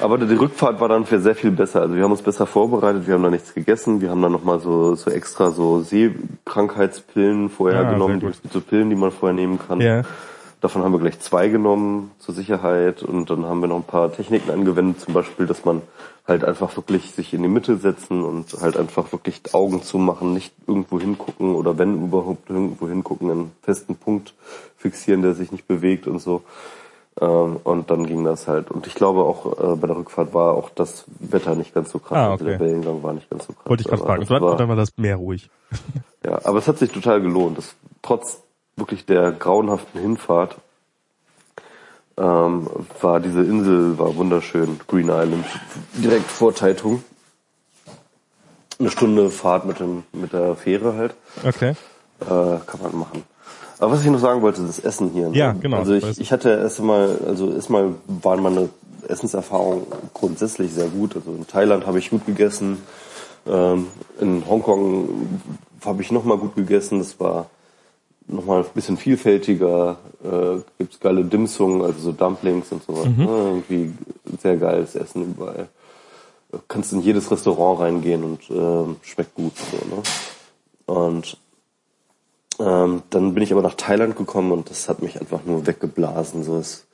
Aber 0.00 0.18
die 0.18 0.34
Rückfahrt 0.34 0.80
war 0.80 0.88
dann 0.88 1.06
für 1.06 1.20
sehr 1.20 1.34
viel 1.34 1.50
besser. 1.50 1.82
Also 1.82 1.94
wir 1.94 2.02
haben 2.02 2.12
uns 2.12 2.22
besser 2.22 2.46
vorbereitet, 2.46 3.06
wir 3.06 3.14
haben 3.14 3.22
da 3.22 3.30
nichts 3.30 3.54
gegessen, 3.54 4.00
wir 4.00 4.10
haben 4.10 4.22
dann 4.22 4.32
nochmal 4.32 4.60
so, 4.60 4.94
so 4.94 5.10
extra 5.10 5.50
so 5.50 5.80
Seekrankheitspillen 5.80 7.48
vorher 7.48 7.82
ja, 7.82 7.92
genommen. 7.92 8.22
Es 8.28 8.42
gibt 8.42 8.52
so 8.52 8.60
Pillen, 8.60 8.90
die 8.90 8.96
man 8.96 9.10
vorher 9.10 9.34
nehmen 9.34 9.58
kann. 9.58 9.80
Ja. 9.80 10.02
Davon 10.60 10.82
haben 10.82 10.92
wir 10.92 10.98
gleich 10.98 11.20
zwei 11.20 11.48
genommen 11.48 12.10
zur 12.18 12.34
Sicherheit 12.34 13.02
und 13.02 13.28
dann 13.30 13.44
haben 13.44 13.60
wir 13.60 13.68
noch 13.68 13.76
ein 13.76 13.82
paar 13.84 14.12
Techniken 14.12 14.50
angewendet, 14.50 15.00
zum 15.00 15.14
Beispiel, 15.14 15.46
dass 15.46 15.64
man 15.64 15.82
halt 16.26 16.44
einfach 16.44 16.76
wirklich 16.76 17.12
sich 17.12 17.34
in 17.34 17.42
die 17.42 17.48
Mitte 17.48 17.76
setzen 17.76 18.24
und 18.24 18.52
halt 18.60 18.76
einfach 18.76 19.12
wirklich 19.12 19.42
Augen 19.52 19.82
zumachen, 19.82 20.32
nicht 20.32 20.52
irgendwo 20.66 20.98
hingucken 20.98 21.54
oder 21.54 21.78
wenn 21.78 22.06
überhaupt 22.06 22.50
irgendwo 22.50 22.88
hingucken, 22.88 23.30
einen 23.30 23.52
festen 23.62 23.96
Punkt 23.96 24.34
fixieren, 24.76 25.22
der 25.22 25.34
sich 25.34 25.52
nicht 25.52 25.68
bewegt 25.68 26.06
und 26.06 26.18
so. 26.18 26.42
Ähm, 27.20 27.56
und 27.64 27.90
dann 27.90 28.06
ging 28.06 28.24
das 28.24 28.46
halt. 28.46 28.70
Und 28.70 28.86
ich 28.86 28.94
glaube 28.94 29.20
auch 29.22 29.58
äh, 29.58 29.76
bei 29.76 29.86
der 29.86 29.96
Rückfahrt 29.96 30.34
war 30.34 30.52
auch 30.54 30.70
das 30.70 31.04
Wetter 31.18 31.54
nicht 31.54 31.74
ganz 31.74 31.90
so 31.90 31.98
krass. 31.98 32.18
Ah, 32.18 32.32
also 32.32 32.44
okay. 32.44 32.58
der 32.58 32.60
Wellengang 32.60 33.02
war 33.02 33.12
nicht 33.12 33.30
ganz 33.30 33.46
so 33.46 33.54
krass. 33.54 33.66
Wollte 33.66 33.82
ich 33.82 33.88
gerade 33.88 34.02
fragen. 34.02 34.28
War, 34.28 34.56
dann 34.56 34.68
war 34.68 34.76
das 34.76 34.96
Meer 34.96 35.16
ruhig. 35.16 35.48
ja, 36.24 36.40
aber 36.44 36.58
es 36.58 36.68
hat 36.68 36.78
sich 36.78 36.92
total 36.92 37.20
gelohnt. 37.20 37.56
Das, 37.58 37.74
trotz 38.02 38.42
wirklich 38.76 39.06
der 39.06 39.32
grauenhaften 39.32 40.00
Hinfahrt 40.00 40.56
ähm, 42.18 42.68
war 43.00 43.20
diese 43.20 43.42
Insel 43.42 43.98
war 43.98 44.16
wunderschön, 44.16 44.80
Green 44.86 45.08
Island, 45.08 45.44
direkt 45.94 46.30
vor 46.30 46.54
Taitung. 46.54 47.04
Eine 48.78 48.90
Stunde 48.90 49.30
Fahrt 49.30 49.64
mit 49.64 49.80
dem 49.80 50.04
mit 50.12 50.32
der 50.32 50.54
Fähre 50.54 50.94
halt. 50.94 51.14
Okay. 51.46 51.74
Äh, 52.20 52.26
kann 52.26 52.82
man 52.82 52.98
machen. 52.98 53.24
Aber 53.78 53.92
was 53.92 54.04
ich 54.04 54.10
noch 54.10 54.18
sagen 54.18 54.42
wollte, 54.42 54.62
das 54.62 54.78
Essen 54.78 55.10
hier. 55.10 55.28
Ne? 55.28 55.36
Ja, 55.36 55.52
genau. 55.52 55.78
Also 55.78 55.94
ich, 55.94 56.20
ich 56.20 56.32
hatte 56.32 56.50
erstmal, 56.50 57.18
also 57.26 57.52
erstmal 57.52 57.94
waren 58.06 58.42
meine 58.42 58.68
Essenserfahrungen 59.08 59.86
grundsätzlich 60.14 60.72
sehr 60.72 60.88
gut. 60.88 61.16
Also 61.16 61.32
in 61.32 61.46
Thailand 61.46 61.86
habe 61.86 61.98
ich 61.98 62.10
gut 62.10 62.24
gegessen. 62.26 62.78
Ähm, 63.46 63.88
in 64.20 64.44
Hongkong 64.48 65.28
habe 65.84 66.02
ich 66.02 66.10
nochmal 66.10 66.38
gut 66.38 66.54
gegessen. 66.56 66.98
Das 66.98 67.20
war 67.20 67.46
nochmal 68.26 68.62
ein 68.62 68.70
bisschen 68.74 68.96
vielfältiger, 68.96 69.98
äh, 70.24 70.58
gibt's 70.78 70.98
geile 70.98 71.24
Dimsungen, 71.24 71.82
also 71.82 71.98
so 72.00 72.12
Dumplings 72.12 72.72
und 72.72 72.82
sowas. 72.82 73.06
Mhm. 73.06 73.24
Ne? 73.24 73.26
Irgendwie 73.26 73.92
sehr 74.42 74.56
geiles 74.56 74.94
Essen 74.94 75.30
überall. 75.32 75.68
Kannst 76.68 76.92
in 76.92 77.00
jedes 77.00 77.30
Restaurant 77.30 77.80
reingehen 77.80 78.24
und 78.24 78.50
äh, 78.50 78.94
schmeckt 79.02 79.34
gut. 79.34 79.52
So, 79.56 79.76
ne? 79.94 80.02
Und 80.86 81.36
ähm, 82.58 83.02
dann 83.10 83.34
bin 83.34 83.42
ich 83.42 83.52
aber 83.52 83.62
nach 83.62 83.74
Thailand 83.74 84.16
gekommen 84.16 84.52
und 84.52 84.70
das 84.70 84.88
hat 84.88 85.02
mich 85.02 85.20
einfach 85.20 85.44
nur 85.44 85.66
weggeblasen. 85.66 86.42
So 86.42 86.58
es, 86.58 86.86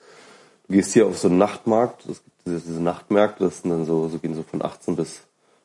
du 0.67 0.75
gehst 0.75 0.93
hier 0.93 1.07
auf 1.07 1.19
so 1.19 1.29
einen 1.29 1.39
Nachtmarkt, 1.39 2.07
es 2.07 2.23
gibt 2.25 2.37
diese, 2.47 2.61
diese 2.61 2.83
Nachtmärkte, 2.83 3.45
das 3.45 3.63
sind 3.63 3.71
dann 3.71 3.85
so, 3.85 4.09
so 4.09 4.19
gehen 4.19 4.35
so 4.35 4.43
von 4.43 4.63
18 4.63 4.97
bis 4.97 5.23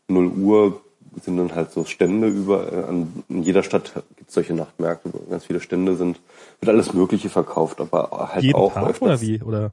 0 0.08 0.28
Uhr 0.28 0.82
sind 1.24 1.38
dann 1.38 1.56
halt 1.56 1.72
so 1.72 1.84
Stände 1.86 2.28
überall. 2.28 2.86
An, 2.86 3.24
in 3.30 3.44
jeder 3.44 3.64
Stadt 3.64 3.94
gibt 4.18 4.30
es 4.30 4.36
solche 4.36 4.54
Nachtmärkte, 4.54 5.12
wo 5.12 5.20
ganz 5.30 5.46
viele 5.46 5.60
Stände 5.60 5.96
sind. 5.96 6.20
Wird 6.60 6.70
alles 6.70 6.94
Mögliche 6.94 7.30
verkauft, 7.30 7.82
aber 7.82 8.30
halt 8.34 8.44
jeden 8.44 8.56
auch. 8.56 8.74
Tag 8.74 8.90
öfters. 8.90 9.02
oder 9.02 9.22
wie? 9.22 9.42
Oder? 9.42 9.72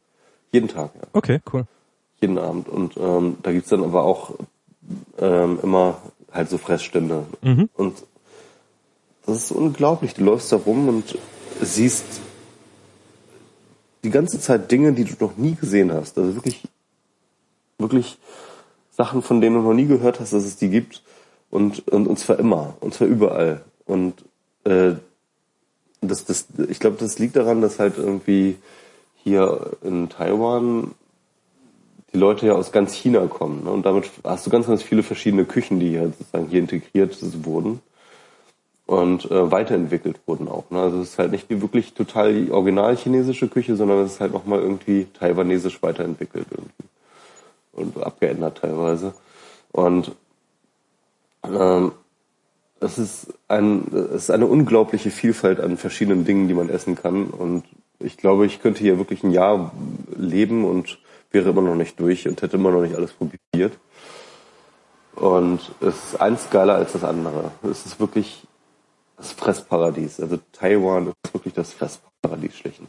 Jeden 0.53 0.69
Tag, 0.69 0.91
ja. 0.95 1.03
Okay, 1.13 1.41
cool. 1.53 1.65
Jeden 2.21 2.39
Abend. 2.39 2.69
Und 2.69 2.97
ähm, 2.97 3.37
da 3.43 3.53
gibt's 3.53 3.71
dann 3.71 3.85
aber 3.85 4.05
auch 4.05 4.35
ähm, 5.19 5.59
immer 5.63 5.99
halt 6.33 6.49
so 6.49 6.59
Fressstände. 6.59 7.25
Mhm. 7.43 7.69
Und 7.75 7.97
das 9.27 9.37
ist 9.37 9.53
unglaublich. 9.53 10.15
Du 10.15 10.25
läufst 10.25 10.53
da 10.53 10.57
rum 10.57 10.89
und 10.89 11.19
siehst 11.61 12.05
die 14.03 14.11
ganze 14.11 14.39
Zeit 14.39 14.71
Dinge, 14.71 14.93
die 14.93 15.05
du 15.05 15.15
noch 15.19 15.37
nie 15.37 15.55
gesehen 15.55 15.93
hast. 15.93 16.19
Also 16.19 16.35
wirklich, 16.35 16.63
wirklich 17.79 18.19
Sachen, 18.91 19.23
von 19.23 19.41
denen 19.41 19.57
du 19.57 19.63
noch 19.63 19.75
nie 19.75 19.87
gehört 19.87 20.21
hast, 20.21 20.33
dass 20.33 20.45
es 20.45 20.57
die 20.57 20.69
gibt 20.69 21.03
und, 21.51 21.89
und, 21.89 22.07
und 22.07 22.19
zwar 22.19 22.39
immer, 22.39 22.75
und 22.81 22.93
zwar 22.93 23.09
überall. 23.09 23.63
Und 23.87 24.25
äh, 24.65 24.95
das, 26.03 26.27
das, 26.27 26.47
ich 26.69 26.79
glaube, 26.79 26.97
das 27.01 27.19
liegt 27.19 27.37
daran, 27.37 27.63
dass 27.63 27.79
halt 27.79 27.97
irgendwie 27.97 28.57
hier 29.23 29.71
in 29.83 30.11
Taiwan 30.11 30.93
die 32.13 32.19
Leute 32.19 32.47
ja 32.47 32.53
aus 32.53 32.73
ganz 32.73 32.93
China 32.93 33.27
kommen. 33.27 33.65
Ne? 33.65 33.71
Und 33.71 33.87
damit 33.87 34.11
hast 34.23 34.47
du 34.47 34.51
ganz, 34.51 34.67
ganz 34.67 34.83
viele 34.83 35.03
verschiedene 35.03 35.47
Küchen, 35.47 35.81
die 35.81 35.99
halt 35.99 36.17
sozusagen 36.19 36.49
hier 36.49 36.61
integriert 36.61 37.17
wurden 37.45 37.81
und 38.87 39.31
äh, 39.31 39.51
weiterentwickelt 39.51 40.21
wurden 40.27 40.49
auch. 40.49 40.71
Ne? 40.71 40.81
Also 40.81 41.01
es 41.01 41.11
ist 41.11 41.19
halt 41.19 41.33
nicht 41.33 41.49
die 41.51 41.63
wirklich 41.63 41.95
total 41.95 42.35
die 42.35 42.51
original 42.51 42.97
chinesische 42.97 43.49
Küche, 43.49 43.77
sondern 43.77 44.01
es 44.01 44.13
ist 44.13 44.21
halt 44.21 44.33
nochmal 44.33 44.61
irgendwie 44.61 45.07
taiwanesisch 45.19 45.83
weiterentwickelt 45.83 46.47
irgendwie. 46.51 46.73
Und 47.73 48.03
abgeändert 48.05 48.59
teilweise. 48.59 49.15
Und 49.73 50.13
ähm, 51.43 51.93
es 52.81 52.99
ist, 52.99 53.35
ein, 53.49 53.87
es 53.93 54.25
ist 54.25 54.31
eine 54.31 54.47
unglaubliche 54.47 55.11
Vielfalt 55.11 55.61
an 55.61 55.77
verschiedenen 55.77 56.25
Dingen, 56.25 56.49
die 56.49 56.55
man 56.55 56.69
essen 56.69 56.95
kann. 56.95 57.27
Und 57.27 57.65
ich 57.99 58.17
glaube, 58.17 58.47
ich 58.47 58.61
könnte 58.61 58.81
hier 58.81 58.99
wirklich 58.99 59.25
ein 59.25 59.31
Jahr 59.31 59.73
leben 60.15 60.65
und 60.65 60.99
wäre 61.31 61.51
immer 61.51 61.63
noch 61.63 61.75
nicht 61.75 61.99
durch 61.99 62.29
und 62.29 62.41
hätte 62.43 62.57
immer 62.57 62.71
noch 62.71 62.83
nicht 62.83 62.95
alles 62.95 63.13
probiert. 63.13 63.79
Und 65.17 65.61
es 65.81 66.13
ist 66.13 66.21
eins 66.21 66.51
geiler 66.51 66.75
als 66.75 66.93
das 66.93 67.05
andere. 67.05 67.53
Es 67.63 67.87
ist 67.87 67.99
wirklich 67.99 68.47
das 69.17 69.33
Fressparadies. 69.33 70.21
Also 70.21 70.39
Taiwan 70.53 71.09
ist 71.09 71.35
wirklich 71.35 71.55
das 71.55 71.73
Fressparadies 71.73 72.57
schlechten. 72.57 72.89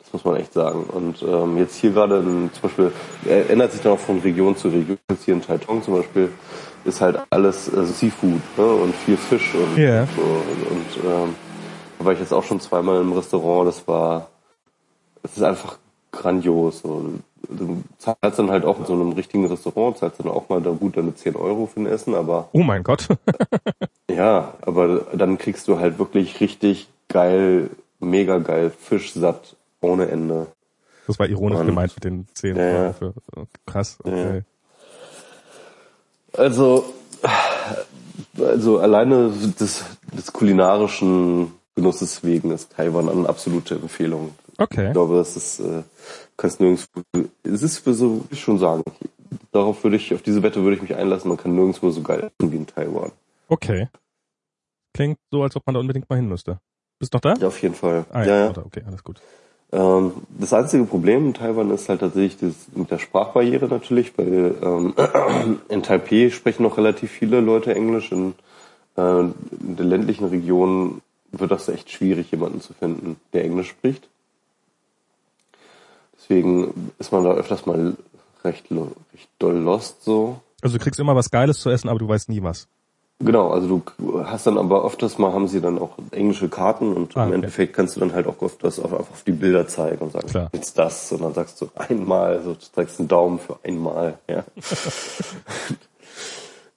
Das 0.00 0.12
muss 0.12 0.24
man 0.24 0.36
echt 0.36 0.52
sagen. 0.52 0.84
Und 0.84 1.22
ähm, 1.22 1.58
jetzt 1.58 1.76
hier 1.76 1.92
gerade 1.92 2.22
zum 2.22 2.50
Beispiel, 2.62 2.92
er 3.24 3.48
ändert 3.50 3.72
sich 3.72 3.80
dann 3.80 3.92
auch 3.92 3.98
von 3.98 4.18
Region 4.20 4.56
zu 4.56 4.68
Region. 4.68 4.98
Jetzt 5.10 5.24
hier 5.24 5.34
in 5.34 5.42
Taitung 5.42 5.82
zum 5.82 5.94
Beispiel 5.94 6.30
ist 6.84 7.00
halt 7.00 7.20
alles 7.30 7.72
also 7.72 7.92
Seafood 7.92 8.40
ne? 8.56 8.66
und 8.66 8.94
viel 8.94 9.16
Fisch 9.16 9.54
und 9.54 9.78
Ja. 9.78 10.06
so. 10.06 10.22
Und, 10.22 10.70
und 10.70 11.04
ähm, 11.04 11.34
da 11.98 12.04
war 12.04 12.12
ich 12.12 12.18
jetzt 12.18 12.32
auch 12.32 12.42
schon 12.42 12.60
zweimal 12.60 13.00
im 13.00 13.12
Restaurant. 13.12 13.68
Das 13.68 13.86
war, 13.86 14.28
es 15.22 15.36
ist 15.36 15.42
einfach 15.42 15.78
grandios. 16.10 16.82
Und 16.82 17.22
du 17.56 17.82
zahlst 17.98 18.38
dann 18.38 18.50
halt 18.50 18.64
auch 18.64 18.78
in 18.78 18.86
so 18.86 18.92
einem 18.94 19.12
richtigen 19.12 19.46
Restaurant, 19.46 19.96
zahlst 19.98 20.20
dann 20.20 20.28
auch 20.28 20.48
mal 20.48 20.60
da 20.60 20.70
gut 20.70 20.96
deine 20.96 21.14
10 21.14 21.36
Euro 21.36 21.66
für 21.66 21.80
ein 21.80 21.86
Essen, 21.86 22.14
aber 22.14 22.48
Oh 22.52 22.62
mein 22.62 22.82
Gott. 22.82 23.08
ja, 24.10 24.54
aber 24.62 25.00
dann 25.14 25.38
kriegst 25.38 25.68
du 25.68 25.78
halt 25.78 25.98
wirklich 25.98 26.40
richtig 26.40 26.88
geil, 27.08 27.70
mega 28.00 28.38
geil 28.38 28.70
Fisch 28.70 29.12
satt 29.12 29.56
ohne 29.80 30.08
Ende. 30.08 30.46
Das 31.06 31.18
war 31.18 31.28
ironisch 31.28 31.58
Und- 31.60 31.66
gemeint 31.66 31.94
mit 31.94 32.04
den 32.04 32.26
10 32.34 32.56
Ja, 32.56 32.62
ja. 32.62 32.78
Euro 32.84 32.92
für, 32.92 33.14
krass, 33.66 33.98
okay. 34.04 34.42
Also, 36.34 36.84
also 38.38 38.78
alleine 38.78 39.30
des, 39.58 39.84
des 40.12 40.32
kulinarischen 40.32 41.52
Genusses 41.74 42.22
wegen 42.24 42.50
ist 42.50 42.72
Taiwan 42.72 43.08
eine 43.08 43.28
absolute 43.28 43.74
Empfehlung. 43.76 44.34
Ich 44.52 44.60
Okay. 44.60 44.92
glaube, 44.92 45.16
das 45.16 45.36
ist, 45.36 45.60
äh, 45.60 45.82
kannst 46.36 46.60
nirgendwo, 46.60 46.84
es 47.42 47.62
ist 47.62 47.78
für 47.78 47.94
so, 47.94 48.24
ich 48.30 48.40
schon 48.40 48.58
sagen, 48.58 48.82
darauf 49.50 49.82
würde 49.82 49.96
ich, 49.96 50.12
auf 50.14 50.22
diese 50.22 50.42
Wette 50.42 50.62
würde 50.62 50.76
ich 50.76 50.82
mich 50.82 50.94
einlassen, 50.94 51.28
man 51.28 51.38
kann 51.38 51.54
nirgendwo 51.54 51.90
so 51.90 52.02
geil 52.02 52.20
essen 52.20 52.52
wie 52.52 52.56
in 52.56 52.66
Taiwan. 52.66 53.12
Okay. 53.48 53.88
Klingt 54.94 55.18
so, 55.30 55.42
als 55.42 55.56
ob 55.56 55.66
man 55.66 55.74
da 55.74 55.80
unbedingt 55.80 56.08
mal 56.10 56.16
hin 56.16 56.28
müsste. 56.28 56.58
Bist 56.98 57.14
du 57.14 57.16
noch 57.16 57.22
da? 57.22 57.34
Ja, 57.40 57.48
auf 57.48 57.60
jeden 57.62 57.74
Fall. 57.74 58.04
Ah, 58.12 58.24
ja, 58.24 58.36
ja. 58.36 58.50
oder? 58.50 58.66
Okay, 58.66 58.82
alles 58.86 59.02
gut. 59.02 59.20
Ähm, 59.72 60.12
das 60.38 60.52
einzige 60.52 60.84
Problem 60.84 61.26
in 61.26 61.34
Taiwan 61.34 61.70
ist 61.70 61.88
halt 61.88 62.00
tatsächlich 62.00 62.36
das 62.38 62.76
mit 62.76 62.90
der 62.90 62.98
Sprachbarriere 62.98 63.66
natürlich, 63.68 64.16
weil 64.18 64.54
ähm, 64.62 64.94
in 65.68 65.82
Taipei 65.82 66.30
sprechen 66.30 66.62
noch 66.62 66.76
relativ 66.76 67.10
viele 67.10 67.40
Leute 67.40 67.74
Englisch. 67.74 68.12
In, 68.12 68.34
äh, 68.96 69.20
in 69.20 69.76
der 69.76 69.86
ländlichen 69.86 70.26
Region 70.26 71.00
wird 71.32 71.50
das 71.50 71.68
echt 71.70 71.90
schwierig, 71.90 72.30
jemanden 72.30 72.60
zu 72.60 72.74
finden, 72.74 73.16
der 73.32 73.44
Englisch 73.44 73.70
spricht. 73.70 74.08
Deswegen 76.32 76.92
ist 76.98 77.12
man 77.12 77.24
da 77.24 77.32
öfters 77.32 77.66
mal 77.66 77.92
recht, 78.42 78.64
recht 78.70 79.28
doll 79.38 79.56
lost 79.56 80.02
so. 80.02 80.40
Also 80.62 80.78
du 80.78 80.82
kriegst 80.82 80.98
immer 80.98 81.14
was 81.14 81.30
Geiles 81.30 81.60
zu 81.60 81.68
essen, 81.68 81.90
aber 81.90 81.98
du 81.98 82.08
weißt 82.08 82.30
nie 82.30 82.42
was. 82.42 82.68
Genau, 83.18 83.50
also 83.50 83.82
du 83.98 84.24
hast 84.24 84.46
dann 84.46 84.56
aber 84.56 84.82
öfters 84.86 85.18
mal 85.18 85.32
haben 85.32 85.46
sie 85.46 85.60
dann 85.60 85.78
auch 85.78 85.90
englische 86.10 86.48
Karten 86.48 86.94
und 86.94 87.16
Ah, 87.16 87.24
im 87.24 87.28
okay. 87.28 87.34
Endeffekt 87.34 87.74
kannst 87.74 87.96
du 87.96 88.00
dann 88.00 88.14
halt 88.14 88.26
auch 88.26 88.40
öfters 88.40 88.80
auf, 88.80 88.94
auf 88.94 89.22
die 89.26 89.32
Bilder 89.32 89.68
zeigen 89.68 89.98
und 89.98 90.12
sagen, 90.12 90.26
Klar. 90.26 90.48
jetzt 90.54 90.78
das 90.78 91.12
und 91.12 91.20
dann 91.20 91.34
sagst 91.34 91.60
du 91.60 91.68
einmal, 91.74 92.42
so 92.42 92.54
du 92.54 92.60
zeigst 92.60 92.98
einen 92.98 93.08
Daumen 93.08 93.38
für 93.38 93.58
einmal, 93.62 94.18
ja. 94.26 94.44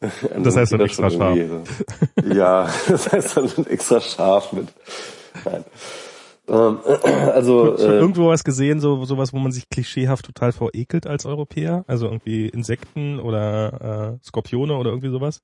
Das 0.44 0.58
heißt 0.58 0.74
dann 0.74 0.82
extra 0.82 1.10
So. 1.10 1.64
Ja, 2.34 2.70
das 2.90 3.12
heißt 3.12 3.38
dann 3.38 3.66
extra 3.68 4.02
scharf 4.02 4.52
mit. 4.52 4.68
Nein. 5.46 5.64
Ähm, 6.48 6.80
also 7.34 7.78
Schon 7.78 7.92
äh, 7.92 8.00
irgendwo 8.00 8.28
was 8.28 8.44
gesehen, 8.44 8.80
so 8.80 9.04
sowas, 9.06 9.34
wo 9.34 9.40
man 9.40 9.52
sich 9.52 9.70
klischeehaft 9.70 10.26
total 10.26 10.52
verekelt 10.52 11.08
als 11.08 11.26
Europäer? 11.26 11.84
Also 11.88 12.06
irgendwie 12.06 12.48
Insekten 12.48 13.20
oder 13.20 14.18
äh, 14.22 14.26
Skorpione 14.26 14.76
oder 14.76 14.92
irgendwie 14.92 15.10
sowas? 15.10 15.42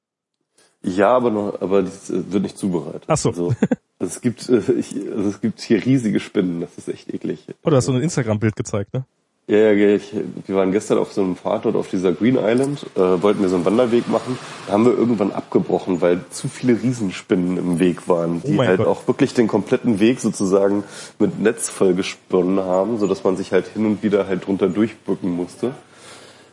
Ja, 0.84 1.16
aber 1.16 1.30
noch, 1.30 1.62
aber 1.62 1.84
das 1.84 2.10
äh, 2.10 2.32
wird 2.32 2.44
nicht 2.44 2.58
zubereitet. 2.58 3.04
Ach 3.08 3.18
so. 3.18 3.30
Also, 3.30 3.54
es 4.00 4.22
gibt, 4.22 4.50
äh, 4.50 4.60
ich, 4.74 4.96
also 5.12 5.30
es 5.30 5.42
gibt 5.42 5.62
hier 5.62 5.84
riesige 5.84 6.20
Spinnen. 6.20 6.62
Das 6.62 6.78
ist 6.78 6.88
echt 6.88 7.14
eklig. 7.14 7.46
Oh, 7.64 7.70
du 7.70 7.76
hast 7.76 7.86
so 7.86 7.92
ein 7.92 8.02
Instagram-Bild 8.02 8.56
gezeigt, 8.56 8.94
ne? 8.94 9.06
Ja, 9.52 9.58
ja, 9.58 9.72
ja, 9.74 9.96
ich, 9.98 10.14
wir 10.48 10.56
waren 10.56 10.72
gestern 10.72 10.98
auf 10.98 11.12
so 11.12 11.22
einem 11.22 11.36
Pfad 11.36 11.66
dort 11.66 11.76
auf 11.76 11.90
dieser 11.90 12.14
Green 12.14 12.38
Island, 12.42 12.86
äh, 12.96 13.00
wollten 13.22 13.42
wir 13.42 13.50
so 13.50 13.56
einen 13.56 13.66
Wanderweg 13.66 14.08
machen. 14.08 14.40
Da 14.66 14.72
haben 14.74 14.86
wir 14.86 14.98
irgendwann 14.98 15.32
abgebrochen, 15.34 16.00
weil 16.00 16.22
zu 16.30 16.48
viele 16.48 16.82
Riesenspinnen 16.82 17.58
im 17.58 17.78
Weg 17.80 18.08
waren, 18.08 18.42
die 18.44 18.58
Oh 18.58 18.64
halt 18.64 18.78
Gott. 18.78 18.88
auch 18.88 19.08
wirklich 19.08 19.34
den 19.34 19.48
kompletten 19.50 20.00
Weg 20.00 20.22
sozusagen 20.22 20.86
mit 21.20 21.42
Netz 21.42 21.68
vollgesponnen 21.70 22.62
haben, 22.62 22.98
so 22.98 23.08
dass 23.08 23.26
man 23.26 23.36
sich 23.36 23.52
halt 23.52 23.68
hin 23.68 23.86
und 23.86 24.04
wieder 24.04 24.26
halt 24.28 24.48
drunter 24.48 24.70
durchbücken 24.70 25.30
musste. 25.36 25.72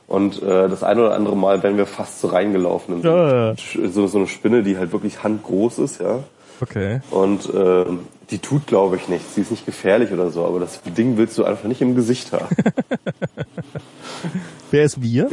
Und 0.09 0.42
äh, 0.42 0.68
das 0.68 0.82
eine 0.82 1.03
oder 1.03 1.14
andere 1.14 1.36
Mal 1.36 1.62
wären 1.62 1.76
wir 1.76 1.86
fast 1.86 2.20
so 2.20 2.28
reingelaufen 2.28 2.96
in 2.96 3.03
so, 3.03 3.09
Ja. 3.11 3.55
so, 3.92 4.07
so 4.09 4.18
eine 4.18 4.26
Spinne, 4.26 4.64
die 4.64 4.76
halt 4.76 4.90
wirklich 4.90 5.22
handgroß 5.22 5.78
ist, 5.78 6.01
ja. 6.01 6.20
Okay. 6.61 7.01
Und 7.12 7.49
äh, 7.55 7.84
die 8.31 8.39
tut, 8.39 8.66
glaube 8.66 8.97
ich, 8.97 9.09
nichts. 9.09 9.35
Sie 9.35 9.41
ist 9.41 9.51
nicht 9.51 9.66
gefährlich 9.66 10.12
oder 10.12 10.31
so, 10.31 10.45
aber 10.45 10.61
das 10.61 10.81
Ding 10.83 11.16
willst 11.16 11.39
du 11.39 11.45
einfach 11.45 11.68
nicht 11.68 11.81
im 11.81 11.95
Gesicht 11.95 12.33
haben. 12.33 12.49
Wer 14.70 14.85
ist 14.85 15.01
wir? 15.01 15.31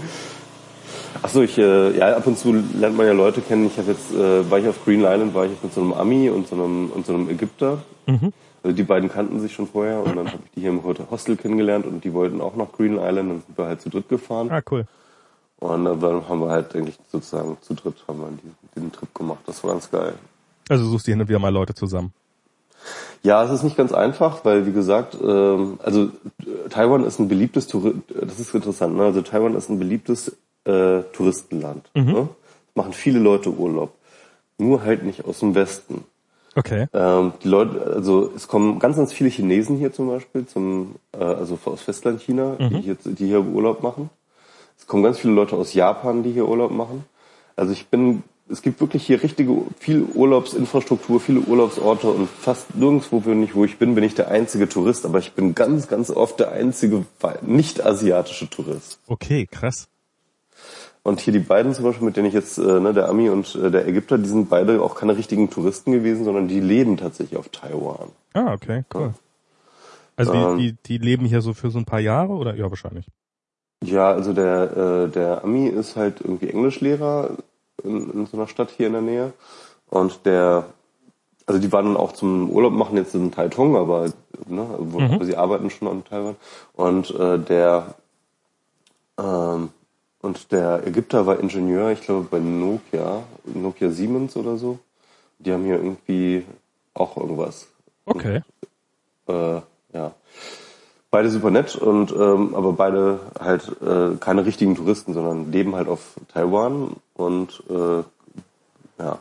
Ach 1.21 1.29
so, 1.29 1.41
ich, 1.41 1.57
äh, 1.57 1.97
ja, 1.97 2.15
ab 2.15 2.27
und 2.27 2.37
zu 2.37 2.53
lernt 2.53 2.95
man 2.95 3.05
ja 3.05 3.13
Leute 3.13 3.41
kennen. 3.41 3.67
Ich 3.67 3.77
habe 3.77 3.91
jetzt, 3.91 4.13
äh, 4.13 4.49
war 4.49 4.59
ich 4.59 4.67
auf 4.67 4.83
Green 4.85 5.01
Island, 5.01 5.33
war 5.33 5.45
ich 5.45 5.51
jetzt 5.51 5.63
mit 5.63 5.73
so 5.73 5.81
einem 5.81 5.93
Ami 5.93 6.29
und 6.29 6.47
so 6.47 6.55
einem, 6.55 6.89
und 6.91 7.05
so 7.05 7.13
einem 7.13 7.29
Ägypter. 7.29 7.79
Also 8.63 8.75
die 8.75 8.83
beiden 8.83 9.09
kannten 9.09 9.39
sich 9.39 9.53
schon 9.53 9.67
vorher 9.67 9.99
und 9.99 10.15
dann 10.15 10.27
habe 10.27 10.39
ich 10.45 10.51
die 10.51 10.61
hier 10.61 10.69
im 10.69 10.83
Hostel 10.83 11.35
kennengelernt 11.35 11.85
und 11.85 12.03
die 12.03 12.13
wollten 12.13 12.41
auch 12.41 12.55
nach 12.55 12.71
Green 12.71 12.93
Island. 12.93 13.29
Dann 13.29 13.43
sind 13.45 13.57
wir 13.57 13.65
halt 13.65 13.81
zu 13.81 13.89
dritt 13.89 14.09
gefahren. 14.09 14.49
Ah, 14.51 14.61
cool. 14.71 14.85
Und 15.59 15.85
dann 15.85 16.29
haben 16.29 16.41
wir 16.41 16.49
halt 16.49 16.75
eigentlich 16.75 16.97
sozusagen 17.11 17.57
zu 17.61 17.73
dritt 17.73 17.95
haben 18.07 18.19
wir 18.19 18.29
die, 18.31 18.79
den 18.79 18.91
Trip 18.91 19.13
gemacht. 19.13 19.39
Das 19.45 19.63
war 19.63 19.71
ganz 19.71 19.89
geil. 19.89 20.13
Also 20.69 20.85
suchst 20.85 21.07
du 21.07 21.11
hin 21.11 21.21
und 21.21 21.29
wieder 21.29 21.39
mal 21.39 21.53
Leute 21.53 21.73
zusammen. 21.73 22.13
Ja, 23.23 23.43
es 23.43 23.51
ist 23.51 23.63
nicht 23.63 23.77
ganz 23.77 23.91
einfach, 23.91 24.45
weil 24.45 24.65
wie 24.65 24.71
gesagt, 24.71 25.17
ähm, 25.21 25.79
also 25.83 26.11
äh, 26.41 26.69
Taiwan 26.69 27.03
ist 27.05 27.19
ein 27.19 27.27
beliebtes 27.27 27.67
Touri 27.67 27.93
das 28.07 28.39
ist 28.39 28.53
interessant, 28.53 28.95
ne? 28.95 29.03
Also 29.03 29.21
Taiwan 29.21 29.55
ist 29.55 29.69
ein 29.69 29.79
beliebtes 29.79 30.35
äh, 30.65 31.01
Touristenland. 31.13 31.89
Ne? 31.93 32.29
Machen 32.75 32.93
viele 32.93 33.19
Leute 33.19 33.49
Urlaub. 33.51 33.93
Nur 34.57 34.83
halt 34.83 35.03
nicht 35.03 35.25
aus 35.25 35.39
dem 35.39 35.55
Westen. 35.55 36.03
Okay. 36.55 36.87
Ähm, 36.93 37.33
die 37.43 37.49
Leute, 37.49 37.93
also 37.93 38.31
es 38.33 38.47
kommen 38.47 38.79
ganz, 38.79 38.95
ganz 38.95 39.11
viele 39.11 39.29
Chinesen 39.29 39.77
hier 39.77 39.91
zum 39.91 40.07
Beispiel, 40.07 40.45
zum, 40.45 40.95
äh, 41.11 41.23
also 41.23 41.59
aus 41.65 41.81
Festland 41.81 42.21
China, 42.21 42.55
die, 42.57 42.79
hier, 42.79 42.95
die 43.03 43.27
hier 43.27 43.41
Urlaub 43.41 43.83
machen. 43.83 44.09
Es 44.77 44.87
kommen 44.87 45.03
ganz 45.03 45.19
viele 45.19 45.33
Leute 45.33 45.55
aus 45.57 45.73
Japan, 45.73 46.23
die 46.23 46.31
hier 46.31 46.47
Urlaub 46.47 46.71
machen. 46.71 47.03
Also 47.57 47.73
ich 47.73 47.87
bin, 47.87 48.23
es 48.47 48.61
gibt 48.61 48.79
wirklich 48.79 49.05
hier 49.05 49.23
richtige, 49.23 49.63
viel 49.79 50.03
Urlaubsinfrastruktur, 50.03 51.19
viele 51.19 51.39
Urlaubsorte 51.39 52.07
und 52.07 52.29
fast 52.29 52.75
nirgendwo, 52.75 53.19
bin 53.19 53.41
ich, 53.43 53.55
wo 53.55 53.65
ich 53.65 53.77
bin, 53.77 53.95
bin 53.95 54.03
ich 54.03 54.13
der 54.13 54.29
einzige 54.29 54.69
Tourist, 54.69 55.05
aber 55.05 55.19
ich 55.19 55.33
bin 55.33 55.55
ganz, 55.55 55.87
ganz 55.87 56.11
oft 56.11 56.39
der 56.39 56.51
einzige 56.51 57.05
nicht-asiatische 57.41 58.49
Tourist. 58.49 58.99
Okay, 59.07 59.47
krass. 59.49 59.87
Und 61.01 61.19
hier 61.19 61.33
die 61.33 61.39
beiden 61.39 61.73
zum 61.73 61.85
Beispiel, 61.85 62.05
mit 62.05 62.17
denen 62.17 62.27
ich 62.27 62.33
jetzt, 62.33 62.57
äh, 62.57 62.79
ne, 62.79 62.93
der 62.93 63.09
Ami 63.09 63.29
und 63.29 63.55
äh, 63.55 63.69
der 63.69 63.87
Ägypter, 63.87 64.17
die 64.17 64.27
sind 64.27 64.49
beide 64.49 64.81
auch 64.81 64.95
keine 64.95 65.17
richtigen 65.17 65.49
Touristen 65.49 65.91
gewesen, 65.91 66.25
sondern 66.25 66.47
die 66.47 66.59
leben 66.59 66.97
tatsächlich 66.97 67.37
auf 67.37 67.49
Taiwan. 67.49 68.09
Ah, 68.33 68.53
okay, 68.53 68.83
cool. 68.93 69.13
Also 70.15 70.33
Ähm. 70.33 70.57
die, 70.57 70.71
die, 70.71 70.77
die 70.85 70.97
leben 70.97 71.25
hier 71.25 71.41
so 71.41 71.53
für 71.53 71.69
so 71.69 71.77
ein 71.77 71.85
paar 71.85 71.99
Jahre 71.99 72.33
oder? 72.33 72.55
Ja, 72.55 72.69
wahrscheinlich. 72.69 73.05
Ja, 73.83 74.11
also 74.11 74.33
der, 74.33 75.05
äh, 75.05 75.09
der 75.09 75.43
Ami 75.43 75.67
ist 75.67 75.95
halt 75.95 76.21
irgendwie 76.21 76.49
Englischlehrer 76.49 77.37
in, 77.85 78.11
in 78.11 78.25
so 78.25 78.37
einer 78.37 78.47
Stadt 78.47 78.71
hier 78.71 78.87
in 78.87 78.93
der 78.93 79.01
Nähe. 79.01 79.33
Und 79.89 80.25
der, 80.25 80.65
also 81.45 81.59
die 81.59 81.71
waren 81.71 81.85
dann 81.85 81.97
auch 81.97 82.13
zum 82.13 82.49
Urlaub 82.49 82.73
machen 82.73 82.97
jetzt 82.97 83.15
in 83.15 83.31
Taitung, 83.31 83.75
aber, 83.75 84.05
ne, 84.47 84.67
wo, 84.79 84.99
Mhm. 84.99 85.13
aber 85.13 85.25
sie 85.25 85.37
arbeiten 85.37 85.69
schon 85.69 85.87
an 85.87 86.03
Taiwan. 86.03 86.35
Und 86.73 87.11
äh, 87.11 87.39
der, 87.39 87.95
ähm, 89.19 89.69
und 90.21 90.51
der 90.51 90.85
Ägypter 90.87 91.25
war 91.27 91.39
Ingenieur, 91.39 91.91
ich 91.91 92.01
glaube 92.01 92.27
bei 92.29 92.39
Nokia, 92.39 93.23
Nokia 93.45 93.91
Siemens 93.91 94.35
oder 94.35 94.57
so. 94.57 94.79
Die 95.39 95.51
haben 95.51 95.65
hier 95.65 95.75
irgendwie 95.75 96.45
auch 96.93 97.17
irgendwas 97.17 97.67
Okay. 98.05 98.41
Und, 99.25 99.35
äh, 99.35 99.61
ja. 99.93 100.13
Beide 101.15 101.29
super 101.29 101.49
nett 101.49 101.77
und 101.77 102.11
ähm, 102.11 102.53
aber 102.55 102.73
beide 102.73 103.21
halt 103.39 103.71
äh, 103.81 104.17
keine 104.19 104.45
richtigen 104.45 104.75
Touristen, 104.75 105.13
sondern 105.13 105.49
leben 105.49 105.73
halt 105.73 105.87
auf 105.87 106.01
Taiwan 106.33 106.97
und 107.13 107.63
äh, 107.69 108.03
ja, 109.01 109.17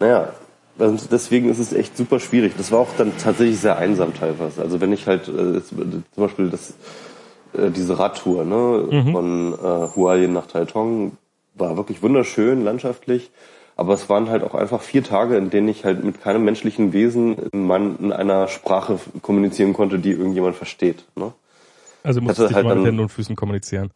naja, 0.00 0.34
und 0.76 1.10
deswegen 1.10 1.48
ist 1.48 1.58
es 1.58 1.72
echt 1.72 1.96
super 1.96 2.20
schwierig. 2.20 2.52
Das 2.58 2.70
war 2.72 2.80
auch 2.80 2.90
dann 2.98 3.16
tatsächlich 3.16 3.58
sehr 3.58 3.78
einsam 3.78 4.12
teilweise. 4.12 4.60
Also 4.60 4.82
wenn 4.82 4.92
ich 4.92 5.06
halt 5.06 5.28
äh, 5.28 5.64
zum 5.64 6.04
Beispiel 6.14 6.50
das, 6.50 6.74
äh, 7.54 7.70
diese 7.70 7.98
Radtour 7.98 8.44
ne, 8.44 8.84
mhm. 8.90 9.12
von 9.12 9.54
äh, 9.54 9.96
Hualien 9.96 10.34
nach 10.34 10.46
Taitung 10.46 11.12
war 11.54 11.78
wirklich 11.78 12.02
wunderschön 12.02 12.64
landschaftlich. 12.64 13.30
Aber 13.80 13.94
es 13.94 14.08
waren 14.08 14.28
halt 14.28 14.44
auch 14.44 14.54
einfach 14.54 14.82
vier 14.82 15.02
Tage, 15.02 15.36
in 15.36 15.48
denen 15.48 15.68
ich 15.68 15.84
halt 15.84 16.04
mit 16.04 16.20
keinem 16.20 16.44
menschlichen 16.44 16.92
Wesen 16.92 17.36
in, 17.52 17.66
mein, 17.66 17.96
in 17.96 18.12
einer 18.12 18.46
Sprache 18.48 18.98
kommunizieren 19.22 19.72
konnte, 19.72 19.98
die 19.98 20.10
irgendjemand 20.10 20.54
versteht. 20.54 21.04
Ne? 21.16 21.32
Also 22.02 22.20
musste 22.20 22.50
halt 22.54 22.66
mit 22.66 22.84
Händen 22.84 23.00
und 23.00 23.08
Füßen 23.08 23.36
kommunizieren. 23.36 23.90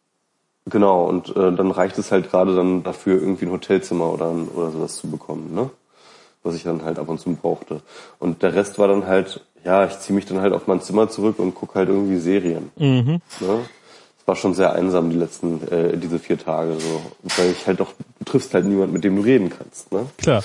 Genau, 0.65 1.05
und 1.05 1.29
äh, 1.35 1.53
dann 1.53 1.69
reicht 1.69 1.99
es 1.99 2.11
halt 2.11 2.31
gerade 2.31 2.55
dann 2.55 2.81
dafür, 2.81 3.21
irgendwie 3.21 3.45
ein 3.45 3.51
Hotelzimmer 3.51 4.11
oder, 4.11 4.33
oder 4.55 4.71
sowas 4.71 4.95
zu 4.95 5.07
bekommen. 5.09 5.53
Ne? 5.53 5.69
was 6.45 6.55
ich 6.55 6.63
dann 6.63 6.83
halt 6.83 6.99
ab 6.99 7.09
und 7.09 7.19
zu 7.19 7.33
brauchte. 7.33 7.81
Und 8.19 8.43
der 8.43 8.53
Rest 8.53 8.79
war 8.79 8.87
dann 8.87 9.05
halt, 9.07 9.41
ja, 9.63 9.85
ich 9.85 9.97
ziehe 9.99 10.15
mich 10.15 10.25
dann 10.25 10.39
halt 10.39 10.53
auf 10.53 10.67
mein 10.67 10.79
Zimmer 10.79 11.09
zurück 11.09 11.39
und 11.39 11.55
gucke 11.55 11.75
halt 11.75 11.89
irgendwie 11.89 12.17
Serien. 12.17 12.71
Mhm. 12.77 13.19
Ne? 13.39 13.65
Es 14.19 14.27
war 14.27 14.35
schon 14.35 14.53
sehr 14.53 14.73
einsam 14.73 15.09
die 15.09 15.17
letzten, 15.17 15.67
äh, 15.69 15.97
diese 15.97 16.19
vier 16.19 16.37
Tage 16.37 16.75
so. 16.79 17.01
Weil 17.37 17.51
ich 17.51 17.65
halt 17.67 17.79
doch, 17.79 17.93
du 18.19 18.25
triffst 18.25 18.53
halt 18.53 18.65
niemand, 18.65 18.93
mit 18.93 19.03
dem 19.03 19.15
du 19.15 19.21
reden 19.21 19.49
kannst. 19.49 19.91
Ne? 19.91 20.05
Klar. 20.17 20.43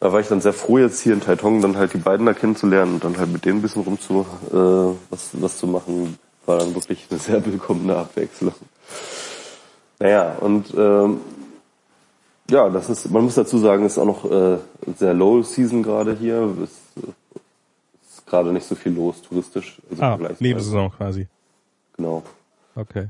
Da 0.00 0.12
war 0.12 0.20
ich 0.20 0.28
dann 0.28 0.40
sehr 0.40 0.54
froh, 0.54 0.78
jetzt 0.78 1.00
hier 1.00 1.12
in 1.12 1.20
Taitung 1.20 1.60
dann 1.60 1.76
halt 1.76 1.92
die 1.92 1.98
beiden 1.98 2.24
da 2.24 2.32
kennenzulernen 2.32 2.94
und 2.94 3.04
dann 3.04 3.18
halt 3.18 3.30
mit 3.30 3.44
denen 3.44 3.58
ein 3.58 3.62
bisschen 3.62 3.82
rum 3.82 4.00
zu, 4.00 4.26
äh, 4.50 4.96
was, 5.10 5.30
was 5.32 5.58
zu 5.58 5.66
machen, 5.66 6.18
war 6.46 6.58
dann 6.58 6.74
wirklich 6.74 7.06
eine 7.10 7.18
sehr 7.18 7.44
willkommene 7.44 7.96
Abwechslung. 7.96 8.54
Naja, 9.98 10.36
und 10.40 10.72
ähm, 10.74 11.20
ja, 12.50 12.68
das 12.70 12.88
ist, 12.88 13.10
man 13.10 13.24
muss 13.24 13.34
dazu 13.34 13.58
sagen, 13.58 13.84
es 13.84 13.92
ist 13.92 13.98
auch 13.98 14.06
noch 14.06 14.30
äh, 14.30 14.58
sehr 14.96 15.14
low 15.14 15.42
season 15.42 15.82
gerade 15.82 16.16
hier. 16.16 16.54
Es 16.64 16.70
ist 18.10 18.26
gerade 18.26 18.52
nicht 18.52 18.66
so 18.66 18.74
viel 18.74 18.92
los 18.92 19.20
touristisch. 19.22 19.80
Also 19.90 20.02
ah, 20.02 20.18
Nebensaison 20.38 20.90
quasi. 20.90 21.28
Genau. 21.96 22.22
Okay. 22.74 23.08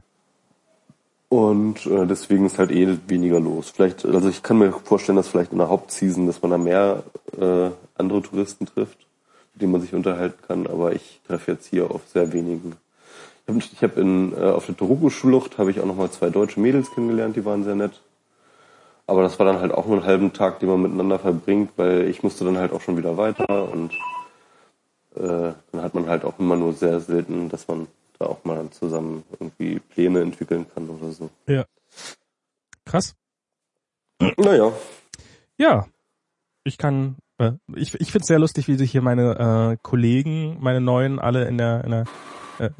Und 1.31 1.86
äh, 1.86 2.09
deswegen 2.09 2.44
ist 2.44 2.59
halt 2.59 2.73
eh 2.73 2.98
weniger 3.07 3.39
los. 3.39 3.70
Vielleicht, 3.70 4.05
also 4.05 4.28
ich 4.28 4.43
kann 4.43 4.59
mir 4.59 4.73
vorstellen, 4.73 5.15
dass 5.15 5.28
vielleicht 5.28 5.52
in 5.52 5.59
der 5.59 5.69
Hauptseason, 5.69 6.27
dass 6.27 6.43
man 6.43 6.51
da 6.51 6.59
mehr 6.59 7.05
äh, 7.40 7.70
andere 7.97 8.20
Touristen 8.20 8.66
trifft, 8.66 8.98
mit 9.52 9.62
denen 9.62 9.70
man 9.70 9.81
sich 9.81 9.94
unterhalten 9.94 10.43
kann. 10.48 10.66
Aber 10.66 10.93
ich 10.93 11.20
treffe 11.28 11.52
jetzt 11.52 11.66
hier 11.66 11.89
auf 11.89 12.01
sehr 12.12 12.32
wenigen. 12.32 12.74
Ich 13.47 13.81
habe 13.81 13.93
hab 13.93 13.97
in 13.97 14.32
äh, 14.32 14.40
auf 14.40 14.66
der 14.66 14.77
Toruko-Schlucht 14.77 15.57
habe 15.59 15.70
ich 15.70 15.78
auch 15.78 15.86
noch 15.86 15.94
mal 15.94 16.11
zwei 16.11 16.31
deutsche 16.31 16.59
Mädels 16.59 16.90
kennengelernt, 16.93 17.36
die 17.36 17.44
waren 17.44 17.62
sehr 17.62 17.77
nett. 17.77 18.01
Aber 19.07 19.23
das 19.23 19.39
war 19.39 19.47
dann 19.47 19.61
halt 19.61 19.70
auch 19.70 19.86
nur 19.86 19.98
einen 19.98 20.07
halben 20.07 20.32
Tag, 20.32 20.59
den 20.59 20.69
man 20.69 20.82
miteinander 20.82 21.20
verbringt, 21.20 21.70
weil 21.77 22.09
ich 22.09 22.24
musste 22.24 22.44
dann 22.44 22.59
halt 22.59 22.73
auch 22.73 22.81
schon 22.81 22.97
wieder 22.97 23.16
weiter 23.16 23.70
und 23.70 23.93
äh, 25.15 25.52
dann 25.70 25.82
hat 25.82 25.94
man 25.94 26.09
halt 26.09 26.24
auch 26.24 26.40
immer 26.40 26.57
nur 26.57 26.73
sehr 26.73 26.98
selten, 26.98 27.48
dass 27.48 27.69
man 27.69 27.86
da 28.20 28.26
auch 28.26 28.44
mal 28.44 28.56
dann 28.56 28.70
zusammen 28.70 29.24
irgendwie 29.32 29.80
Pläne 29.80 30.20
entwickeln 30.20 30.66
kann 30.72 30.88
oder 30.88 31.10
so. 31.10 31.30
Ja. 31.47 31.64
Krass. 32.84 33.14
Naja. 34.36 34.72
Ja. 35.56 35.86
Ich 36.64 36.76
kann, 36.78 37.16
äh, 37.38 37.52
ich, 37.74 37.94
ich 37.94 38.12
finde 38.12 38.22
es 38.22 38.26
sehr 38.26 38.38
lustig, 38.38 38.68
wie 38.68 38.76
sich 38.76 38.92
hier 38.92 39.02
meine 39.02 39.72
äh, 39.72 39.76
Kollegen, 39.82 40.59
meine 40.60 40.80
neuen, 40.80 41.18
alle 41.18 41.48
in 41.48 41.56
der, 41.56 41.84
in 41.84 41.90
der 41.90 42.05
äh, 42.59 42.70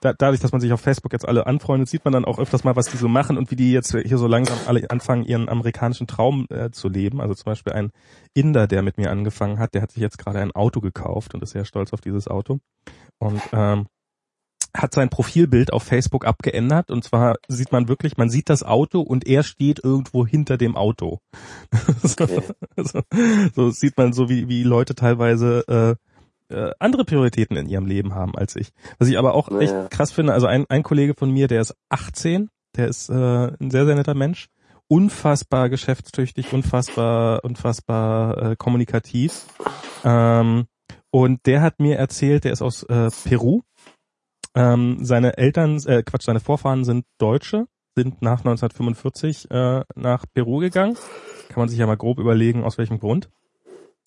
da, 0.00 0.12
dadurch, 0.12 0.40
dass 0.40 0.50
man 0.50 0.60
sich 0.60 0.72
auf 0.72 0.80
Facebook 0.80 1.12
jetzt 1.12 1.26
alle 1.26 1.46
anfreundet, 1.46 1.88
sieht 1.88 2.04
man 2.04 2.12
dann 2.12 2.24
auch 2.24 2.40
öfters 2.40 2.64
mal, 2.64 2.74
was 2.74 2.86
die 2.86 2.96
so 2.96 3.06
machen 3.06 3.38
und 3.38 3.52
wie 3.52 3.56
die 3.56 3.72
jetzt 3.72 3.92
hier 3.92 4.18
so 4.18 4.26
langsam 4.26 4.58
alle 4.66 4.90
anfangen, 4.90 5.24
ihren 5.24 5.48
amerikanischen 5.48 6.08
Traum 6.08 6.46
äh, 6.50 6.70
zu 6.70 6.88
leben. 6.88 7.20
Also 7.20 7.34
zum 7.34 7.44
Beispiel 7.44 7.72
ein 7.72 7.92
Inder, 8.34 8.66
der 8.66 8.82
mit 8.82 8.98
mir 8.98 9.10
angefangen 9.10 9.60
hat, 9.60 9.74
der 9.74 9.82
hat 9.82 9.92
sich 9.92 10.02
jetzt 10.02 10.18
gerade 10.18 10.40
ein 10.40 10.50
Auto 10.52 10.80
gekauft 10.80 11.34
und 11.34 11.42
ist 11.42 11.50
sehr 11.50 11.64
stolz 11.64 11.92
auf 11.92 12.00
dieses 12.00 12.26
Auto. 12.26 12.58
Und 13.18 13.40
ähm, 13.52 13.86
hat 14.74 14.94
sein 14.94 15.10
Profilbild 15.10 15.72
auf 15.72 15.82
Facebook 15.82 16.26
abgeändert 16.26 16.90
und 16.90 17.04
zwar 17.04 17.36
sieht 17.48 17.72
man 17.72 17.88
wirklich, 17.88 18.16
man 18.16 18.30
sieht 18.30 18.48
das 18.48 18.62
Auto 18.62 19.00
und 19.00 19.26
er 19.26 19.42
steht 19.42 19.84
irgendwo 19.84 20.26
hinter 20.26 20.56
dem 20.56 20.76
Auto. 20.76 21.18
Okay. 22.02 22.42
so, 22.76 23.00
so, 23.54 23.70
sieht 23.70 23.96
man 23.96 24.12
so, 24.12 24.28
wie, 24.28 24.48
wie 24.48 24.62
Leute 24.62 24.94
teilweise 24.94 25.98
äh, 26.50 26.54
äh, 26.54 26.72
andere 26.78 27.04
Prioritäten 27.04 27.56
in 27.56 27.68
ihrem 27.68 27.86
Leben 27.86 28.14
haben 28.14 28.34
als 28.36 28.56
ich. 28.56 28.72
Was 28.98 29.08
ich 29.08 29.18
aber 29.18 29.34
auch 29.34 29.50
naja. 29.50 29.62
echt 29.62 29.90
krass 29.90 30.12
finde, 30.12 30.32
also 30.32 30.46
ein, 30.46 30.66
ein 30.68 30.82
Kollege 30.82 31.14
von 31.14 31.30
mir, 31.30 31.48
der 31.48 31.60
ist 31.60 31.74
18, 31.88 32.50
der 32.76 32.88
ist 32.88 33.08
äh, 33.08 33.14
ein 33.14 33.70
sehr, 33.70 33.86
sehr 33.86 33.94
netter 33.94 34.14
Mensch, 34.14 34.48
unfassbar 34.88 35.68
geschäftstüchtig, 35.70 36.52
unfassbar, 36.52 37.44
unfassbar 37.44 38.50
äh, 38.52 38.56
kommunikativ. 38.56 39.46
Ähm, 40.04 40.66
und 41.10 41.46
der 41.46 41.60
hat 41.60 41.78
mir 41.78 41.96
erzählt, 41.96 42.44
der 42.44 42.52
ist 42.52 42.62
aus 42.62 42.82
äh, 42.84 43.08
Peru. 43.24 43.62
Ähm, 44.54 44.98
seine 45.04 45.38
Eltern, 45.38 45.78
äh, 45.86 46.02
Quatsch, 46.02 46.24
seine 46.24 46.40
Vorfahren 46.40 46.84
sind 46.84 47.06
Deutsche, 47.18 47.66
sind 47.96 48.22
nach 48.22 48.40
1945 48.40 49.50
äh, 49.50 49.84
nach 49.94 50.24
Peru 50.32 50.58
gegangen. 50.58 50.96
Kann 51.48 51.60
man 51.60 51.68
sich 51.68 51.78
ja 51.78 51.86
mal 51.86 51.96
grob 51.96 52.18
überlegen, 52.18 52.64
aus 52.64 52.78
welchem 52.78 52.98
Grund. 52.98 53.30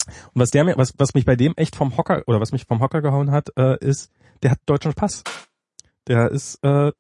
Und 0.07 0.41
was 0.41 0.51
der 0.51 0.63
mir, 0.63 0.77
was, 0.77 0.93
was 0.97 1.13
mich 1.13 1.25
bei 1.25 1.35
dem 1.35 1.53
echt 1.55 1.75
vom 1.75 1.97
Hocker 1.97 2.23
oder 2.27 2.39
was 2.39 2.51
mich 2.51 2.65
vom 2.65 2.79
Hocker 2.79 3.01
gehauen 3.01 3.31
hat, 3.31 3.49
äh, 3.57 3.77
ist, 3.79 4.11
der 4.43 4.51
hat 4.51 4.59
deutschen 4.65 4.93
Pass. 4.93 5.23
Der 6.07 6.31
ist, 6.31 6.63
äh, 6.63 6.91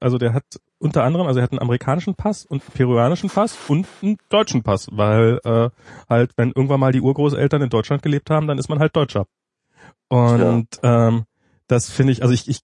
also 0.00 0.18
der 0.18 0.32
hat 0.32 0.44
unter 0.78 1.04
anderem, 1.04 1.26
also 1.26 1.40
er 1.40 1.44
hat 1.44 1.52
einen 1.52 1.62
amerikanischen 1.62 2.14
Pass 2.14 2.44
und 2.44 2.62
einen 2.62 2.72
peruanischen 2.72 3.30
Pass 3.30 3.56
und 3.68 3.86
einen 4.02 4.16
deutschen 4.28 4.62
Pass, 4.62 4.88
weil 4.92 5.40
äh, 5.44 5.70
halt, 6.08 6.32
wenn 6.36 6.52
irgendwann 6.52 6.80
mal 6.80 6.92
die 6.92 7.00
Urgroßeltern 7.00 7.62
in 7.62 7.70
Deutschland 7.70 8.02
gelebt 8.02 8.30
haben, 8.30 8.46
dann 8.46 8.58
ist 8.58 8.68
man 8.68 8.78
halt 8.78 8.96
Deutscher. 8.96 9.26
Und 10.08 10.68
ja. 10.82 11.08
ähm, 11.08 11.24
das 11.66 11.90
finde 11.90 12.12
ich, 12.12 12.22
also 12.22 12.34
ich, 12.34 12.48
ich 12.48 12.60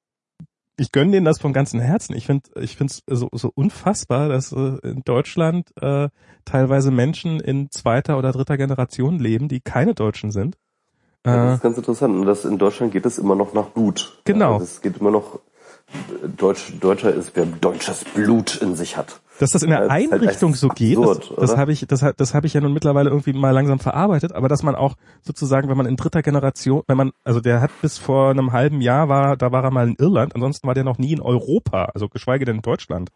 ich 0.81 0.93
gönne 0.93 1.12
denen 1.12 1.27
das 1.27 1.39
vom 1.39 1.52
ganzen 1.52 1.78
Herzen. 1.78 2.16
Ich 2.16 2.24
finde 2.24 2.48
ich 2.59 2.77
finde 2.77 2.93
es 2.93 3.02
so, 3.07 3.28
so 3.32 3.52
unfassbar, 3.55 4.31
dass 4.31 4.51
äh, 4.52 4.78
in 4.82 5.02
Deutschland 5.05 5.70
äh, 5.81 6.09
teilweise 6.47 6.90
Menschen 6.90 7.39
in 7.39 7.70
zweiter 7.70 8.16
oder 8.16 8.32
dritter 8.32 8.57
Generation 8.57 9.19
leben, 9.19 9.48
die 9.48 9.61
keine 9.61 9.94
Deutschen 9.94 10.31
sind. 10.31 10.57
Ja, 11.27 11.44
das 11.44 11.57
ist 11.57 11.62
ganz 11.62 11.77
interessant. 11.77 12.16
Und 12.16 12.27
das 12.27 12.47
in 12.47 12.57
Deutschland 12.57 12.93
geht 12.93 13.05
es 13.05 13.19
immer 13.19 13.35
noch 13.35 13.52
nach 13.52 13.66
Blut. 13.66 14.23
Genau. 14.24 14.55
Also 14.55 14.65
es 14.65 14.81
geht 14.81 14.97
immer 14.97 15.11
noch 15.11 15.40
Deutsch, 16.36 16.73
Deutscher 16.81 17.12
ist, 17.12 17.32
wer 17.35 17.44
deutsches 17.44 18.05
Blut 18.05 18.57
in 18.57 18.74
sich 18.74 18.97
hat. 18.97 19.20
Dass 19.40 19.52
das 19.52 19.62
in 19.62 19.70
der 19.70 19.84
ja, 19.84 19.88
halt 19.88 20.12
Einrichtung 20.12 20.50
halt 20.50 20.60
so 20.60 20.68
geht, 20.68 20.98
absurd, 20.98 21.30
das, 21.30 21.50
das 21.50 21.56
habe 21.56 21.72
ich, 21.72 21.86
das, 21.86 22.04
das 22.14 22.34
habe 22.34 22.46
ich 22.46 22.52
ja 22.52 22.60
nun 22.60 22.74
mittlerweile 22.74 23.08
irgendwie 23.08 23.32
mal 23.32 23.52
langsam 23.52 23.78
verarbeitet, 23.78 24.32
aber 24.32 24.48
dass 24.48 24.62
man 24.62 24.74
auch 24.74 24.96
sozusagen, 25.22 25.70
wenn 25.70 25.78
man 25.78 25.86
in 25.86 25.96
dritter 25.96 26.20
Generation, 26.20 26.82
wenn 26.88 26.98
man, 26.98 27.12
also 27.24 27.40
der 27.40 27.62
hat 27.62 27.70
bis 27.80 27.96
vor 27.96 28.28
einem 28.28 28.52
halben 28.52 28.82
Jahr 28.82 29.08
war, 29.08 29.38
da 29.38 29.50
war 29.50 29.64
er 29.64 29.70
mal 29.70 29.88
in 29.88 29.96
Irland, 29.98 30.34
ansonsten 30.34 30.66
war 30.66 30.74
der 30.74 30.84
noch 30.84 30.98
nie 30.98 31.14
in 31.14 31.22
Europa, 31.22 31.86
also 31.94 32.10
geschweige 32.10 32.44
denn 32.44 32.56
in 32.56 32.62
Deutschland. 32.62 33.08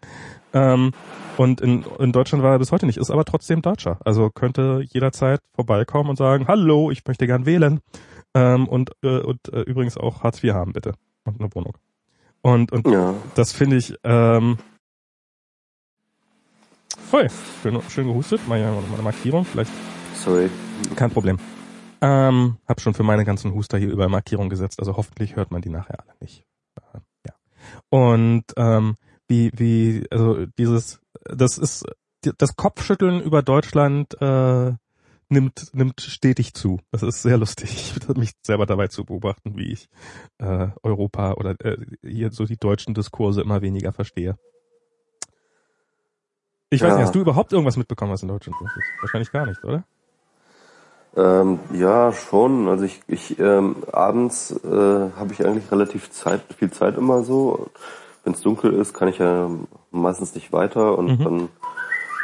Ähm, 0.55 0.93
und 1.37 1.61
in, 1.61 1.85
in 1.99 2.13
Deutschland 2.13 2.43
war 2.43 2.53
er 2.53 2.59
bis 2.59 2.73
heute 2.73 2.87
nicht, 2.87 2.97
ist 2.97 3.11
aber 3.11 3.27
trotzdem 3.27 3.61
Deutscher. 3.61 3.99
Also 4.03 4.31
könnte 4.31 4.83
jederzeit 4.89 5.41
vorbeikommen 5.55 6.09
und 6.09 6.17
sagen, 6.17 6.47
hallo, 6.49 6.91
ich 6.91 7.05
möchte 7.07 7.27
gern 7.27 7.45
wählen. 7.45 7.81
Ähm, 8.35 8.67
und 8.67 8.93
äh, 9.03 9.19
und 9.19 9.53
äh, 9.53 9.61
übrigens 9.61 9.99
auch 9.99 10.23
Hartz 10.23 10.43
IV 10.43 10.55
haben, 10.55 10.73
bitte. 10.73 10.95
Und 11.25 11.39
eine 11.39 11.55
Wohnung. 11.55 11.77
Und, 12.41 12.73
und 12.73 12.87
ja. 12.87 13.15
das 13.35 13.53
finde 13.53 13.77
ich, 13.77 13.95
ähm, 14.05 14.59
Voll. 17.11 17.29
Schön, 17.63 17.81
schön 17.91 18.07
gehustet. 18.07 18.47
Mal 18.49 18.61
ja 18.61 18.71
eine 18.73 19.03
Markierung. 19.03 19.45
Vielleicht. 19.45 19.71
Sorry. 20.15 20.51
Kein 20.97 21.11
Problem. 21.11 21.39
Ähm, 22.01 22.57
hab 22.67 22.81
schon 22.81 22.95
für 22.95 23.03
meine 23.03 23.25
ganzen 23.25 23.55
Huster 23.55 23.79
hier 23.79 23.91
über 23.91 24.09
Markierung 24.09 24.49
gesetzt. 24.49 24.81
Also 24.81 24.97
hoffentlich 24.97 25.37
hört 25.37 25.51
man 25.51 25.63
die 25.63 25.71
nachher 25.71 26.01
alle 26.01 26.15
nicht. 26.21 26.45
Äh, 26.77 26.99
ja. 27.27 27.35
Und 27.89 28.45
ähm, 28.57 28.97
wie, 29.29 29.51
wie, 29.55 30.07
also 30.11 30.47
dieses, 30.59 31.01
das 31.25 31.59
ist 31.59 31.85
das 32.39 32.57
Kopfschütteln 32.57 33.21
über 33.21 33.43
Deutschland 33.43 34.21
äh, 34.21 34.73
nimmt, 35.29 35.75
nimmt 35.75 36.01
stetig 36.01 36.55
zu. 36.55 36.81
Das 36.91 37.03
ist 37.03 37.23
sehr 37.23 37.39
lustig. 37.39 37.71
Ich 37.75 38.09
würde 38.09 38.21
mich 38.21 38.33
selber 38.43 38.67
dabei 38.67 38.89
zu 38.89 39.05
beobachten, 39.05 39.57
wie 39.57 39.73
ich 39.73 39.89
äh, 40.39 40.69
Europa 40.83 41.33
oder 41.35 41.55
äh, 41.61 41.79
hier 42.03 42.31
so 42.31 42.45
die 42.45 42.57
deutschen 42.57 42.95
Diskurse 42.95 43.43
immer 43.43 43.63
weniger 43.63 43.93
verstehe. 43.93 44.37
Ich 46.75 46.83
weiß 46.83 46.89
ja. 46.89 46.97
nicht, 46.97 47.05
hast 47.07 47.15
du 47.15 47.21
überhaupt 47.21 47.53
irgendwas 47.53 47.77
mitbekommen, 47.77 48.13
was 48.13 48.23
in 48.23 48.29
Deutschland 48.29 48.59
los 48.61 48.71
ist? 48.71 49.03
Wahrscheinlich 49.03 49.33
gar 49.33 49.47
nicht, 49.47 49.63
oder? 49.65 49.85
Ähm, 51.17 51.61
ja, 51.73 52.13
schon. 52.13 52.69
Also 52.69 52.85
ich, 52.85 53.01
ich 53.07 53.39
ähm, 53.39 53.77
abends 53.93 54.51
äh, 54.65 54.69
habe 55.17 55.33
ich 55.33 55.45
eigentlich 55.45 55.71
relativ 55.71 56.11
Zeit, 56.11 56.41
viel 56.59 56.71
Zeit 56.71 56.97
immer 56.97 57.23
so. 57.23 57.71
Wenn 58.25 58.33
es 58.33 58.41
dunkel 58.41 58.73
ist, 58.73 58.95
kann 58.95 59.09
ich 59.09 59.19
ja 59.19 59.51
meistens 59.91 60.35
nicht 60.35 60.53
weiter 60.53 60.99
und 60.99 61.19
mhm. 61.19 61.25
dann 61.25 61.49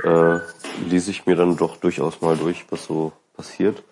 äh, 0.03 0.41
lese 0.89 1.11
ich 1.11 1.27
mir 1.27 1.37
dann 1.37 1.57
doch 1.57 1.77
durchaus 1.77 2.21
mal 2.21 2.37
durch, 2.37 2.65
was 2.71 2.85
so 2.85 3.13
passiert. 3.37 3.83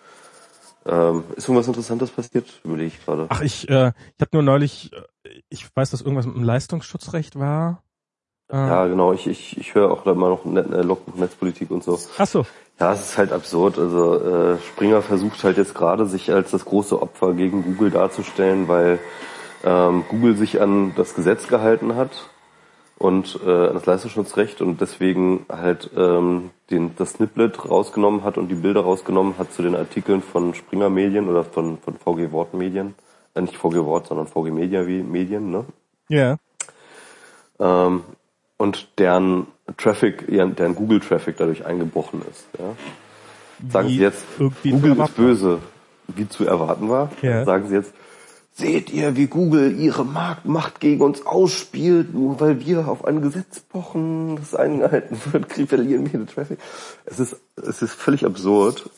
Ähm, 0.85 1.23
ist 1.35 1.47
irgendwas 1.47 1.67
Interessantes 1.67 2.09
passiert? 2.09 2.61
Überlege 2.63 2.87
ich 2.87 3.05
gerade. 3.05 3.27
Ach, 3.29 3.41
ich, 3.41 3.69
äh, 3.69 3.89
ich 3.89 4.21
habe 4.21 4.31
nur 4.33 4.43
neulich, 4.43 4.91
äh, 4.93 5.41
ich 5.49 5.65
weiß, 5.75 5.91
dass 5.91 6.01
irgendwas 6.01 6.25
mit 6.25 6.35
dem 6.35 6.43
Leistungsschutzrecht 6.43 7.37
war. 7.37 7.83
Äh, 8.51 8.55
ja, 8.55 8.87
genau. 8.87 9.13
Ich, 9.13 9.27
ich, 9.27 9.57
ich 9.57 9.75
höre 9.75 9.91
auch 9.91 10.03
da 10.03 10.13
mal 10.13 10.29
noch 10.29 10.45
Net, 10.45 10.71
äh, 10.71 10.81
Logbuch 10.81 11.15
Netzpolitik 11.15 11.71
und 11.71 11.83
so. 11.83 11.99
Ach 12.17 12.27
so. 12.27 12.45
Ja, 12.79 12.93
es 12.93 13.01
ist 13.01 13.17
halt 13.17 13.31
absurd. 13.31 13.77
Also 13.77 14.15
äh, 14.15 14.57
Springer 14.59 15.01
versucht 15.01 15.43
halt 15.43 15.57
jetzt 15.57 15.75
gerade, 15.75 16.05
sich 16.05 16.31
als 16.31 16.51
das 16.51 16.65
große 16.65 17.01
Opfer 17.01 17.33
gegen 17.33 17.63
Google 17.63 17.91
darzustellen, 17.91 18.67
weil 18.67 18.99
ähm, 19.63 20.05
Google 20.09 20.35
sich 20.35 20.61
an 20.61 20.93
das 20.95 21.13
Gesetz 21.13 21.47
gehalten 21.47 21.95
hat 21.95 22.29
und 22.97 23.39
äh, 23.45 23.67
an 23.67 23.73
das 23.73 23.85
Leistungsschutzrecht 23.85 24.61
und 24.61 24.79
deswegen 24.79 25.45
halt 25.49 25.89
ähm, 25.95 26.51
den, 26.71 26.95
das 26.95 27.11
Sniplet 27.11 27.69
rausgenommen 27.69 28.23
hat 28.23 28.37
und 28.37 28.47
die 28.47 28.55
Bilder 28.55 28.81
rausgenommen 28.81 29.37
hat 29.37 29.51
zu 29.51 29.61
den 29.61 29.75
Artikeln 29.75 30.21
von 30.21 30.53
Springer 30.53 30.89
Medien 30.89 31.27
oder 31.29 31.43
von, 31.43 31.77
von 31.79 31.95
VG 31.97 32.31
Wort 32.31 32.53
Medien. 32.53 32.95
Äh, 33.35 33.41
nicht 33.41 33.57
VG 33.57 33.85
Wort, 33.85 34.07
sondern 34.07 34.27
VG 34.27 34.51
Media 34.51 34.87
wie 34.87 35.03
Medien, 35.03 35.51
ne? 35.51 35.65
Ja. 36.07 36.37
Yeah. 37.59 37.87
Ähm, 37.87 38.03
und 38.59 38.87
deren 38.99 39.47
Traffic, 39.77 40.27
deren 40.27 40.75
Google-Traffic 40.75 41.37
dadurch 41.37 41.65
eingebrochen 41.65 42.21
ist. 42.29 42.45
Ja? 42.59 42.75
Sagen 43.71 43.87
wie 43.87 43.97
Sie 43.97 44.01
jetzt, 44.01 44.23
Google 44.37 44.99
ist 44.99 45.15
böse, 45.15 45.59
wie 46.07 46.29
zu 46.29 46.45
erwarten 46.45 46.89
war. 46.89 47.11
Ja. 47.21 47.45
Sagen 47.45 47.69
Sie 47.69 47.75
jetzt, 47.75 47.93
Seht 48.59 48.91
ihr, 48.91 49.15
wie 49.15 49.27
Google 49.27 49.79
ihre 49.79 50.03
Marktmacht 50.03 50.81
gegen 50.81 51.01
uns 51.01 51.25
ausspielt, 51.25 52.13
nur 52.13 52.41
weil 52.41 52.59
wir 52.59 52.89
auf 52.89 53.05
ein 53.05 53.21
Gesetz 53.21 53.61
pochen, 53.61 54.35
das 54.35 54.53
eingehalten 54.53 55.17
wird, 55.31 55.53
verlieren 55.69 56.11
wir 56.11 56.19
den 56.19 56.27
Traffic. 56.27 56.59
Es 57.05 57.21
ist, 57.21 57.37
es 57.55 57.81
ist 57.81 57.93
völlig 57.93 58.25
absurd. 58.25 58.89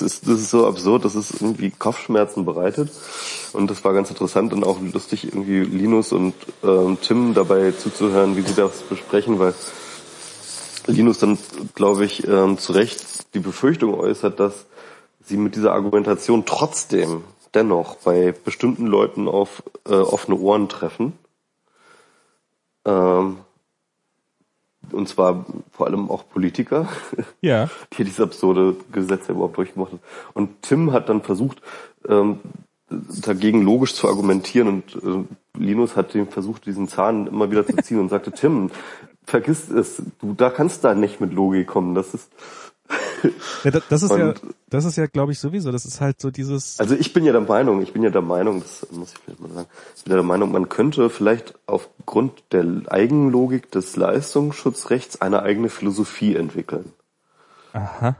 Es 0.00 0.14
ist, 0.14 0.26
das 0.26 0.40
ist 0.40 0.50
so 0.50 0.66
absurd, 0.66 1.04
dass 1.04 1.14
es 1.14 1.40
irgendwie 1.40 1.70
Kopfschmerzen 1.70 2.44
bereitet. 2.44 2.90
Und 3.52 3.70
das 3.70 3.84
war 3.84 3.92
ganz 3.92 4.10
interessant 4.10 4.52
und 4.52 4.64
auch 4.64 4.78
lustig, 4.80 5.24
irgendwie 5.24 5.60
Linus 5.60 6.12
und 6.12 6.34
ähm, 6.62 6.98
Tim 7.00 7.34
dabei 7.34 7.72
zuzuhören, 7.72 8.36
wie 8.36 8.42
sie 8.42 8.54
das 8.54 8.82
besprechen, 8.82 9.38
weil 9.38 9.54
Linus 10.86 11.18
dann, 11.18 11.38
glaube 11.74 12.04
ich, 12.04 12.26
ähm, 12.26 12.58
zu 12.58 12.72
Recht 12.72 13.34
die 13.34 13.40
Befürchtung 13.40 13.94
äußert, 13.94 14.40
dass 14.40 14.66
sie 15.24 15.36
mit 15.36 15.54
dieser 15.54 15.72
Argumentation 15.72 16.44
trotzdem 16.46 17.24
dennoch 17.54 17.96
bei 17.96 18.32
bestimmten 18.32 18.86
Leuten 18.86 19.28
auf 19.28 19.62
äh, 19.88 19.94
offene 19.94 20.38
Ohren 20.38 20.68
treffen. 20.68 21.18
Ähm, 22.84 23.38
und 24.92 25.08
zwar 25.08 25.44
vor 25.72 25.86
allem 25.86 26.10
auch 26.10 26.28
Politiker, 26.28 26.88
ja. 27.40 27.68
die 27.96 28.04
dieses 28.04 28.20
absurde 28.20 28.76
Gesetz 28.92 29.28
ja 29.28 29.34
überhaupt 29.34 29.56
durchgemacht 29.56 29.92
haben. 29.92 30.00
Und 30.34 30.62
Tim 30.62 30.92
hat 30.92 31.08
dann 31.08 31.22
versucht, 31.22 31.62
ähm, 32.08 32.40
dagegen 32.88 33.62
logisch 33.62 33.94
zu 33.94 34.08
argumentieren 34.08 34.68
und 34.68 34.96
äh, 34.96 35.58
Linus 35.58 35.96
hat 35.96 36.14
den 36.14 36.28
versucht, 36.28 36.66
diesen 36.66 36.88
Zahn 36.88 37.26
immer 37.26 37.50
wieder 37.50 37.66
zu 37.66 37.76
ziehen 37.76 38.00
und 38.00 38.08
sagte, 38.08 38.32
Tim, 38.32 38.70
vergiss 39.24 39.68
es, 39.68 40.02
du 40.20 40.34
da 40.34 40.50
kannst 40.50 40.84
da 40.84 40.94
nicht 40.94 41.20
mit 41.20 41.32
Logik 41.32 41.68
kommen. 41.68 41.94
Das 41.94 42.14
ist 42.14 42.30
ja, 43.64 43.70
das 43.70 44.02
ist 44.02 44.10
und, 44.10 44.18
ja, 44.18 44.34
das 44.68 44.84
ist 44.84 44.96
ja, 44.96 45.06
glaube 45.06 45.32
ich, 45.32 45.38
sowieso. 45.38 45.72
Das 45.72 45.84
ist 45.84 46.00
halt 46.00 46.20
so 46.20 46.30
dieses. 46.30 46.78
Also 46.78 46.94
ich 46.94 47.12
bin 47.12 47.24
ja 47.24 47.32
der 47.32 47.40
Meinung, 47.40 47.82
ich 47.82 47.92
bin 47.92 48.02
ja 48.02 48.10
der 48.10 48.22
Meinung, 48.22 48.60
das 48.60 48.86
muss 48.90 49.12
ich 49.12 49.18
vielleicht 49.18 49.40
mal 49.40 49.50
sagen, 49.52 49.68
ich 49.96 50.04
bin 50.04 50.10
ja 50.12 50.16
der 50.16 50.24
Meinung, 50.24 50.52
man 50.52 50.68
könnte 50.68 51.10
vielleicht 51.10 51.54
aufgrund 51.66 52.42
der 52.52 52.64
Eigenlogik 52.86 53.70
des 53.70 53.96
Leistungsschutzrechts 53.96 55.20
eine 55.20 55.42
eigene 55.42 55.68
Philosophie 55.68 56.36
entwickeln. 56.36 56.92
Aha. 57.72 58.16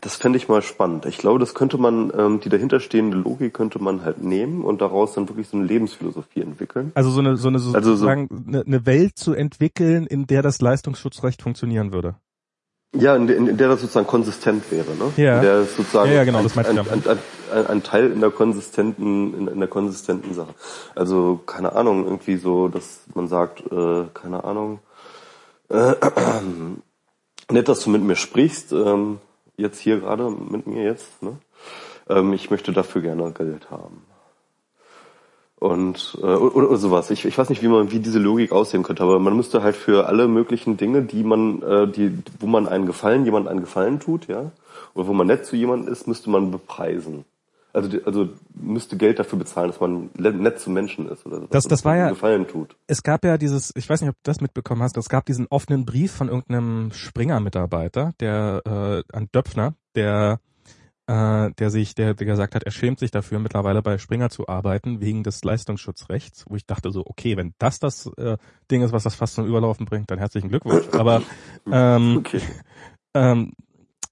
Das 0.00 0.16
fände 0.16 0.36
ich 0.36 0.48
mal 0.48 0.62
spannend. 0.62 1.06
Ich 1.06 1.18
glaube, 1.18 1.38
das 1.38 1.54
könnte 1.54 1.76
man, 1.78 2.12
ähm, 2.16 2.40
die 2.40 2.48
dahinterstehende 2.48 3.16
Logik 3.16 3.54
könnte 3.54 3.82
man 3.82 4.04
halt 4.04 4.22
nehmen 4.22 4.62
und 4.64 4.80
daraus 4.80 5.14
dann 5.14 5.28
wirklich 5.28 5.48
so 5.48 5.56
eine 5.56 5.66
Lebensphilosophie 5.66 6.40
entwickeln. 6.40 6.92
Also 6.94 7.10
so 7.10 7.20
eine, 7.20 7.36
so 7.36 7.48
eine 7.48 7.58
sozusagen 7.58 8.28
also 8.30 8.52
so, 8.52 8.64
eine 8.64 8.86
Welt 8.86 9.18
zu 9.18 9.32
entwickeln, 9.32 10.06
in 10.06 10.26
der 10.26 10.42
das 10.42 10.60
Leistungsschutzrecht 10.60 11.42
funktionieren 11.42 11.92
würde. 11.92 12.14
Ja, 12.94 13.14
in, 13.16 13.28
in, 13.28 13.46
in 13.48 13.56
der 13.58 13.68
das 13.68 13.82
sozusagen 13.82 14.06
konsistent 14.06 14.70
wäre, 14.70 14.90
ne? 14.94 15.12
Ja. 15.16 15.36
In 15.36 15.42
der 15.42 15.64
sozusagen 15.64 16.10
ja, 16.10 16.16
ja, 16.16 16.24
genau, 16.24 16.42
das 16.42 16.56
ein, 16.56 16.66
ein, 16.66 16.88
ein, 16.88 17.18
ein, 17.52 17.66
ein 17.66 17.82
Teil 17.82 18.10
in 18.10 18.20
der 18.20 18.30
konsistenten, 18.30 19.34
in, 19.34 19.48
in 19.48 19.58
der 19.58 19.68
konsistenten 19.68 20.32
Sache. 20.32 20.54
Also 20.94 21.40
keine 21.44 21.74
Ahnung, 21.74 22.04
irgendwie 22.04 22.36
so, 22.36 22.68
dass 22.68 23.00
man 23.14 23.28
sagt, 23.28 23.60
äh, 23.70 24.04
keine 24.14 24.44
Ahnung, 24.44 24.80
äh, 25.68 25.94
nett, 27.50 27.68
dass 27.68 27.80
du 27.80 27.90
mit 27.90 28.02
mir 28.02 28.16
sprichst, 28.16 28.72
ähm, 28.72 29.18
jetzt 29.58 29.80
hier 29.80 30.00
gerade 30.00 30.30
mit 30.30 30.66
mir 30.66 30.84
jetzt, 30.84 31.22
ne? 31.22 31.36
Ähm, 32.08 32.32
ich 32.32 32.50
möchte 32.50 32.72
dafür 32.72 33.02
gerne 33.02 33.30
Geld 33.32 33.70
haben 33.70 34.02
und 35.60 36.16
äh, 36.22 36.26
oder, 36.26 36.68
oder 36.68 36.76
sowas. 36.76 37.10
Ich, 37.10 37.24
ich 37.24 37.36
weiß 37.36 37.48
nicht, 37.48 37.62
wie 37.62 37.68
man 37.68 37.90
wie 37.90 37.98
diese 37.98 38.18
Logik 38.18 38.52
aussehen 38.52 38.82
könnte, 38.82 39.02
aber 39.02 39.18
man 39.18 39.36
müsste 39.36 39.62
halt 39.62 39.76
für 39.76 40.06
alle 40.06 40.28
möglichen 40.28 40.76
Dinge, 40.76 41.02
die 41.02 41.24
man, 41.24 41.62
äh, 41.62 41.88
die, 41.88 42.16
wo 42.40 42.46
man 42.46 42.68
einen 42.68 42.86
Gefallen, 42.86 43.24
jemand 43.24 43.48
einen 43.48 43.60
Gefallen 43.60 44.00
tut, 44.00 44.28
ja, 44.28 44.52
oder 44.94 45.06
wo 45.08 45.12
man 45.12 45.26
nett 45.26 45.46
zu 45.46 45.56
jemandem 45.56 45.92
ist, 45.92 46.06
müsste 46.06 46.30
man 46.30 46.50
bepreisen. 46.50 47.24
Also, 47.72 47.98
also 48.06 48.28
müsste 48.54 48.96
Geld 48.96 49.18
dafür 49.18 49.38
bezahlen, 49.38 49.70
dass 49.70 49.78
man 49.78 50.10
nett 50.16 50.58
zu 50.58 50.70
Menschen 50.70 51.08
ist 51.08 51.26
oder 51.26 51.42
das, 51.50 51.64
das 51.64 51.84
war 51.84 51.96
ja 51.96 52.08
Gefallen 52.08 52.48
tut. 52.48 52.74
Es 52.86 53.02
gab 53.02 53.24
ja 53.24 53.36
dieses, 53.36 53.72
ich 53.76 53.88
weiß 53.88 54.00
nicht, 54.00 54.10
ob 54.10 54.16
du 54.16 54.22
das 54.24 54.40
mitbekommen 54.40 54.82
hast, 54.82 54.96
es 54.96 55.08
gab 55.08 55.26
diesen 55.26 55.46
offenen 55.50 55.84
Brief 55.84 56.12
von 56.12 56.28
irgendeinem 56.28 56.90
Springer-Mitarbeiter, 56.92 58.14
der 58.20 58.62
äh, 58.64 59.16
an 59.16 59.28
Döpfner, 59.32 59.74
der 59.94 60.40
äh, 61.08 61.50
der 61.58 61.70
sich, 61.70 61.94
der, 61.94 62.12
der 62.12 62.26
gesagt 62.26 62.54
hat, 62.54 62.64
er 62.64 62.70
schämt 62.70 62.98
sich 62.98 63.10
dafür, 63.10 63.38
mittlerweile 63.38 63.80
bei 63.80 63.96
Springer 63.96 64.28
zu 64.28 64.46
arbeiten, 64.46 65.00
wegen 65.00 65.22
des 65.22 65.42
Leistungsschutzrechts, 65.42 66.44
wo 66.48 66.54
ich 66.54 66.66
dachte 66.66 66.92
so, 66.92 67.02
okay, 67.06 67.36
wenn 67.38 67.54
das 67.58 67.78
das 67.78 68.06
äh, 68.18 68.36
Ding 68.70 68.82
ist, 68.82 68.92
was 68.92 69.04
das 69.04 69.14
fast 69.14 69.34
zum 69.34 69.46
Überlaufen 69.46 69.86
bringt, 69.86 70.10
dann 70.10 70.18
herzlichen 70.18 70.50
Glückwunsch. 70.50 70.86
Aber 70.92 71.22
ähm, 71.72 72.18
okay. 72.18 72.42
ähm, 73.14 73.52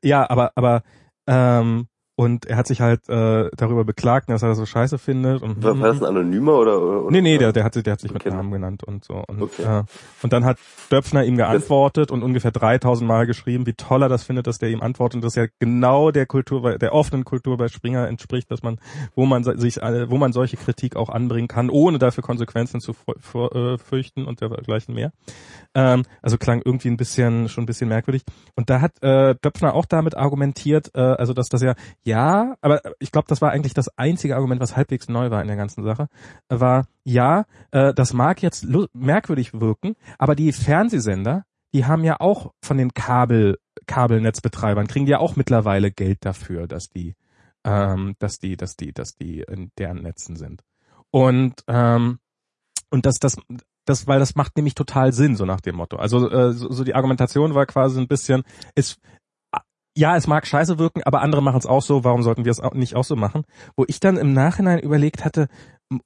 ja, 0.03 0.29
aber 0.29 0.53
aber 0.55 0.83
ähm, 1.27 1.87
und 2.17 2.47
er 2.47 2.57
hat 2.57 2.67
sich 2.67 2.81
halt 2.81 3.09
äh, 3.11 3.51
darüber 3.55 3.85
beklagt, 3.85 4.31
dass 4.31 4.43
er 4.43 4.49
das 4.49 4.57
so 4.57 4.65
scheiße 4.65 4.97
findet. 4.97 5.43
Und, 5.43 5.63
war, 5.63 5.79
war 5.79 5.89
das 5.89 6.01
ein 6.03 6.07
Anonymer 6.07 6.55
oder? 6.55 6.81
oder 6.81 7.11
nee, 7.11 7.21
nee, 7.21 7.37
der, 7.37 7.53
der, 7.53 7.63
hat, 7.63 7.75
der 7.75 7.93
hat 7.93 8.01
sich 8.01 8.11
okay. 8.11 8.31
mit 8.31 8.35
Namen 8.35 8.51
genannt 8.51 8.85
und 8.85 9.05
so. 9.05 9.23
Und, 9.29 9.43
okay. 9.43 9.81
äh, 9.81 9.83
und 10.23 10.33
dann 10.33 10.47
hat 10.47 10.57
Döpfner 10.91 11.25
ihm 11.25 11.37
geantwortet 11.37 12.11
und 12.11 12.23
ungefähr 12.23 12.53
3000 12.53 13.07
Mal 13.07 13.27
geschrieben, 13.27 13.67
wie 13.67 13.75
toll 13.75 14.03
er 14.03 14.09
das 14.09 14.25
findet, 14.25 14.47
dass 14.47 14.57
der 14.57 14.71
ihm 14.71 14.81
antwortet 14.81 15.17
und 15.17 15.25
das 15.25 15.35
ja 15.35 15.45
genau 15.59 16.11
der 16.11 16.25
Kultur, 16.25 16.79
der 16.79 16.95
offenen 16.95 17.25
Kultur 17.25 17.59
bei 17.59 17.69
Springer 17.69 18.09
entspricht, 18.09 18.51
dass 18.51 18.63
man, 18.63 18.79
wo 19.15 19.27
man 19.27 19.45
sich, 19.45 19.77
wo 19.77 20.17
man 20.17 20.33
solche 20.33 20.57
Kritik 20.57 20.97
auch 20.97 21.11
anbringen 21.11 21.49
kann, 21.49 21.69
ohne 21.69 21.99
dafür 21.99 22.25
Konsequenzen 22.25 22.81
zu 22.81 22.93
äh, 23.35 23.77
fürchten 23.77 24.25
und 24.25 24.41
dergleichen 24.41 24.95
mehr. 24.95 25.13
Ähm, 25.75 26.05
also 26.23 26.39
klang 26.39 26.63
irgendwie 26.65 26.89
ein 26.89 26.97
bisschen, 26.97 27.51
schon 27.51 27.65
ein 27.65 27.67
bisschen 27.67 27.89
merkwürdig. 27.89 28.23
Und 28.55 28.71
da 28.71 28.81
hat 28.81 29.03
äh, 29.03 29.35
Döpfner 29.35 29.75
auch 29.75 29.85
damit 29.85 30.17
argumentiert, 30.17 30.93
äh, 30.95 31.01
also 31.01 31.35
dass 31.35 31.51
das 31.51 31.61
ja 31.61 31.75
ja, 32.07 32.57
aber 32.61 32.81
ich 33.01 33.11
glaube, 33.11 33.27
das 33.29 33.43
war 33.43 33.51
eigentlich 33.51 33.75
das 33.75 33.89
einzige 33.99 34.37
Argument, 34.37 34.61
was 34.61 34.77
halbwegs 34.77 35.09
neu 35.09 35.33
war 35.33 35.43
in 35.43 35.49
der 35.49 35.57
ganzen 35.57 35.83
Sache, 35.83 36.07
war, 36.49 36.87
ja, 37.03 37.47
äh, 37.73 37.93
das 37.95 38.13
mag 38.13 38.43
jetzt 38.43 38.65
merkwürdig 38.95 39.61
wirken, 39.61 39.97
aber 40.17 40.37
die 40.37 40.53
Fernsehsender, 40.53 41.45
die 41.75 41.85
haben 41.85 42.05
ja 42.05 42.21
auch 42.21 42.53
von 42.63 42.79
den 42.79 42.95
Kabel, 42.95 43.59
Kabelnetzbetreibern, 43.89 44.87
kriegen 44.87 45.07
die 45.07 45.11
ja 45.11 45.19
auch 45.19 45.35
mittlerweile 45.35 45.91
Geld 45.91 46.19
dafür, 46.25 46.69
dass 46.69 46.91
die, 46.91 47.17
ähm, 47.65 48.15
dass 48.21 48.39
die, 48.39 48.57
dass 48.57 48.77
die, 48.77 48.93
dass 48.93 49.17
die 49.17 49.41
in 49.41 49.73
deren 49.77 50.03
Netzen 50.03 50.37
sind. 50.37 50.63
Und, 51.11 51.65
ähm, 51.67 52.21
und 52.89 53.05
dass 53.05 53.17
das, 53.17 53.37
das, 53.85 54.07
weil 54.07 54.21
das 54.21 54.37
macht 54.37 54.55
nämlich 54.55 54.77
total 54.77 55.13
Sinn, 55.13 55.35
so 55.35 55.45
nach 55.45 55.61
dem 55.61 55.75
Motto. 55.75 55.97
Also 55.97 56.31
äh, 56.31 56.53
so, 56.53 56.71
so 56.71 56.85
die 56.85 56.95
Argumentation 56.95 57.57
war 57.57 57.67
quasi 57.67 58.01
ein 58.01 58.07
bisschen, 58.07 58.45
es 58.77 58.97
ja, 59.97 60.17
es 60.17 60.27
mag 60.27 60.47
scheiße 60.47 60.79
wirken, 60.79 61.03
aber 61.05 61.23
andere 61.23 61.43
machen 61.43 61.59
es 61.59 61.67
auch 61.67 61.83
so, 61.83 62.05
warum 62.05 62.23
sollten 62.23 62.45
wir 62.45 62.53
es 62.53 62.61
nicht 62.75 62.95
auch 62.95 63.05
so 63.05 63.17
machen? 63.17 63.45
Wo 63.77 63.85
ich 63.89 63.99
dann 63.99 64.19
im 64.19 64.33
Nachhinein 64.33 64.79
überlegt 64.79 65.25
hatte, 65.25 65.49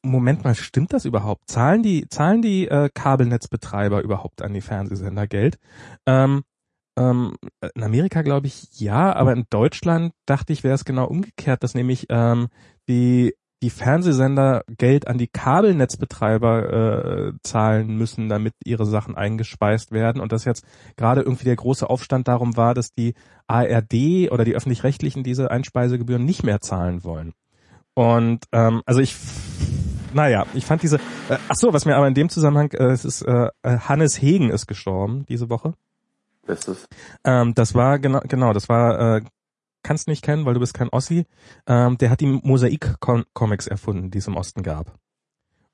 Moment 0.02 0.44
mal, 0.44 0.54
stimmt 0.54 0.92
das 0.92 1.04
überhaupt? 1.06 1.50
Zahlen 1.50 1.82
die, 1.82 2.06
zahlen 2.08 2.42
die 2.42 2.68
äh, 2.68 2.90
Kabelnetzbetreiber 2.92 4.02
überhaupt 4.02 4.42
an 4.42 4.52
die 4.52 4.60
Fernsehsender 4.60 5.26
Geld? 5.26 5.58
Ähm, 6.06 6.42
ähm, 6.98 7.34
in 7.74 7.82
Amerika 7.82 8.22
glaube 8.22 8.46
ich 8.46 8.78
ja, 8.78 9.12
aber 9.14 9.32
in 9.32 9.46
Deutschland 9.50 10.12
dachte 10.26 10.52
ich, 10.52 10.62
wäre 10.62 10.74
es 10.74 10.84
genau 10.84 11.06
umgekehrt, 11.06 11.62
dass 11.62 11.74
nämlich 11.74 12.06
ähm, 12.10 12.48
die 12.88 13.34
die 13.62 13.70
Fernsehsender 13.70 14.64
Geld 14.78 15.06
an 15.06 15.18
die 15.18 15.26
Kabelnetzbetreiber 15.26 16.72
äh, 16.72 17.32
zahlen 17.42 17.96
müssen, 17.96 18.28
damit 18.28 18.54
ihre 18.64 18.86
Sachen 18.86 19.16
eingespeist 19.16 19.92
werden 19.92 20.20
und 20.20 20.32
dass 20.32 20.44
jetzt 20.44 20.64
gerade 20.96 21.20
irgendwie 21.20 21.44
der 21.44 21.56
große 21.56 21.88
Aufstand 21.88 22.26
darum 22.28 22.56
war, 22.56 22.74
dass 22.74 22.92
die 22.92 23.14
ARD 23.46 24.30
oder 24.30 24.44
die 24.44 24.54
öffentlich-rechtlichen 24.54 25.24
diese 25.24 25.50
Einspeisegebühren 25.50 26.24
nicht 26.24 26.42
mehr 26.42 26.60
zahlen 26.60 27.04
wollen. 27.04 27.34
Und 27.94 28.44
ähm, 28.52 28.82
also 28.86 29.00
ich 29.00 29.16
naja, 30.12 30.46
ich 30.54 30.64
fand 30.64 30.82
diese 30.82 30.96
äh, 30.96 31.36
ach 31.48 31.56
so, 31.56 31.72
was 31.72 31.84
mir 31.84 31.96
aber 31.96 32.08
in 32.08 32.14
dem 32.14 32.30
Zusammenhang 32.30 32.70
äh, 32.72 32.90
es 32.90 33.04
ist 33.04 33.22
äh, 33.22 33.50
Hannes 33.62 34.20
Hegen 34.20 34.50
ist 34.50 34.66
gestorben 34.66 35.26
diese 35.28 35.50
Woche. 35.50 35.74
Bestes. 36.46 36.88
Ähm, 37.24 37.54
das 37.54 37.74
war 37.74 37.98
genau 37.98 38.20
genau, 38.26 38.52
das 38.52 38.68
war 38.68 39.16
äh, 39.16 39.22
kannst 39.82 40.08
nicht 40.08 40.22
kennen, 40.22 40.44
weil 40.44 40.54
du 40.54 40.60
bist 40.60 40.74
kein 40.74 40.88
Ossi. 40.88 41.26
Ähm, 41.66 41.98
der 41.98 42.10
hat 42.10 42.20
die 42.20 42.26
Mosaik-Comics 42.26 43.66
erfunden, 43.66 44.10
die 44.10 44.18
es 44.18 44.26
im 44.26 44.36
Osten 44.36 44.62
gab. 44.62 44.98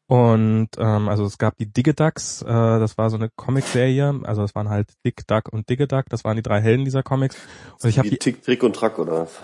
Und 0.09 0.69
ähm, 0.79 1.09
also 1.09 1.25
es 1.25 1.37
gab 1.37 1.57
die 1.57 1.67
Digiducks, 1.67 2.43
äh, 2.43 2.47
das 2.47 2.97
war 2.97 3.11
so 3.11 3.17
eine 3.17 3.29
Comicserie, 3.35 4.21
also 4.23 4.45
es 4.45 4.55
waren 4.55 4.69
halt 4.69 4.89
Dick, 5.05 5.27
Duck 5.27 5.49
und 5.51 5.69
Digiduck, 5.69 6.05
das 6.09 6.23
waren 6.23 6.37
die 6.37 6.43
drei 6.43 6.61
Helden 6.61 6.85
dieser 6.85 7.03
Comics. 7.03 7.37
Und 7.83 7.89
ich 7.89 7.99
habe 7.99 8.09
die 8.09 8.19
Tick, 8.19 8.43
Trick 8.45 8.63
und 8.63 8.77
Track 8.77 9.01
oder 9.01 9.23
was? 9.23 9.41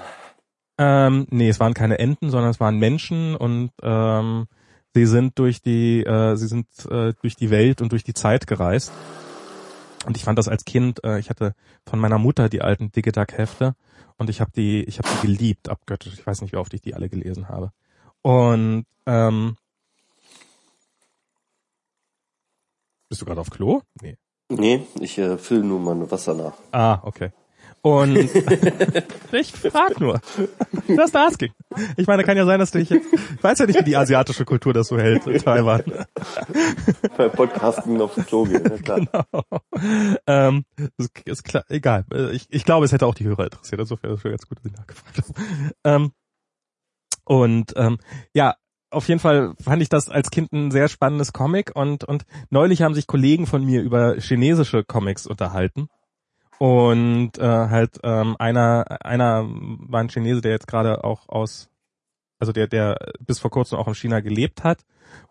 Ähm, 0.79 1.27
nee, 1.31 1.49
es 1.49 1.59
waren 1.59 1.75
keine 1.75 1.99
Enten, 1.99 2.31
sondern 2.31 2.51
es 2.51 2.61
waren 2.61 2.79
Menschen 2.79 3.35
und 3.35 3.73
ähm, 3.83 4.47
sie 4.95 5.07
sind 5.07 5.37
durch 5.39 5.63
die 5.63 6.05
äh, 6.05 6.37
sie 6.37 6.47
sind 6.47 6.67
äh, 6.89 7.13
durch 7.21 7.35
die 7.35 7.51
Welt 7.51 7.83
und 7.83 7.91
durch 7.91 8.05
die 8.05 8.15
Zeit 8.15 8.47
gereist. 8.47 8.93
Und 10.05 10.17
ich 10.17 10.25
fand 10.25 10.39
das 10.39 10.49
als 10.49 10.65
Kind, 10.65 11.05
äh, 11.05 11.19
ich 11.19 11.31
hatte 11.31 11.55
von 11.87 11.99
meiner 11.99 12.19
Mutter 12.19 12.49
die 12.49 12.63
alten 12.63 12.91
Digiduck 12.91 13.33
Hefte 13.33 13.75
und 14.17 14.31
ich 14.31 14.41
habe 14.41 14.51
die 14.55 14.83
ich 14.85 14.99
habe 14.99 15.09
die 15.09 15.27
geliebt 15.27 15.69
abgöttisch. 15.69 16.15
Ich 16.15 16.27
weiß 16.27 16.43
nicht, 16.43 16.53
wie 16.53 16.57
oft 16.57 16.75
ich 16.75 16.81
die 16.81 16.95
alle 16.95 17.09
gelesen 17.09 17.49
habe. 17.49 17.73
Und 18.23 18.87
ähm, 19.07 19.57
Bist 23.09 23.21
du 23.21 23.27
gerade 23.27 23.43
auf 23.43 23.51
Klo? 23.51 23.83
Nee. 24.01 24.17
Nee, 24.49 24.87
ich 24.99 25.19
äh, 25.19 25.37
fülle 25.37 25.65
nur 25.65 25.79
mal 25.79 26.11
Wasser 26.11 26.33
nach. 26.33 26.55
Ah, 26.73 27.01
okay. 27.03 27.31
Und 27.83 28.17
ich 29.33 29.53
frag 29.53 29.99
nur. 29.99 30.21
Das 30.87 31.11
das 31.11 31.37
ging. 31.37 31.53
Ich 31.97 32.07
meine, 32.07 32.23
kann 32.23 32.37
ja 32.37 32.47
sein, 32.47 32.61
dass 32.61 32.71
du 32.71 32.79
dich 32.79 32.91
jetzt. 32.91 33.13
Ich 33.13 33.43
weiß 33.43 33.59
ja 33.59 33.67
nicht, 33.67 33.81
wie 33.81 33.85
die 33.85 33.97
asiatische 33.97 34.45
Kultur 34.45 34.73
das 34.73 34.87
so 34.87 34.99
hält 34.99 35.27
in 35.27 35.43
Taiwan. 35.43 35.83
Bei 37.17 37.29
Podcasten 37.29 38.01
auf 38.01 38.15
dem 38.15 38.25
Klo 38.25 38.45
gehen, 38.45 38.63
ja 38.65 38.79
klar. 38.79 39.01
Genau. 39.13 39.45
Ähm, 40.27 40.65
ist, 40.97 41.11
ist 41.25 41.43
klar, 41.43 41.65
egal. 41.69 42.05
Ich, 42.33 42.47
ich 42.51 42.65
glaube, 42.65 42.85
es 42.85 42.93
hätte 42.93 43.07
auch 43.07 43.15
die 43.15 43.25
Hörer 43.25 43.45
interessiert. 43.45 43.81
Insofern 43.81 44.13
ist 44.13 44.25
es 44.25 44.31
ganz 44.31 44.49
gut, 44.49 44.59
dass 44.59 44.65
sie 44.65 44.77
nachgefragt 44.77 45.19
haben. 45.19 45.71
Ähm, 45.85 46.13
und 47.25 47.73
ähm, 47.77 47.99
ja, 48.33 48.55
auf 48.91 49.09
jeden 49.09 49.21
Fall 49.21 49.55
fand 49.61 49.83
ich 49.83 49.89
das 49.89 50.09
als 50.09 50.31
Kind 50.31 50.53
ein 50.53 50.71
sehr 50.71 50.89
spannendes 50.89 51.33
Comic 51.33 51.75
und, 51.75 52.05
und 52.05 52.25
neulich 52.51 52.83
haben 52.83 52.95
sich 52.95 53.07
Kollegen 53.07 53.47
von 53.47 53.65
mir 53.65 53.83
über 53.83 54.17
chinesische 54.21 54.85
Comics 54.85 55.27
unterhalten. 55.27 55.89
Und 56.59 57.39
äh, 57.39 57.43
halt 57.43 57.99
ähm, 58.05 58.37
einer, 58.39 59.05
einer 59.05 59.45
war 59.49 60.01
ein 60.01 60.11
Chinese, 60.11 60.41
der 60.41 60.53
jetzt 60.53 60.69
gerade 60.69 61.03
auch 61.05 61.29
aus, 61.29 61.69
also 62.39 62.53
der, 62.53 62.69
der 62.69 62.97
bis 63.21 63.41
vor 63.41 63.51
kurzem 63.51 63.79
auch 63.79 63.89
in 63.89 63.95
China 63.95 64.21
gelebt 64.21 64.63
hat 64.63 64.85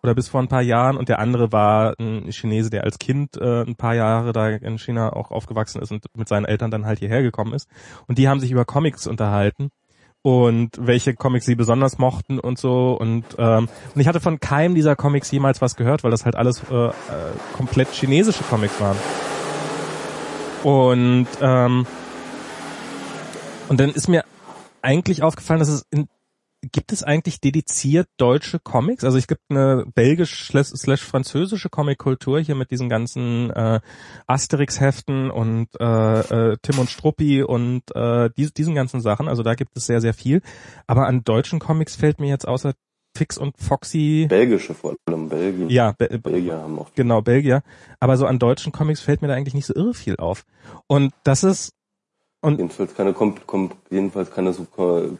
oder 0.03 0.13
bis 0.13 0.29
vor 0.29 0.41
ein 0.41 0.47
paar 0.47 0.61
Jahren 0.61 0.97
und 0.97 1.09
der 1.09 1.19
andere 1.19 1.51
war 1.51 1.95
ein 1.99 2.31
Chinese, 2.31 2.69
der 2.69 2.83
als 2.83 2.99
Kind 2.99 3.37
äh, 3.37 3.63
ein 3.63 3.75
paar 3.75 3.95
Jahre 3.95 4.33
da 4.33 4.49
in 4.49 4.77
China 4.77 5.13
auch 5.13 5.31
aufgewachsen 5.31 5.81
ist 5.81 5.91
und 5.91 6.05
mit 6.15 6.27
seinen 6.27 6.45
Eltern 6.45 6.71
dann 6.71 6.85
halt 6.85 6.99
hierher 6.99 7.21
gekommen 7.21 7.53
ist. 7.53 7.69
Und 8.07 8.17
die 8.17 8.27
haben 8.27 8.39
sich 8.39 8.51
über 8.51 8.65
Comics 8.65 9.07
unterhalten 9.07 9.69
und 10.23 10.71
welche 10.79 11.15
Comics 11.15 11.45
sie 11.45 11.55
besonders 11.55 11.97
mochten 11.97 12.39
und 12.39 12.59
so 12.59 12.97
und 12.99 13.25
ähm, 13.37 13.69
und 13.95 14.01
ich 14.01 14.07
hatte 14.07 14.19
von 14.19 14.39
keinem 14.39 14.75
dieser 14.75 14.95
Comics 14.95 15.31
jemals 15.31 15.61
was 15.61 15.75
gehört, 15.75 16.03
weil 16.03 16.11
das 16.11 16.25
halt 16.25 16.35
alles 16.35 16.61
äh, 16.69 16.87
äh, 16.87 16.91
komplett 17.55 17.89
chinesische 17.89 18.43
Comics 18.43 18.79
waren. 18.79 18.97
Und 20.63 21.27
ähm, 21.41 21.85
und 23.69 23.79
dann 23.79 23.91
ist 23.91 24.07
mir 24.07 24.23
eigentlich 24.81 25.23
aufgefallen, 25.23 25.59
dass 25.59 25.69
es 25.69 25.85
in 25.91 26.07
gibt 26.61 26.91
es 26.91 27.03
eigentlich 27.03 27.41
dediziert 27.41 28.07
deutsche 28.17 28.59
Comics? 28.59 29.03
Also 29.03 29.17
es 29.17 29.27
gibt 29.27 29.41
eine 29.49 29.85
belgisch 29.95 30.45
slash 30.47 31.01
französische 31.01 31.69
Comic-Kultur 31.69 32.39
hier 32.39 32.55
mit 32.55 32.71
diesen 32.71 32.87
ganzen 32.87 33.49
äh, 33.49 33.79
Asterix-Heften 34.27 35.31
und 35.31 35.69
äh, 35.79 36.19
äh, 36.19 36.57
Tim 36.61 36.79
und 36.79 36.89
Struppi 36.89 37.41
und 37.43 37.83
äh, 37.95 38.29
die, 38.37 38.53
diesen 38.53 38.75
ganzen 38.75 39.01
Sachen. 39.01 39.27
Also 39.27 39.41
da 39.41 39.55
gibt 39.55 39.75
es 39.75 39.85
sehr, 39.85 40.01
sehr 40.01 40.13
viel. 40.13 40.41
Aber 40.85 41.07
an 41.07 41.23
deutschen 41.23 41.59
Comics 41.59 41.95
fällt 41.95 42.19
mir 42.19 42.29
jetzt 42.29 42.47
außer 42.47 42.73
Fix 43.15 43.37
und 43.37 43.57
Foxy. 43.57 44.25
Belgische 44.29 44.73
vor 44.73 44.95
allem, 45.05 45.29
Belgien. 45.29 45.69
Ja, 45.69 45.91
Be 45.91 46.07
Belgier 46.17 46.57
haben 46.57 46.79
auch. 46.79 46.93
Genau, 46.95 47.21
Belgier. 47.21 47.61
Aber 47.99 48.17
so 48.17 48.25
an 48.25 48.39
deutschen 48.39 48.71
Comics 48.71 49.01
fällt 49.01 49.21
mir 49.21 49.27
da 49.27 49.33
eigentlich 49.33 49.53
nicht 49.53 49.65
so 49.65 49.75
irre 49.75 49.93
viel 49.93 50.15
auf. 50.17 50.45
Und 50.87 51.13
das 51.23 51.43
ist 51.43 51.73
und 52.43 52.57
jedenfalls 52.57 52.95
keine, 52.95 53.13
jedenfalls 53.91 54.31
keine 54.31 54.51
so, 54.51 54.65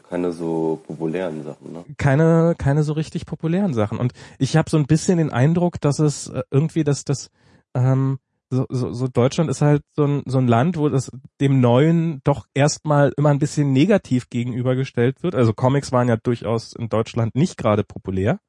keine 0.08 0.32
so 0.32 0.80
populären 0.88 1.44
Sachen. 1.44 1.72
Ne? 1.72 1.84
Keine, 1.96 2.56
keine 2.58 2.82
so 2.82 2.94
richtig 2.94 3.26
populären 3.26 3.74
Sachen. 3.74 3.98
Und 3.98 4.12
ich 4.38 4.56
habe 4.56 4.68
so 4.68 4.76
ein 4.76 4.86
bisschen 4.86 5.18
den 5.18 5.30
Eindruck, 5.30 5.80
dass 5.80 6.00
es 6.00 6.28
äh, 6.28 6.42
irgendwie, 6.50 6.82
dass 6.82 7.04
das 7.04 7.30
ähm, 7.74 8.18
so, 8.52 8.66
so, 8.68 8.92
so 8.92 9.08
Deutschland 9.08 9.48
ist 9.48 9.62
halt 9.62 9.82
so 9.96 10.04
ein, 10.04 10.22
so 10.26 10.36
ein 10.36 10.46
Land, 10.46 10.76
wo 10.76 10.88
das 10.90 11.10
dem 11.40 11.60
Neuen 11.60 12.20
doch 12.22 12.46
erstmal 12.52 13.12
immer 13.16 13.30
ein 13.30 13.38
bisschen 13.38 13.72
negativ 13.72 14.28
gegenübergestellt 14.28 15.22
wird. 15.22 15.34
Also 15.34 15.54
Comics 15.54 15.90
waren 15.90 16.08
ja 16.08 16.16
durchaus 16.16 16.74
in 16.74 16.90
Deutschland 16.90 17.34
nicht 17.34 17.56
gerade 17.56 17.82
populär. 17.82 18.40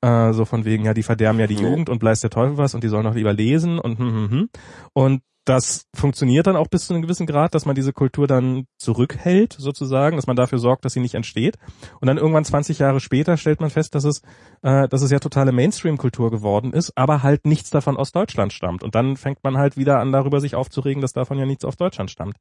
Äh, 0.00 0.32
so 0.32 0.44
von 0.44 0.64
wegen, 0.64 0.84
ja, 0.84 0.92
die 0.92 1.04
verderben 1.04 1.38
ja 1.38 1.46
die 1.46 1.54
Jugend 1.54 1.88
und 1.88 2.00
bleißt 2.00 2.24
der 2.24 2.30
Teufel 2.30 2.58
was 2.58 2.74
und 2.74 2.82
die 2.82 2.88
sollen 2.88 3.04
doch 3.04 3.14
lieber 3.14 3.32
lesen 3.32 3.78
und 3.78 3.98
hm, 3.98 4.12
hm, 4.12 4.30
hm. 4.30 4.48
Und 4.92 5.22
das 5.44 5.86
funktioniert 5.94 6.46
dann 6.46 6.56
auch 6.56 6.68
bis 6.68 6.86
zu 6.86 6.94
einem 6.94 7.02
gewissen 7.02 7.26
Grad, 7.26 7.54
dass 7.54 7.66
man 7.66 7.74
diese 7.74 7.92
Kultur 7.92 8.26
dann 8.26 8.66
zurückhält, 8.78 9.54
sozusagen, 9.58 10.16
dass 10.16 10.26
man 10.26 10.36
dafür 10.36 10.58
sorgt, 10.58 10.84
dass 10.84 10.94
sie 10.94 11.00
nicht 11.00 11.14
entsteht. 11.14 11.56
Und 12.00 12.06
dann 12.06 12.16
irgendwann 12.16 12.44
20 12.44 12.78
Jahre 12.78 13.00
später 13.00 13.36
stellt 13.36 13.60
man 13.60 13.70
fest, 13.70 13.94
dass 13.94 14.04
es, 14.04 14.22
äh, 14.62 14.88
dass 14.88 15.02
es 15.02 15.10
ja 15.10 15.18
totale 15.18 15.52
Mainstream-Kultur 15.52 16.30
geworden 16.30 16.72
ist, 16.72 16.96
aber 16.96 17.22
halt 17.22 17.44
nichts 17.44 17.70
davon 17.70 17.96
aus 17.96 18.12
Deutschland 18.12 18.52
stammt. 18.52 18.82
Und 18.82 18.94
dann 18.94 19.16
fängt 19.16 19.44
man 19.44 19.58
halt 19.58 19.76
wieder 19.76 20.00
an, 20.00 20.12
darüber 20.12 20.40
sich 20.40 20.54
aufzuregen, 20.54 21.02
dass 21.02 21.12
davon 21.12 21.38
ja 21.38 21.44
nichts 21.44 21.64
aus 21.64 21.76
Deutschland 21.76 22.10
stammt. 22.10 22.36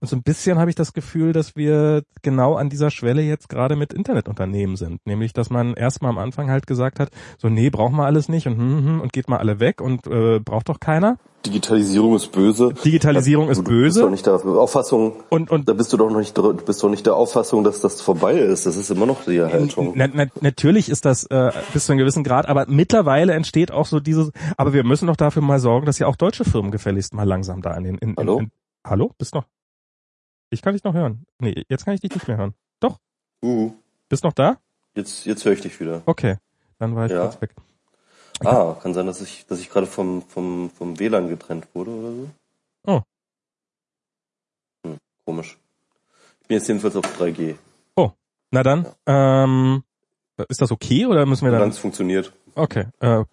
Und 0.00 0.08
so 0.08 0.16
ein 0.16 0.22
bisschen 0.22 0.58
habe 0.58 0.70
ich 0.70 0.76
das 0.76 0.94
Gefühl, 0.94 1.34
dass 1.34 1.56
wir 1.56 2.04
genau 2.22 2.54
an 2.54 2.70
dieser 2.70 2.90
Schwelle 2.90 3.20
jetzt 3.22 3.50
gerade 3.50 3.76
mit 3.76 3.92
Internetunternehmen 3.92 4.76
sind. 4.76 5.04
Nämlich, 5.06 5.34
dass 5.34 5.50
man 5.50 5.74
erstmal 5.74 6.10
am 6.10 6.18
Anfang 6.18 6.50
halt 6.50 6.66
gesagt 6.66 7.00
hat, 7.00 7.10
so, 7.36 7.50
nee, 7.50 7.68
brauchen 7.68 7.96
wir 7.96 8.06
alles 8.06 8.30
nicht 8.30 8.46
und, 8.46 8.56
hm, 8.56 8.86
hm, 8.86 9.00
und 9.02 9.12
geht 9.12 9.28
mal 9.28 9.38
alle 9.38 9.60
weg 9.60 9.82
und 9.82 10.06
äh, 10.06 10.40
braucht 10.40 10.70
doch 10.70 10.80
keiner. 10.80 11.18
Digitalisierung 11.46 12.16
ist 12.16 12.32
böse. 12.32 12.74
Digitalisierung 12.84 13.48
ist 13.48 13.62
böse. 13.62 14.00
Bist 14.00 14.02
doch 14.02 14.10
nicht 14.10 14.26
der 14.26 14.34
Auffassung. 14.34 15.22
Und, 15.30 15.50
und 15.50 15.68
da 15.68 15.74
bist 15.74 15.92
du 15.92 15.96
doch 15.96 16.10
noch 16.10 16.18
nicht, 16.18 16.36
du 16.36 16.54
bist 16.54 16.82
doch 16.82 16.90
nicht 16.90 17.06
der 17.06 17.14
Auffassung, 17.14 17.62
dass 17.62 17.80
das 17.80 18.00
vorbei 18.00 18.34
ist. 18.38 18.66
Das 18.66 18.76
ist 18.76 18.90
immer 18.90 19.06
noch 19.06 19.24
die 19.24 19.40
Haltung. 19.40 19.92
Na, 19.94 20.08
na, 20.12 20.26
natürlich 20.40 20.88
ist 20.88 21.04
das 21.04 21.24
äh, 21.24 21.52
bis 21.72 21.86
zu 21.86 21.92
einem 21.92 22.00
gewissen 22.00 22.24
Grad, 22.24 22.48
aber 22.48 22.66
mittlerweile 22.68 23.32
entsteht 23.34 23.70
auch 23.70 23.86
so 23.86 24.00
dieses. 24.00 24.32
Aber 24.56 24.72
wir 24.72 24.82
müssen 24.82 25.06
doch 25.06 25.16
dafür 25.16 25.42
mal 25.42 25.60
sorgen, 25.60 25.86
dass 25.86 25.98
ja 25.98 26.08
auch 26.08 26.16
deutsche 26.16 26.44
Firmen 26.44 26.72
gefälligst 26.72 27.14
mal 27.14 27.24
langsam 27.24 27.62
da 27.62 27.74
in 27.76 27.84
den. 27.84 27.98
In, 27.98 28.16
Hallo. 28.18 28.38
In, 28.38 28.44
in, 28.44 28.50
hallo, 28.84 29.12
bist 29.16 29.34
noch? 29.34 29.46
Ich 30.50 30.62
kann 30.62 30.74
dich 30.74 30.84
noch 30.84 30.94
hören. 30.94 31.26
Nee, 31.38 31.64
jetzt 31.68 31.84
kann 31.84 31.94
ich 31.94 32.00
dich 32.00 32.12
nicht 32.12 32.26
mehr 32.26 32.36
hören. 32.36 32.54
Doch. 32.80 32.98
Uh. 33.42 33.72
Bist 34.08 34.24
noch 34.24 34.32
da? 34.32 34.58
Jetzt, 34.94 35.26
jetzt 35.26 35.44
höre 35.44 35.52
ich 35.52 35.60
dich 35.60 35.78
wieder. 35.80 36.02
Okay, 36.06 36.36
dann 36.78 36.96
war 36.96 37.06
ich 37.06 37.12
ja. 37.12 37.22
kurz 37.22 37.40
weg. 37.40 37.54
Ah, 38.44 38.76
kann 38.82 38.94
sein, 38.94 39.06
dass 39.06 39.20
ich, 39.20 39.46
dass 39.46 39.60
ich 39.60 39.70
gerade 39.70 39.86
vom, 39.86 40.22
vom, 40.22 40.70
vom 40.70 40.98
WLAN 40.98 41.28
getrennt 41.28 41.66
wurde 41.74 41.90
oder 41.90 42.10
so. 42.12 42.28
Oh. 42.86 43.00
Hm, 44.84 44.98
komisch. 45.24 45.58
Ich 46.42 46.48
bin 46.48 46.58
jetzt 46.58 46.68
jedenfalls 46.68 46.96
auf 46.96 47.04
3G. 47.18 47.56
Oh, 47.96 48.10
na 48.50 48.62
dann. 48.62 48.86
Ja. 49.06 49.44
Ähm, 49.44 49.82
ist 50.48 50.60
das 50.60 50.70
okay 50.70 51.06
oder 51.06 51.24
müssen 51.24 51.44
wir 51.46 51.58
dann? 51.58 51.70
es 51.70 51.78
funktioniert. 51.78 52.32
Okay. 52.54 52.86
Äh, 53.00 53.24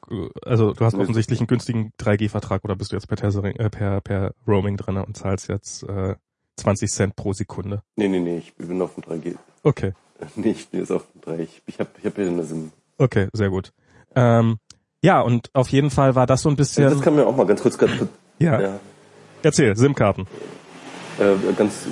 also 0.43 0.73
du 0.73 0.85
hast 0.85 0.95
offensichtlich 0.95 1.39
einen 1.39 1.47
günstigen 1.47 1.91
3G-Vertrag 1.99 2.63
oder 2.63 2.75
bist 2.75 2.91
du 2.91 2.95
jetzt 2.95 3.07
per, 3.07 3.17
Tethering, 3.17 3.55
äh, 3.57 3.69
per, 3.69 4.01
per 4.01 4.33
Roaming 4.47 4.77
drin 4.77 4.97
und 4.97 5.17
zahlst 5.17 5.49
jetzt 5.49 5.83
äh, 5.83 6.15
20 6.57 6.91
Cent 6.91 7.15
pro 7.15 7.33
Sekunde? 7.33 7.83
Nee, 7.95 8.07
nee, 8.07 8.19
nee, 8.19 8.37
ich 8.37 8.53
bin 8.55 8.81
auf 8.81 8.95
dem 8.95 9.03
3G. 9.03 9.35
Okay. 9.63 9.93
Nee, 10.35 10.51
ich 10.51 10.69
bin 10.69 10.79
jetzt 10.79 10.91
auf 10.91 11.05
dem 11.11 11.21
3. 11.21 11.39
Ich, 11.39 11.61
ich 11.65 11.79
habe 11.79 11.89
ich 11.99 12.05
hab 12.05 12.15
hier 12.15 12.27
eine 12.27 12.45
SIM. 12.45 12.71
Okay, 12.97 13.27
sehr 13.33 13.49
gut. 13.49 13.73
Ähm, 14.15 14.57
ja, 15.03 15.19
und 15.19 15.49
auf 15.53 15.67
jeden 15.67 15.89
Fall 15.89 16.15
war 16.15 16.25
das 16.25 16.41
so 16.41 16.49
ein 16.49 16.55
bisschen. 16.55 16.89
Das 16.89 17.01
kann 17.01 17.15
mir 17.15 17.27
auch 17.27 17.35
mal 17.35 17.45
ganz 17.45 17.61
kurz. 17.61 17.77
Ganz, 17.77 17.91
ja. 18.39 18.61
ja. 18.61 18.79
Erzähl, 19.43 19.75
SIM-Karten. 19.75 20.25
Äh, 21.19 21.53
ganz. 21.57 21.87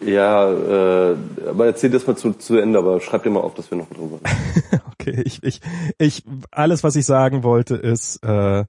Ja, 0.00 0.50
äh, 0.50 1.16
aber 1.48 1.66
erzähl 1.66 1.90
das 1.90 2.06
mal 2.06 2.16
zu, 2.16 2.32
zu 2.32 2.56
Ende, 2.56 2.78
aber 2.78 3.00
schreib 3.00 3.24
dir 3.24 3.30
mal 3.30 3.40
auf, 3.40 3.54
dass 3.54 3.70
wir 3.70 3.78
noch 3.78 3.88
drüber 3.88 4.18
reden. 4.18 4.82
okay, 4.92 5.22
ich, 5.24 5.42
ich, 5.42 5.60
ich, 5.98 6.24
alles, 6.50 6.84
was 6.84 6.96
ich 6.96 7.06
sagen 7.06 7.42
wollte, 7.42 7.74
ist, 7.74 8.24
äh, 8.24 8.64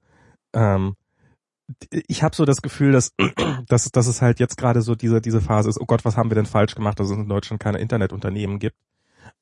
ähm, 0.52 0.96
ich 1.90 2.22
habe 2.22 2.34
so 2.34 2.44
das 2.44 2.60
Gefühl, 2.60 2.92
dass, 2.92 3.12
dass, 3.68 3.90
dass 3.90 4.06
es 4.08 4.20
halt 4.20 4.40
jetzt 4.40 4.56
gerade 4.56 4.82
so 4.82 4.96
diese, 4.96 5.20
diese 5.20 5.40
Phase 5.40 5.68
ist, 5.68 5.80
oh 5.80 5.86
Gott, 5.86 6.04
was 6.04 6.16
haben 6.16 6.30
wir 6.30 6.36
denn 6.36 6.46
falsch 6.46 6.74
gemacht, 6.74 6.98
dass 6.98 7.10
es 7.10 7.16
in 7.16 7.28
Deutschland 7.28 7.62
keine 7.62 7.78
Internetunternehmen 7.78 8.58
gibt. 8.58 8.76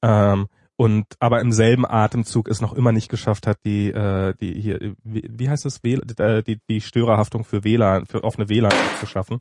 Ähm, 0.03 0.49
und 0.77 1.07
aber 1.21 1.41
im 1.41 1.53
selben 1.53 1.87
Atemzug 1.87 2.49
es 2.49 2.61
noch 2.61 2.73
immer 2.73 2.93
nicht 2.93 3.09
geschafft 3.09 3.47
hat, 3.47 3.59
die 3.65 3.91
äh, 3.91 4.35
die 4.41 4.61
hier 4.61 4.95
wie, 5.05 5.29
wie 5.31 5.49
heißt 5.49 5.67
es 5.67 5.81
äh, 5.85 6.43
die 6.43 6.61
die 6.69 6.81
Störerhaftung 6.81 7.45
für 7.45 7.65
WLAN 7.65 8.07
für 8.07 8.25
offene 8.25 8.49
WLAN 8.49 8.73
zu 8.99 9.07
schaffen, 9.07 9.41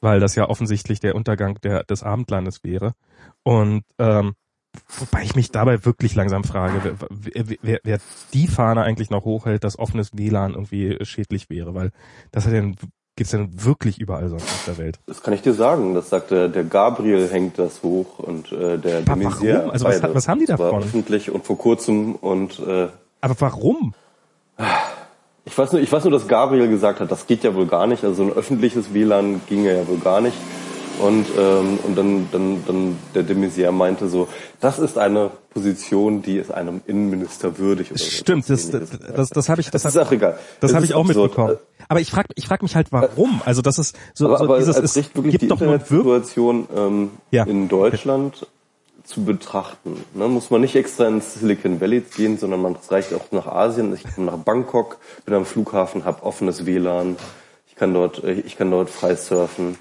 weil 0.00 0.20
das 0.20 0.34
ja 0.34 0.48
offensichtlich 0.48 1.00
der 1.00 1.14
Untergang 1.14 1.60
der 1.62 1.84
des 1.84 2.02
Abendlandes 2.02 2.64
wäre. 2.64 2.94
Und 3.42 3.84
ähm, 3.98 4.34
wobei 4.98 5.22
ich 5.22 5.36
mich 5.36 5.50
dabei 5.50 5.84
wirklich 5.84 6.14
langsam 6.14 6.44
frage, 6.44 6.96
wer, 7.10 7.46
wer, 7.62 7.80
wer 7.82 8.00
die 8.32 8.48
Fahne 8.48 8.82
eigentlich 8.82 9.10
noch 9.10 9.24
hochhält, 9.24 9.64
dass 9.64 9.78
offenes 9.78 10.10
WLAN 10.16 10.54
irgendwie 10.54 10.98
schädlich 11.04 11.48
wäre, 11.50 11.74
weil 11.74 11.92
das 12.32 12.46
hat 12.46 12.54
ja 12.54 12.62
gibt's 13.22 13.30
denn 13.30 13.50
wirklich 13.52 14.00
überall 14.00 14.28
sonst 14.28 14.42
auf 14.42 14.64
der 14.66 14.78
Welt? 14.78 14.98
Das 15.06 15.22
kann 15.22 15.32
ich 15.32 15.42
dir 15.42 15.54
sagen. 15.54 15.94
Das 15.94 16.10
sagt 16.10 16.32
der, 16.32 16.48
der 16.48 16.64
Gabriel 16.64 17.28
hängt 17.28 17.56
das 17.56 17.84
hoch 17.84 18.18
und 18.18 18.50
äh, 18.50 18.78
der 18.78 19.02
Aber 19.08 19.22
warum? 19.24 19.70
Also 19.70 19.84
was, 19.84 20.02
was 20.02 20.26
haben 20.26 20.40
die 20.40 20.46
davon? 20.46 20.82
öffentlich 20.82 21.30
und 21.30 21.44
vor 21.44 21.56
kurzem 21.56 22.16
und 22.16 22.58
äh, 22.58 22.88
Aber 23.20 23.36
warum? 23.38 23.94
ich 25.44 25.56
weiß 25.56 25.72
nur, 25.72 25.80
ich 25.80 25.92
weiß 25.92 26.02
nur, 26.02 26.10
dass 26.10 26.26
Gabriel 26.26 26.68
gesagt 26.68 26.98
hat, 26.98 27.12
das 27.12 27.28
geht 27.28 27.44
ja 27.44 27.54
wohl 27.54 27.66
gar 27.66 27.86
nicht. 27.86 28.02
Also 28.02 28.24
ein 28.24 28.32
öffentliches 28.32 28.92
WLAN 28.92 29.40
ginge 29.48 29.72
ja 29.72 29.86
wohl 29.86 29.98
gar 29.98 30.20
nicht. 30.20 30.36
Und, 31.00 31.26
ähm, 31.38 31.78
und 31.84 31.96
dann, 31.96 32.28
dann, 32.30 32.64
dann 32.66 32.98
der 33.14 33.22
de 33.22 33.36
Maizière 33.36 33.72
meinte 33.72 34.08
so, 34.08 34.28
das 34.60 34.78
ist 34.78 34.98
eine 34.98 35.30
Position, 35.50 36.22
die 36.22 36.36
ist 36.38 36.52
einem 36.52 36.80
Innenminister 36.86 37.58
würdig. 37.58 37.90
Oder 37.90 37.98
so. 37.98 38.04
Stimmt, 38.10 38.48
das, 38.48 38.70
das, 38.70 38.90
das, 39.14 39.30
das 39.30 39.48
habe 39.48 39.60
ich, 39.60 39.70
das, 39.70 39.82
das 39.82 39.94
ist 39.94 40.00
hab, 40.00 40.08
auch 40.08 40.12
egal. 40.12 40.38
das 40.60 40.74
habe 40.74 40.84
ich 40.84 40.94
auch 40.94 41.00
absurd. 41.06 41.30
mitbekommen. 41.30 41.56
Aber 41.88 42.00
ich 42.00 42.10
frage 42.10 42.28
ich 42.36 42.46
frag 42.46 42.62
mich 42.62 42.76
halt, 42.76 42.88
warum? 42.92 43.42
Also 43.44 43.62
das 43.62 43.78
ist 43.78 43.96
so, 44.14 44.26
Aber, 44.26 44.38
so 44.38 44.44
aber 44.44 44.58
dieses, 44.58 44.76
es 44.76 44.94
gibt 44.94 45.42
die 45.42 45.48
doch 45.48 45.60
Internetsituation 45.60 46.68
ähm, 46.76 47.10
Ja. 47.30 47.44
in 47.44 47.68
Deutschland 47.68 48.46
zu 49.04 49.24
betrachten. 49.24 50.04
Ne? 50.14 50.28
Muss 50.28 50.50
man 50.50 50.60
nicht 50.60 50.76
extra 50.76 51.08
ins 51.08 51.34
Silicon 51.34 51.80
Valley 51.80 52.02
gehen, 52.16 52.38
sondern 52.38 52.62
man 52.62 52.76
reicht 52.88 53.12
auch 53.12 53.32
nach 53.32 53.46
Asien. 53.46 53.92
Ich 53.94 54.04
komme 54.14 54.30
nach 54.30 54.38
Bangkok, 54.38 54.98
bin 55.24 55.34
am 55.34 55.44
Flughafen, 55.44 56.04
habe 56.04 56.22
offenes 56.22 56.64
WLAN. 56.64 57.16
Ich 57.68 57.74
kann 57.76 57.92
dort, 57.92 58.22
äh, 58.22 58.32
ich 58.34 58.56
kann 58.56 58.70
dort 58.70 58.90
frei 58.90 59.16
surfen. 59.16 59.76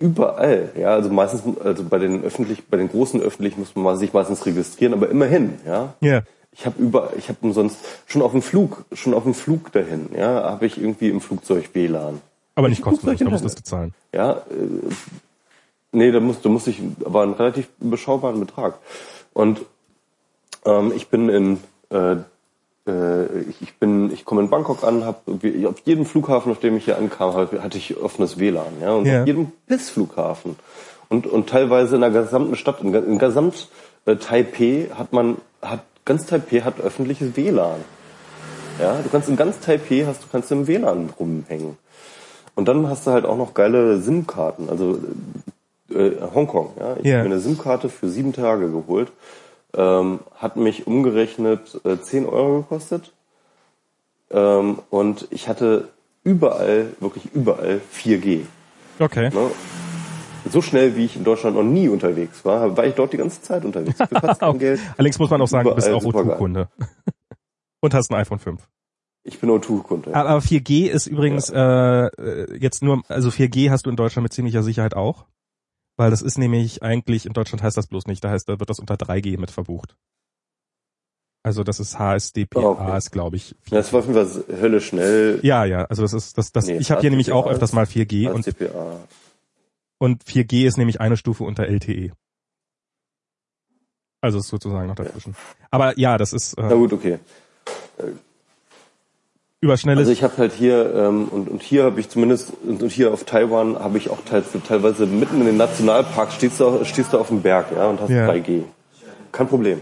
Überall, 0.00 0.72
ja, 0.78 0.94
also 0.94 1.10
meistens, 1.10 1.42
also 1.62 1.84
bei 1.84 1.98
den 1.98 2.24
öffentlich, 2.24 2.66
bei 2.66 2.78
den 2.78 2.88
großen 2.88 3.20
öffentlichen 3.20 3.60
muss 3.60 3.76
man 3.76 3.98
sich 3.98 4.14
meistens 4.14 4.44
registrieren, 4.46 4.94
aber 4.94 5.10
immerhin, 5.10 5.60
ja. 5.66 5.92
ja, 6.00 6.22
Ich 6.52 6.64
habe 6.64 6.82
über, 6.82 7.12
ich 7.18 7.28
habe 7.28 7.38
umsonst 7.42 7.78
schon 8.06 8.22
auf 8.22 8.32
dem 8.32 8.40
Flug, 8.40 8.86
schon 8.94 9.12
auf 9.12 9.24
dem 9.24 9.34
Flug 9.34 9.70
dahin, 9.72 10.08
ja, 10.16 10.44
habe 10.44 10.64
ich 10.64 10.80
irgendwie 10.80 11.10
im 11.10 11.20
Flugzeug 11.20 11.68
WLAN. 11.74 12.22
aber 12.54 12.70
nicht 12.70 12.80
kostenlos, 12.80 13.18
da 13.18 13.24
musst 13.28 13.44
du 13.44 13.48
das 13.48 13.56
bezahlen. 13.56 13.92
Ja, 14.14 14.32
äh, 14.32 14.94
nee, 15.92 16.10
da 16.10 16.20
muss, 16.20 16.40
da 16.40 16.48
muss 16.48 16.66
ich, 16.66 16.80
aber 17.04 17.22
einen 17.22 17.34
relativ 17.34 17.68
überschaubaren 17.78 18.40
Betrag. 18.40 18.78
Und 19.34 19.60
ähm, 20.64 20.92
ich 20.96 21.08
bin 21.08 21.28
in, 21.28 21.58
äh, 21.90 22.16
ich, 23.48 23.62
ich 23.62 23.74
bin, 23.78 24.12
ich 24.12 24.24
komme 24.24 24.40
in 24.42 24.50
Bangkok 24.50 24.84
an, 24.84 25.04
habe 25.04 25.18
auf 25.66 25.78
jedem 25.84 26.04
Flughafen, 26.06 26.52
auf 26.52 26.60
dem 26.60 26.76
ich 26.76 26.84
hier 26.84 26.98
ankam, 26.98 27.34
hatte 27.34 27.78
ich 27.78 27.96
offenes 27.96 28.38
WLAN, 28.38 28.80
ja, 28.80 28.92
und 28.92 29.06
Ja. 29.06 29.20
auf 29.22 29.26
jedem 29.26 29.52
Pissflughafen 29.66 30.56
und 31.08 31.26
und 31.26 31.48
teilweise 31.48 31.94
in 31.96 32.00
der 32.02 32.10
gesamten 32.10 32.56
Stadt, 32.56 32.80
in, 32.82 32.92
in 32.94 33.18
gesamt 33.18 33.68
äh, 34.06 34.16
Taipei 34.16 34.88
hat 34.94 35.12
man, 35.12 35.36
hat 35.62 35.80
ganz 36.04 36.26
Taipei 36.26 36.60
hat 36.60 36.80
öffentliches 36.80 37.36
WLAN. 37.36 37.80
Ja, 38.80 38.96
du 39.02 39.08
kannst 39.10 39.28
in 39.28 39.36
ganz 39.36 39.60
Taipei 39.60 40.04
hast 40.06 40.22
du 40.22 40.26
kannst 40.32 40.50
im 40.52 40.66
WLAN 40.66 41.10
rumhängen. 41.18 41.76
Und 42.54 42.66
dann 42.68 42.88
hast 42.88 43.06
du 43.06 43.10
halt 43.12 43.24
auch 43.26 43.36
noch 43.36 43.54
geile 43.54 44.00
SIM-Karten, 44.00 44.68
also 44.70 44.98
äh, 45.94 46.12
Hongkong. 46.34 46.70
Ja? 46.78 46.96
Ich 46.98 47.06
Ja. 47.06 47.18
habe 47.18 47.28
mir 47.28 47.34
eine 47.34 47.40
SIM-Karte 47.42 47.88
für 47.88 48.08
sieben 48.08 48.32
Tage 48.32 48.70
geholt. 48.70 49.12
Ähm, 49.74 50.20
hat 50.34 50.56
mich 50.56 50.86
umgerechnet 50.86 51.80
äh, 51.84 52.00
10 52.00 52.26
Euro 52.26 52.62
gekostet. 52.62 53.12
Ähm, 54.30 54.78
und 54.90 55.28
ich 55.30 55.48
hatte 55.48 55.88
überall, 56.24 56.92
wirklich 57.00 57.32
überall 57.34 57.80
4G. 57.92 58.42
Okay. 58.98 59.30
Ne? 59.30 59.50
So 60.50 60.62
schnell, 60.62 60.96
wie 60.96 61.04
ich 61.04 61.16
in 61.16 61.24
Deutschland 61.24 61.56
noch 61.56 61.62
nie 61.62 61.88
unterwegs 61.88 62.44
war, 62.44 62.76
war 62.76 62.86
ich 62.86 62.94
dort 62.94 63.12
die 63.12 63.18
ganze 63.18 63.42
Zeit 63.42 63.64
unterwegs. 63.64 64.00
Allerdings 64.40 65.18
muss 65.18 65.30
man 65.30 65.40
auch 65.42 65.48
sagen, 65.48 65.68
du 65.68 65.74
bist 65.74 65.86
Überall 65.86 65.98
auch 65.98 66.02
supergeil. 66.02 66.34
O2-Kunde. 66.34 66.68
Und 67.80 67.94
hast 67.94 68.10
ein 68.10 68.16
iPhone 68.16 68.38
5. 68.38 68.68
Ich 69.22 69.38
bin 69.38 69.50
O2-Kunde. 69.50 70.14
Aber 70.14 70.38
4G 70.38 70.86
ist 70.86 71.06
übrigens 71.06 71.50
äh, 71.50 71.58
äh, 71.58 72.58
jetzt 72.58 72.82
nur, 72.82 73.02
also 73.08 73.28
4G 73.28 73.70
hast 73.70 73.86
du 73.86 73.90
in 73.90 73.96
Deutschland 73.96 74.24
mit 74.24 74.32
ziemlicher 74.32 74.62
Sicherheit 74.62 74.94
auch. 74.96 75.26
Weil 76.00 76.08
das 76.10 76.22
ist 76.22 76.38
nämlich 76.38 76.82
eigentlich, 76.82 77.26
in 77.26 77.34
Deutschland 77.34 77.62
heißt 77.62 77.76
das 77.76 77.86
bloß 77.86 78.06
nicht, 78.06 78.24
da 78.24 78.30
heißt, 78.30 78.48
da 78.48 78.58
wird 78.58 78.70
das 78.70 78.78
unter 78.78 78.94
3G 78.94 79.38
mit 79.38 79.50
verbucht. 79.50 79.98
Also 81.42 81.62
das 81.62 81.78
ist 81.78 81.98
HSDPA, 81.98 82.58
Ah, 82.58 82.64
okay. 82.86 82.96
ist 82.96 83.10
glaube 83.10 83.36
ich. 83.36 83.50
Ja, 83.68 83.76
das 83.76 83.92
war 83.92 84.00
auf 84.00 84.06
jeden 84.06 84.26
Fall 84.26 84.44
Hölle 84.62 84.80
schnell. 84.80 85.40
Ja, 85.42 85.66
ja, 85.66 85.84
also 85.84 86.00
das 86.00 86.14
ist, 86.14 86.38
das, 86.38 86.52
das, 86.52 86.64
Nee, 86.68 86.78
ich 86.78 86.90
habe 86.90 87.02
hier 87.02 87.10
nämlich 87.10 87.32
auch 87.32 87.46
öfters 87.46 87.74
mal 87.74 87.84
4G 87.84 88.30
und, 88.30 88.46
HCPA. 88.46 88.96
und 89.98 90.24
4G 90.24 90.66
ist 90.66 90.78
nämlich 90.78 91.02
eine 91.02 91.18
Stufe 91.18 91.44
unter 91.44 91.66
LTE. 91.66 92.12
Also 94.22 94.38
ist 94.38 94.48
sozusagen 94.48 94.86
noch 94.88 94.94
dazwischen. 94.94 95.36
Aber 95.70 95.98
ja, 95.98 96.16
das 96.16 96.32
ist 96.32 96.54
Na 96.56 96.70
äh, 96.70 96.74
gut, 96.76 96.94
okay. 96.94 97.18
Über 99.60 99.76
schnelles. 99.76 100.00
Also 100.00 100.12
ich 100.12 100.22
habe 100.22 100.36
halt 100.38 100.52
hier 100.52 100.94
ähm, 100.94 101.28
und, 101.28 101.48
und 101.48 101.62
hier 101.62 101.84
habe 101.84 102.00
ich 102.00 102.08
zumindest 102.08 102.52
und, 102.66 102.82
und 102.82 102.90
hier 102.90 103.12
auf 103.12 103.24
Taiwan 103.24 103.78
habe 103.78 103.98
ich 103.98 104.08
auch 104.10 104.20
teils, 104.24 104.46
teilweise 104.66 105.06
mitten 105.06 105.40
in 105.40 105.46
den 105.46 105.56
Nationalpark 105.58 106.32
stehst 106.32 106.60
du 106.60 106.66
auf, 106.66 106.86
stehst 106.86 107.12
du 107.12 107.18
auf 107.18 107.28
dem 107.28 107.42
Berg, 107.42 107.66
ja, 107.74 107.88
und 107.88 108.00
hast 108.00 108.10
Ja. 108.10 108.28
3G. 108.28 108.62
Kein 109.32 109.48
Problem. 109.48 109.80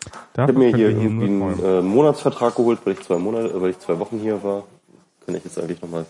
Ich 0.00 0.10
Davon 0.32 0.54
habe 0.54 0.66
mir 0.66 0.76
hier 0.76 0.88
irgendwie 0.88 1.26
einen 1.26 1.64
äh, 1.64 1.82
Monatsvertrag 1.82 2.54
geholt, 2.54 2.78
weil 2.84 2.94
ich 2.94 3.00
zwei 3.00 3.18
Monate, 3.18 3.48
äh, 3.48 3.60
weil 3.60 3.70
ich 3.70 3.78
zwei 3.78 3.98
Wochen 3.98 4.18
hier 4.18 4.42
war. 4.42 4.64
Kann 5.26 5.34
ich 5.34 5.44
jetzt 5.44 5.58
eigentlich 5.58 5.82
nochmal 5.82 6.06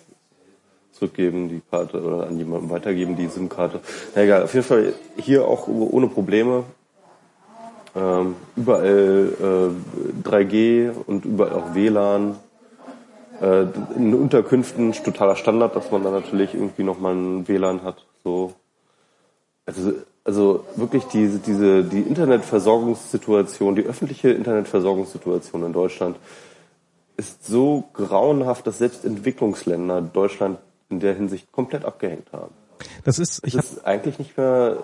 zurückgeben, 0.93 1.49
die 1.49 1.63
Karte 1.71 2.01
oder 2.03 2.27
an 2.27 2.39
jemanden 2.39 2.71
weitergeben, 2.71 3.17
die 3.17 3.27
SIM-Karte. 3.27 3.81
Na 4.15 4.23
egal, 4.23 4.43
auf 4.45 4.55
jeden 4.55 4.67
Fall 4.67 4.93
hier 5.17 5.47
auch 5.47 5.67
ohne 5.67 6.09
Probleme. 6.09 6.65
Ähm, 7.97 8.37
überall 8.55 9.73
äh, 10.25 10.29
3G 10.29 10.91
und 11.07 11.25
überall 11.25 11.53
auch 11.53 11.75
WLAN. 11.75 12.37
Äh, 13.41 13.67
in 13.97 14.15
Unterkünften 14.15 14.91
ist 14.91 15.05
totaler 15.05 15.37
Standard, 15.37 15.77
dass 15.77 15.91
man 15.91 16.03
da 16.03 16.11
natürlich 16.11 16.55
irgendwie 16.55 16.83
nochmal 16.83 17.15
ein 17.15 17.49
WLAN 17.49 17.83
hat. 17.83 18.05
So. 18.25 18.55
Also, 19.67 19.93
also 20.25 20.65
wirklich 20.77 21.05
diese, 21.05 21.39
diese, 21.39 21.85
die 21.85 22.01
Internetversorgungssituation, 22.01 23.77
die 23.77 23.83
öffentliche 23.85 24.31
Internetversorgungssituation 24.31 25.65
in 25.65 25.73
Deutschland 25.73 26.17
ist 27.17 27.47
so 27.47 27.85
grauenhaft, 27.93 28.67
dass 28.67 28.79
selbst 28.79 29.05
Entwicklungsländer 29.05 30.01
Deutschland 30.01 30.59
in 30.89 31.01
der 31.01 31.15
Hinsicht 31.15 31.51
komplett 31.53 31.85
abgehängt 31.85 32.33
haben. 32.33 32.55
Das 33.05 33.19
ist, 33.19 33.47
ich 33.47 33.55
Das 33.55 33.73
ist 33.73 33.85
eigentlich 33.85 34.19
nicht 34.19 34.37
mehr, 34.37 34.79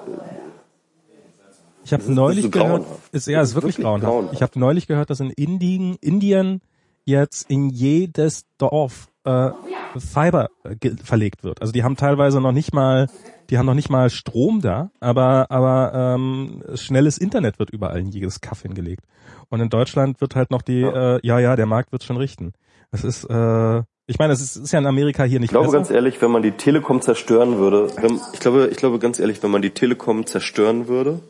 Ich 1.85 1.93
habe 1.93 2.11
neulich 2.13 2.45
so 2.45 2.51
gehört, 2.51 2.87
ist, 3.13 3.27
ja, 3.27 3.41
ist 3.41 3.55
wirklich 3.55 3.77
wirklich 3.77 3.85
grauenhaft. 3.85 4.11
grauenhaft. 4.11 4.35
Ich 4.35 4.43
habe 4.43 4.59
neulich 4.59 4.87
gehört, 4.87 5.11
dass 5.11 5.21
in 5.21 5.31
Indien, 5.31 5.97
Indien 6.01 6.61
jetzt 7.05 7.51
in 7.51 7.71
jedes 7.71 8.47
Dorf 8.59 9.09
äh, 9.25 9.51
Fiber 9.99 10.51
äh, 10.65 10.91
verlegt 11.03 11.45
wird. 11.45 11.61
Also 11.61 11.73
die 11.73 11.83
haben 11.83 11.97
teilweise 11.97 12.41
noch 12.41 12.53
nicht 12.53 12.73
mal, 12.73 13.09
die 13.51 13.59
haben 13.59 13.67
noch 13.67 13.75
nicht 13.75 13.91
mal 13.91 14.11
Strom 14.11 14.61
da, 14.61 14.91
aber 15.01 15.51
aber 15.51 15.93
ähm, 15.95 16.63
schnelles 16.75 17.19
Internet 17.19 17.59
wird 17.59 17.71
überall 17.71 18.01
in 18.01 18.09
jedes 18.09 18.41
Kaff 18.41 18.63
hingelegt. 18.63 19.05
Und 19.49 19.61
in 19.61 19.69
Deutschland 19.69 20.21
wird 20.21 20.37
halt 20.37 20.51
noch 20.51 20.63
die, 20.63 20.81
ja, 20.81 21.17
äh, 21.17 21.21
ja, 21.23 21.39
ja 21.39 21.57
der 21.57 21.67
Markt 21.67 21.93
wird 21.93 22.05
schon 22.05 22.17
richten. 22.17 22.53
Das 22.91 23.05
ist, 23.05 23.25
äh, 23.25 23.83
ich 24.07 24.19
meine, 24.19 24.33
es 24.33 24.41
ist, 24.41 24.57
ist 24.57 24.73
ja 24.73 24.79
in 24.79 24.87
Amerika 24.87 25.25
hier 25.25 25.41
nicht 25.41 25.49
ich 25.49 25.51
glaube 25.51 25.67
besser. 25.67 25.79
ganz 25.79 25.91
ehrlich, 25.91 26.21
wenn 26.21 26.31
man 26.31 26.43
die 26.43 26.53
Telekom 26.53 27.01
zerstören 27.01 27.59
würde, 27.59 27.89
wenn, 28.01 28.21
ich 28.33 28.41
glaube, 28.41 28.69
ich 28.71 28.77
glaube 28.77 28.99
ganz 28.99 29.19
ehrlich, 29.19 29.43
wenn 29.43 29.51
man 29.51 29.63
die 29.63 29.71
Telekom 29.71 30.27
zerstören 30.27 30.89
würde 30.89 31.21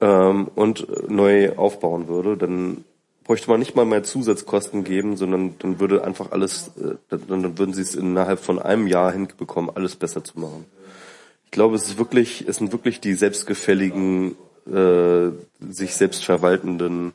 ähm, 0.00 0.48
und 0.54 0.86
neu 1.10 1.56
aufbauen 1.56 2.08
würde, 2.08 2.36
dann 2.36 2.84
bräuchte 3.24 3.50
man 3.50 3.58
nicht 3.58 3.74
mal 3.74 3.86
mehr 3.86 4.02
Zusatzkosten 4.02 4.84
geben, 4.84 5.16
sondern 5.16 5.54
dann 5.58 5.80
würde 5.80 6.04
einfach 6.04 6.30
alles, 6.30 6.70
äh, 6.78 6.96
dann, 7.08 7.42
dann 7.42 7.58
würden 7.58 7.74
sie 7.74 7.82
es 7.82 7.94
innerhalb 7.94 8.38
von 8.38 8.58
einem 8.58 8.86
Jahr 8.86 9.12
hinbekommen, 9.12 9.70
alles 9.74 9.96
besser 9.96 10.22
zu 10.22 10.38
machen. 10.38 10.66
Ich 11.46 11.50
glaube, 11.50 11.76
es 11.76 11.88
ist 11.88 11.98
wirklich, 11.98 12.46
es 12.46 12.56
sind 12.56 12.72
wirklich 12.72 13.00
die 13.00 13.14
selbstgefälligen, 13.14 14.36
äh, 14.66 15.30
sich 15.60 15.94
selbst 15.94 16.24
verwaltenden 16.24 17.12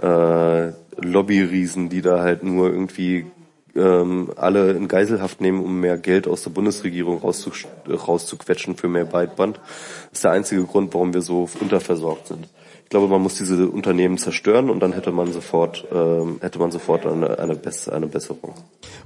äh, 0.00 0.72
Lobbyriesen, 0.98 1.88
die 1.88 2.02
da 2.02 2.20
halt 2.20 2.42
nur 2.42 2.70
irgendwie 2.70 3.26
ähm, 3.74 4.32
alle 4.36 4.72
in 4.72 4.88
Geiselhaft 4.88 5.40
nehmen, 5.40 5.62
um 5.62 5.80
mehr 5.80 5.98
Geld 5.98 6.26
aus 6.26 6.42
der 6.42 6.50
Bundesregierung 6.50 7.18
rauszu 7.18 7.50
rauszuquetschen 7.88 8.76
für 8.76 8.88
mehr 8.88 9.04
Breitband. 9.04 9.56
Das 9.56 10.18
ist 10.18 10.24
der 10.24 10.30
einzige 10.32 10.64
Grund, 10.64 10.94
warum 10.94 11.12
wir 11.12 11.22
so 11.22 11.48
unterversorgt 11.60 12.28
sind. 12.28 12.48
Ich 12.86 12.90
glaube, 12.90 13.08
man 13.08 13.20
muss 13.20 13.34
diese 13.34 13.68
Unternehmen 13.68 14.16
zerstören 14.16 14.70
und 14.70 14.78
dann 14.78 14.92
hätte 14.92 15.10
man 15.10 15.32
sofort, 15.32 15.84
ähm, 15.92 16.38
hätte 16.40 16.60
man 16.60 16.70
sofort 16.70 17.04
eine, 17.04 17.36
eine, 17.36 17.56
Bess 17.56 17.88
eine 17.88 18.06
Besserung. 18.06 18.54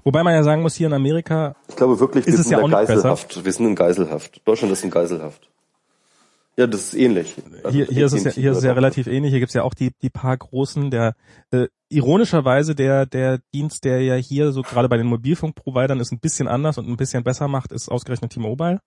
Wobei 0.04 0.22
man 0.22 0.34
ja 0.34 0.42
sagen 0.42 0.60
muss, 0.60 0.74
hier 0.74 0.88
in 0.88 0.92
Amerika 0.92 1.56
Ich 1.66 1.76
glaube 1.76 1.98
wirklich, 1.98 2.26
Ist 2.26 2.34
wir 2.34 2.40
es 2.40 2.42
sind 2.44 2.52
ja 2.52 2.58
in 2.58 2.64
auch 2.64 2.68
nicht 2.68 2.88
besser? 2.88 2.94
Geiselhaft. 2.96 3.42
Wir 3.42 3.52
sind 3.52 3.66
in 3.68 3.74
Geiselhaft. 3.74 4.42
Deutschland 4.44 4.70
ist 4.74 4.84
in 4.84 4.90
Geiselhaft. 4.90 5.48
Ja, 6.58 6.66
das 6.66 6.88
ist 6.88 6.94
ähnlich. 6.94 7.34
Also 7.64 7.70
hier, 7.70 7.86
hier 7.86 8.04
ist 8.04 8.12
es 8.12 8.18
ja, 8.24 8.30
ähnlich 8.30 8.34
hier 8.34 8.50
ist 8.52 8.58
es 8.58 8.64
ja 8.64 8.72
auch. 8.72 8.76
relativ 8.76 9.06
ähnlich. 9.06 9.30
Hier 9.30 9.40
gibt's 9.40 9.54
ja 9.54 9.62
auch 9.62 9.72
die, 9.72 9.92
die 10.02 10.10
paar 10.10 10.36
großen, 10.36 10.90
der 10.90 11.14
äh, 11.50 11.68
ironischerweise 11.88 12.74
der, 12.74 13.06
der 13.06 13.40
Dienst, 13.54 13.84
der 13.84 14.02
ja 14.02 14.16
hier 14.16 14.52
so 14.52 14.60
gerade 14.60 14.90
bei 14.90 14.98
den 14.98 15.06
Mobilfunkprovidern 15.06 16.00
ist 16.00 16.12
ein 16.12 16.20
bisschen 16.20 16.48
anders 16.48 16.76
und 16.76 16.86
ein 16.86 16.98
bisschen 16.98 17.24
besser 17.24 17.48
macht, 17.48 17.72
ist 17.72 17.88
ausgerechnet 17.88 18.32
T-Mobile. 18.32 18.80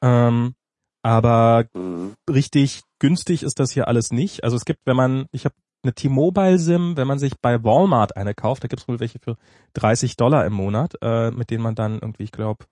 Ähm, 0.00 0.54
aber 1.02 1.64
Mhm. 1.74 2.12
richtig 2.30 2.82
günstig 3.02 3.42
ist 3.42 3.58
das 3.58 3.72
hier 3.72 3.88
alles 3.88 4.12
nicht. 4.12 4.44
Also 4.44 4.56
es 4.56 4.64
gibt, 4.64 4.86
wenn 4.86 4.96
man, 4.96 5.26
ich 5.32 5.44
habe 5.44 5.56
eine 5.82 5.92
T-Mobile 5.92 6.58
SIM, 6.60 6.96
wenn 6.96 7.08
man 7.08 7.18
sich 7.18 7.32
bei 7.40 7.64
Walmart 7.64 8.16
eine 8.16 8.32
kauft, 8.32 8.62
da 8.62 8.68
gibt's 8.68 8.86
wohl 8.86 9.00
welche 9.00 9.18
für 9.18 9.36
30 9.74 10.16
Dollar 10.16 10.46
im 10.46 10.52
Monat, 10.52 10.94
äh, 11.02 11.32
mit 11.32 11.50
denen 11.50 11.64
man 11.64 11.74
dann 11.74 11.94
irgendwie, 11.94 12.22
ich 12.22 12.30
glaube, 12.30 12.64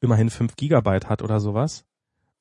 immerhin 0.00 0.30
5 0.30 0.54
Gigabyte 0.54 1.08
hat 1.08 1.20
oder 1.20 1.40
sowas. 1.40 1.84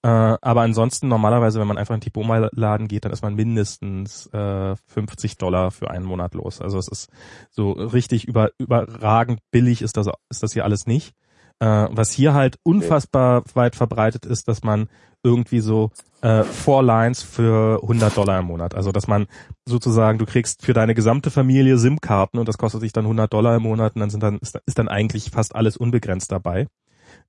Äh, 0.03 0.07
aber 0.07 0.61
ansonsten 0.61 1.07
normalerweise, 1.07 1.59
wenn 1.59 1.67
man 1.67 1.79
einfach 1.79 1.95
in 1.95 2.01
T-Mobile-Laden 2.01 2.87
geht, 2.87 3.05
dann 3.05 3.11
ist 3.11 3.23
man 3.23 3.33
mindestens 3.33 4.27
äh, 4.27 4.75
50 4.75 5.37
Dollar 5.37 5.71
für 5.71 5.89
einen 5.89 6.05
Monat 6.05 6.35
los. 6.35 6.61
Also 6.61 6.77
es 6.77 6.87
ist 6.87 7.09
so 7.49 7.71
richtig 7.71 8.27
über, 8.27 8.51
überragend 8.59 9.39
billig 9.49 9.81
ist 9.81 9.97
das, 9.97 10.07
ist 10.29 10.43
das 10.43 10.53
hier 10.53 10.63
alles 10.63 10.85
nicht. 10.85 11.15
Äh, 11.61 11.89
was 11.91 12.09
hier 12.11 12.33
halt 12.33 12.57
unfassbar 12.63 13.43
weit 13.53 13.75
verbreitet 13.75 14.25
ist, 14.25 14.47
dass 14.47 14.63
man 14.63 14.89
irgendwie 15.23 15.59
so 15.59 15.91
äh, 16.21 16.43
Four 16.43 16.81
Lines 16.81 17.21
für 17.21 17.79
100 17.83 18.17
Dollar 18.17 18.39
im 18.39 18.47
Monat. 18.47 18.73
Also 18.73 18.91
dass 18.91 19.07
man 19.07 19.27
sozusagen, 19.67 20.17
du 20.17 20.25
kriegst 20.25 20.65
für 20.65 20.73
deine 20.73 20.95
gesamte 20.95 21.29
Familie 21.29 21.77
SIM-Karten 21.77 22.39
und 22.39 22.47
das 22.47 22.57
kostet 22.57 22.81
dich 22.81 22.93
dann 22.93 23.05
100 23.05 23.31
Dollar 23.31 23.55
im 23.55 23.61
Monat 23.61 23.93
und 23.93 23.99
dann 23.99 24.09
sind 24.09 24.23
dann 24.23 24.39
ist, 24.39 24.59
ist 24.65 24.79
dann 24.79 24.87
eigentlich 24.87 25.29
fast 25.29 25.55
alles 25.55 25.77
unbegrenzt 25.77 26.31
dabei. 26.31 26.65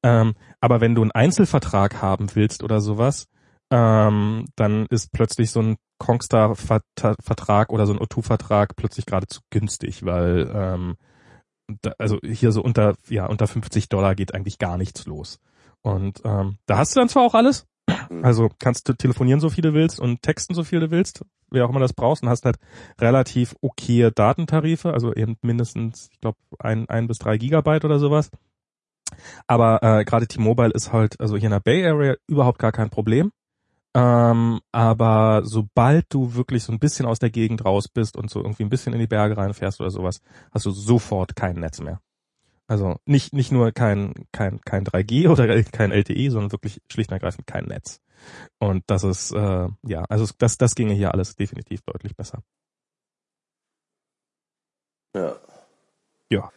Ähm, 0.02 0.32
aber 0.62 0.80
wenn 0.80 0.94
du 0.94 1.02
einen 1.02 1.10
Einzelvertrag 1.10 2.00
haben 2.00 2.28
willst 2.32 2.62
oder 2.62 2.80
sowas, 2.80 3.26
ähm, 3.70 4.46
dann 4.56 4.86
ist 4.86 5.12
plötzlich 5.12 5.50
so 5.50 5.60
ein 5.60 5.76
Kongstar-Vertrag 5.98 7.70
oder 7.70 7.86
so 7.86 7.92
ein 7.92 7.98
O2-Vertrag 7.98 8.76
plötzlich 8.76 9.04
geradezu 9.04 9.40
günstig, 9.50 10.06
weil 10.06 10.50
ähm, 10.54 10.96
da, 11.82 11.94
also 11.98 12.18
hier 12.22 12.52
so 12.52 12.62
unter 12.62 12.94
ja 13.08 13.26
unter 13.26 13.46
50 13.46 13.88
Dollar 13.88 14.14
geht 14.14 14.34
eigentlich 14.34 14.58
gar 14.58 14.76
nichts 14.76 15.06
los. 15.06 15.40
Und 15.82 16.20
ähm, 16.24 16.58
da 16.66 16.78
hast 16.78 16.94
du 16.94 17.00
dann 17.00 17.08
zwar 17.08 17.24
auch 17.24 17.34
alles, 17.34 17.66
mhm. 18.10 18.24
also 18.24 18.50
kannst 18.58 18.88
du 18.88 18.92
telefonieren 18.92 19.40
so 19.40 19.50
viel 19.50 19.62
du 19.62 19.74
willst 19.74 20.00
und 20.00 20.22
texten 20.22 20.54
so 20.54 20.64
viel 20.64 20.80
du 20.80 20.90
willst, 20.90 21.24
wer 21.50 21.64
auch 21.64 21.70
immer 21.70 21.80
das 21.80 21.92
brauchst 21.92 22.22
und 22.22 22.28
hast 22.28 22.44
halt 22.44 22.58
relativ 23.00 23.54
okaye 23.60 24.10
Datentarife, 24.12 24.92
also 24.92 25.14
eben 25.14 25.36
mindestens, 25.42 26.08
ich 26.12 26.20
glaube, 26.20 26.38
ein, 26.58 26.88
ein 26.88 27.08
bis 27.08 27.18
drei 27.18 27.36
Gigabyte 27.36 27.84
oder 27.84 27.98
sowas. 27.98 28.30
Aber 29.46 29.82
äh, 29.82 30.04
gerade 30.04 30.26
T-Mobile 30.26 30.70
ist 30.72 30.92
halt, 30.92 31.20
also 31.20 31.36
hier 31.36 31.46
in 31.46 31.52
der 31.52 31.60
Bay 31.60 31.86
Area 31.86 32.14
überhaupt 32.26 32.58
gar 32.58 32.72
kein 32.72 32.90
Problem. 32.90 33.32
Ähm, 33.94 34.60
aber 34.72 35.42
sobald 35.44 36.06
du 36.12 36.34
wirklich 36.34 36.64
so 36.64 36.72
ein 36.72 36.78
bisschen 36.78 37.04
aus 37.04 37.18
der 37.18 37.30
Gegend 37.30 37.64
raus 37.64 37.88
bist 37.88 38.16
und 38.16 38.30
so 38.30 38.40
irgendwie 38.40 38.62
ein 38.62 38.70
bisschen 38.70 38.94
in 38.94 39.00
die 39.00 39.06
Berge 39.06 39.36
reinfährst 39.36 39.80
oder 39.80 39.90
sowas, 39.90 40.20
hast 40.50 40.64
du 40.64 40.70
sofort 40.70 41.36
kein 41.36 41.56
Netz 41.56 41.80
mehr. 41.80 42.00
Also 42.66 42.96
nicht, 43.04 43.34
nicht 43.34 43.52
nur 43.52 43.70
kein, 43.72 44.14
kein, 44.32 44.60
kein 44.62 44.84
3G 44.84 45.28
oder 45.30 45.62
kein 45.64 45.92
LTE, 45.92 46.30
sondern 46.30 46.52
wirklich 46.52 46.80
schlicht 46.90 47.10
und 47.10 47.14
ergreifend 47.14 47.46
kein 47.46 47.66
Netz. 47.66 48.00
Und 48.58 48.84
das 48.86 49.04
ist, 49.04 49.32
äh, 49.32 49.68
ja, 49.82 50.04
also 50.08 50.26
das, 50.38 50.56
das 50.56 50.74
ginge 50.74 50.94
hier 50.94 51.12
alles 51.12 51.36
definitiv 51.36 51.82
deutlich 51.82 52.16
besser. 52.16 52.42
Ja. 55.14 55.36
Ja. 56.30 56.50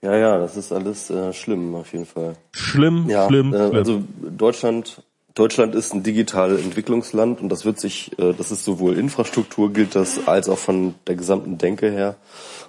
Ja, 0.00 0.16
ja, 0.16 0.38
das 0.38 0.56
ist 0.56 0.72
alles 0.72 1.10
äh, 1.10 1.32
schlimm 1.32 1.74
auf 1.74 1.92
jeden 1.92 2.06
Fall. 2.06 2.36
Schlimm, 2.52 3.08
ja, 3.08 3.26
schlimm, 3.28 3.52
äh, 3.52 3.68
schlimm. 3.68 3.76
Also 3.76 4.02
Deutschland, 4.36 5.02
Deutschland 5.34 5.74
ist 5.74 5.94
ein 5.94 6.02
digitales 6.02 6.62
Entwicklungsland 6.62 7.40
und 7.40 7.48
das 7.48 7.64
wird 7.64 7.80
sich, 7.80 8.18
äh, 8.18 8.34
das 8.34 8.50
ist 8.50 8.64
sowohl 8.64 8.98
Infrastruktur 8.98 9.72
gilt 9.72 9.94
das 9.94 10.26
als 10.26 10.48
auch 10.48 10.58
von 10.58 10.94
der 11.06 11.16
gesamten 11.16 11.56
Denke 11.58 11.90
her. 11.90 12.16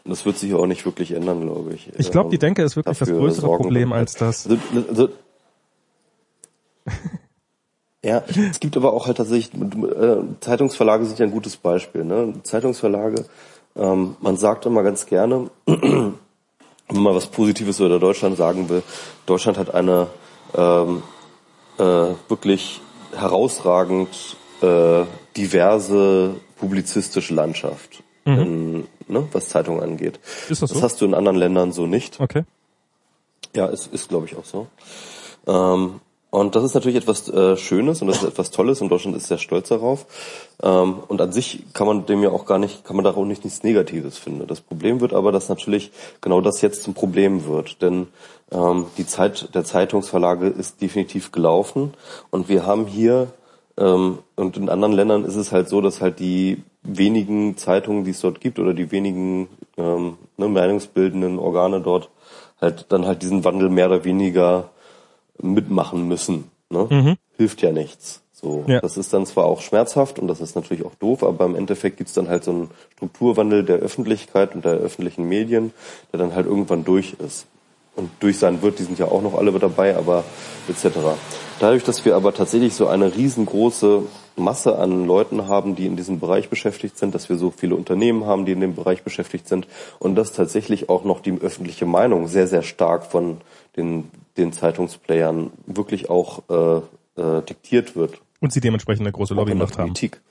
Und 0.06 0.11
das 0.11 0.26
wird 0.26 0.38
sich 0.38 0.53
auch 0.53 0.65
nicht 0.65 0.85
wirklich 0.85 1.11
ändern, 1.11 1.41
glaube 1.41 1.73
ich. 1.73 1.90
Ich 1.98 2.11
glaube, 2.11 2.30
die 2.30 2.38
Denke 2.38 2.64
ist 2.64 2.76
wirklich 2.76 2.98
das 2.98 3.10
größere 3.10 3.41
Sorgen 3.41 3.64
Problem 3.64 3.91
als 3.91 4.15
das. 4.15 4.48
Also, 4.48 4.60
also, 4.90 5.10
ja, 8.03 8.23
es 8.49 8.60
gibt 8.60 8.77
aber 8.77 8.94
auch 8.94 9.07
halt 9.07 9.18
tatsächlich, 9.18 9.61
äh, 9.61 10.18
Zeitungsverlage 10.40 11.06
sind 11.06 11.19
ja 11.19 11.26
ein 11.26 11.31
gutes 11.31 11.57
Beispiel. 11.57 12.03
Ne? 12.03 12.34
Zeitungsverlage, 12.44 13.26
ähm, 13.76 14.15
man 14.22 14.38
sagt 14.38 14.65
immer 14.65 14.84
ganz 14.84 15.06
gerne, 15.06 15.49
wenn 15.65 16.14
man 16.90 17.15
was 17.15 17.27
Positives 17.27 17.80
über 17.80 17.99
Deutschland 17.99 18.38
sagen 18.38 18.69
will, 18.69 18.84
Deutschland 19.26 19.57
hat 19.57 19.73
eine 19.73 20.07
ähm, 20.56 21.03
äh, 21.77 21.83
wirklich 22.29 22.81
herausragend 23.15 24.37
äh, 24.61 25.03
diverse 25.35 26.35
publizistische 26.57 27.33
Landschaft, 27.33 28.03
mhm. 28.25 28.39
in, 28.39 28.87
ne, 29.07 29.27
was 29.31 29.49
Zeitungen 29.49 29.81
angeht. 29.81 30.19
Ist 30.49 30.61
das 30.61 30.69
so? 30.69 30.75
Das 30.75 30.83
hast 30.83 31.01
du 31.01 31.05
in 31.05 31.13
anderen 31.13 31.37
Ländern 31.37 31.71
so 31.71 31.85
nicht. 31.85 32.19
Okay. 32.19 32.43
Ja, 33.55 33.67
ist, 33.67 33.93
ist 33.93 34.09
glaube 34.09 34.25
ich 34.25 34.35
auch 34.35 34.45
so. 34.45 34.67
Ähm, 35.47 35.99
und 36.34 36.55
das 36.55 36.64
ist 36.64 36.73
natürlich 36.73 36.97
etwas 36.97 37.30
äh, 37.30 37.55
Schönes 37.57 38.01
und 38.01 38.07
das 38.07 38.23
ist 38.23 38.30
etwas 38.30 38.49
Tolles 38.49 38.81
und 38.81 38.89
Deutschland 38.89 39.15
ist 39.15 39.27
sehr 39.27 39.38
stolz 39.38 39.69
darauf. 39.69 40.07
Ähm, 40.64 40.95
und 41.07 41.22
an 41.22 41.31
sich 41.31 41.64
kann 41.73 41.85
man 41.85 42.07
dem 42.07 42.23
ja 42.23 42.31
auch 42.31 42.47
gar 42.47 42.57
nicht, 42.57 42.84
kann 42.85 42.95
man 42.95 43.05
darauf 43.05 43.23
nicht 43.27 43.43
nichts 43.43 43.61
Negatives 43.61 44.18
finden. 44.18 44.47
Das 44.47 44.60
Problem 44.60 44.99
wird 44.99 45.14
aber, 45.14 45.31
dass 45.31 45.47
natürlich 45.47 45.91
genau 46.22 46.41
das 46.41 46.64
jetzt 46.64 46.81
zum 46.81 46.95
Problem 46.95 47.45
wird. 47.45 47.84
Denn 47.84 48.07
ähm, 48.51 48.88
die 48.97 49.05
Zeit 49.05 49.53
der 49.53 49.64
Zeitungsverlage 49.64 50.47
ist 50.47 50.81
definitiv 50.81 51.31
gelaufen 51.31 51.93
und 52.31 52.49
wir 52.49 52.65
haben 52.65 52.88
hier 52.88 53.27
ähm, 53.77 54.18
und 54.35 54.57
in 54.57 54.69
anderen 54.69 54.93
Ländern 54.93 55.26
ist 55.26 55.35
es 55.35 55.51
halt 55.51 55.69
so, 55.69 55.81
dass 55.81 56.01
halt 56.01 56.18
die 56.18 56.64
wenigen 56.81 57.57
Zeitungen, 57.57 58.05
die 58.05 58.11
es 58.11 58.22
dort 58.22 58.41
gibt 58.41 58.57
oder 58.57 58.73
die 58.73 58.91
wenigen 58.91 59.49
ähm, 59.77 60.18
ne, 60.38 60.47
meinungsbildenden 60.47 61.38
Organe 61.38 61.80
dort 61.80 62.10
halt 62.60 62.88
dann 62.89 63.05
halt 63.05 63.22
diesen 63.22 63.43
Wandel 63.43 63.69
mehr 63.69 63.85
oder 63.85 64.03
weniger 64.03 64.72
mitmachen 65.41 66.07
müssen. 66.07 66.45
Ne? 66.69 66.88
Mhm. 66.89 67.18
Hilft 67.38 67.61
ja 67.61 67.72
nichts. 67.72 68.22
So, 68.43 68.65
ja. 68.68 68.81
das 68.81 68.97
ist 68.97 69.14
dann 69.14 69.26
zwar 69.26 69.45
auch 69.45 69.61
schmerzhaft 69.61 70.19
und 70.19 70.27
das 70.27 70.41
ist 70.41 70.55
natürlich 70.55 70.85
auch 70.85 70.95
doof, 70.95 71.23
aber 71.23 71.45
im 71.45 71.55
Endeffekt 71.55 71.97
gibt's 71.97 72.14
dann 72.14 72.27
halt 72.27 72.43
so 72.43 72.51
einen 72.51 72.72
Strukturwandel 72.95 73.64
der 73.64 73.77
Öffentlichkeit 73.77 74.53
und 74.53 74.65
der 74.65 74.73
öffentlichen 74.73 75.30
Medien, 75.30 75.72
der 76.11 76.19
dann 76.19 76.35
halt 76.35 76.45
irgendwann 76.45 76.84
durch 76.84 77.15
ist. 77.26 77.47
Und 77.95 78.10
durch 78.19 78.39
sein 78.39 78.61
wird, 78.61 78.80
die 78.80 78.84
sind 78.84 78.99
ja 78.99 79.05
auch 79.05 79.22
noch 79.22 79.35
alle 79.35 79.51
dabei, 79.57 79.95
aber 79.95 80.26
etc. 80.68 80.97
Dadurch, 81.60 81.84
dass 81.84 82.03
wir 82.03 82.15
aber 82.15 82.34
tatsächlich 82.34 82.73
so 82.73 82.88
eine 82.88 83.15
riesengroße 83.15 84.03
Masse 84.35 84.77
an 84.77 85.05
Leuten 85.05 85.47
haben, 85.47 85.76
die 85.76 85.85
in 85.85 85.95
diesem 85.95 86.19
Bereich 86.19 86.49
beschäftigt 86.49 86.97
sind, 86.97 87.14
dass 87.14 87.30
wir 87.30 87.38
so 87.38 87.51
viele 87.51 87.76
Unternehmen 87.76 88.26
haben, 88.26 88.45
die 88.45 88.51
in 88.51 88.61
dem 88.61 88.76
Bereich 88.76 89.03
beschäftigt 89.03 89.47
sind 89.47 89.68
und 89.99 90.15
dass 90.15 90.34
tatsächlich 90.34 90.89
auch 90.89 91.03
noch 91.03 91.22
die 91.22 91.34
öffentliche 91.39 91.85
Meinung 91.85 92.27
sehr, 92.27 92.47
sehr 92.47 92.64
stark 92.64 93.05
von 93.05 93.38
den, 93.77 94.10
den 94.38 94.53
Zeitungsplayern 94.53 95.51
wirklich 95.65 96.10
auch 96.10 96.43
äh, 96.49 97.22
äh, 97.22 97.41
diktiert 97.43 97.95
wird. 97.95 98.19
Und 98.39 98.51
sie 98.51 98.60
dementsprechend 98.60 99.03
eine 99.03 99.14
große 99.14 99.34
Lobbymacht 99.34 99.77
haben. 99.77 99.89
Politik. 99.89 100.22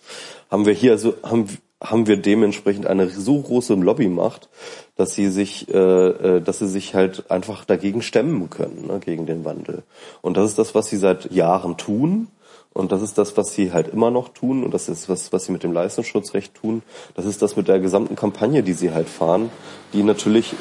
Haben 0.51 0.67
wir 0.67 0.75
hier 0.75 0.93
also 0.93 1.15
haben, 1.23 1.47
haben 1.83 2.07
wir 2.07 2.17
dementsprechend 2.19 2.87
eine 2.87 3.09
so 3.09 3.41
große 3.41 3.75
Lobbymacht, 3.75 4.49
dass 4.97 5.15
sie 5.15 5.29
sich, 5.31 5.73
äh, 5.73 5.79
äh, 5.79 6.41
dass 6.43 6.59
sie 6.59 6.69
sich 6.69 6.95
halt 6.95 7.31
einfach 7.31 7.65
dagegen 7.65 8.03
stemmen 8.03 8.51
können, 8.51 8.87
ne, 8.87 9.01
gegen 9.01 9.27
den 9.27 9.45
Wandel. 9.45 9.83
Und 10.21 10.37
das 10.37 10.51
ist 10.51 10.59
das, 10.59 10.75
was 10.75 10.89
sie 10.89 10.99
seit 10.99 11.33
Jahren 11.33 11.77
tun. 11.77 12.29
Und 12.73 12.93
das 12.93 13.03
ist 13.03 13.19
das, 13.19 13.37
was 13.37 13.55
sie 13.55 13.73
halt 13.73 13.89
immer 13.89 14.11
noch 14.11 14.31
tun. 14.31 14.65
Und 14.65 14.73
das 14.73 14.89
ist 14.89 15.09
was, 15.09 15.33
was 15.33 15.45
sie 15.45 15.53
mit 15.53 15.63
dem 15.63 15.73
Leistungsschutzrecht 15.73 16.55
tun. 16.55 16.83
Das 17.15 17.27
ist 17.27 17.43
das 17.43 17.57
mit 17.57 17.69
der 17.69 17.81
gesamten 17.81 18.17
Kampagne, 18.17 18.63
die 18.63 18.73
sie 18.73 18.93
halt 18.93 19.09
fahren, 19.09 19.51
die 19.93 20.03
natürlich 20.03 20.55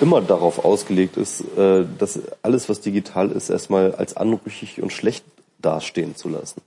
immer 0.00 0.20
darauf 0.20 0.64
ausgelegt 0.64 1.16
ist, 1.16 1.40
äh, 1.56 1.84
dass 1.98 2.20
alles, 2.42 2.68
was 2.68 2.80
digital 2.80 3.30
ist, 3.30 3.50
erstmal 3.50 3.94
als 3.94 4.16
anrüchig 4.16 4.82
und 4.82 4.92
schlecht 4.92 5.24
dastehen 5.60 6.16
zu 6.16 6.28
lassen. 6.28 6.62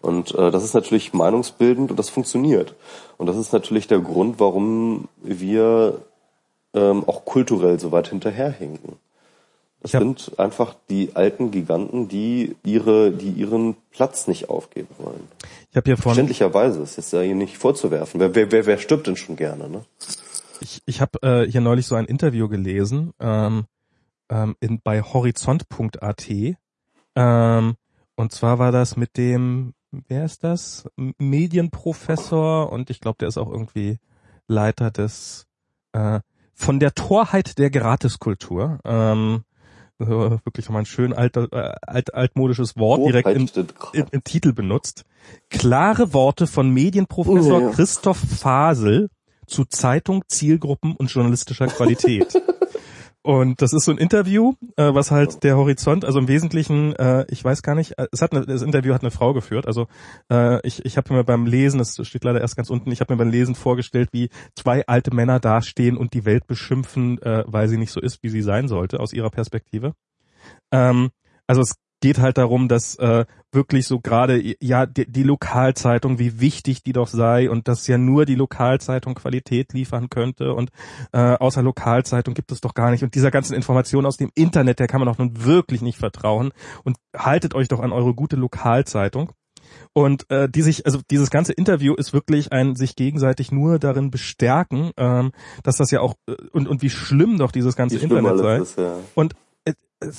Und 0.00 0.34
äh, 0.34 0.50
das 0.50 0.64
ist 0.64 0.74
natürlich 0.74 1.12
meinungsbildend 1.12 1.90
und 1.90 1.98
das 1.98 2.08
funktioniert. 2.08 2.74
Und 3.18 3.26
das 3.26 3.36
ist 3.36 3.52
natürlich 3.52 3.86
der 3.86 4.00
Grund, 4.00 4.40
warum 4.40 5.08
wir 5.22 6.00
ähm, 6.72 7.04
auch 7.06 7.24
kulturell 7.24 7.78
so 7.78 7.92
weit 7.92 8.08
hinterherhinken. 8.08 8.96
Das 9.82 9.92
sind 9.92 10.38
einfach 10.38 10.74
die 10.90 11.12
alten 11.14 11.50
Giganten, 11.50 12.08
die 12.08 12.54
ihre, 12.64 13.12
die 13.12 13.30
ihren 13.30 13.76
Platz 13.90 14.26
nicht 14.26 14.50
aufgeben 14.50 14.94
wollen. 14.98 15.26
Ich 15.70 15.76
habe 15.76 15.86
hier 15.86 15.96
von 15.96 16.02
verständlicherweise 16.12 16.82
ist 16.82 16.96
jetzt 16.96 17.12
ja 17.12 17.20
hier 17.20 17.34
nicht 17.34 17.56
vorzuwerfen. 17.56 18.20
Wer, 18.20 18.34
wer, 18.34 18.52
wer, 18.52 18.66
wer 18.66 18.78
stirbt 18.78 19.06
denn 19.06 19.16
schon 19.16 19.36
gerne? 19.36 19.70
Ne? 19.70 19.84
Ich, 20.60 20.82
ich 20.84 21.00
habe 21.00 21.22
äh, 21.22 21.50
hier 21.50 21.62
neulich 21.62 21.86
so 21.86 21.94
ein 21.94 22.04
Interview 22.04 22.48
gelesen 22.48 23.14
ähm, 23.20 23.64
ähm, 24.28 24.54
in, 24.60 24.80
bei 24.82 25.02
horizont.at. 25.02 26.30
Ähm, 27.16 27.74
und 28.16 28.32
zwar 28.32 28.58
war 28.58 28.72
das 28.72 28.98
mit 28.98 29.16
dem, 29.16 29.72
wer 29.90 30.26
ist 30.26 30.44
das? 30.44 30.84
Medienprofessor 30.96 32.70
und 32.70 32.90
ich 32.90 33.00
glaube, 33.00 33.16
der 33.20 33.28
ist 33.28 33.38
auch 33.38 33.50
irgendwie 33.50 33.98
Leiter 34.46 34.90
des 34.90 35.46
äh, 35.92 36.20
von 36.54 36.80
der 36.80 36.94
Torheit 36.94 37.58
der 37.58 37.70
Gratiskultur. 37.70 38.80
Ähm, 38.84 39.44
wirklich 40.08 40.66
nochmal 40.66 40.82
ein 40.82 40.86
schön 40.86 41.12
alt, 41.12 41.36
äh, 41.36 41.46
alt, 41.82 42.14
altmodisches 42.14 42.76
Wort 42.76 43.06
direkt 43.06 43.28
im, 43.28 43.48
im, 43.92 44.06
im, 44.10 44.24
Titel 44.24 44.52
benutzt. 44.52 45.04
Klare 45.48 46.12
Worte 46.14 46.46
von 46.46 46.70
Medienprofessor 46.70 47.58
oh, 47.58 47.60
ja. 47.66 47.70
Christoph 47.70 48.18
Fasel 48.18 49.10
zu 49.46 49.64
Zeitung, 49.64 50.24
Zielgruppen 50.28 50.94
und 50.96 51.10
journalistischer 51.10 51.66
Qualität. 51.66 52.34
und 53.22 53.60
das 53.60 53.74
ist 53.74 53.84
so 53.84 53.90
ein 53.90 53.98
Interview, 53.98 54.54
äh, 54.76 54.94
was 54.94 55.10
halt 55.10 55.44
der 55.44 55.56
Horizont, 55.56 56.06
also 56.06 56.18
im 56.18 56.28
Wesentlichen, 56.28 56.94
äh, 56.96 57.26
ich 57.28 57.44
weiß 57.44 57.62
gar 57.62 57.74
nicht, 57.74 57.98
äh, 57.98 58.06
es 58.12 58.22
hat 58.22 58.32
eine, 58.32 58.46
das 58.46 58.62
Interview 58.62 58.94
hat 58.94 59.02
eine 59.02 59.10
Frau 59.10 59.34
geführt. 59.34 59.66
Also 59.66 59.88
äh, 60.30 60.66
ich, 60.66 60.84
ich 60.86 60.96
habe 60.96 61.12
mir 61.12 61.22
beim 61.22 61.44
Lesen, 61.44 61.78
das 61.78 62.00
steht 62.06 62.24
leider 62.24 62.40
erst 62.40 62.56
ganz 62.56 62.70
unten, 62.70 62.90
ich 62.90 63.00
habe 63.00 63.12
mir 63.12 63.18
beim 63.18 63.30
Lesen 63.30 63.54
vorgestellt, 63.54 64.08
wie 64.12 64.30
zwei 64.54 64.86
alte 64.86 65.14
Männer 65.14 65.38
dastehen 65.38 65.98
und 65.98 66.14
die 66.14 66.24
Welt 66.24 66.46
beschimpfen, 66.46 67.20
äh, 67.20 67.44
weil 67.46 67.68
sie 67.68 67.76
nicht 67.76 67.92
so 67.92 68.00
ist, 68.00 68.22
wie 68.22 68.30
sie 68.30 68.42
sein 68.42 68.68
sollte, 68.68 69.00
aus 69.00 69.12
ihrer 69.12 69.30
Perspektive. 69.30 69.94
Ähm, 70.72 71.10
also 71.46 71.60
es 71.60 71.74
geht 72.00 72.18
halt 72.20 72.38
darum, 72.38 72.68
dass 72.68 72.94
äh, 72.96 73.26
wirklich 73.52 73.86
so 73.86 74.00
gerade 74.00 74.40
ja 74.60 74.86
die, 74.86 75.10
die 75.10 75.22
Lokalzeitung, 75.22 76.18
wie 76.18 76.40
wichtig 76.40 76.82
die 76.82 76.92
doch 76.92 77.08
sei 77.08 77.50
und 77.50 77.68
dass 77.68 77.86
ja 77.86 77.98
nur 77.98 78.24
die 78.24 78.34
Lokalzeitung 78.34 79.14
Qualität 79.14 79.72
liefern 79.72 80.08
könnte 80.08 80.54
und 80.54 80.70
äh, 81.12 81.34
außer 81.34 81.62
Lokalzeitung 81.62 82.34
gibt 82.34 82.52
es 82.52 82.60
doch 82.60 82.74
gar 82.74 82.90
nicht 82.90 83.02
und 83.02 83.14
dieser 83.14 83.30
ganzen 83.30 83.54
Information 83.54 84.06
aus 84.06 84.16
dem 84.16 84.30
Internet, 84.34 84.78
der 84.78 84.86
kann 84.86 85.00
man 85.00 85.08
doch 85.08 85.18
nun 85.18 85.44
wirklich 85.44 85.82
nicht 85.82 85.98
vertrauen 85.98 86.52
und 86.84 86.96
haltet 87.16 87.54
euch 87.54 87.68
doch 87.68 87.80
an 87.80 87.92
eure 87.92 88.14
gute 88.14 88.36
Lokalzeitung. 88.36 89.32
Und 89.92 90.28
äh, 90.30 90.48
die 90.48 90.62
sich, 90.62 90.86
also 90.86 91.00
dieses 91.10 91.30
ganze 91.30 91.52
Interview 91.52 91.94
ist 91.94 92.12
wirklich 92.12 92.52
ein 92.52 92.74
sich 92.74 92.96
gegenseitig 92.96 93.52
nur 93.52 93.78
darin 93.78 94.10
bestärken, 94.10 94.90
ähm, 94.96 95.32
dass 95.62 95.76
das 95.76 95.90
ja 95.90 96.00
auch 96.00 96.14
äh, 96.28 96.34
und 96.52 96.68
und 96.68 96.82
wie 96.82 96.90
schlimm 96.90 97.38
doch 97.38 97.52
dieses 97.52 97.76
ganze 97.76 97.98
Internet 97.98 98.38
sei. 98.38 98.56
Ist, 98.58 98.78
ja. 98.78 98.96
Und 99.14 99.34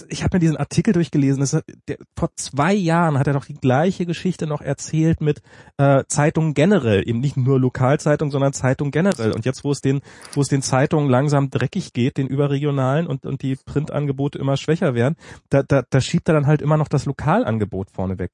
ich 0.09 0.23
habe 0.23 0.35
mir 0.35 0.39
diesen 0.39 0.57
Artikel 0.57 0.93
durchgelesen. 0.93 1.39
Das 1.39 1.53
hat, 1.53 1.65
der, 1.87 1.97
vor 2.15 2.29
zwei 2.35 2.73
Jahren 2.73 3.17
hat 3.17 3.27
er 3.27 3.33
doch 3.33 3.45
die 3.45 3.55
gleiche 3.55 4.05
Geschichte 4.05 4.45
noch 4.45 4.61
erzählt 4.61 5.21
mit 5.21 5.41
äh, 5.77 6.03
Zeitungen 6.07 6.53
generell, 6.53 7.07
eben 7.07 7.19
nicht 7.19 7.37
nur 7.37 7.59
Lokalzeitungen, 7.59 8.31
sondern 8.31 8.53
Zeitungen 8.53 8.91
generell. 8.91 9.31
Und 9.31 9.45
jetzt, 9.45 9.63
wo 9.63 9.71
es 9.71 9.81
den, 9.81 10.01
wo 10.33 10.41
es 10.41 10.49
den 10.49 10.61
Zeitungen 10.61 11.09
langsam 11.09 11.49
dreckig 11.49 11.93
geht, 11.93 12.17
den 12.17 12.27
überregionalen 12.27 13.07
und 13.07 13.25
und 13.25 13.41
die 13.41 13.55
Printangebote 13.55 14.37
immer 14.37 14.57
schwächer 14.57 14.93
werden, 14.93 15.15
da, 15.49 15.63
da, 15.63 15.83
da 15.89 16.01
schiebt 16.01 16.27
er 16.29 16.35
dann 16.35 16.47
halt 16.47 16.61
immer 16.61 16.77
noch 16.77 16.87
das 16.87 17.05
Lokalangebot 17.05 17.89
vorneweg. 17.89 18.31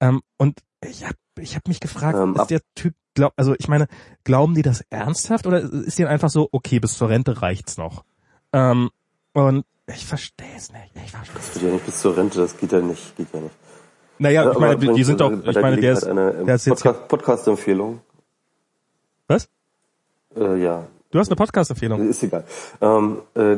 Ähm, 0.00 0.22
und 0.38 0.60
ich 0.84 1.04
habe 1.04 1.16
ich 1.38 1.54
hab 1.56 1.68
mich 1.68 1.80
gefragt, 1.80 2.18
ähm, 2.18 2.34
ist 2.34 2.50
der 2.50 2.62
Typ 2.74 2.94
glaub, 3.14 3.32
also 3.36 3.54
ich 3.58 3.68
meine, 3.68 3.86
glauben 4.24 4.54
die 4.54 4.62
das 4.62 4.84
ernsthaft 4.90 5.46
oder 5.46 5.60
ist 5.60 5.98
denen 5.98 6.08
einfach 6.08 6.30
so, 6.30 6.48
okay, 6.52 6.80
bis 6.80 6.96
zur 6.96 7.08
Rente 7.08 7.42
reicht's 7.42 7.76
noch? 7.76 8.04
Ähm, 8.52 8.90
und 9.32 9.64
ich 9.94 10.06
verstehe 10.06 10.46
es 10.56 10.72
nicht. 10.72 10.90
Ich 11.04 11.10
verstehe 11.10 11.34
das 11.34 11.52
geht 11.52 11.62
ja 11.62 11.70
nicht 11.70 11.86
bis 11.86 12.00
zur 12.00 12.16
Rente, 12.16 12.38
das 12.38 12.56
geht 12.56 12.72
ja 12.72 12.80
nicht, 12.80 13.16
geht 13.16 13.28
ja 13.32 13.40
nicht. 13.40 13.54
Naja, 14.18 14.52
ich 14.52 14.58
meine, 14.58 14.76
die, 14.76 15.04
sind 15.04 15.20
doch, 15.20 15.32
ich 15.32 15.60
meine, 15.60 15.78
der 15.78 15.92
ist, 15.94 16.04
eine, 16.04 16.32
der 16.44 16.54
ist 16.54 16.66
jetzt 16.66 16.82
Podcast, 16.82 17.08
Podcast-Empfehlung. 17.08 18.00
Was? 19.28 19.48
Äh, 20.36 20.62
ja. 20.62 20.86
Du 21.10 21.18
hast 21.18 21.28
eine 21.28 21.36
Podcast-Empfehlung. 21.36 22.06
Ist 22.08 22.22
egal. 22.22 22.44
Ähm, 22.82 23.22
äh, 23.34 23.56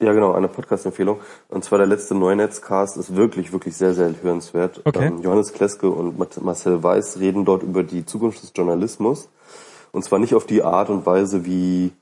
ja, 0.00 0.12
genau, 0.12 0.32
eine 0.32 0.48
Podcast-Empfehlung. 0.48 1.20
Und 1.48 1.64
zwar 1.64 1.78
der 1.78 1.86
letzte 1.86 2.14
Neunetzcast 2.14 2.96
ist 2.96 3.14
wirklich, 3.14 3.52
wirklich 3.52 3.76
sehr, 3.76 3.94
sehr 3.94 4.12
hörenswert. 4.20 4.80
Okay. 4.84 5.06
Ähm, 5.06 5.22
Johannes 5.22 5.52
Kleske 5.52 5.88
und 5.88 6.18
Marcel 6.42 6.82
Weiß 6.82 7.20
reden 7.20 7.44
dort 7.44 7.62
über 7.62 7.84
die 7.84 8.04
Zukunft 8.04 8.42
des 8.42 8.52
Journalismus. 8.56 9.28
Und 9.92 10.04
zwar 10.04 10.18
nicht 10.18 10.34
auf 10.34 10.46
die 10.46 10.62
Art 10.62 10.90
und 10.90 11.06
Weise, 11.06 11.44
wie 11.44 11.92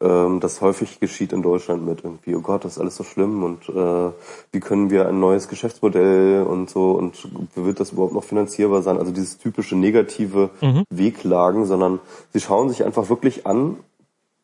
ähm, 0.00 0.40
das 0.40 0.60
häufig 0.60 0.98
geschieht 0.98 1.32
in 1.32 1.42
Deutschland 1.42 1.86
mit 1.86 2.02
irgendwie, 2.02 2.34
oh 2.34 2.40
Gott, 2.40 2.64
das 2.64 2.72
ist 2.72 2.78
alles 2.78 2.96
so 2.96 3.04
schlimm 3.04 3.44
und 3.44 3.68
äh, 3.68 4.12
wie 4.52 4.60
können 4.60 4.90
wir 4.90 5.08
ein 5.08 5.20
neues 5.20 5.48
Geschäftsmodell 5.48 6.42
und 6.42 6.68
so 6.68 6.92
und 6.92 7.28
wird 7.54 7.80
das 7.80 7.92
überhaupt 7.92 8.12
noch 8.12 8.24
finanzierbar 8.24 8.82
sein? 8.82 8.98
Also 8.98 9.12
dieses 9.12 9.38
typische 9.38 9.76
negative 9.76 10.50
mhm. 10.60 10.84
Weglagen, 10.90 11.64
sondern 11.64 12.00
sie 12.32 12.40
schauen 12.40 12.68
sich 12.68 12.84
einfach 12.84 13.08
wirklich 13.08 13.46
an, 13.46 13.76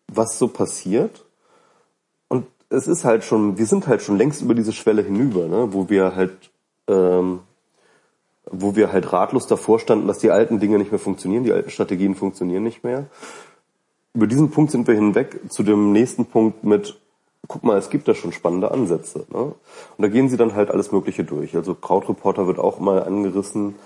was 0.07 0.39
so 0.39 0.49
passiert. 0.49 1.25
Und 2.29 2.47
es 2.69 2.87
ist 2.87 3.05
halt 3.05 3.25
schon, 3.25 3.59
wir 3.59 3.67
sind 3.67 3.89
halt 3.89 4.03
schon 4.03 4.19
längst 4.19 4.43
über 4.43 4.55
diese 4.55 4.73
Schwelle 4.73 5.03
hinüber, 5.03 5.47
ne, 5.47 5.73
wo 5.73 5.89
wir 5.89 6.15
halt 6.15 6.51
ähm, 6.87 7.41
wo 8.53 8.75
wir 8.75 8.93
halt 8.93 9.13
ratlos 9.13 9.47
davor 9.47 9.79
standen, 9.79 10.09
dass 10.09 10.19
die 10.19 10.31
alten 10.31 10.59
Dinge 10.59 10.79
nicht 10.79 10.91
mehr 10.91 10.99
funktionieren, 10.99 11.45
die 11.45 11.53
alten 11.53 11.71
Strategien 11.71 12.17
funktionieren 12.17 12.65
nicht 12.65 12.83
mehr 12.83 13.07
über 14.15 14.27
diesen 14.27 14.51
Punkt 14.51 14.71
sind 14.71 14.87
wir 14.87 14.95
hinweg 14.95 15.41
zu 15.51 15.63
dem 15.63 15.93
nächsten 15.93 16.27
Punkt 16.27 16.65
mit, 16.65 16.99
guck 17.47 17.63
mal, 17.63 17.79
es 17.79 17.91
gibt 17.91 18.09
da 18.09 18.15
schon 18.15 18.33
spannende 18.33 18.71
Ansätze. 18.71 19.27
Ne? 19.31 19.39
Und 19.39 19.55
da 19.99 20.09
gehen 20.09 20.29
sie 20.29 20.37
dann 20.37 20.55
halt 20.55 20.71
alles 20.71 20.93
Mögliche 20.93 21.25
durch. 21.25 21.57
Also 21.57 21.75
Krautreporter 21.75 22.47
wird 22.47 22.59
auch 22.59 22.81
mal 22.81 23.03
angerissen, 23.03 23.77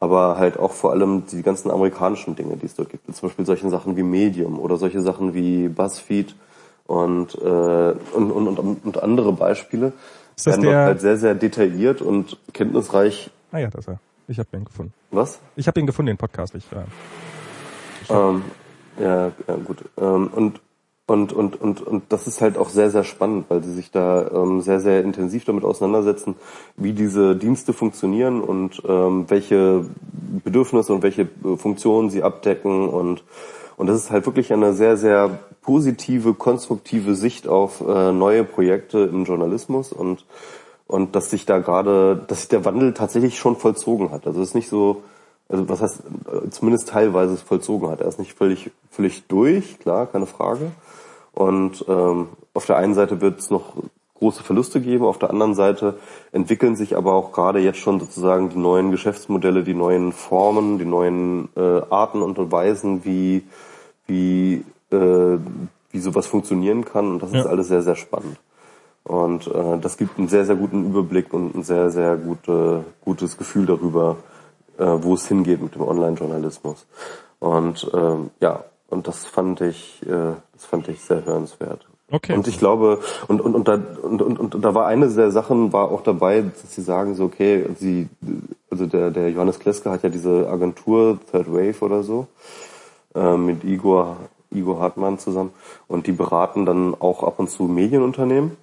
aber 0.00 0.38
halt 0.38 0.58
auch 0.58 0.72
vor 0.72 0.92
allem 0.92 1.24
die 1.26 1.42
ganzen 1.42 1.70
amerikanischen 1.70 2.34
Dinge, 2.36 2.56
die 2.56 2.66
es 2.66 2.74
dort 2.74 2.90
gibt. 2.90 3.14
Zum 3.14 3.28
Beispiel 3.28 3.46
solche 3.46 3.68
Sachen 3.68 3.96
wie 3.96 4.02
Medium 4.02 4.58
oder 4.58 4.76
solche 4.76 5.00
Sachen 5.00 5.34
wie 5.34 5.68
BuzzFeed 5.68 6.34
und, 6.86 7.34
äh, 7.34 7.44
und, 7.44 8.30
und, 8.30 8.58
und, 8.58 8.84
und 8.84 9.02
andere 9.02 9.32
Beispiele. 9.32 9.92
Ist 10.36 10.46
das 10.46 10.56
werden 10.56 10.62
der... 10.62 10.78
halt 10.84 11.00
sehr, 11.00 11.16
sehr 11.16 11.34
detailliert 11.34 12.02
und 12.02 12.38
kenntnisreich. 12.52 13.30
Ah 13.52 13.58
ja, 13.58 13.68
das 13.68 13.82
ist 13.82 13.88
er. 13.88 14.00
Ich 14.26 14.38
habe 14.38 14.48
ihn 14.56 14.64
gefunden. 14.64 14.92
Was? 15.10 15.38
Ich 15.54 15.66
habe 15.68 15.78
ihn 15.78 15.86
gefunden, 15.86 16.08
den 16.08 16.16
Podcast. 16.16 16.54
Ich, 16.54 16.64
äh, 16.72 16.84
ich 18.02 18.10
ähm, 18.10 18.42
ja, 18.98 19.32
ja 19.46 19.56
gut. 19.64 19.78
Ähm, 19.98 20.30
und 20.34 20.60
und, 21.06 21.34
und, 21.34 21.60
und, 21.60 21.82
und 21.82 22.04
das 22.08 22.26
ist 22.26 22.40
halt 22.40 22.56
auch 22.56 22.70
sehr, 22.70 22.90
sehr 22.90 23.04
spannend, 23.04 23.44
weil 23.50 23.62
sie 23.62 23.74
sich 23.74 23.90
da 23.90 24.26
ähm, 24.30 24.62
sehr, 24.62 24.80
sehr 24.80 25.02
intensiv 25.02 25.44
damit 25.44 25.62
auseinandersetzen, 25.62 26.34
wie 26.76 26.94
diese 26.94 27.36
Dienste 27.36 27.74
funktionieren 27.74 28.40
und 28.40 28.82
ähm, 28.88 29.26
welche 29.28 29.84
Bedürfnisse 30.44 30.94
und 30.94 31.02
welche 31.02 31.22
äh, 31.22 31.56
Funktionen 31.58 32.08
sie 32.08 32.22
abdecken. 32.22 32.88
Und, 32.88 33.22
und 33.76 33.86
das 33.86 33.96
ist 33.96 34.10
halt 34.10 34.24
wirklich 34.24 34.50
eine 34.50 34.72
sehr, 34.72 34.96
sehr 34.96 35.40
positive, 35.60 36.32
konstruktive 36.32 37.14
Sicht 37.14 37.48
auf 37.48 37.82
äh, 37.86 38.12
neue 38.12 38.44
Projekte 38.44 39.00
im 39.00 39.24
Journalismus 39.24 39.92
und, 39.92 40.24
und 40.86 41.14
dass 41.14 41.28
sich 41.28 41.44
da 41.44 41.58
gerade, 41.58 42.24
dass 42.28 42.40
sich 42.40 42.48
der 42.48 42.64
Wandel 42.64 42.94
tatsächlich 42.94 43.36
schon 43.38 43.56
vollzogen 43.56 44.10
hat. 44.10 44.26
Also 44.26 44.40
es 44.40 44.48
ist 44.48 44.54
nicht 44.54 44.70
so, 44.70 45.02
also 45.48 45.68
was 45.68 45.82
heißt, 45.82 46.02
zumindest 46.50 46.88
teilweise 46.88 47.36
vollzogen 47.36 47.88
hat. 47.90 48.00
Er 48.00 48.08
ist 48.08 48.18
nicht 48.18 48.34
völlig, 48.34 48.70
völlig 48.90 49.26
durch, 49.26 49.78
klar, 49.78 50.06
keine 50.06 50.26
Frage. 50.26 50.72
Und 51.32 51.84
ähm, 51.88 52.28
auf 52.54 52.66
der 52.66 52.76
einen 52.76 52.94
Seite 52.94 53.20
wird 53.20 53.40
es 53.40 53.50
noch 53.50 53.74
große 54.18 54.42
Verluste 54.42 54.80
geben, 54.80 55.04
auf 55.04 55.18
der 55.18 55.30
anderen 55.30 55.54
Seite 55.54 55.98
entwickeln 56.32 56.76
sich 56.76 56.96
aber 56.96 57.12
auch 57.12 57.32
gerade 57.32 57.58
jetzt 57.58 57.78
schon 57.78 58.00
sozusagen 58.00 58.48
die 58.48 58.58
neuen 58.58 58.90
Geschäftsmodelle, 58.90 59.64
die 59.64 59.74
neuen 59.74 60.12
Formen, 60.12 60.78
die 60.78 60.84
neuen 60.84 61.48
äh, 61.56 61.82
Arten 61.90 62.22
und 62.22 62.38
Weisen, 62.50 63.04
wie, 63.04 63.42
wie, 64.06 64.64
äh, 64.90 65.38
wie 65.90 65.98
sowas 65.98 66.26
funktionieren 66.26 66.84
kann. 66.84 67.08
Und 67.08 67.22
das 67.22 67.32
ja. 67.32 67.40
ist 67.40 67.46
alles 67.46 67.68
sehr, 67.68 67.82
sehr 67.82 67.96
spannend. 67.96 68.38
Und 69.02 69.48
äh, 69.48 69.78
das 69.80 69.98
gibt 69.98 70.18
einen 70.18 70.28
sehr, 70.28 70.46
sehr 70.46 70.56
guten 70.56 70.86
Überblick 70.86 71.34
und 71.34 71.54
ein 71.54 71.62
sehr, 71.62 71.90
sehr 71.90 72.16
gute, 72.16 72.84
gutes 73.04 73.36
Gefühl 73.36 73.66
darüber, 73.66 74.16
äh, 74.78 74.84
wo 75.00 75.14
es 75.14 75.26
hingeht 75.28 75.62
mit 75.62 75.74
dem 75.74 75.82
Online-Journalismus. 75.82 76.86
Und 77.38 77.90
ähm, 77.94 78.30
ja, 78.40 78.64
und 78.88 79.06
das 79.08 79.26
fand 79.26 79.60
ich, 79.60 80.02
äh, 80.06 80.34
das 80.52 80.64
fand 80.64 80.88
ich 80.88 81.00
sehr 81.00 81.24
hörenswert. 81.24 81.86
Okay. 82.10 82.34
Und 82.34 82.46
ich 82.46 82.58
glaube, 82.58 83.00
und, 83.28 83.40
und, 83.40 83.54
und, 83.54 83.66
da, 83.66 83.74
und, 83.74 84.22
und, 84.22 84.38
und 84.38 84.64
da 84.64 84.74
war 84.74 84.86
eine 84.86 85.08
der 85.08 85.30
Sachen, 85.30 85.72
war 85.72 85.90
auch 85.90 86.02
dabei, 86.02 86.42
dass 86.42 86.74
sie 86.74 86.82
sagen 86.82 87.14
so, 87.14 87.24
okay, 87.24 87.66
sie, 87.78 88.08
also 88.70 88.86
der, 88.86 89.10
der 89.10 89.30
Johannes 89.30 89.58
Kleske 89.58 89.90
hat 89.90 90.02
ja 90.02 90.10
diese 90.10 90.48
Agentur 90.48 91.18
Third 91.30 91.52
Wave 91.52 91.80
oder 91.80 92.02
so, 92.02 92.26
äh, 93.14 93.36
mit 93.36 93.64
Igor, 93.64 94.18
Igor 94.50 94.80
Hartmann 94.80 95.18
zusammen, 95.18 95.52
und 95.88 96.06
die 96.06 96.12
beraten 96.12 96.66
dann 96.66 96.94
auch 96.94 97.22
ab 97.22 97.38
und 97.38 97.48
zu 97.48 97.64
Medienunternehmen. 97.64 98.56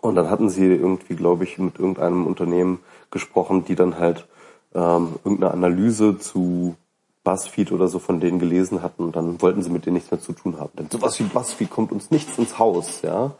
Und 0.00 0.14
dann 0.16 0.28
hatten 0.28 0.48
sie 0.48 0.66
irgendwie, 0.66 1.14
glaube 1.14 1.44
ich, 1.44 1.58
mit 1.58 1.78
irgendeinem 1.78 2.26
Unternehmen 2.26 2.80
gesprochen, 3.10 3.64
die 3.64 3.74
dann 3.74 3.98
halt 3.98 4.26
ähm, 4.74 5.14
irgendeine 5.24 5.52
Analyse 5.52 6.18
zu 6.18 6.76
BuzzFeed 7.24 7.72
oder 7.72 7.88
so 7.88 7.98
von 7.98 8.20
denen 8.20 8.38
gelesen 8.38 8.82
hatten 8.82 9.04
und 9.04 9.16
dann 9.16 9.40
wollten 9.42 9.62
sie 9.62 9.70
mit 9.70 9.86
denen 9.86 9.94
nichts 9.94 10.10
mehr 10.10 10.20
zu 10.20 10.32
tun 10.32 10.58
haben. 10.58 10.70
Denn 10.78 10.88
sowas 10.90 11.18
wie 11.20 11.24
BuzzFeed 11.24 11.70
kommt 11.70 11.92
uns 11.92 12.10
nichts 12.10 12.38
ins 12.38 12.58
Haus, 12.58 13.02
ja. 13.02 13.32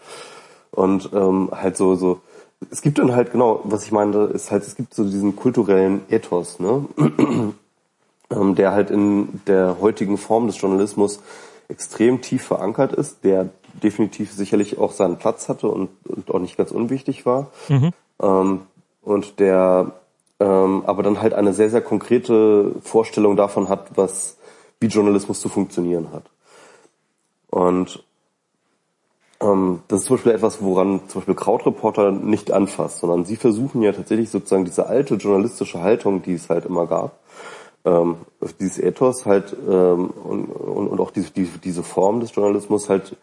Und 0.70 1.10
ähm, 1.14 1.50
halt 1.52 1.76
so, 1.76 1.96
so, 1.96 2.20
es 2.70 2.82
gibt 2.82 2.98
dann 2.98 3.14
halt 3.14 3.32
genau, 3.32 3.60
was 3.64 3.84
ich 3.84 3.92
meine, 3.92 4.24
ist 4.24 4.50
halt, 4.50 4.64
es 4.64 4.76
gibt 4.76 4.94
so 4.94 5.04
diesen 5.04 5.34
kulturellen 5.34 6.02
Ethos, 6.10 6.60
ne? 6.60 6.84
ähm, 8.30 8.54
der 8.54 8.72
halt 8.72 8.90
in 8.90 9.40
der 9.46 9.78
heutigen 9.80 10.18
Form 10.18 10.46
des 10.46 10.60
Journalismus 10.60 11.20
extrem 11.68 12.20
tief 12.20 12.44
verankert 12.44 12.92
ist, 12.92 13.24
der 13.24 13.48
definitiv 13.82 14.32
sicherlich 14.32 14.78
auch 14.78 14.92
seinen 14.92 15.16
Platz 15.16 15.48
hatte 15.48 15.68
und, 15.68 15.88
und 16.06 16.30
auch 16.30 16.38
nicht 16.40 16.56
ganz 16.56 16.70
unwichtig 16.70 17.24
war. 17.24 17.50
Mhm. 17.68 17.92
Ähm, 18.20 18.60
und 19.02 19.40
der 19.40 19.92
ähm, 20.40 20.82
aber 20.86 21.02
dann 21.02 21.20
halt 21.20 21.34
eine 21.34 21.52
sehr, 21.52 21.70
sehr 21.70 21.82
konkrete 21.82 22.72
Vorstellung 22.82 23.36
davon 23.36 23.68
hat, 23.68 23.90
was, 23.94 24.38
wie 24.80 24.86
Journalismus 24.86 25.40
zu 25.40 25.48
funktionieren 25.48 26.08
hat. 26.12 26.24
Und 27.50 28.02
ähm, 29.40 29.80
das 29.88 30.00
ist 30.00 30.06
zum 30.06 30.16
Beispiel 30.16 30.32
etwas, 30.32 30.62
woran 30.62 31.08
zum 31.08 31.20
Beispiel 31.20 31.34
Krautreporter 31.34 32.10
nicht 32.10 32.52
anfasst, 32.52 32.98
sondern 32.98 33.24
sie 33.24 33.36
versuchen 33.36 33.82
ja 33.82 33.92
tatsächlich 33.92 34.30
sozusagen 34.30 34.64
diese 34.64 34.86
alte 34.86 35.14
journalistische 35.16 35.80
Haltung, 35.80 36.22
die 36.22 36.34
es 36.34 36.48
halt 36.48 36.64
immer 36.64 36.86
gab, 36.86 37.18
ähm, 37.84 38.16
dieses 38.60 38.78
Ethos 38.78 39.26
halt 39.26 39.56
ähm, 39.68 40.10
und, 40.10 40.44
und, 40.46 40.88
und 40.88 41.00
auch 41.00 41.10
diese, 41.10 41.30
diese, 41.32 41.58
diese 41.58 41.82
Form 41.82 42.20
des 42.20 42.34
Journalismus 42.34 42.88
halt 42.88 43.16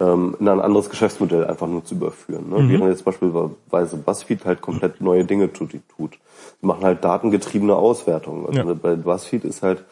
ähm, 0.00 0.36
in 0.38 0.48
ein 0.48 0.60
anderes 0.60 0.90
Geschäftsmodell 0.90 1.46
einfach 1.46 1.66
nur 1.66 1.84
zu 1.84 1.94
überführen. 1.94 2.50
Ne? 2.50 2.60
Mhm. 2.60 2.70
Während 2.70 2.90
jetzt 2.90 3.04
beispielsweise 3.04 3.96
BuzzFeed 3.96 4.44
halt 4.44 4.60
komplett 4.60 5.00
neue 5.00 5.24
Dinge 5.24 5.52
tut. 5.52 5.72
tut. 5.96 6.18
Machen 6.62 6.84
halt 6.84 7.04
datengetriebene 7.04 7.74
Auswertungen. 7.74 8.46
Also 8.46 8.70
ja. 8.70 8.74
bei 8.74 8.96
BuzzFeed 8.96 9.44
ist 9.44 9.62
halt 9.62 9.84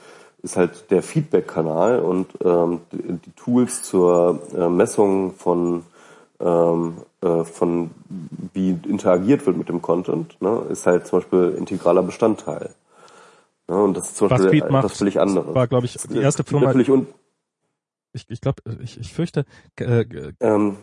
ist 0.43 0.57
halt 0.57 0.91
der 0.91 1.03
Feedback-Kanal 1.03 2.01
und 2.01 2.29
ähm, 2.43 2.81
die, 2.93 3.13
die 3.13 3.33
Tools 3.33 3.83
zur 3.83 4.41
äh, 4.57 4.69
Messung 4.71 5.35
von 5.35 5.85
ähm, 6.41 6.95
äh, 7.21 7.45
von 7.45 7.91
wie 8.55 8.71
interagiert 8.89 9.45
wird 9.47 9.59
mit 9.59 9.69
dem 9.69 9.83
Content, 9.83 10.41
ne, 10.41 10.63
ist 10.71 10.87
halt 10.87 11.07
zum 11.07 11.19
Beispiel 11.19 11.55
integraler 11.59 12.03
Bestandteil. 12.03 12.71
Ja, 13.69 13.77
und 13.77 13.97
das 13.97 14.09
ist 14.09 14.17
zum 14.17 14.29
Beispiel 14.29 14.63
etwas 14.63 14.97
völlig 14.97 15.21
anderes. 15.21 15.55
War, 15.55 15.69
glaube 15.69 15.87
ich, 15.87 15.97
die 16.09 16.19
erste 16.19 16.43
Firma. 16.43 16.73
Ich, 18.13 18.29
ich 18.29 18.41
glaube, 18.41 18.63
ich, 18.83 18.99
ich 18.99 19.13
fürchte, 19.13 19.45
äh, 19.79 20.05
ähm, 20.41 20.77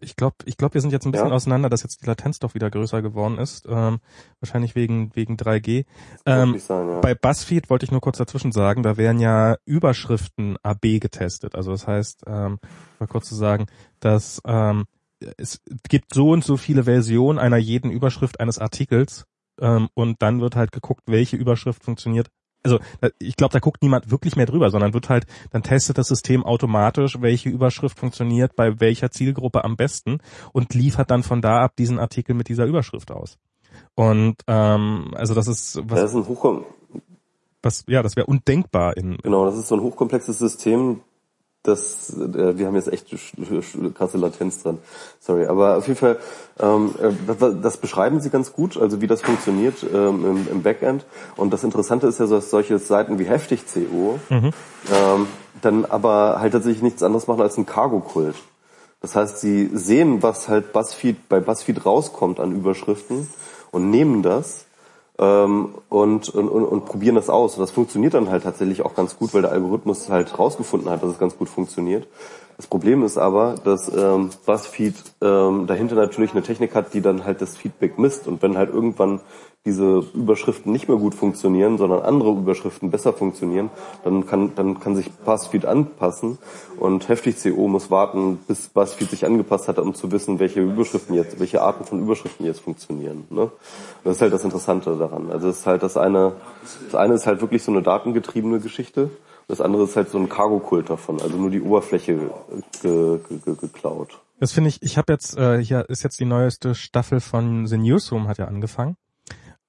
ich 0.00 0.16
glaube, 0.16 0.36
ich 0.44 0.56
glaube, 0.56 0.74
wir 0.74 0.80
sind 0.80 0.92
jetzt 0.92 1.06
ein 1.06 1.12
bisschen 1.12 1.28
ja. 1.28 1.34
auseinander, 1.34 1.70
dass 1.70 1.82
jetzt 1.82 2.02
die 2.02 2.06
Latenz 2.06 2.38
doch 2.40 2.54
wieder 2.54 2.70
größer 2.70 3.00
geworden 3.00 3.38
ist. 3.38 3.66
Ähm, 3.68 4.00
wahrscheinlich 4.40 4.74
wegen 4.74 5.14
wegen 5.14 5.36
3G. 5.36 5.86
Ähm, 6.26 6.58
sein, 6.58 6.88
ja. 6.88 7.00
Bei 7.00 7.14
BuzzFeed 7.14 7.70
wollte 7.70 7.84
ich 7.84 7.90
nur 7.90 8.00
kurz 8.00 8.18
dazwischen 8.18 8.52
sagen, 8.52 8.82
da 8.82 8.96
werden 8.96 9.18
ja 9.18 9.56
Überschriften 9.64 10.58
AB 10.62 11.00
getestet. 11.00 11.54
Also 11.54 11.70
das 11.70 11.86
heißt, 11.86 12.24
ähm, 12.26 12.58
mal 12.98 13.06
kurz 13.06 13.28
zu 13.28 13.34
sagen, 13.34 13.66
dass 14.00 14.42
ähm, 14.46 14.84
es 15.36 15.60
gibt 15.88 16.14
so 16.14 16.30
und 16.30 16.44
so 16.44 16.56
viele 16.56 16.84
Versionen 16.84 17.38
einer 17.38 17.58
jeden 17.58 17.90
Überschrift 17.90 18.40
eines 18.40 18.58
Artikels 18.58 19.26
ähm, 19.60 19.88
und 19.94 20.22
dann 20.22 20.40
wird 20.40 20.56
halt 20.56 20.72
geguckt, 20.72 21.02
welche 21.06 21.36
Überschrift 21.36 21.84
funktioniert 21.84 22.28
also 22.62 22.78
ich 23.18 23.36
glaube, 23.36 23.52
da 23.52 23.58
guckt 23.58 23.82
niemand 23.82 24.10
wirklich 24.10 24.36
mehr 24.36 24.46
drüber, 24.46 24.70
sondern 24.70 24.94
wird 24.94 25.08
halt, 25.08 25.26
dann 25.50 25.62
testet 25.62 25.98
das 25.98 26.08
System 26.08 26.44
automatisch, 26.44 27.20
welche 27.20 27.48
Überschrift 27.48 27.98
funktioniert 27.98 28.54
bei 28.56 28.80
welcher 28.80 29.10
Zielgruppe 29.10 29.64
am 29.64 29.76
besten 29.76 30.18
und 30.52 30.74
liefert 30.74 31.10
dann 31.10 31.22
von 31.22 31.40
da 31.40 31.62
ab 31.62 31.76
diesen 31.76 31.98
Artikel 31.98 32.34
mit 32.34 32.48
dieser 32.48 32.66
Überschrift 32.66 33.10
aus. 33.10 33.38
Und 33.94 34.36
ähm, 34.46 35.12
also 35.14 35.34
das 35.34 35.48
ist 35.48 35.80
was. 35.84 36.00
Das 36.00 36.10
ist 36.10 36.16
ein 36.16 36.28
Hochkom 36.28 36.64
was, 37.62 37.84
ja, 37.88 38.02
das 38.02 38.16
wäre 38.16 38.26
undenkbar 38.26 38.96
in. 38.96 39.18
Genau, 39.18 39.44
das 39.44 39.58
ist 39.58 39.68
so 39.68 39.74
ein 39.74 39.82
hochkomplexes 39.82 40.38
System, 40.38 41.00
das, 41.62 42.10
äh, 42.16 42.56
wir 42.58 42.66
haben 42.66 42.74
jetzt 42.74 42.92
echt 42.92 43.06
krasse 43.94 44.16
Latenz 44.16 44.62
dran. 44.62 44.78
Sorry, 45.20 45.46
aber 45.46 45.76
auf 45.76 45.86
jeden 45.86 45.98
Fall, 45.98 46.18
ähm, 46.58 46.94
äh, 47.00 47.52
das 47.60 47.76
beschreiben 47.76 48.20
Sie 48.20 48.30
ganz 48.30 48.52
gut, 48.52 48.76
also 48.76 49.00
wie 49.00 49.06
das 49.06 49.20
funktioniert 49.22 49.84
ähm, 49.92 50.24
im, 50.24 50.48
im 50.50 50.62
Backend. 50.62 51.04
Und 51.36 51.52
das 51.52 51.64
Interessante 51.64 52.06
ist 52.06 52.18
ja, 52.18 52.26
dass 52.26 52.50
solche 52.50 52.78
Seiten 52.78 53.18
wie 53.18 53.24
Heftig.co 53.24 54.18
mhm. 54.30 54.52
ähm, 54.92 55.26
dann 55.60 55.84
aber 55.84 56.40
halt 56.40 56.52
tatsächlich 56.52 56.82
nichts 56.82 57.02
anderes 57.02 57.26
machen 57.26 57.42
als 57.42 57.58
ein 57.58 57.66
Cargo-Kult. 57.66 58.36
Das 59.02 59.14
heißt, 59.16 59.38
sie 59.40 59.70
sehen, 59.72 60.22
was 60.22 60.48
halt 60.48 60.72
Buzzfeed 60.72 61.28
bei 61.28 61.40
Buzzfeed 61.40 61.84
rauskommt 61.84 62.40
an 62.40 62.52
Überschriften 62.52 63.28
und 63.70 63.90
nehmen 63.90 64.22
das 64.22 64.66
ähm, 65.20 65.74
und, 65.90 66.30
und, 66.30 66.48
und 66.48 66.84
probieren 66.86 67.14
das 67.14 67.28
aus. 67.28 67.54
Und 67.54 67.60
das 67.60 67.70
funktioniert 67.70 68.14
dann 68.14 68.30
halt 68.30 68.42
tatsächlich 68.42 68.82
auch 68.82 68.94
ganz 68.94 69.16
gut, 69.16 69.34
weil 69.34 69.42
der 69.42 69.52
Algorithmus 69.52 70.08
halt 70.08 70.38
rausgefunden 70.38 70.88
hat, 70.90 71.02
dass 71.02 71.10
es 71.10 71.18
ganz 71.18 71.36
gut 71.36 71.48
funktioniert. 71.48 72.06
Das 72.56 72.66
Problem 72.66 73.04
ist 73.04 73.18
aber, 73.18 73.54
dass 73.64 73.90
ähm, 73.94 74.30
BuzzFeed 74.46 74.94
ähm, 75.22 75.66
dahinter 75.66 75.94
natürlich 75.94 76.32
eine 76.32 76.42
Technik 76.42 76.74
hat, 76.74 76.94
die 76.94 77.00
dann 77.00 77.24
halt 77.24 77.40
das 77.40 77.56
Feedback 77.56 77.98
misst. 77.98 78.26
Und 78.26 78.42
wenn 78.42 78.56
halt 78.56 78.70
irgendwann 78.72 79.20
diese 79.66 80.02
Überschriften 80.14 80.72
nicht 80.72 80.88
mehr 80.88 80.96
gut 80.96 81.14
funktionieren, 81.14 81.76
sondern 81.76 82.00
andere 82.00 82.30
Überschriften 82.30 82.90
besser 82.90 83.12
funktionieren, 83.12 83.68
dann 84.04 84.26
kann, 84.26 84.54
dann 84.54 84.80
kann 84.80 84.96
sich 84.96 85.12
BuzzFeed 85.12 85.66
anpassen 85.66 86.38
und 86.78 87.08
heftig 87.10 87.36
CO 87.42 87.68
muss 87.68 87.90
warten, 87.90 88.38
bis 88.48 88.68
BuzzFeed 88.68 89.10
sich 89.10 89.26
angepasst 89.26 89.68
hat, 89.68 89.78
um 89.78 89.94
zu 89.94 90.10
wissen, 90.12 90.38
welche 90.38 90.60
Überschriften 90.60 91.14
jetzt, 91.14 91.38
welche 91.40 91.60
Arten 91.60 91.84
von 91.84 92.00
Überschriften 92.00 92.46
jetzt 92.46 92.60
funktionieren. 92.60 93.24
Ne? 93.28 93.50
Das 94.02 94.16
ist 94.16 94.22
halt 94.22 94.32
das 94.32 94.44
Interessante 94.44 94.96
daran. 94.96 95.30
Also 95.30 95.48
es 95.48 95.58
ist 95.58 95.66
halt 95.66 95.82
das 95.82 95.98
eine, 95.98 96.32
das 96.86 96.94
eine 96.94 97.14
ist 97.14 97.26
halt 97.26 97.42
wirklich 97.42 97.62
so 97.62 97.70
eine 97.70 97.82
datengetriebene 97.82 98.60
Geschichte. 98.60 99.10
Das 99.46 99.60
andere 99.60 99.84
ist 99.84 99.96
halt 99.96 100.08
so 100.08 100.16
ein 100.16 100.30
Cargo-Kult 100.30 100.88
davon, 100.88 101.20
also 101.20 101.36
nur 101.36 101.50
die 101.50 101.60
Oberfläche 101.60 102.30
ge, 102.82 103.18
ge, 103.28 103.38
ge, 103.44 103.56
geklaut. 103.60 104.20
Das 104.38 104.52
finde 104.52 104.70
ich, 104.70 104.80
ich 104.80 104.96
habe 104.96 105.12
jetzt, 105.12 105.36
äh, 105.36 105.62
hier 105.62 105.84
ist 105.90 106.02
jetzt 106.02 106.18
die 106.18 106.24
neueste 106.24 106.74
Staffel 106.74 107.20
von 107.20 107.66
The 107.66 107.76
Newsroom, 107.76 108.26
hat 108.26 108.38
ja 108.38 108.46
angefangen. 108.46 108.96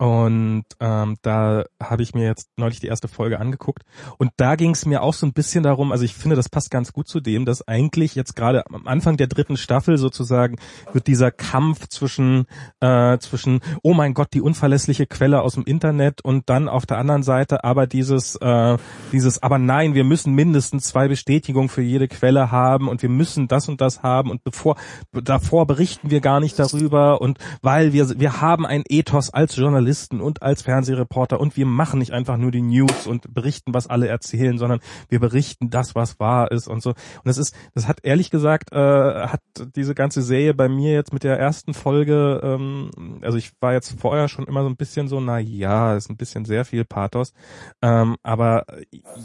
Und 0.02 0.64
ähm, 0.80 1.18
da 1.22 1.64
habe 1.80 2.02
ich 2.02 2.16
mir 2.16 2.26
jetzt 2.26 2.50
neulich 2.58 2.80
die 2.80 2.88
erste 2.88 3.08
Folge 3.08 3.40
angeguckt. 3.40 3.84
Und 4.18 4.32
da 4.36 4.56
ging 4.56 4.72
es 4.72 4.88
mir 4.88 5.04
auch 5.04 5.14
so 5.14 5.28
ein 5.28 5.34
bisschen 5.34 5.62
darum, 5.62 5.92
also 5.92 6.04
ich 6.04 6.16
finde, 6.16 6.36
das 6.36 6.50
passt 6.50 6.72
ganz 6.72 6.92
gut 6.92 7.08
zu 7.08 7.20
dem, 7.20 7.46
dass 7.46 7.68
eigentlich 7.68 8.16
jetzt 8.16 8.36
gerade 8.36 8.66
am 8.66 8.88
Anfang 8.88 9.16
der 9.18 9.28
dritten 9.28 9.58
Staffel 9.58 10.00
sozusagen 10.00 10.56
wird 10.92 11.06
dieser 11.06 11.30
Kampf 11.30 11.88
zwischen, 11.88 12.48
äh, 12.80 13.20
zwischen, 13.20 13.60
oh 13.84 13.94
mein 13.94 14.16
Gott, 14.16 14.30
die 14.34 14.42
unverlässliche 14.42 15.06
Quelle 15.06 15.44
aus 15.44 15.54
dem 15.54 15.66
Internet 15.66 16.26
und 16.26 16.50
dann 16.50 16.68
auf 16.68 16.88
der 16.88 16.98
anderen 16.98 17.22
Seite 17.22 17.64
aber 17.64 17.86
dieses, 17.86 18.38
äh, 18.38 18.80
dieses, 19.12 19.44
aber 19.44 19.60
nein, 19.60 19.94
wir 19.94 20.04
müssen 20.04 20.34
mindestens 20.34 20.86
zwei 20.86 21.10
Bestätigungen 21.10 21.70
für 21.70 21.84
jede 21.84 22.08
Quelle 22.08 22.50
haben 22.50 22.88
und 22.88 23.04
wir 23.04 23.10
müssen 23.10 23.48
das 23.48 23.70
und 23.70 23.82
das 23.82 24.02
haben 24.02 24.32
und 24.32 24.44
bevor, 24.44 24.78
davor 25.12 25.68
berichten 25.68 26.10
wir 26.10 26.22
gar 26.22 26.40
nicht 26.40 26.58
darüber 26.58 27.22
und 27.22 27.38
weil 27.62 27.94
wir, 27.94 28.20
wir 28.20 28.42
haben 28.42 28.66
ein 28.66 28.82
Ethos 28.90 29.30
als 29.30 29.56
Journalist 29.56 29.91
Journalisten 29.92 30.22
und 30.22 30.42
als 30.42 30.62
Fernsehreporter. 30.62 31.40
Und 31.40 31.58
wir 31.58 31.66
machen 31.66 32.00
nicht 32.00 32.12
einfach 32.12 32.38
nur 32.38 32.52
die 32.52 32.62
News 32.62 33.08
und 33.08 33.34
berichten, 33.34 33.74
was 33.74 33.88
alle 33.88 34.08
erzählen, 34.08 34.58
sondern 34.58 34.80
wir 35.10 35.20
berichten 35.20 35.70
das, 35.70 35.96
was 35.96 36.20
wahr 36.20 36.52
ist 36.52 36.68
und 36.68 36.82
so. 36.82 36.92
Und 36.92 37.26
das 37.26 37.38
ist, 37.38 37.56
das 37.74 37.88
hat 37.88 38.00
ehrlich 38.04 38.32
gesagt, 38.32 38.72
äh, 38.72 38.78
hat 38.78 39.42
diese 39.76 39.94
ganze 39.94 40.22
Serie 40.22 40.54
bei 40.54 40.70
mir 40.70 40.94
jetzt 40.94 41.14
mit 41.14 41.24
der 41.24 41.38
ersten 41.38 41.74
Folge, 41.74 42.40
ähm, 42.44 43.20
also 43.22 43.38
ich 43.38 43.52
war 43.60 43.74
jetzt 43.74 44.00
vorher 44.00 44.28
schon 44.28 44.46
immer 44.48 44.64
so 44.64 44.70
ein 44.70 44.78
bisschen 44.78 45.08
so, 45.08 45.20
na 45.20 45.40
ja, 45.40 45.96
ist 45.96 46.10
ein 46.10 46.18
bisschen 46.18 46.46
sehr 46.46 46.64
viel 46.64 46.86
Pathos, 46.86 47.34
ähm, 47.82 48.16
aber 48.24 48.66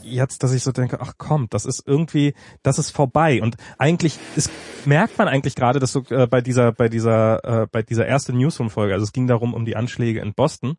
jetzt, 0.03 0.43
dass 0.43 0.53
ich 0.53 0.63
so 0.63 0.73
denke, 0.73 1.01
ach 1.01 1.15
komm, 1.17 1.47
das 1.51 1.65
ist 1.65 1.87
irgendwie, 1.87 2.35
das 2.63 2.79
ist 2.79 2.91
vorbei. 2.91 3.41
Und 3.43 3.57
eigentlich 3.79 4.19
ist, 4.35 4.51
merkt 4.85 5.17
man 5.19 5.29
eigentlich 5.29 5.55
gerade, 5.55 5.79
dass 5.79 5.93
so 5.93 6.03
äh, 6.11 6.27
bei 6.27 6.41
dieser, 6.41 6.73
bei 6.73 6.89
dieser, 6.89 7.63
äh, 7.63 7.67
bei 7.71 7.83
dieser 7.83 8.07
ersten 8.07 8.37
Newsroom-Folge, 8.37 8.95
also 8.95 9.05
es 9.05 9.13
ging 9.13 9.27
darum 9.27 9.55
um 9.55 9.65
die 9.65 9.77
Anschläge 9.77 10.21
in 10.21 10.35
Boston 10.35 10.56
Osten. 10.57 10.79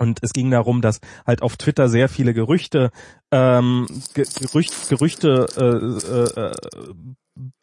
Und 0.00 0.20
es 0.22 0.32
ging 0.32 0.50
darum, 0.50 0.80
dass 0.80 1.00
halt 1.26 1.42
auf 1.42 1.56
Twitter 1.56 1.88
sehr 1.88 2.08
viele 2.08 2.32
Gerüchte, 2.32 2.90
ähm, 3.32 3.86
Gerücht, 4.14 4.88
Gerüchte 4.88 5.46
äh, 5.56 6.40
äh, 6.40 6.52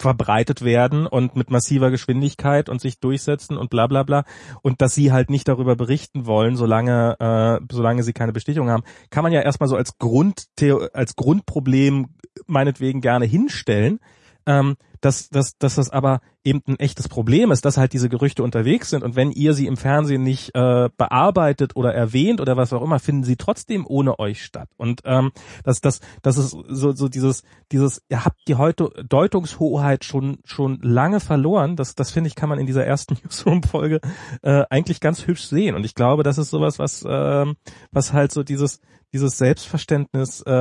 verbreitet 0.01 0.61
werden 0.61 1.05
und 1.07 1.37
mit 1.37 1.49
massiver 1.49 1.91
Geschwindigkeit 1.91 2.67
und 2.67 2.81
sich 2.81 2.99
durchsetzen 2.99 3.57
und 3.57 3.69
bla 3.69 3.87
bla 3.87 4.03
bla 4.03 4.25
und 4.61 4.81
dass 4.81 4.95
sie 4.95 5.13
halt 5.13 5.29
nicht 5.29 5.47
darüber 5.47 5.77
berichten 5.77 6.25
wollen, 6.25 6.57
solange 6.57 7.15
äh, 7.19 7.65
solange 7.71 8.03
sie 8.03 8.13
keine 8.13 8.33
Bestätigung 8.33 8.69
haben, 8.69 8.83
kann 9.09 9.23
man 9.23 9.31
ja 9.31 9.41
erstmal 9.41 9.69
so 9.69 9.75
als 9.77 9.97
Grund 9.97 10.45
als 10.93 11.15
Grundproblem 11.15 12.15
meinetwegen 12.47 12.99
gerne 12.99 13.25
hinstellen 13.25 13.99
ähm, 14.45 14.75
dass, 15.01 15.29
dass, 15.29 15.57
dass 15.57 15.75
das 15.75 15.91
aber 15.91 16.19
eben 16.43 16.61
ein 16.67 16.79
echtes 16.79 17.07
Problem 17.07 17.51
ist, 17.51 17.63
dass 17.65 17.77
halt 17.77 17.93
diese 17.93 18.09
Gerüchte 18.09 18.43
unterwegs 18.43 18.89
sind 18.89 19.03
und 19.03 19.15
wenn 19.15 19.31
ihr 19.31 19.53
sie 19.53 19.67
im 19.67 19.77
Fernsehen 19.77 20.23
nicht 20.23 20.55
äh, 20.55 20.89
bearbeitet 20.97 21.75
oder 21.75 21.93
erwähnt 21.93 22.41
oder 22.41 22.57
was 22.57 22.73
auch 22.73 22.81
immer, 22.81 22.99
finden 22.99 23.23
sie 23.23 23.35
trotzdem 23.35 23.85
ohne 23.87 24.17
euch 24.19 24.43
statt. 24.43 24.69
Und 24.77 25.01
ähm, 25.05 25.31
das, 25.63 25.81
das, 25.81 25.99
das 26.23 26.37
ist 26.37 26.57
so, 26.69 26.91
so 26.93 27.07
dieses, 27.07 27.43
dieses, 27.71 28.01
ihr 28.09 28.25
habt 28.25 28.39
die 28.47 28.55
heute 28.55 28.89
Deutungshoheit 29.07 30.05
schon 30.05 30.39
schon 30.43 30.79
lange 30.81 31.19
verloren. 31.19 31.75
Das, 31.75 31.95
das 31.95 32.11
finde 32.11 32.27
ich, 32.27 32.35
kann 32.35 32.49
man 32.49 32.59
in 32.59 32.65
dieser 32.65 32.85
ersten 32.85 33.17
Newsroom-Folge 33.23 34.01
äh, 34.41 34.63
eigentlich 34.69 35.01
ganz 35.01 35.27
hübsch 35.27 35.45
sehen. 35.45 35.75
Und 35.75 35.83
ich 35.83 35.93
glaube, 35.93 36.23
das 36.23 36.37
ist 36.37 36.49
sowas, 36.49 36.79
was, 36.79 37.03
äh, 37.03 37.45
was 37.91 38.13
halt 38.13 38.31
so 38.31 38.43
dieses 38.43 38.79
dieses 39.15 39.37
Selbstverständnis, 39.37 40.41
äh, 40.41 40.51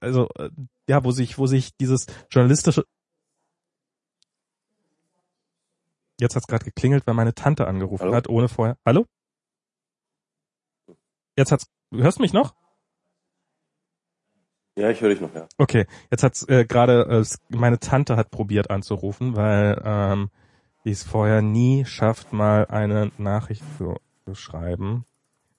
also 0.00 0.28
äh, 0.38 0.48
ja, 0.88 1.04
wo 1.04 1.10
sich, 1.10 1.36
wo 1.36 1.46
sich 1.46 1.76
dieses 1.76 2.06
journalistische 2.30 2.86
Jetzt 6.18 6.36
hat's 6.36 6.46
gerade 6.46 6.64
geklingelt, 6.64 7.06
weil 7.06 7.14
meine 7.14 7.34
Tante 7.34 7.66
angerufen 7.66 8.04
Hallo? 8.04 8.14
hat, 8.14 8.28
ohne 8.28 8.48
vorher. 8.48 8.76
Hallo? 8.84 9.06
Jetzt 11.36 11.52
hat's. 11.52 11.66
Hörst 11.92 12.18
du 12.18 12.22
mich 12.22 12.34
noch? 12.34 12.54
Ja, 14.76 14.90
ich 14.90 15.00
höre 15.00 15.10
dich 15.10 15.20
noch, 15.20 15.34
ja. 15.34 15.46
Okay, 15.58 15.86
jetzt 16.10 16.22
hat's 16.22 16.46
äh, 16.48 16.64
gerade 16.64 17.02
äh, 17.02 17.24
meine 17.54 17.78
Tante 17.80 18.16
hat 18.16 18.30
probiert 18.30 18.70
anzurufen, 18.70 19.36
weil 19.36 19.80
ähm, 19.84 20.30
die 20.84 20.90
es 20.90 21.02
vorher 21.02 21.42
nie 21.42 21.84
schafft, 21.84 22.32
mal 22.32 22.66
eine 22.66 23.12
Nachricht 23.18 23.62
zu, 23.76 23.96
zu 24.24 24.34
schreiben. 24.34 25.04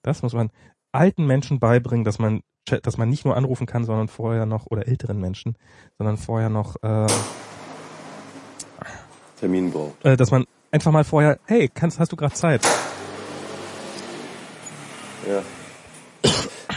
Das 0.01 0.23
muss 0.23 0.33
man 0.33 0.51
alten 0.91 1.25
Menschen 1.25 1.59
beibringen, 1.59 2.03
dass 2.03 2.19
man 2.19 2.41
dass 2.83 2.95
man 2.97 3.09
nicht 3.09 3.25
nur 3.25 3.35
anrufen 3.35 3.65
kann, 3.65 3.85
sondern 3.85 4.07
vorher 4.07 4.45
noch, 4.45 4.67
oder 4.69 4.87
älteren 4.87 5.19
Menschen, 5.19 5.55
sondern 5.97 6.15
vorher 6.17 6.49
noch 6.49 6.75
äh, 6.83 7.07
Termin 9.39 9.71
braucht. 9.71 10.05
Äh, 10.05 10.15
dass 10.15 10.29
man 10.29 10.45
einfach 10.71 10.91
mal 10.91 11.03
vorher, 11.03 11.39
hey, 11.45 11.69
kannst, 11.73 11.99
hast 11.99 12.11
du 12.11 12.15
gerade 12.15 12.35
Zeit? 12.35 12.61
Ja. 15.27 15.41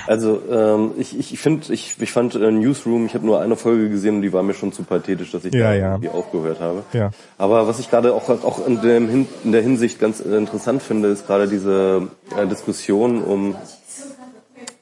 Also 0.07 0.43
ähm, 0.51 0.93
ich, 0.97 1.19
ich 1.19 1.39
finde, 1.39 1.73
ich, 1.73 1.97
ich 2.01 2.13
fand 2.13 2.35
äh, 2.35 2.51
Newsroom, 2.51 3.07
ich 3.07 3.15
habe 3.15 3.25
nur 3.25 3.41
eine 3.41 3.57
Folge 3.57 3.89
gesehen 3.91 4.17
und 4.17 4.23
die 4.23 4.33
war 4.33 4.43
mir 4.43 4.55
schon 4.55 4.73
zu 4.73 4.83
pathetisch, 4.85 5.31
dass 5.33 5.45
ich 5.45 5.55
Ja, 5.55 5.69
da 5.71 5.75
ja. 5.75 5.91
irgendwie 5.93 6.09
aufgehört 6.09 6.61
habe. 6.61 6.83
Ja. 6.93 7.11
Aber 7.39 7.67
was 7.67 7.79
ich 7.79 7.91
gerade 7.91 8.15
auch, 8.15 8.29
auch 8.29 8.67
in, 8.67 8.81
dem, 8.81 9.09
Hin- 9.09 9.29
in 9.45 9.53
der 9.53 9.63
Hinsicht 9.63 9.99
ganz 10.01 10.21
äh, 10.21 10.37
interessant 10.37 10.83
finde, 10.83 11.09
ist 11.09 11.27
gerade 11.27 11.47
diese 11.49 12.09
äh, 12.37 12.47
Diskussion 12.47 13.23
um, 13.23 13.55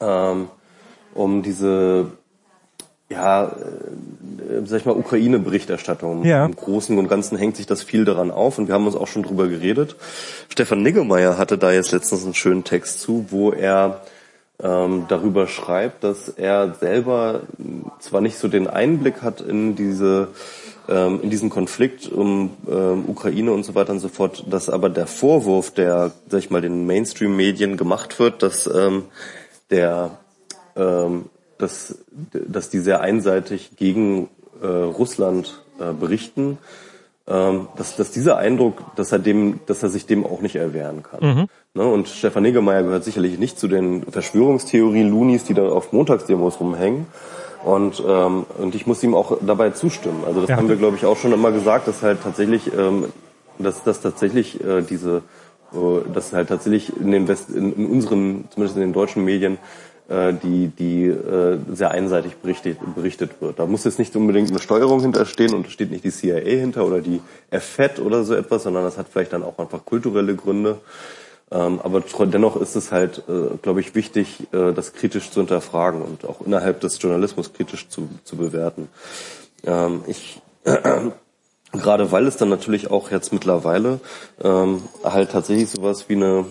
ähm, 0.03 0.47
um 1.13 1.43
diese 1.43 2.11
ja, 3.13 3.45
äh, 3.45 4.65
sag 4.65 4.79
ich 4.79 4.85
mal, 4.85 4.95
Ukraine-Berichterstattung. 4.95 6.25
Ja. 6.25 6.45
Im 6.45 6.55
Großen 6.55 6.97
und 6.97 7.07
Ganzen 7.07 7.37
hängt 7.37 7.55
sich 7.55 7.65
das 7.65 7.83
viel 7.83 8.05
daran 8.05 8.31
auf 8.31 8.57
und 8.57 8.67
wir 8.67 8.73
haben 8.73 8.87
uns 8.87 8.95
auch 8.95 9.07
schon 9.07 9.23
drüber 9.23 9.47
geredet. 9.47 9.95
Stefan 10.49 10.81
Niggemeier 10.81 11.37
hatte 11.37 11.57
da 11.57 11.71
jetzt 11.71 11.91
letztens 11.91 12.23
einen 12.23 12.33
schönen 12.33 12.63
Text 12.63 13.01
zu, 13.01 13.27
wo 13.29 13.51
er 13.51 14.01
ähm, 14.61 15.05
darüber 15.09 15.47
schreibt, 15.47 16.03
dass 16.03 16.29
er 16.29 16.75
selber 16.79 17.41
zwar 17.99 18.21
nicht 18.21 18.37
so 18.37 18.47
den 18.47 18.67
Einblick 18.67 19.21
hat 19.21 19.41
in 19.41 19.75
diese 19.75 20.29
ähm, 20.89 21.21
in 21.23 21.29
diesen 21.29 21.49
Konflikt 21.49 22.11
um 22.11 22.51
ähm, 22.69 23.05
Ukraine 23.07 23.53
und 23.53 23.63
so 23.63 23.73
weiter 23.73 23.93
und 23.93 23.99
so 23.99 24.09
fort, 24.09 24.43
dass 24.49 24.69
aber 24.69 24.89
der 24.89 25.07
Vorwurf, 25.07 25.71
der, 25.71 26.11
sag 26.27 26.39
ich 26.39 26.49
mal, 26.49 26.61
den 26.61 26.85
Mainstream-Medien 26.85 27.77
gemacht 27.77 28.19
wird, 28.19 28.43
dass 28.43 28.67
ähm, 28.67 29.05
der 29.73 30.11
ähm, 30.75 31.25
dass, 31.57 31.97
dass 32.33 32.69
die 32.69 32.79
sehr 32.79 33.01
einseitig 33.01 33.71
gegen 33.77 34.29
äh, 34.61 34.67
Russland 34.67 35.61
äh, 35.79 35.93
berichten, 35.93 36.57
ähm, 37.27 37.67
dass, 37.77 37.95
dass 37.95 38.11
dieser 38.11 38.37
Eindruck, 38.37 38.81
dass 38.95 39.11
er 39.11 39.19
dem, 39.19 39.61
dass 39.65 39.81
er 39.81 39.89
sich 39.89 40.05
dem 40.05 40.25
auch 40.25 40.41
nicht 40.41 40.55
erwehren 40.55 41.03
kann. 41.03 41.47
Ne? 41.73 41.85
Und 41.85 42.09
Stefan 42.09 42.43
Niggemeier 42.43 42.83
gehört 42.83 43.03
sicherlich 43.05 43.39
nicht 43.39 43.57
zu 43.57 43.67
den 43.67 44.03
Verschwörungstheorien-Lunis, 44.03 45.45
die 45.45 45.53
da 45.53 45.69
auf 45.69 45.93
Montagsdemos 45.93 46.59
rumhängen. 46.59 47.05
Und, 47.63 48.03
ähm, 48.05 48.45
und 48.57 48.75
ich 48.75 48.87
muss 48.87 49.01
ihm 49.03 49.15
auch 49.15 49.37
dabei 49.39 49.69
zustimmen. 49.69 50.23
Also 50.27 50.41
das 50.41 50.49
Ja. 50.49 50.57
haben 50.57 50.67
wir, 50.67 50.75
glaube 50.75 50.97
ich, 50.97 51.05
auch 51.05 51.15
schon 51.15 51.31
immer 51.31 51.53
gesagt, 51.53 51.87
dass 51.87 52.01
halt 52.01 52.21
tatsächlich, 52.21 52.71
ähm, 52.77 53.05
dass, 53.57 53.83
dass 53.83 54.01
tatsächlich 54.01 54.61
äh, 54.61 54.81
diese, 54.81 55.21
dass 56.13 56.33
halt 56.33 56.49
tatsächlich 56.49 56.95
in 56.99 57.11
den 57.11 57.27
West, 57.27 57.49
in, 57.49 57.73
in 57.73 57.85
unseren, 57.87 58.45
zumindest 58.51 58.77
in 58.77 58.81
den 58.81 58.93
deutschen 58.93 59.23
Medien, 59.23 59.57
äh, 60.09 60.33
die, 60.33 60.67
die 60.67 61.05
äh, 61.05 61.57
sehr 61.71 61.91
einseitig 61.91 62.35
berichtet, 62.35 62.77
berichtet 62.95 63.41
wird. 63.41 63.59
Da 63.59 63.65
muss 63.65 63.85
jetzt 63.85 63.99
nicht 63.99 64.15
unbedingt 64.15 64.49
eine 64.49 64.59
Steuerung 64.59 65.01
hinterstehen 65.01 65.53
und 65.53 65.65
da 65.65 65.69
steht 65.69 65.91
nicht 65.91 66.03
die 66.03 66.11
CIA 66.11 66.39
hinter 66.39 66.85
oder 66.85 66.99
die 66.99 67.21
FED 67.49 67.99
oder 67.99 68.23
so 68.23 68.35
etwas, 68.35 68.63
sondern 68.63 68.83
das 68.83 68.97
hat 68.97 69.07
vielleicht 69.11 69.33
dann 69.33 69.43
auch 69.43 69.57
einfach 69.59 69.85
kulturelle 69.85 70.35
Gründe. 70.35 70.79
Ähm, 71.51 71.79
aber 71.81 72.01
dennoch 72.25 72.57
ist 72.57 72.75
es 72.75 72.91
halt, 72.91 73.23
äh, 73.29 73.57
glaube 73.61 73.79
ich, 73.79 73.95
wichtig, 73.95 74.47
äh, 74.51 74.73
das 74.73 74.93
kritisch 74.93 75.31
zu 75.31 75.39
hinterfragen 75.39 76.01
und 76.01 76.25
auch 76.25 76.41
innerhalb 76.45 76.81
des 76.81 77.01
Journalismus 77.01 77.53
kritisch 77.53 77.87
zu, 77.89 78.09
zu 78.23 78.35
bewerten. 78.35 78.89
Ähm, 79.65 80.01
ich 80.07 80.41
gerade 81.73 82.11
weil 82.11 82.27
es 82.27 82.37
dann 82.37 82.49
natürlich 82.49 82.89
auch 82.89 83.11
jetzt 83.11 83.33
mittlerweile 83.33 83.99
ähm, 84.41 84.83
halt 85.03 85.31
tatsächlich 85.31 85.69
sowas 85.69 86.07
wie 86.07 86.15
eine 86.15 86.45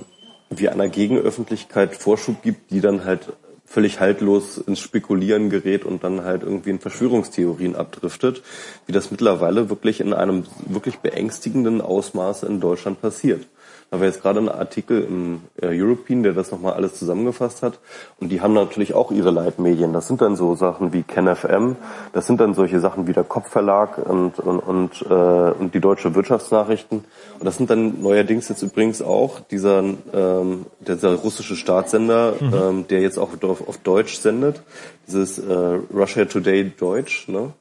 wie 0.51 0.69
einer 0.69 0.89
Gegenöffentlichkeit 0.89 1.97
Vorschub 1.97 2.43
gibt, 2.43 2.71
die 2.73 2.83
dann 2.83 3.05
halt 3.05 3.33
völlig 3.65 4.01
haltlos 4.01 4.59
ins 4.59 4.81
Spekulieren 4.81 5.49
gerät 5.49 5.87
und 5.87 6.05
dann 6.05 6.25
halt 6.25 6.43
irgendwie 6.43 6.71
in 6.71 6.79
Verschwörungstheorien 6.79 7.75
abdriftet, 7.75 8.43
wie 8.87 8.93
das 8.93 9.11
mittlerweile 9.11 9.71
wirklich 9.71 10.01
in 10.01 10.13
einem 10.13 10.45
wirklich 10.67 10.99
beängstigenden 10.99 11.81
Ausmaße 11.81 12.45
in 12.45 12.61
Deutschland 12.61 13.01
passiert. 13.01 13.47
Da 13.93 14.01
war 14.01 14.07
jetzt 14.07 14.23
gerade 14.23 14.41
ein 14.41 14.49
Artikel 14.49 15.05
im 15.05 15.43
äh, 15.61 15.67
European, 15.67 16.23
der 16.23 16.33
das 16.33 16.51
nochmal 16.51 16.73
alles 16.73 16.95
zusammengefasst 16.95 17.63
hat. 17.63 17.79
Und 18.19 18.31
die 18.31 18.41
haben 18.41 18.55
natürlich 18.55 18.95
auch 18.95 19.11
ihre 19.11 19.31
Leitmedien. 19.31 19.93
Das 19.93 20.09
sind 20.09 20.23
dann 20.23 20.35
so 20.35 20.55
Sachen 20.55 20.95
wie 20.95 21.03
KenFM, 21.03 21.77
das 22.15 22.27
sind 22.27 22.41
dann 22.41 22.55
solche 22.55 22.81
Sachen 22.81 23.07
wie 23.07 23.13
der 23.13 23.25
Kopfverlag 23.25 23.99
und, 23.99 24.39
und, 24.39 24.61
und, 24.61 25.03
äh, 25.03 25.13
und 25.13 25.75
die 25.75 25.81
Deutsche 25.81 26.15
Wirtschaftsnachrichten. 26.15 27.05
Und 27.39 27.45
das 27.45 27.59
sind 27.59 27.69
dann 27.69 28.01
neuerdings 28.01 28.49
jetzt 28.49 28.63
übrigens 28.63 29.03
auch 29.03 29.41
dieser, 29.41 29.85
ähm, 30.15 30.65
dieser 30.81 31.15
russische 31.17 31.55
Staatssender, 31.55 32.33
ähm, 32.41 32.87
der 32.89 33.03
jetzt 33.03 33.19
auch 33.19 33.43
auf, 33.43 33.69
auf 33.69 33.77
Deutsch 33.77 34.17
sendet, 34.17 34.63
dieses 35.07 35.39
äh, 35.39 35.81
Russia 35.93 36.25
Today 36.25 36.73
Deutsch, 36.75 37.29
ne? 37.29 37.53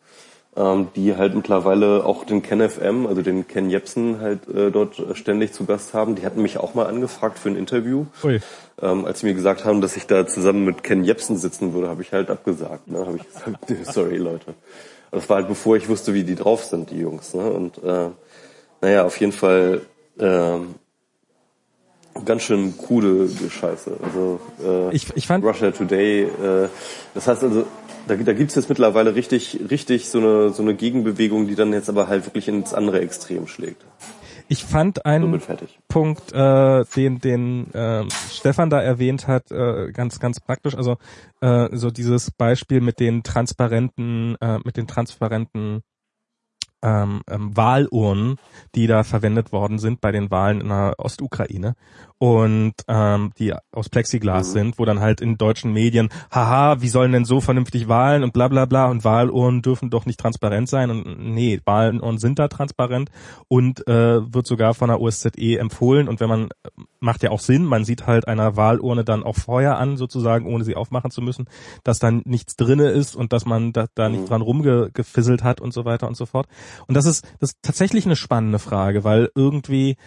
Ähm, 0.56 0.90
die 0.95 1.15
halt 1.15 1.34
mittlerweile 1.34 2.06
auch 2.06 2.26
den 2.26 2.41
Ken 2.41 2.68
FM, 2.68 3.07
also 3.07 3.22
den 3.22 3.48
Ken 3.48 3.69
Jepsen 3.69 4.19
halt 4.19 4.48
äh, 4.49 4.69
dort 4.69 4.99
äh, 4.99 5.15
ständig 5.15 5.53
zu 5.53 5.65
Gast 5.65 5.94
haben. 5.94 6.15
Die 6.15 6.26
hatten 6.26 6.41
mich 6.41 6.57
auch 6.57 6.73
mal 6.73 6.88
angefragt 6.88 7.40
für 7.40 7.49
ein 7.49 7.56
Interview. 7.56 8.06
Ui. 8.23 8.40
Ähm, 8.82 9.06
als 9.06 9.22
sie 9.22 9.28
mir 9.28 9.34
gesagt 9.34 9.64
haben, 9.64 9.80
dass 9.80 9.95
ich 9.95 10.07
da 10.07 10.28
zusammen 10.28 10.65
mit 10.65 10.84
Ken 10.84 11.03
Jepsen 11.03 11.38
sitzen 11.38 11.73
würde, 11.73 11.88
habe 11.88 12.02
ich 12.02 12.11
halt 12.11 12.30
abgesagt. 12.30 12.90
Ne? 12.90 12.99
Habe 12.99 13.18
ich 13.18 13.23
gesagt, 13.23 13.86
sorry 13.94 14.18
Leute. 14.18 14.53
Das 15.11 15.30
war 15.30 15.38
halt 15.38 15.48
bevor 15.48 15.78
ich 15.78 15.88
wusste, 15.88 16.14
wie 16.14 16.23
die 16.23 16.36
drauf 16.36 16.65
sind, 16.65 16.91
die 16.91 16.99
Jungs. 16.99 17.34
Ne? 17.34 17.49
Und 17.49 17.82
äh, 17.84 18.10
naja, 18.82 19.06
auf 19.06 19.18
jeden 19.19 19.34
Fall 19.34 19.82
ähm, 20.19 20.76
ganz 22.26 22.44
schön 22.44 22.78
krude 22.78 23.28
Scheiße. 23.30 23.98
Also 24.04 24.40
äh, 24.64 24.96
Ich, 24.96 25.08
ich 25.16 25.28
fand, 25.28 25.44
Russia 25.44 25.72
Today. 25.72 26.24
Äh, 26.24 26.70
das 27.14 27.28
heißt 27.28 27.44
also, 27.44 27.66
da, 28.08 28.16
da 28.16 28.34
gibt's 28.34 28.56
jetzt 28.56 28.70
mittlerweile 28.70 29.16
richtig, 29.16 29.60
richtig 29.70 30.10
so 30.10 30.20
eine, 30.20 30.50
so 30.50 30.62
eine 30.62 30.76
Gegenbewegung, 30.76 31.48
die 31.48 31.56
dann 31.56 31.74
jetzt 31.74 31.90
aber 31.90 32.08
halt 32.08 32.26
wirklich 32.26 32.48
ins 32.48 32.74
andere 32.74 33.02
Extrem 33.02 33.48
schlägt. 33.48 33.84
ich 34.48 34.64
fand 34.64 35.06
einen. 35.06 35.42
Punkt, 35.88 36.34
äh, 36.34 36.84
den 36.96 37.20
den 37.20 37.68
ähm, 37.74 38.08
Stefan 38.32 38.70
da 38.70 38.82
erwähnt 38.82 39.28
hat, 39.28 39.52
äh, 39.52 39.92
ganz 39.92 40.20
ganz 40.20 40.40
praktisch. 40.40 40.76
Also 40.76 40.98
äh, 41.42 41.70
so 41.72 41.92
dieses 41.92 42.32
Beispiel 42.32 42.82
mit 42.82 43.00
den 43.00 43.24
transparenten, 43.24 44.36
äh, 44.42 44.60
mit 44.64 44.78
den 44.78 44.88
transparenten 44.88 45.84
ähm, 46.82 47.22
ähm, 47.30 47.56
Wahlurnen, 47.56 48.38
die 48.76 48.88
da 48.88 49.03
verwendet 49.03 49.52
worden 49.52 49.80
sind 49.80 50.02
bei 50.02 50.12
den 50.12 50.32
Wahlen 50.32 50.62
in 50.62 50.70
der 50.70 50.95
Ostukraine 50.98 51.76
und 52.22 52.73
ähm, 52.88 53.31
die 53.39 53.52
aus 53.72 53.89
Plexiglas 53.89 54.49
Mhm. 54.49 54.52
sind, 54.52 54.77
wo 54.80 54.85
dann 54.85 54.99
halt 54.99 55.22
in 55.22 55.39
deutschen 55.39 55.73
Medien, 55.73 56.10
haha, 56.31 56.80
wie 56.80 56.88
sollen 56.88 57.14
denn 57.14 57.26
so 57.26 57.41
vernünftig 57.41 57.88
Wahlen 57.88 58.23
und 58.23 58.31
bla 58.31 58.48
bla 58.48 58.65
bla 58.65 58.85
und 58.91 59.03
Wahlurnen 59.03 59.64
dürfen 59.64 59.89
doch 59.89 60.06
nicht 60.06 60.19
transparent 60.19 60.69
sein 60.69 60.91
und 60.91 61.03
nee, 61.34 61.60
Wahlurnen 61.65 62.19
sind 62.19 62.38
da 62.38 62.48
transparent 62.48 63.10
und 63.48 63.88
äh, 63.88 64.22
wird 64.31 64.45
sogar 64.45 64.76
von 64.76 64.89
der 64.89 65.02
OSZE 65.02 65.57
empfohlen 65.57 66.07
und 66.07 66.19
wenn 66.19 66.30
man 66.30 66.49
macht 66.99 67.23
ja 67.23 67.31
auch 67.31 67.39
Sinn, 67.39 67.65
man 67.65 67.85
sieht 67.85 68.06
halt 68.06 68.27
einer 68.27 68.56
Wahlurne 68.56 69.03
dann 69.03 69.23
auch 69.23 69.35
vorher 69.38 69.80
an 69.80 69.98
sozusagen, 69.98 70.45
ohne 70.45 70.64
sie 70.64 70.76
aufmachen 70.76 71.10
zu 71.10 71.23
müssen, 71.23 71.45
dass 71.84 71.98
dann 71.98 72.22
nichts 72.26 72.56
drinne 72.56 72.89
ist 72.91 73.15
und 73.15 73.34
dass 73.34 73.45
man 73.45 73.73
da, 73.73 73.88
da 73.95 74.10
nicht 74.10 74.26
Mhm. 74.26 74.30
dran 74.30 74.41
rumgefisselt 74.43 75.43
hat 75.43 75.60
und 75.60 75.73
so 75.73 75.85
weiter 75.85 76.07
und 76.07 76.15
so 76.15 76.27
fort. 76.27 76.45
Und 76.88 76.93
das 76.95 77.07
ist 77.07 77.26
das 77.39 77.49
ist 77.53 77.57
tatsächlich 77.64 78.06
eine 78.06 78.15
spannende 78.15 78.60
Frage, 78.60 79.03
weil 79.03 79.31
irgendwie 79.34 79.98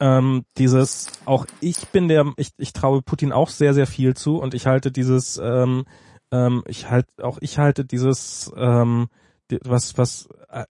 ähm, 0.00 0.44
dieses 0.58 1.08
auch 1.26 1.46
ich 1.60 1.88
bin 1.88 2.08
der 2.08 2.32
ich, 2.36 2.50
ich 2.56 2.72
traue 2.72 3.02
Putin 3.02 3.32
auch 3.32 3.48
sehr 3.48 3.74
sehr 3.74 3.86
viel 3.86 4.14
zu 4.14 4.38
und 4.38 4.54
ich 4.54 4.66
halte 4.66 4.90
dieses 4.90 5.38
ähm, 5.42 5.84
ähm, 6.32 6.62
ich 6.66 6.90
halt 6.90 7.06
auch 7.22 7.38
ich 7.40 7.58
halte 7.58 7.84
dieses 7.84 8.50
ähm, 8.56 9.08
was 9.64 9.98
was 9.98 10.28
äh, 10.48 10.64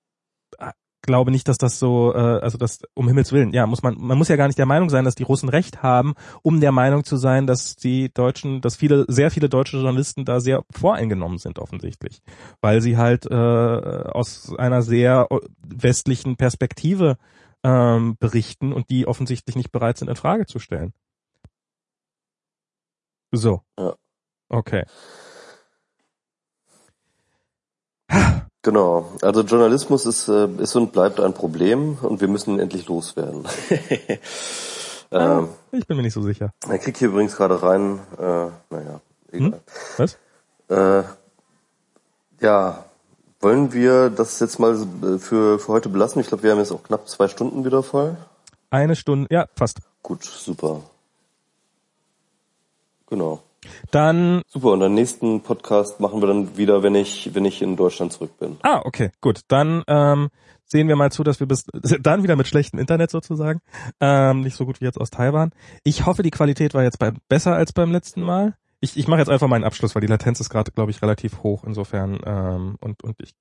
äh, 0.59 0.73
glaube 1.03 1.31
nicht, 1.31 1.49
dass 1.49 1.59
das 1.59 1.79
so, 1.79 2.13
äh, 2.15 2.19
also 2.19 2.59
das 2.59 2.81
um 2.95 3.09
Himmels 3.09 3.33
willen, 3.33 3.53
ja, 3.53 3.67
muss 3.67 3.83
man, 3.83 3.97
man 3.99 4.19
muss 4.19 4.29
ja 4.29 4.37
gar 4.37 4.47
nicht 4.47 4.59
der 4.59 4.67
Meinung 4.67 4.91
sein, 4.91 5.05
dass 5.05 5.15
die 5.15 5.23
Russen 5.23 5.49
recht 5.49 5.83
haben, 5.83 6.15
um 6.43 6.61
der 6.61 6.73
Meinung 6.73 7.05
zu 7.05 7.17
sein, 7.17 7.47
dass 7.47 7.77
die 7.77 8.13
Deutschen, 8.13 8.61
dass 8.61 8.77
viele, 8.77 9.07
sehr 9.09 9.31
viele 9.31 9.49
deutsche 9.49 9.77
Journalisten 9.77 10.25
da 10.25 10.41
sehr 10.41 10.63
voreingenommen 10.71 11.39
sind 11.39 11.59
offensichtlich, 11.59 12.21
weil 12.61 12.81
sie 12.81 12.97
halt 12.97 13.27
äh, 13.31 13.35
aus 13.35 14.55
einer 14.59 14.83
sehr 14.83 15.27
westlichen 15.63 16.37
Perspektive 16.37 17.17
ähm, 17.63 18.17
berichten 18.19 18.73
und 18.73 18.91
die 18.91 19.07
offensichtlich 19.07 19.57
nicht 19.57 19.73
bereit 19.73 19.99
sind, 19.99 20.09
in 20.09 20.17
Frage 20.17 20.47
zu 20.47 20.59
stellen. 20.59 20.93
So. 23.33 23.63
Ja. 23.79 23.95
Okay. 24.49 24.85
Genau. 28.63 29.11
Also 29.23 29.41
Journalismus 29.43 30.05
ist, 30.05 30.29
äh, 30.29 30.47
ist 30.59 30.77
und 30.77 30.93
bleibt 30.93 31.19
ein 31.21 31.33
Problem 31.33 31.97
und 32.03 32.21
wir 32.21 32.29
müssen 32.29 32.55
ihn 32.55 32.61
endlich 32.61 32.89
loswerden. 32.89 33.47
ähm, 35.11 35.49
Ich 35.73 35.87
bin 35.87 35.97
mir 35.97 36.03
nicht 36.03 36.13
so 36.13 36.21
sicher. 36.23 36.53
er 36.69 36.79
kriegt 36.79 36.99
hier 36.99 37.09
übrigens 37.09 37.37
gerade 37.37 37.63
rein, 37.63 38.01
äh, 38.19 38.49
naja, 38.75 39.01
egal. 39.33 39.61
Was? 39.97 40.19
Äh, 40.69 41.05
ja, 42.41 42.85
wollen 43.41 43.73
wir 43.73 44.11
das 44.11 44.39
jetzt 44.41 44.59
mal 44.59 44.75
äh, 44.75 45.19
für, 45.19 45.59
für 45.59 45.69
heute 45.69 45.89
belassen? 45.89 46.21
Ich 46.21 46.29
glaube, 46.29 46.43
wir 46.43 46.53
haben 46.53 46.59
jetzt 46.59 46.73
auch 46.73 46.83
knapp 46.83 47.09
zwei 47.09 47.29
Stunden 47.29 47.65
wieder 47.65 47.83
voll. 47.83 48.17
Eine 48.71 48.95
Stunde, 48.97 49.27
ja, 49.31 49.47
fast. 49.57 49.81
Gut, 50.03 50.25
super. 50.25 50.83
Genau. 53.09 53.43
Dann 53.91 54.43
Super, 54.47 54.69
und 54.69 54.81
den 54.81 54.95
nächsten 54.95 55.43
Podcast 55.43 56.01
machen 56.01 56.21
wir 56.23 56.29
dann 56.29 56.57
wieder, 56.57 56.83
wenn 56.83 56.95
ich, 56.95 57.35
wenn 57.35 57.45
ich 57.45 57.61
in 57.61 57.77
Deutschland 57.77 58.13
zurück 58.13 58.39
bin. 58.39 58.57
Ah, 58.63 58.81
okay, 58.85 59.11
gut. 59.21 59.41
Dann 59.49 59.83
ähm, 59.87 60.31
sehen 60.65 60.89
wir 60.89 60.97
mal 60.97 61.13
zu, 61.13 61.25
dass 61.25 61.41
wir 61.41 61.47
bis 61.47 61.65
dann 62.01 62.23
wieder 62.23 62.37
mit 62.37 62.47
schlechtem 62.47 62.79
Internet 62.79 63.11
sozusagen, 63.11 63.61
ähm, 64.01 64.43
nicht 64.43 64.57
so 64.57 64.65
gut 64.65 64.81
wie 64.81 64.85
jetzt 64.85 65.01
aus 65.01 65.11
Taiwan. 65.11 65.53
Ich 65.85 66.07
hoffe, 66.07 66.23
die 66.23 66.31
Qualität 66.31 66.75
war 66.75 66.83
jetzt 66.83 66.99
bei, 66.99 67.13
besser 67.29 67.55
als 67.55 67.73
beim 67.73 67.93
letzten 67.93 68.23
Mal. 68.23 68.55
Ich, 68.81 68.97
ich 68.97 69.09
mache 69.09 69.21
jetzt 69.21 69.29
einfach 69.29 69.49
meinen 69.49 69.65
Abschluss, 69.65 69.95
weil 69.95 70.01
die 70.01 70.09
Latenz 70.09 70.41
ist 70.41 70.51
gerade, 70.51 70.71
glaube 70.73 70.91
ich, 70.91 71.03
relativ 71.03 71.43
hoch. 71.43 71.65
Insofern 71.65 72.19
ähm, 72.25 72.77
und 72.81 73.03
und 73.03 73.17
ich 73.21 73.35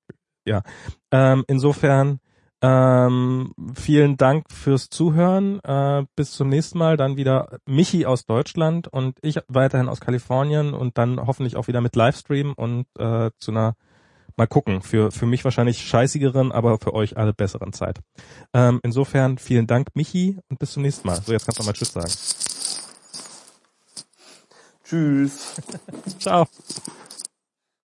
ja 0.45 0.63
ähm, 1.11 1.43
insofern 1.47 2.19
ähm, 2.61 3.53
vielen 3.73 4.17
Dank 4.17 4.51
fürs 4.51 4.89
Zuhören. 4.89 5.59
Äh, 5.63 6.05
bis 6.15 6.31
zum 6.31 6.49
nächsten 6.49 6.77
Mal. 6.77 6.97
Dann 6.97 7.15
wieder 7.15 7.59
Michi 7.65 8.05
aus 8.05 8.25
Deutschland 8.25 8.87
und 8.87 9.17
ich 9.21 9.39
weiterhin 9.47 9.87
aus 9.87 10.01
Kalifornien 10.01 10.73
und 10.73 10.97
dann 10.97 11.25
hoffentlich 11.25 11.55
auch 11.55 11.67
wieder 11.67 11.81
mit 11.81 11.95
Livestream 11.95 12.53
und 12.53 12.85
äh, 12.97 13.31
zu 13.37 13.51
einer 13.51 13.75
mal 14.35 14.47
gucken. 14.47 14.81
Für, 14.81 15.11
für 15.11 15.25
mich 15.25 15.43
wahrscheinlich 15.43 15.85
scheißigeren, 15.85 16.51
aber 16.51 16.79
für 16.79 16.93
euch 16.93 17.17
alle 17.17 17.33
besseren 17.33 17.73
Zeit. 17.73 17.99
Ähm, 18.53 18.79
insofern 18.83 19.37
vielen 19.37 19.67
Dank, 19.67 19.89
Michi, 19.93 20.37
und 20.49 20.59
bis 20.59 20.71
zum 20.71 20.83
nächsten 20.83 21.07
Mal. 21.07 21.21
So, 21.21 21.31
jetzt 21.31 21.45
kannst 21.45 21.59
du 21.59 21.63
mal 21.63 21.73
Tschüss 21.73 21.93
sagen. 21.93 22.09
Tschüss. 24.89 25.53
Ciao. 26.19 26.47